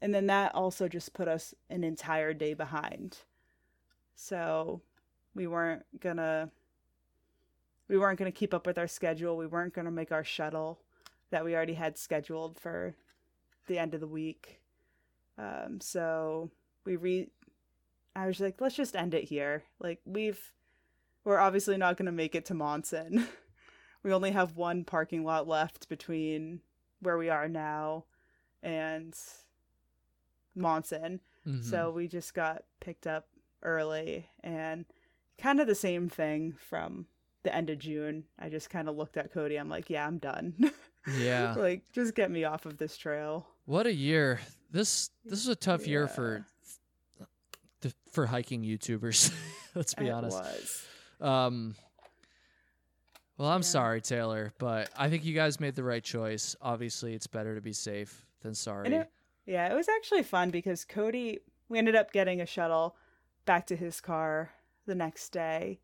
and 0.00 0.14
then 0.14 0.26
that 0.26 0.54
also 0.54 0.88
just 0.88 1.12
put 1.12 1.28
us 1.28 1.54
an 1.68 1.84
entire 1.84 2.32
day 2.32 2.54
behind. 2.54 3.18
So 4.14 4.80
we 5.34 5.46
weren't 5.46 5.84
gonna 6.00 6.50
we 7.88 7.98
weren't 7.98 8.18
gonna 8.18 8.32
keep 8.32 8.54
up 8.54 8.66
with 8.66 8.78
our 8.78 8.88
schedule. 8.88 9.36
We 9.36 9.46
weren't 9.46 9.74
gonna 9.74 9.90
make 9.90 10.12
our 10.12 10.24
shuttle 10.24 10.80
that 11.30 11.44
we 11.44 11.54
already 11.54 11.74
had 11.74 11.98
scheduled 11.98 12.58
for 12.58 12.94
the 13.66 13.78
end 13.78 13.94
of 13.94 14.00
the 14.00 14.06
week. 14.06 14.59
Um, 15.40 15.80
so 15.80 16.50
we 16.84 16.96
re 16.96 17.28
I 18.14 18.26
was 18.26 18.40
like, 18.40 18.60
let's 18.60 18.74
just 18.74 18.96
end 18.96 19.14
it 19.14 19.24
here. 19.24 19.62
Like 19.78 20.00
we've 20.04 20.52
we're 21.24 21.38
obviously 21.38 21.76
not 21.76 21.96
gonna 21.96 22.12
make 22.12 22.34
it 22.34 22.44
to 22.46 22.54
Monson. 22.54 23.26
we 24.02 24.12
only 24.12 24.32
have 24.32 24.56
one 24.56 24.84
parking 24.84 25.24
lot 25.24 25.48
left 25.48 25.88
between 25.88 26.60
where 27.00 27.16
we 27.16 27.30
are 27.30 27.48
now 27.48 28.04
and 28.62 29.16
Monson. 30.54 31.20
Mhm. 31.46 31.64
So 31.64 31.90
we 31.90 32.08
just 32.08 32.34
got 32.34 32.64
picked 32.80 33.06
up 33.06 33.28
early 33.62 34.28
and 34.42 34.84
kind 35.38 35.60
of 35.60 35.66
the 35.66 35.74
same 35.74 36.08
thing 36.08 36.52
from 36.58 37.06
the 37.42 37.54
end 37.54 37.70
of 37.70 37.78
June. 37.78 38.24
I 38.38 38.50
just 38.50 38.68
kind 38.68 38.88
of 38.88 38.96
looked 38.96 39.16
at 39.16 39.32
Cody. 39.32 39.56
I'm 39.56 39.70
like, 39.70 39.88
yeah, 39.88 40.06
I'm 40.06 40.18
done. 40.18 40.70
yeah. 41.16 41.54
like, 41.56 41.90
just 41.92 42.14
get 42.14 42.30
me 42.30 42.44
off 42.44 42.66
of 42.66 42.76
this 42.76 42.96
trail. 42.98 43.46
What 43.64 43.86
a 43.86 43.94
year. 43.94 44.40
This 44.70 45.10
this 45.24 45.40
is 45.40 45.48
a 45.48 45.56
tough 45.56 45.86
year 45.86 46.06
for 46.08 46.44
for 48.12 48.26
hiking 48.26 48.62
YouTubers. 48.62 49.32
Let's 49.74 49.94
be 49.94 50.06
It 50.08 50.10
honest. 50.10 50.36
was. 50.38 50.86
Um 51.20 51.74
Well, 53.38 53.48
I'm 53.48 53.60
Yeah. 53.62 53.66
sorry, 53.66 54.00
Taylor, 54.02 54.52
but 54.58 54.90
I 54.96 55.08
think 55.08 55.24
you 55.24 55.34
guys 55.34 55.60
made 55.60 55.74
the 55.74 55.84
right 55.84 56.02
choice. 56.04 56.54
Obviously, 56.60 57.14
it's 57.14 57.26
better 57.26 57.54
to 57.54 57.60
be 57.60 57.72
safe 57.72 58.26
than 58.42 58.54
sorry. 58.54 58.92
it- 58.94 59.10
Yeah, 59.46 59.72
it 59.72 59.74
was 59.74 59.88
actually 59.88 60.22
fun 60.22 60.50
because 60.50 60.84
Cody, 60.84 61.40
we 61.68 61.78
ended 61.78 61.96
up 61.96 62.12
getting 62.12 62.40
a 62.40 62.46
shuttle 62.46 62.96
back 63.46 63.66
to 63.68 63.76
his 63.76 64.00
car 64.00 64.50
the 64.86 64.94
next 64.94 65.30
day. 65.30 65.80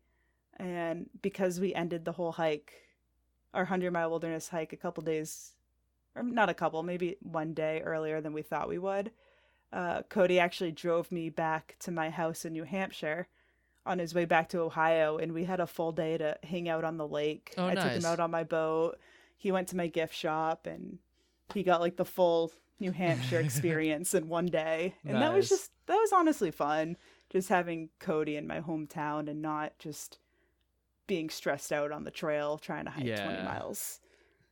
And 0.57 1.09
because 1.21 1.59
we 1.59 1.73
ended 1.73 2.05
the 2.05 2.13
whole 2.13 2.31
hike, 2.33 2.73
our 3.53 3.63
100 3.63 3.91
mile 3.91 4.09
wilderness 4.09 4.49
hike, 4.49 4.71
a 4.73 4.77
couple 4.77 5.03
days, 5.03 5.53
or 6.17 6.23
not 6.23 6.49
a 6.49 6.53
couple, 6.53 6.83
maybe 6.83 7.17
one 7.21 7.53
day 7.53 7.81
earlier 7.83 8.21
than 8.21 8.33
we 8.33 8.41
thought 8.41 8.67
we 8.69 8.77
would, 8.77 9.11
uh, 9.71 10.01
Cody 10.03 10.39
actually 10.39 10.71
drove 10.71 11.11
me 11.11 11.29
back 11.29 11.75
to 11.79 11.91
my 11.91 12.09
house 12.09 12.45
in 12.45 12.53
New 12.53 12.63
Hampshire 12.63 13.27
on 13.85 13.99
his 13.99 14.13
way 14.13 14.25
back 14.25 14.49
to 14.49 14.59
Ohio. 14.59 15.17
And 15.17 15.33
we 15.33 15.43
had 15.45 15.59
a 15.59 15.67
full 15.67 15.91
day 15.91 16.17
to 16.17 16.37
hang 16.43 16.67
out 16.69 16.83
on 16.83 16.97
the 16.97 17.07
lake. 17.07 17.53
Oh, 17.57 17.65
I 17.65 17.75
took 17.75 17.83
him 17.91 18.05
out 18.05 18.19
on 18.19 18.31
my 18.31 18.43
boat. 18.43 18.97
He 19.37 19.51
went 19.51 19.67
to 19.69 19.77
my 19.77 19.87
gift 19.87 20.13
shop 20.15 20.65
and 20.67 20.99
he 21.53 21.63
got 21.63 21.81
like 21.81 21.95
the 21.97 22.05
full 22.05 22.51
New 22.79 22.91
Hampshire 22.91 23.39
experience 23.41 24.13
in 24.13 24.27
one 24.27 24.47
day. 24.47 24.95
And 25.05 25.15
that 25.21 25.33
was 25.33 25.49
just 25.49 25.71
that 25.87 25.95
was 25.95 26.11
honestly 26.11 26.51
fun. 26.51 26.97
Just 27.29 27.49
having 27.49 27.89
Cody 27.99 28.35
in 28.37 28.47
my 28.47 28.61
hometown 28.61 29.29
and 29.29 29.41
not 29.41 29.77
just 29.79 30.19
being 31.07 31.29
stressed 31.29 31.71
out 31.71 31.91
on 31.91 32.03
the 32.03 32.11
trail 32.11 32.57
trying 32.57 32.85
to 32.85 32.91
hike 32.91 33.05
20 33.23 33.43
miles. 33.43 33.99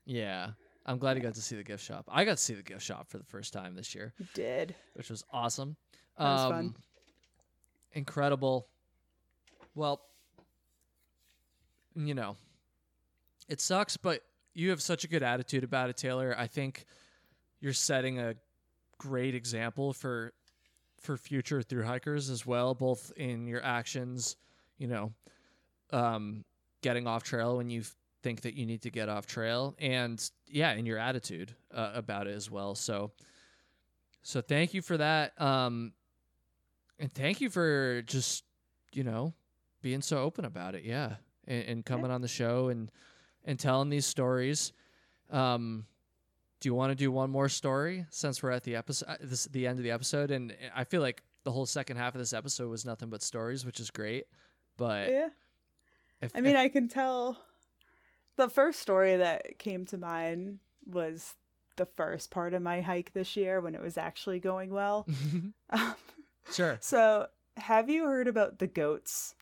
yeah. 0.06 0.52
I'm 0.86 0.98
glad 1.00 1.18
you 1.18 1.24
got 1.24 1.34
to 1.36 1.42
see 1.42 1.56
the 1.56 1.64
gift 1.64 1.84
shop. 1.84 2.06
I 2.08 2.26
got 2.26 2.38
to 2.38 2.44
see 2.44 2.54
the 2.54 2.62
gift 2.62 2.82
shop 2.84 3.10
for 3.10 3.18
the 3.18 3.24
first 3.24 3.54
time 3.54 3.76
this 3.76 3.96
year, 3.96 4.14
You 4.20 4.28
did. 4.34 4.76
which 4.94 5.10
was 5.10 5.24
awesome. 5.32 5.76
That 6.18 6.24
was 6.26 6.42
um, 6.42 6.52
fun. 6.52 6.76
Incredible. 7.94 8.68
Well, 9.74 10.02
you 11.96 12.14
know, 12.14 12.36
it 13.50 13.62
sucks, 13.62 13.98
but 13.98 14.22
you 14.54 14.70
have 14.70 14.82
such 14.82 15.04
a 15.04 15.08
good 15.08 15.24
attitude 15.24 15.64
about 15.64 15.90
it, 15.90 15.98
Taylor. 15.98 16.36
I 16.38 16.48
think 16.48 16.86
you're 17.60 17.74
setting 17.74 18.20
a 18.20 18.36
great 18.98 19.36
example 19.36 19.92
for 19.94 20.34
for 21.02 21.18
future 21.18 21.62
through 21.62 21.84
hikers 21.84 22.30
as 22.30 22.46
well, 22.46 22.74
both 22.74 23.12
in 23.16 23.46
your 23.48 23.64
actions, 23.64 24.38
you 24.78 24.88
know, 24.88 25.14
um, 25.92 26.44
getting 26.82 27.06
off 27.06 27.22
trail 27.24 27.58
when 27.58 27.70
you 27.70 27.84
think 28.26 28.42
that 28.42 28.56
you 28.56 28.66
need 28.66 28.82
to 28.82 28.90
get 28.90 29.08
off 29.08 29.28
trail, 29.28 29.76
and 29.78 30.18
yeah, 30.48 30.74
in 30.74 30.86
your 30.88 30.98
attitude 30.98 31.54
uh, 31.72 31.92
about 31.94 32.26
it 32.26 32.36
as 32.36 32.50
well. 32.50 32.74
So, 32.74 33.12
so 34.24 34.42
thank 34.42 34.74
you 34.74 34.82
for 34.82 34.98
that, 34.98 35.40
um, 35.40 35.94
and 36.98 37.12
thank 37.14 37.40
you 37.40 37.52
for 37.52 38.02
just 38.08 38.44
you 38.94 39.04
know 39.04 39.34
being 39.84 40.02
so 40.02 40.18
open 40.18 40.44
about 40.44 40.74
it. 40.74 40.84
Yeah, 40.84 41.18
and, 41.48 41.64
and 41.66 41.86
coming 41.86 42.10
on 42.10 42.22
the 42.22 42.28
show 42.28 42.70
and 42.70 42.90
and 43.46 43.60
telling 43.60 43.90
these 43.90 44.08
stories. 44.08 44.74
Um, 45.30 45.86
do 46.62 46.70
you 46.70 46.74
want 46.74 46.90
to 46.92 46.96
do 46.96 47.12
one 47.12 47.30
more 47.30 47.48
story 47.50 48.06
since 48.10 48.42
we're 48.42 48.50
at 48.50 48.64
the 48.64 48.76
episode, 48.76 49.08
uh, 49.08 49.16
this 49.22 49.46
the 49.46 49.68
end 49.68 49.78
of 49.78 49.84
the 49.84 49.92
episode, 49.92 50.32
and 50.32 50.56
I 50.76 50.84
feel 50.84 51.02
like 51.02 51.22
the 51.44 51.52
whole 51.52 51.68
second 51.68 51.98
half 51.98 52.16
of 52.16 52.20
this 52.20 52.34
episode 52.34 52.70
was 52.72 52.86
nothing 52.86 53.10
but 53.10 53.22
stories, 53.22 53.66
which 53.68 53.80
is 53.80 53.92
great. 53.92 54.26
But 54.78 55.10
Yeah. 55.10 55.30
if, 56.22 56.32
I 56.36 56.42
mean, 56.42 56.56
if- 56.56 56.60
I 56.62 56.70
can 56.70 56.88
tell 56.88 57.38
the 58.38 58.50
first 58.50 58.80
story 58.80 59.18
that 59.18 59.58
came 59.60 59.86
to 59.88 59.98
mind 59.98 60.60
was 60.86 61.36
the 61.78 61.86
first 61.86 62.32
part 62.32 62.54
of 62.54 62.62
my 62.62 62.82
hike 62.82 63.14
this 63.14 63.36
year 63.36 63.60
when 63.60 63.76
it 63.76 63.82
was 63.82 63.98
actually 63.98 64.40
going 64.40 64.72
well. 64.72 65.08
Um, 65.72 65.96
sure, 66.52 66.78
so, 66.80 67.28
have 67.58 67.90
you 67.90 68.06
heard 68.06 68.28
about 68.28 68.60
the 68.60 68.68
goats 68.68 69.34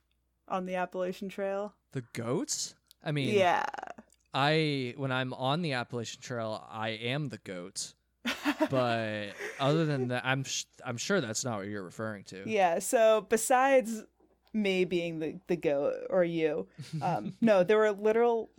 on 0.48 0.66
the 0.66 0.76
Appalachian 0.76 1.28
Trail? 1.30 1.74
the 1.92 2.04
goats. 2.14 2.76
I 3.04 3.12
mean, 3.12 3.36
yeah. 3.36 3.66
I 4.34 4.94
when 4.98 5.12
I'm 5.12 5.34
on 5.34 5.62
the 5.62 5.74
Appalachian 5.74 6.22
Trail, 6.22 6.66
I 6.72 6.90
am 6.90 7.30
the 7.30 7.38
goat. 7.40 7.94
But 8.70 9.34
other 9.60 9.86
than 9.86 10.08
that, 10.08 10.26
I'm 10.26 10.44
sh- 10.46 10.66
I'm 10.86 10.98
sure 10.98 11.20
that's 11.22 11.44
not 11.44 11.58
what 11.60 11.68
you're 11.68 11.84
referring 11.84 12.24
to. 12.26 12.50
yeah. 12.50 12.80
So, 12.80 13.28
besides 13.30 14.04
me 14.54 14.86
being 14.86 15.20
the, 15.20 15.40
the 15.48 15.58
goat 15.58 15.94
or 16.10 16.24
you, 16.24 16.68
um, 17.02 17.34
no, 17.42 17.64
there 17.64 17.78
were 17.78 17.92
literal 17.92 18.50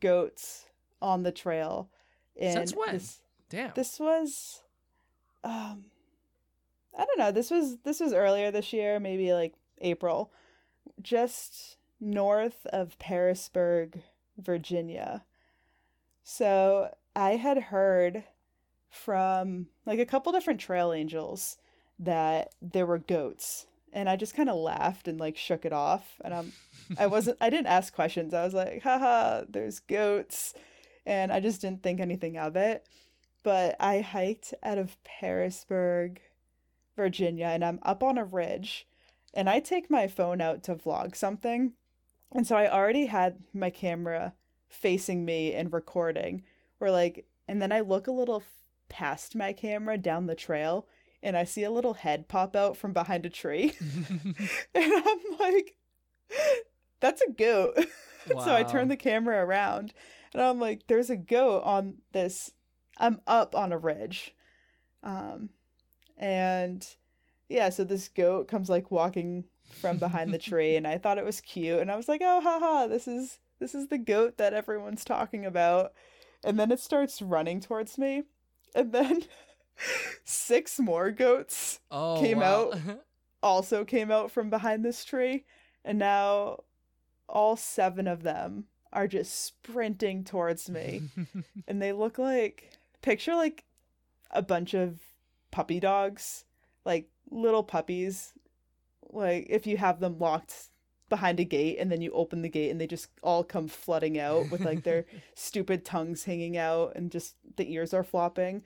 goats 0.00 0.66
on 1.00 1.22
the 1.22 1.32
trail. 1.32 1.90
And 2.40 2.52
Since 2.52 2.74
when? 2.74 2.92
This, 2.92 3.20
Damn. 3.48 3.72
this 3.74 4.00
was 4.00 4.62
um 5.44 5.84
i 6.98 7.04
don't 7.04 7.18
know 7.18 7.30
this 7.30 7.50
was 7.50 7.78
this 7.84 8.00
was 8.00 8.12
earlier 8.12 8.50
this 8.50 8.72
year 8.72 8.98
maybe 8.98 9.32
like 9.32 9.54
april 9.80 10.32
just 11.00 11.76
north 12.00 12.66
of 12.66 12.98
Pearisburg 12.98 14.02
virginia 14.36 15.24
so 16.24 16.92
i 17.14 17.36
had 17.36 17.58
heard 17.64 18.24
from 18.90 19.68
like 19.84 19.98
a 19.98 20.06
couple 20.06 20.32
different 20.32 20.60
trail 20.60 20.92
angels 20.92 21.56
that 21.98 22.52
there 22.60 22.86
were 22.86 22.98
goats 22.98 23.66
and 23.92 24.08
i 24.08 24.16
just 24.16 24.34
kind 24.34 24.48
of 24.48 24.56
laughed 24.56 25.08
and 25.08 25.18
like 25.18 25.36
shook 25.36 25.64
it 25.64 25.72
off 25.72 26.20
and 26.24 26.34
i'm 26.34 26.52
i 26.98 27.06
wasn't 27.06 27.36
i 27.40 27.50
didn't 27.50 27.66
ask 27.66 27.94
questions 27.94 28.34
i 28.34 28.44
was 28.44 28.54
like 28.54 28.82
haha 28.82 29.42
there's 29.48 29.80
goats 29.80 30.54
and 31.04 31.32
i 31.32 31.40
just 31.40 31.60
didn't 31.60 31.82
think 31.82 32.00
anything 32.00 32.36
of 32.36 32.56
it 32.56 32.86
but 33.46 33.76
I 33.78 34.00
hiked 34.00 34.54
out 34.64 34.76
of 34.76 34.96
Pearisburg, 35.04 36.20
Virginia, 36.96 37.46
and 37.46 37.64
I'm 37.64 37.78
up 37.84 38.02
on 38.02 38.18
a 38.18 38.24
ridge. 38.24 38.88
And 39.32 39.48
I 39.48 39.60
take 39.60 39.88
my 39.88 40.08
phone 40.08 40.40
out 40.40 40.64
to 40.64 40.74
vlog 40.74 41.14
something. 41.14 41.74
And 42.32 42.44
so 42.44 42.56
I 42.56 42.68
already 42.68 43.06
had 43.06 43.38
my 43.54 43.70
camera 43.70 44.34
facing 44.68 45.24
me 45.24 45.54
and 45.54 45.72
recording. 45.72 46.42
Or 46.80 46.90
like, 46.90 47.28
and 47.46 47.62
then 47.62 47.70
I 47.70 47.82
look 47.82 48.08
a 48.08 48.12
little 48.12 48.42
past 48.88 49.36
my 49.36 49.52
camera 49.52 49.96
down 49.96 50.26
the 50.26 50.34
trail 50.34 50.88
and 51.22 51.36
I 51.36 51.44
see 51.44 51.64
a 51.64 51.70
little 51.70 51.94
head 51.94 52.28
pop 52.28 52.54
out 52.54 52.76
from 52.76 52.92
behind 52.92 53.26
a 53.26 53.30
tree. 53.30 53.74
and 54.74 54.92
I'm 54.92 55.38
like, 55.38 55.76
that's 57.00 57.22
a 57.22 57.30
goat. 57.30 57.74
so 58.26 58.54
I 58.54 58.62
turn 58.62 58.88
the 58.88 58.96
camera 58.96 59.44
around 59.44 59.92
and 60.32 60.42
I'm 60.42 60.60
like, 60.60 60.86
there's 60.86 61.10
a 61.10 61.16
goat 61.16 61.62
on 61.64 61.96
this. 62.12 62.52
I'm 62.98 63.20
up 63.26 63.54
on 63.54 63.72
a 63.72 63.78
ridge. 63.78 64.34
Um, 65.02 65.50
and 66.16 66.86
yeah, 67.48 67.68
so 67.68 67.84
this 67.84 68.08
goat 68.08 68.48
comes 68.48 68.68
like 68.68 68.90
walking 68.90 69.44
from 69.80 69.98
behind 69.98 70.32
the 70.32 70.38
tree 70.38 70.76
and 70.76 70.86
I 70.86 70.98
thought 70.98 71.18
it 71.18 71.24
was 71.24 71.40
cute 71.40 71.80
and 71.80 71.90
I 71.90 71.96
was 71.96 72.08
like, 72.08 72.20
oh, 72.24 72.40
haha, 72.40 72.86
this 72.86 73.06
is 73.06 73.38
this 73.58 73.74
is 73.74 73.88
the 73.88 73.98
goat 73.98 74.36
that 74.36 74.52
everyone's 74.52 75.04
talking 75.04 75.46
about. 75.46 75.92
And 76.44 76.58
then 76.58 76.70
it 76.70 76.80
starts 76.80 77.22
running 77.22 77.60
towards 77.60 77.96
me. 77.98 78.24
And 78.74 78.92
then 78.92 79.22
six 80.24 80.78
more 80.78 81.10
goats 81.10 81.80
oh, 81.90 82.20
came 82.20 82.38
wow. 82.38 82.72
also 83.42 83.84
came 83.84 84.10
out 84.10 84.30
from 84.30 84.50
behind 84.50 84.84
this 84.84 85.04
tree, 85.04 85.44
and 85.84 85.98
now 85.98 86.60
all 87.28 87.56
seven 87.56 88.06
of 88.06 88.22
them 88.22 88.64
are 88.92 89.06
just 89.06 89.44
sprinting 89.44 90.24
towards 90.24 90.70
me, 90.70 91.02
and 91.68 91.82
they 91.82 91.92
look 91.92 92.18
like 92.18 92.70
picture 93.02 93.34
like 93.34 93.64
a 94.30 94.42
bunch 94.42 94.74
of 94.74 94.98
puppy 95.50 95.80
dogs, 95.80 96.44
like 96.84 97.08
little 97.30 97.62
puppies, 97.62 98.32
like 99.10 99.46
if 99.48 99.66
you 99.66 99.76
have 99.76 100.00
them 100.00 100.18
locked 100.18 100.70
behind 101.08 101.38
a 101.38 101.44
gate 101.44 101.78
and 101.78 101.90
then 101.90 102.00
you 102.00 102.10
open 102.12 102.42
the 102.42 102.48
gate 102.48 102.70
and 102.70 102.80
they 102.80 102.86
just 102.86 103.08
all 103.22 103.44
come 103.44 103.68
flooding 103.68 104.18
out 104.18 104.50
with 104.50 104.62
like 104.62 104.82
their 104.82 105.04
stupid 105.34 105.84
tongues 105.84 106.24
hanging 106.24 106.56
out 106.56 106.92
and 106.96 107.12
just 107.12 107.36
the 107.56 107.72
ears 107.72 107.94
are 107.94 108.02
flopping. 108.02 108.62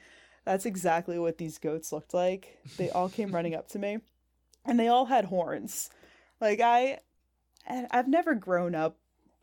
That's 0.51 0.67
exactly 0.67 1.17
what 1.17 1.39
these 1.39 1.59
goats 1.59 1.93
looked 1.93 2.13
like. 2.13 2.59
They 2.77 2.91
all 2.91 3.09
came 3.09 3.33
running 3.33 3.55
up 3.55 3.69
to 3.69 3.79
me 3.79 4.01
and 4.65 4.81
they 4.81 4.89
all 4.89 5.07
had 5.07 5.27
horns. 5.27 5.91
Like 6.41 6.59
I 6.61 6.99
and 7.65 7.87
I've 7.93 8.09
never 8.09 8.35
grown 8.35 8.75
up 8.75 8.97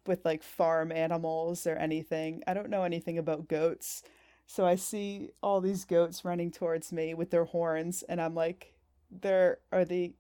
with 0.06 0.26
like 0.26 0.44
farm 0.44 0.92
animals 0.92 1.66
or 1.66 1.78
anything. 1.78 2.44
I 2.46 2.54
don't 2.54 2.70
know 2.70 2.84
anything 2.84 3.18
about 3.18 3.48
goats. 3.48 4.04
So 4.48 4.66
I 4.66 4.76
see 4.76 5.30
all 5.42 5.62
these 5.62 5.86
goats 5.86 6.26
running 6.26 6.52
towards 6.52 6.92
me 6.92 7.14
with 7.14 7.32
their 7.32 7.46
horns 7.46 8.04
and 8.04 8.20
I'm 8.20 8.36
like 8.36 8.74
they're 9.10 9.60
are 9.72 9.86
they 9.86 10.16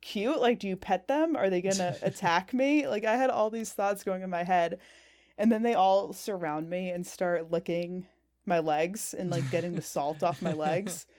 cute? 0.00 0.40
Like 0.40 0.58
do 0.58 0.66
you 0.66 0.74
pet 0.74 1.06
them? 1.06 1.36
Are 1.36 1.48
they 1.50 1.62
going 1.62 1.76
to 1.76 1.96
attack 2.02 2.52
me? 2.52 2.88
Like 2.88 3.04
I 3.04 3.14
had 3.14 3.30
all 3.30 3.48
these 3.48 3.72
thoughts 3.72 4.02
going 4.02 4.22
in 4.22 4.30
my 4.30 4.42
head. 4.42 4.80
And 5.38 5.52
then 5.52 5.62
they 5.62 5.74
all 5.74 6.12
surround 6.12 6.68
me 6.68 6.90
and 6.90 7.06
start 7.06 7.52
licking 7.52 8.08
my 8.46 8.58
legs 8.58 9.14
and 9.14 9.30
like 9.30 9.50
getting 9.50 9.74
the 9.74 9.82
salt 9.82 10.22
off 10.22 10.42
my 10.42 10.52
legs. 10.52 11.06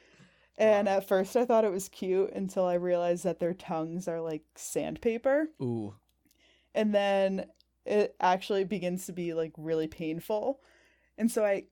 And 0.58 0.86
Wow. 0.88 0.98
at 0.98 1.08
first 1.08 1.36
I 1.36 1.46
thought 1.46 1.64
it 1.66 1.72
was 1.72 1.90
cute 1.90 2.32
until 2.34 2.66
I 2.66 2.76
realized 2.76 3.24
that 3.24 3.40
their 3.40 3.54
tongues 3.54 4.08
are 4.08 4.22
like 4.22 4.44
sandpaper. 4.56 5.48
Ooh. 5.60 5.96
And 6.76 6.94
then 6.94 7.48
it 7.86 8.16
actually 8.20 8.66
begins 8.66 9.08
to 9.08 9.14
be 9.14 9.34
like 9.34 9.54
really 9.58 9.88
painful. 9.88 10.60
And 11.18 11.32
so 11.32 11.44
I 11.44 11.64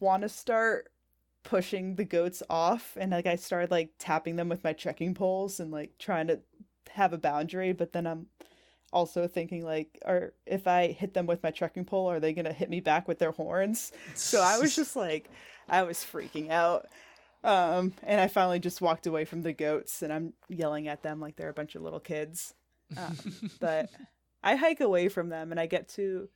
want 0.00 0.22
to 0.22 0.28
start 0.28 0.92
pushing 1.42 1.96
the 1.96 2.04
goats 2.04 2.42
off 2.48 2.96
and 3.00 3.10
like 3.10 3.26
I 3.26 3.34
started 3.34 3.72
like 3.72 3.90
tapping 3.98 4.36
them 4.36 4.48
with 4.48 4.62
my 4.62 4.72
trekking 4.72 5.14
poles 5.14 5.58
and 5.58 5.72
like 5.72 5.98
trying 5.98 6.28
to 6.28 6.40
have 6.90 7.12
a 7.12 7.18
boundary, 7.18 7.72
but 7.72 7.92
then 7.92 8.06
I'm 8.06 8.26
also 8.92 9.26
thinking 9.26 9.64
like 9.64 9.98
or 10.04 10.34
if 10.46 10.66
I 10.66 10.88
hit 10.88 11.14
them 11.14 11.26
with 11.26 11.42
my 11.42 11.50
trekking 11.50 11.84
pole 11.84 12.10
are 12.10 12.20
they 12.20 12.32
going 12.32 12.44
to 12.44 12.52
hit 12.52 12.68
me 12.68 12.80
back 12.80 13.08
with 13.08 13.18
their 13.18 13.32
horns? 13.32 13.92
So 14.14 14.40
I 14.42 14.58
was 14.58 14.76
just 14.76 14.94
like, 14.96 15.30
I 15.68 15.82
was 15.82 15.98
freaking 15.98 16.50
out. 16.50 16.86
Um, 17.44 17.94
and 18.04 18.20
I 18.20 18.28
finally 18.28 18.60
just 18.60 18.80
walked 18.80 19.06
away 19.06 19.24
from 19.24 19.42
the 19.42 19.52
goats 19.52 20.02
and 20.02 20.12
I'm 20.12 20.32
yelling 20.48 20.88
at 20.88 21.02
them 21.02 21.20
like 21.20 21.36
they're 21.36 21.48
a 21.48 21.54
bunch 21.54 21.74
of 21.74 21.82
little 21.82 22.00
kids. 22.00 22.54
Um, 22.96 23.16
but 23.60 23.90
I 24.44 24.56
hike 24.56 24.80
away 24.80 25.08
from 25.08 25.28
them 25.28 25.50
and 25.50 25.58
I 25.58 25.66
get 25.66 25.88
to, 25.90 26.28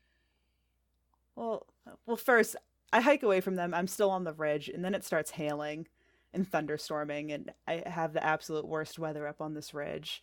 well, 1.36 1.66
well, 2.06 2.16
first 2.16 2.56
I 2.92 3.00
hike 3.00 3.22
away 3.22 3.40
from 3.40 3.56
them. 3.56 3.74
I'm 3.74 3.86
still 3.86 4.10
on 4.10 4.24
the 4.24 4.32
ridge 4.32 4.68
and 4.68 4.84
then 4.84 4.94
it 4.94 5.04
starts 5.04 5.32
hailing 5.32 5.86
and 6.32 6.50
thunderstorming 6.50 7.32
and 7.32 7.52
I 7.68 7.82
have 7.86 8.12
the 8.12 8.24
absolute 8.24 8.66
worst 8.66 8.98
weather 8.98 9.28
up 9.28 9.40
on 9.40 9.54
this 9.54 9.74
ridge. 9.74 10.22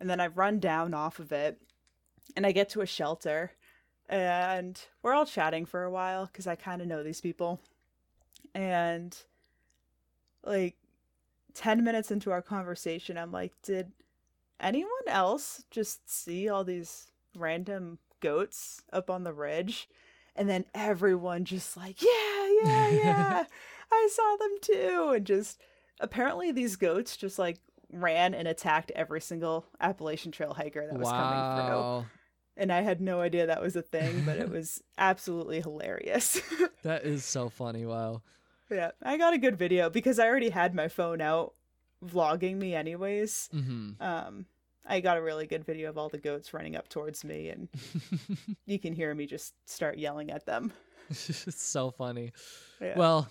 And 0.00 0.10
then 0.10 0.20
I 0.20 0.26
run 0.26 0.58
down 0.58 0.94
off 0.94 1.20
of 1.20 1.30
it 1.30 1.60
and 2.36 2.46
I 2.46 2.52
get 2.52 2.68
to 2.70 2.80
a 2.80 2.86
shelter 2.86 3.52
and 4.08 4.80
we're 5.02 5.14
all 5.14 5.26
chatting 5.26 5.64
for 5.64 5.84
a 5.84 5.90
while 5.90 6.26
because 6.26 6.46
I 6.46 6.56
kind 6.56 6.82
of 6.82 6.88
know 6.88 7.02
these 7.02 7.20
people. 7.20 7.60
And 8.54 9.16
like 10.44 10.76
10 11.54 11.82
minutes 11.82 12.10
into 12.10 12.30
our 12.30 12.42
conversation, 12.42 13.16
I'm 13.16 13.32
like, 13.32 13.52
did 13.62 13.92
anyone 14.60 14.90
else 15.06 15.64
just 15.70 16.08
see 16.10 16.48
all 16.48 16.64
these 16.64 17.10
random 17.36 17.98
goats 18.20 18.82
up 18.92 19.10
on 19.10 19.24
the 19.24 19.32
ridge? 19.32 19.88
And 20.36 20.48
then 20.48 20.64
everyone 20.74 21.44
just 21.44 21.76
like, 21.76 22.02
yeah, 22.02 22.48
yeah, 22.62 22.88
yeah, 22.90 23.44
I 23.90 24.08
saw 24.12 24.36
them 24.36 24.56
too. 24.60 25.12
And 25.16 25.26
just 25.26 25.60
apparently 26.00 26.52
these 26.52 26.76
goats 26.76 27.16
just 27.16 27.38
like 27.38 27.58
ran 27.94 28.34
and 28.34 28.46
attacked 28.48 28.90
every 28.94 29.20
single 29.20 29.66
Appalachian 29.80 30.32
Trail 30.32 30.52
hiker 30.54 30.86
that 30.86 30.98
was 30.98 31.10
coming 31.10 31.40
through 31.66 32.06
and 32.56 32.72
I 32.72 32.82
had 32.82 33.00
no 33.00 33.20
idea 33.20 33.46
that 33.46 33.60
was 33.60 33.74
a 33.74 33.82
thing, 33.82 34.22
but 34.24 34.36
it 34.38 34.48
was 34.58 34.82
absolutely 34.98 35.60
hilarious. 35.60 36.40
That 36.84 37.04
is 37.06 37.24
so 37.24 37.48
funny. 37.48 37.86
Wow. 37.86 38.20
yeah, 38.70 38.90
I 39.02 39.16
got 39.16 39.32
a 39.32 39.38
good 39.38 39.56
video 39.56 39.88
because 39.88 40.18
I 40.18 40.26
already 40.26 40.50
had 40.50 40.74
my 40.74 40.88
phone 40.88 41.22
out 41.22 41.54
vlogging 42.04 42.56
me 42.56 42.74
anyways. 42.74 43.48
hmm 43.50 43.92
Um 44.00 44.44
I 44.86 45.00
got 45.00 45.16
a 45.16 45.22
really 45.22 45.46
good 45.46 45.64
video 45.64 45.88
of 45.88 45.96
all 45.96 46.10
the 46.10 46.18
goats 46.18 46.52
running 46.52 46.76
up 46.76 46.90
towards 46.90 47.24
me 47.24 47.48
and 47.48 47.68
you 48.66 48.78
can 48.78 48.92
hear 48.92 49.14
me 49.14 49.24
just 49.24 49.54
start 49.66 49.96
yelling 49.96 50.30
at 50.30 50.44
them. 50.44 50.74
it's 51.08 51.62
so 51.62 51.90
funny. 51.90 52.32
Yeah. 52.82 52.98
Well, 52.98 53.28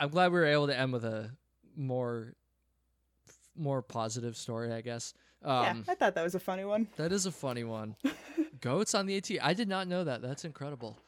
I'm 0.00 0.08
glad 0.08 0.32
we 0.32 0.40
were 0.40 0.46
able 0.46 0.66
to 0.66 0.76
end 0.76 0.92
with 0.92 1.04
a 1.04 1.30
more 1.76 2.34
more 3.56 3.82
positive 3.82 4.36
story, 4.36 4.72
I 4.72 4.80
guess. 4.80 5.14
yeah, 5.44 5.70
Um, 5.70 5.84
I 5.88 5.94
thought 5.94 6.14
that 6.14 6.22
was 6.22 6.34
a 6.34 6.40
funny 6.40 6.64
one. 6.64 6.88
That 6.96 7.12
is 7.12 7.26
a 7.26 7.32
funny 7.32 7.64
one. 7.64 7.96
Goats 8.60 8.94
on 8.94 9.06
the 9.06 9.16
AT. 9.16 9.30
I 9.42 9.54
did 9.54 9.68
not 9.68 9.88
know 9.88 10.04
that. 10.04 10.20
That's 10.22 10.44
incredible. 10.44 10.98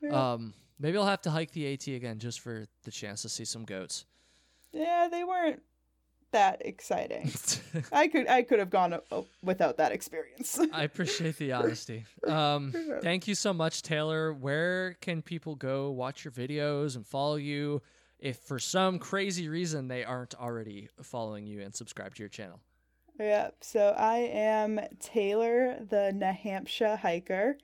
Yeah. 0.00 0.32
Um, 0.32 0.54
maybe 0.78 0.96
I'll 0.98 1.06
have 1.06 1.22
to 1.22 1.30
hike 1.30 1.52
the 1.52 1.72
AT 1.72 1.86
again 1.88 2.18
just 2.18 2.40
for 2.40 2.66
the 2.84 2.90
chance 2.90 3.22
to 3.22 3.28
see 3.28 3.44
some 3.44 3.64
goats. 3.64 4.04
Yeah, 4.72 5.08
they 5.10 5.22
weren't 5.22 5.62
that 6.32 6.64
exciting. 6.64 7.30
I 7.92 8.08
could 8.08 8.26
I 8.26 8.40
could 8.42 8.58
have 8.58 8.70
gone 8.70 8.94
uh, 8.94 9.00
without 9.42 9.76
that 9.76 9.92
experience. 9.92 10.58
I 10.72 10.84
appreciate 10.84 11.36
the 11.36 11.52
honesty. 11.52 12.06
Um, 12.26 12.72
thank 13.02 13.28
you 13.28 13.34
so 13.34 13.52
much, 13.52 13.82
Taylor. 13.82 14.32
Where 14.32 14.94
can 15.02 15.20
people 15.20 15.54
go 15.54 15.90
watch 15.90 16.24
your 16.24 16.32
videos 16.32 16.96
and 16.96 17.06
follow 17.06 17.36
you 17.36 17.82
if 18.22 18.38
for 18.38 18.58
some 18.58 18.98
crazy 18.98 19.48
reason 19.48 19.88
they 19.88 20.04
aren't 20.04 20.34
already 20.36 20.88
following 21.02 21.46
you 21.46 21.60
and 21.60 21.74
subscribed 21.74 22.16
to 22.16 22.22
your 22.22 22.30
channel? 22.30 22.60
yeah, 23.18 23.50
so 23.60 23.94
I 23.96 24.18
am 24.18 24.80
Taylor 25.00 25.76
the 25.90 26.12
Nahamsha 26.14 26.98
hiker 26.98 27.58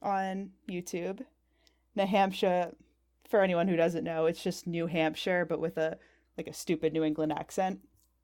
on 0.00 0.50
YouTube. 0.70 1.20
Nahamsha, 1.98 2.74
for 3.28 3.42
anyone 3.42 3.68
who 3.68 3.76
doesn't 3.76 4.04
know, 4.04 4.26
it's 4.26 4.42
just 4.42 4.66
New 4.66 4.86
Hampshire, 4.86 5.44
but 5.44 5.60
with 5.60 5.76
a 5.76 5.98
like 6.38 6.46
a 6.46 6.52
stupid 6.52 6.92
New 6.92 7.02
England 7.02 7.32
accent. 7.32 7.80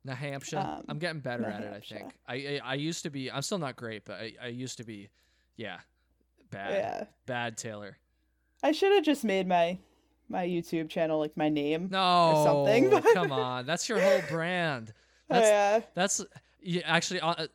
Nahamsha. 0.06 0.78
Um, 0.78 0.84
I'm 0.88 0.98
getting 0.98 1.20
better 1.20 1.42
New 1.42 1.48
at 1.48 1.62
it. 1.62 1.72
I 1.74 1.80
think. 1.80 2.12
I, 2.26 2.34
I 2.34 2.60
I 2.64 2.74
used 2.74 3.02
to 3.04 3.10
be. 3.10 3.30
I'm 3.30 3.42
still 3.42 3.58
not 3.58 3.76
great, 3.76 4.04
but 4.04 4.14
I, 4.14 4.32
I 4.42 4.46
used 4.48 4.78
to 4.78 4.84
be. 4.84 5.08
Yeah, 5.56 5.78
bad. 6.50 6.72
Yeah, 6.72 7.04
Bad 7.26 7.56
Taylor. 7.56 7.98
I 8.62 8.72
should 8.72 8.92
have 8.92 9.04
just 9.04 9.24
made 9.24 9.46
my 9.46 9.78
my 10.32 10.46
YouTube 10.46 10.88
channel 10.88 11.20
like 11.20 11.36
my 11.36 11.48
name. 11.48 11.88
No, 11.90 12.42
something. 12.44 12.90
come 13.12 13.30
on. 13.30 13.66
That's 13.66 13.88
your 13.88 14.00
whole 14.00 14.22
brand. 14.28 14.92
Oh, 15.30 15.34
That's 15.34 15.48
yeah, 15.48 15.80
that's 15.94 16.24
yeah, 16.60 16.82
actually. 16.84 17.20
Uh, 17.20 17.30
uh, 17.30 17.46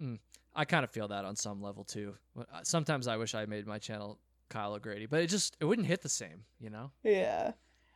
mm, 0.00 0.18
I 0.54 0.64
kind 0.66 0.84
of 0.84 0.90
feel 0.90 1.08
that 1.08 1.24
on 1.24 1.34
some 1.34 1.60
level 1.60 1.82
too. 1.82 2.14
Uh, 2.38 2.44
Sometimes 2.62 3.08
I 3.08 3.16
wish 3.16 3.34
I 3.34 3.44
made 3.46 3.66
my 3.66 3.78
channel 3.78 4.20
Kyle 4.50 4.74
O'Grady, 4.74 5.06
but 5.06 5.20
it 5.20 5.26
just 5.28 5.56
it 5.58 5.64
wouldn't 5.64 5.88
hit 5.88 6.02
the 6.02 6.08
same, 6.08 6.44
you 6.60 6.70
know. 6.70 6.92
yeah. 7.02 7.52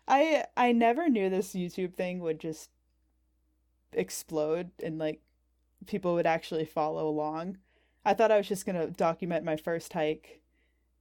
I 0.09 0.44
I 0.56 0.73
never 0.73 1.09
knew 1.09 1.31
this 1.31 1.52
YouTube 1.52 1.94
thing 1.94 2.19
would 2.20 2.40
just 2.40 2.70
explode 3.93 4.70
and 4.82 4.98
like 4.98 5.20
people 5.86 6.15
would 6.15 6.27
actually 6.27 6.65
follow 6.65 7.06
along. 7.06 7.59
I 8.05 8.15
thought 8.15 8.32
I 8.32 8.39
was 8.39 8.48
just 8.48 8.66
gonna 8.66 8.89
document 8.89 9.44
my 9.44 9.56
first 9.56 9.93
hike 9.93 10.40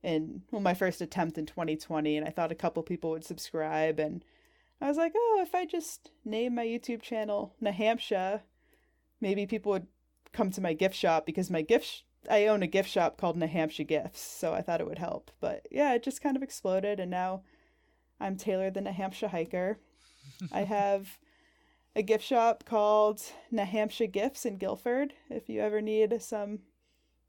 and 0.04 0.42
well 0.52 0.62
my 0.62 0.74
first 0.74 1.02
attempt 1.02 1.38
in 1.38 1.46
2020 1.46 2.18
and 2.18 2.28
I 2.28 2.32
thought 2.32 2.52
a 2.52 2.56
couple 2.56 2.84
people 2.84 3.12
would 3.12 3.26
subscribe 3.26 4.00
and 4.00 4.24
I 4.80 4.88
was 4.88 4.98
like, 4.98 5.14
oh, 5.16 5.40
if 5.42 5.56
I 5.56 5.66
just 5.66 6.12
name 6.24 6.56
my 6.56 6.66
YouTube 6.66 7.02
channel 7.02 7.56
Nahamsha, 7.62 8.42
maybe 9.20 9.48
people 9.48 9.72
would 9.72 9.88
come 10.34 10.52
to 10.52 10.62
my 10.62 10.74
gift 10.74 10.96
shop 10.96 11.26
because 11.26 11.50
my 11.50 11.62
gift 11.62 11.86
sh- 11.86 12.02
I 12.30 12.48
own 12.48 12.62
a 12.62 12.68
gift 12.68 12.90
shop 12.90 13.18
called 13.18 13.38
Nahamsha 13.38 13.88
Gifts, 13.88 14.22
so 14.22 14.54
I 14.54 14.62
thought 14.62 14.82
it 14.82 14.88
would 14.88 15.00
help. 15.00 15.32
But 15.40 15.66
yeah, 15.72 15.94
it 15.94 16.04
just 16.04 16.22
kind 16.22 16.36
of 16.36 16.44
exploded 16.44 17.00
and 17.00 17.10
now 17.10 17.42
I'm 18.20 18.36
Taylor 18.36 18.70
the 18.70 18.82
Nahamsha 18.82 19.30
hiker. 19.30 19.80
I 20.52 20.60
have 20.64 21.18
a 21.96 22.04
gift 22.04 22.24
shop 22.24 22.64
called 22.66 23.22
Nahamsha 23.52 24.12
Gifts 24.12 24.46
in 24.46 24.58
Gilford. 24.58 25.14
If 25.30 25.50
you 25.50 25.62
ever 25.62 25.82
need 25.82 26.22
some 26.22 26.60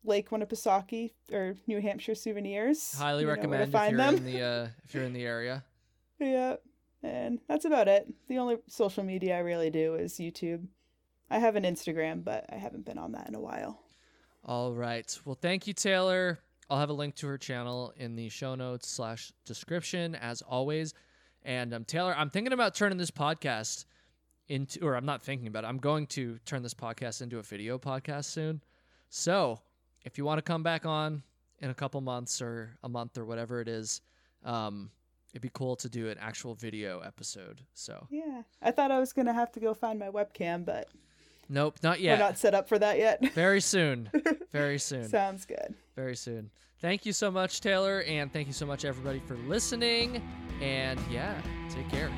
Lake 0.05 0.31
Winnipesaukee 0.31 1.13
or 1.33 1.57
New 1.67 1.81
Hampshire 1.81 2.15
souvenirs, 2.15 2.95
Highly 2.97 3.23
you 3.23 3.29
recommend 3.29 3.63
if 3.63 3.73
you're 3.73 3.97
them. 3.99 4.17
in 4.17 4.25
the 4.25 4.43
uh, 4.43 4.69
if 4.85 4.95
you're 4.95 5.05
in 5.05 5.13
the 5.13 5.25
area. 5.25 5.65
Yeah, 6.21 6.57
and 7.05 7.39
that's 7.47 7.65
about 7.65 7.87
it. 7.87 8.13
The 8.29 8.39
only 8.39 8.57
social 8.67 9.05
media 9.05 9.37
I 9.37 9.41
really 9.41 9.71
do 9.71 9.95
is 9.95 10.15
YouTube. 10.15 10.67
I 11.31 11.39
have 11.39 11.55
an 11.55 11.63
Instagram, 11.63 12.25
but 12.25 12.45
I 12.53 12.57
haven't 12.57 12.85
been 12.85 12.99
on 12.99 13.13
that 13.13 13.29
in 13.29 13.37
a 13.37 13.41
while. 13.41 13.79
All 14.45 14.73
right. 14.73 15.17
Well, 15.25 15.39
thank 15.41 15.69
you, 15.69 15.75
Taylor. 15.75 16.41
I'll 16.69 16.79
have 16.81 16.91
a 16.91 16.95
link 16.95 17.15
to 17.17 17.29
her 17.29 17.39
channel 17.39 17.93
in 17.97 18.17
the 18.17 18.29
show 18.31 18.57
notes 18.57 18.89
slash 18.89 19.33
description 19.45 20.17
as 20.17 20.43
always. 20.43 20.93
And 21.45 21.73
um, 21.73 21.85
Taylor, 21.85 22.15
I'm 22.17 22.31
thinking 22.31 22.53
about 22.53 22.75
turning 22.75 22.99
this 22.99 23.11
podcast 23.13 23.85
into, 24.49 24.85
or 24.85 24.97
I'm 24.97 25.07
not 25.07 25.23
thinking 25.23 25.47
about 25.47 25.63
it. 25.65 25.69
I'm 25.69 25.79
going 25.79 26.07
to 26.09 26.39
turn 26.45 26.63
this 26.63 26.75
podcast 26.75 27.23
into 27.23 27.39
a 27.39 27.43
video 27.43 27.79
podcast 27.79 28.25
soon. 28.25 28.61
So 29.09 29.61
if 30.09 30.17
you 30.17 30.25
want 30.25 30.39
to 30.39 30.43
come 30.43 30.63
back 30.63 30.87
on 30.87 31.23
in 31.61 31.69
a 31.69 31.75
couple 31.75 32.01
months 32.01 32.41
or 32.41 32.71
a 32.83 32.89
month 32.89 33.19
or 33.19 33.27
whatever 33.27 33.61
it 33.61 33.69
is, 33.69 34.01
um, 34.43 34.91
it'd 35.33 35.43
be 35.43 35.51
cool 35.53 35.77
to 35.77 35.89
do 35.89 36.09
an 36.09 36.17
actual 36.19 36.55
video 36.55 37.01
episode. 37.01 37.61
So 37.75 38.07
Yeah, 38.11 38.43
I 38.63 38.71
thought 38.71 38.91
I 38.91 38.99
was 38.99 39.13
gonna 39.13 39.35
have 39.35 39.53
to 39.53 39.61
go 39.61 39.75
find 39.75 39.99
my 39.99 40.09
webcam, 40.09 40.65
but 40.65 40.89
nope, 41.51 41.77
not 41.83 42.01
yet. 42.01 42.19
we're 42.19 42.25
not 42.25 42.39
set 42.39 42.55
up 42.55 42.69
for 42.69 42.79
that 42.79 42.97
yet. 42.99 43.33
Very 43.35 43.61
soon. 43.61 44.11
Very 44.51 44.79
soon. 44.79 45.09
Sounds 45.09 45.45
good. 45.45 45.75
very 45.95 46.17
soon. 46.17 46.51
Thank 46.81 47.05
you 47.05 47.13
so 47.13 47.31
much, 47.31 47.61
Taylor, 47.61 48.03
and 48.03 48.33
thank 48.33 48.47
you 48.47 48.53
so 48.55 48.65
much, 48.65 48.85
everybody, 48.85 49.19
for 49.27 49.37
listening. 49.49 50.23
And 50.63 50.99
yeah, 51.11 51.39
take 51.69 51.89
care. 51.91 52.11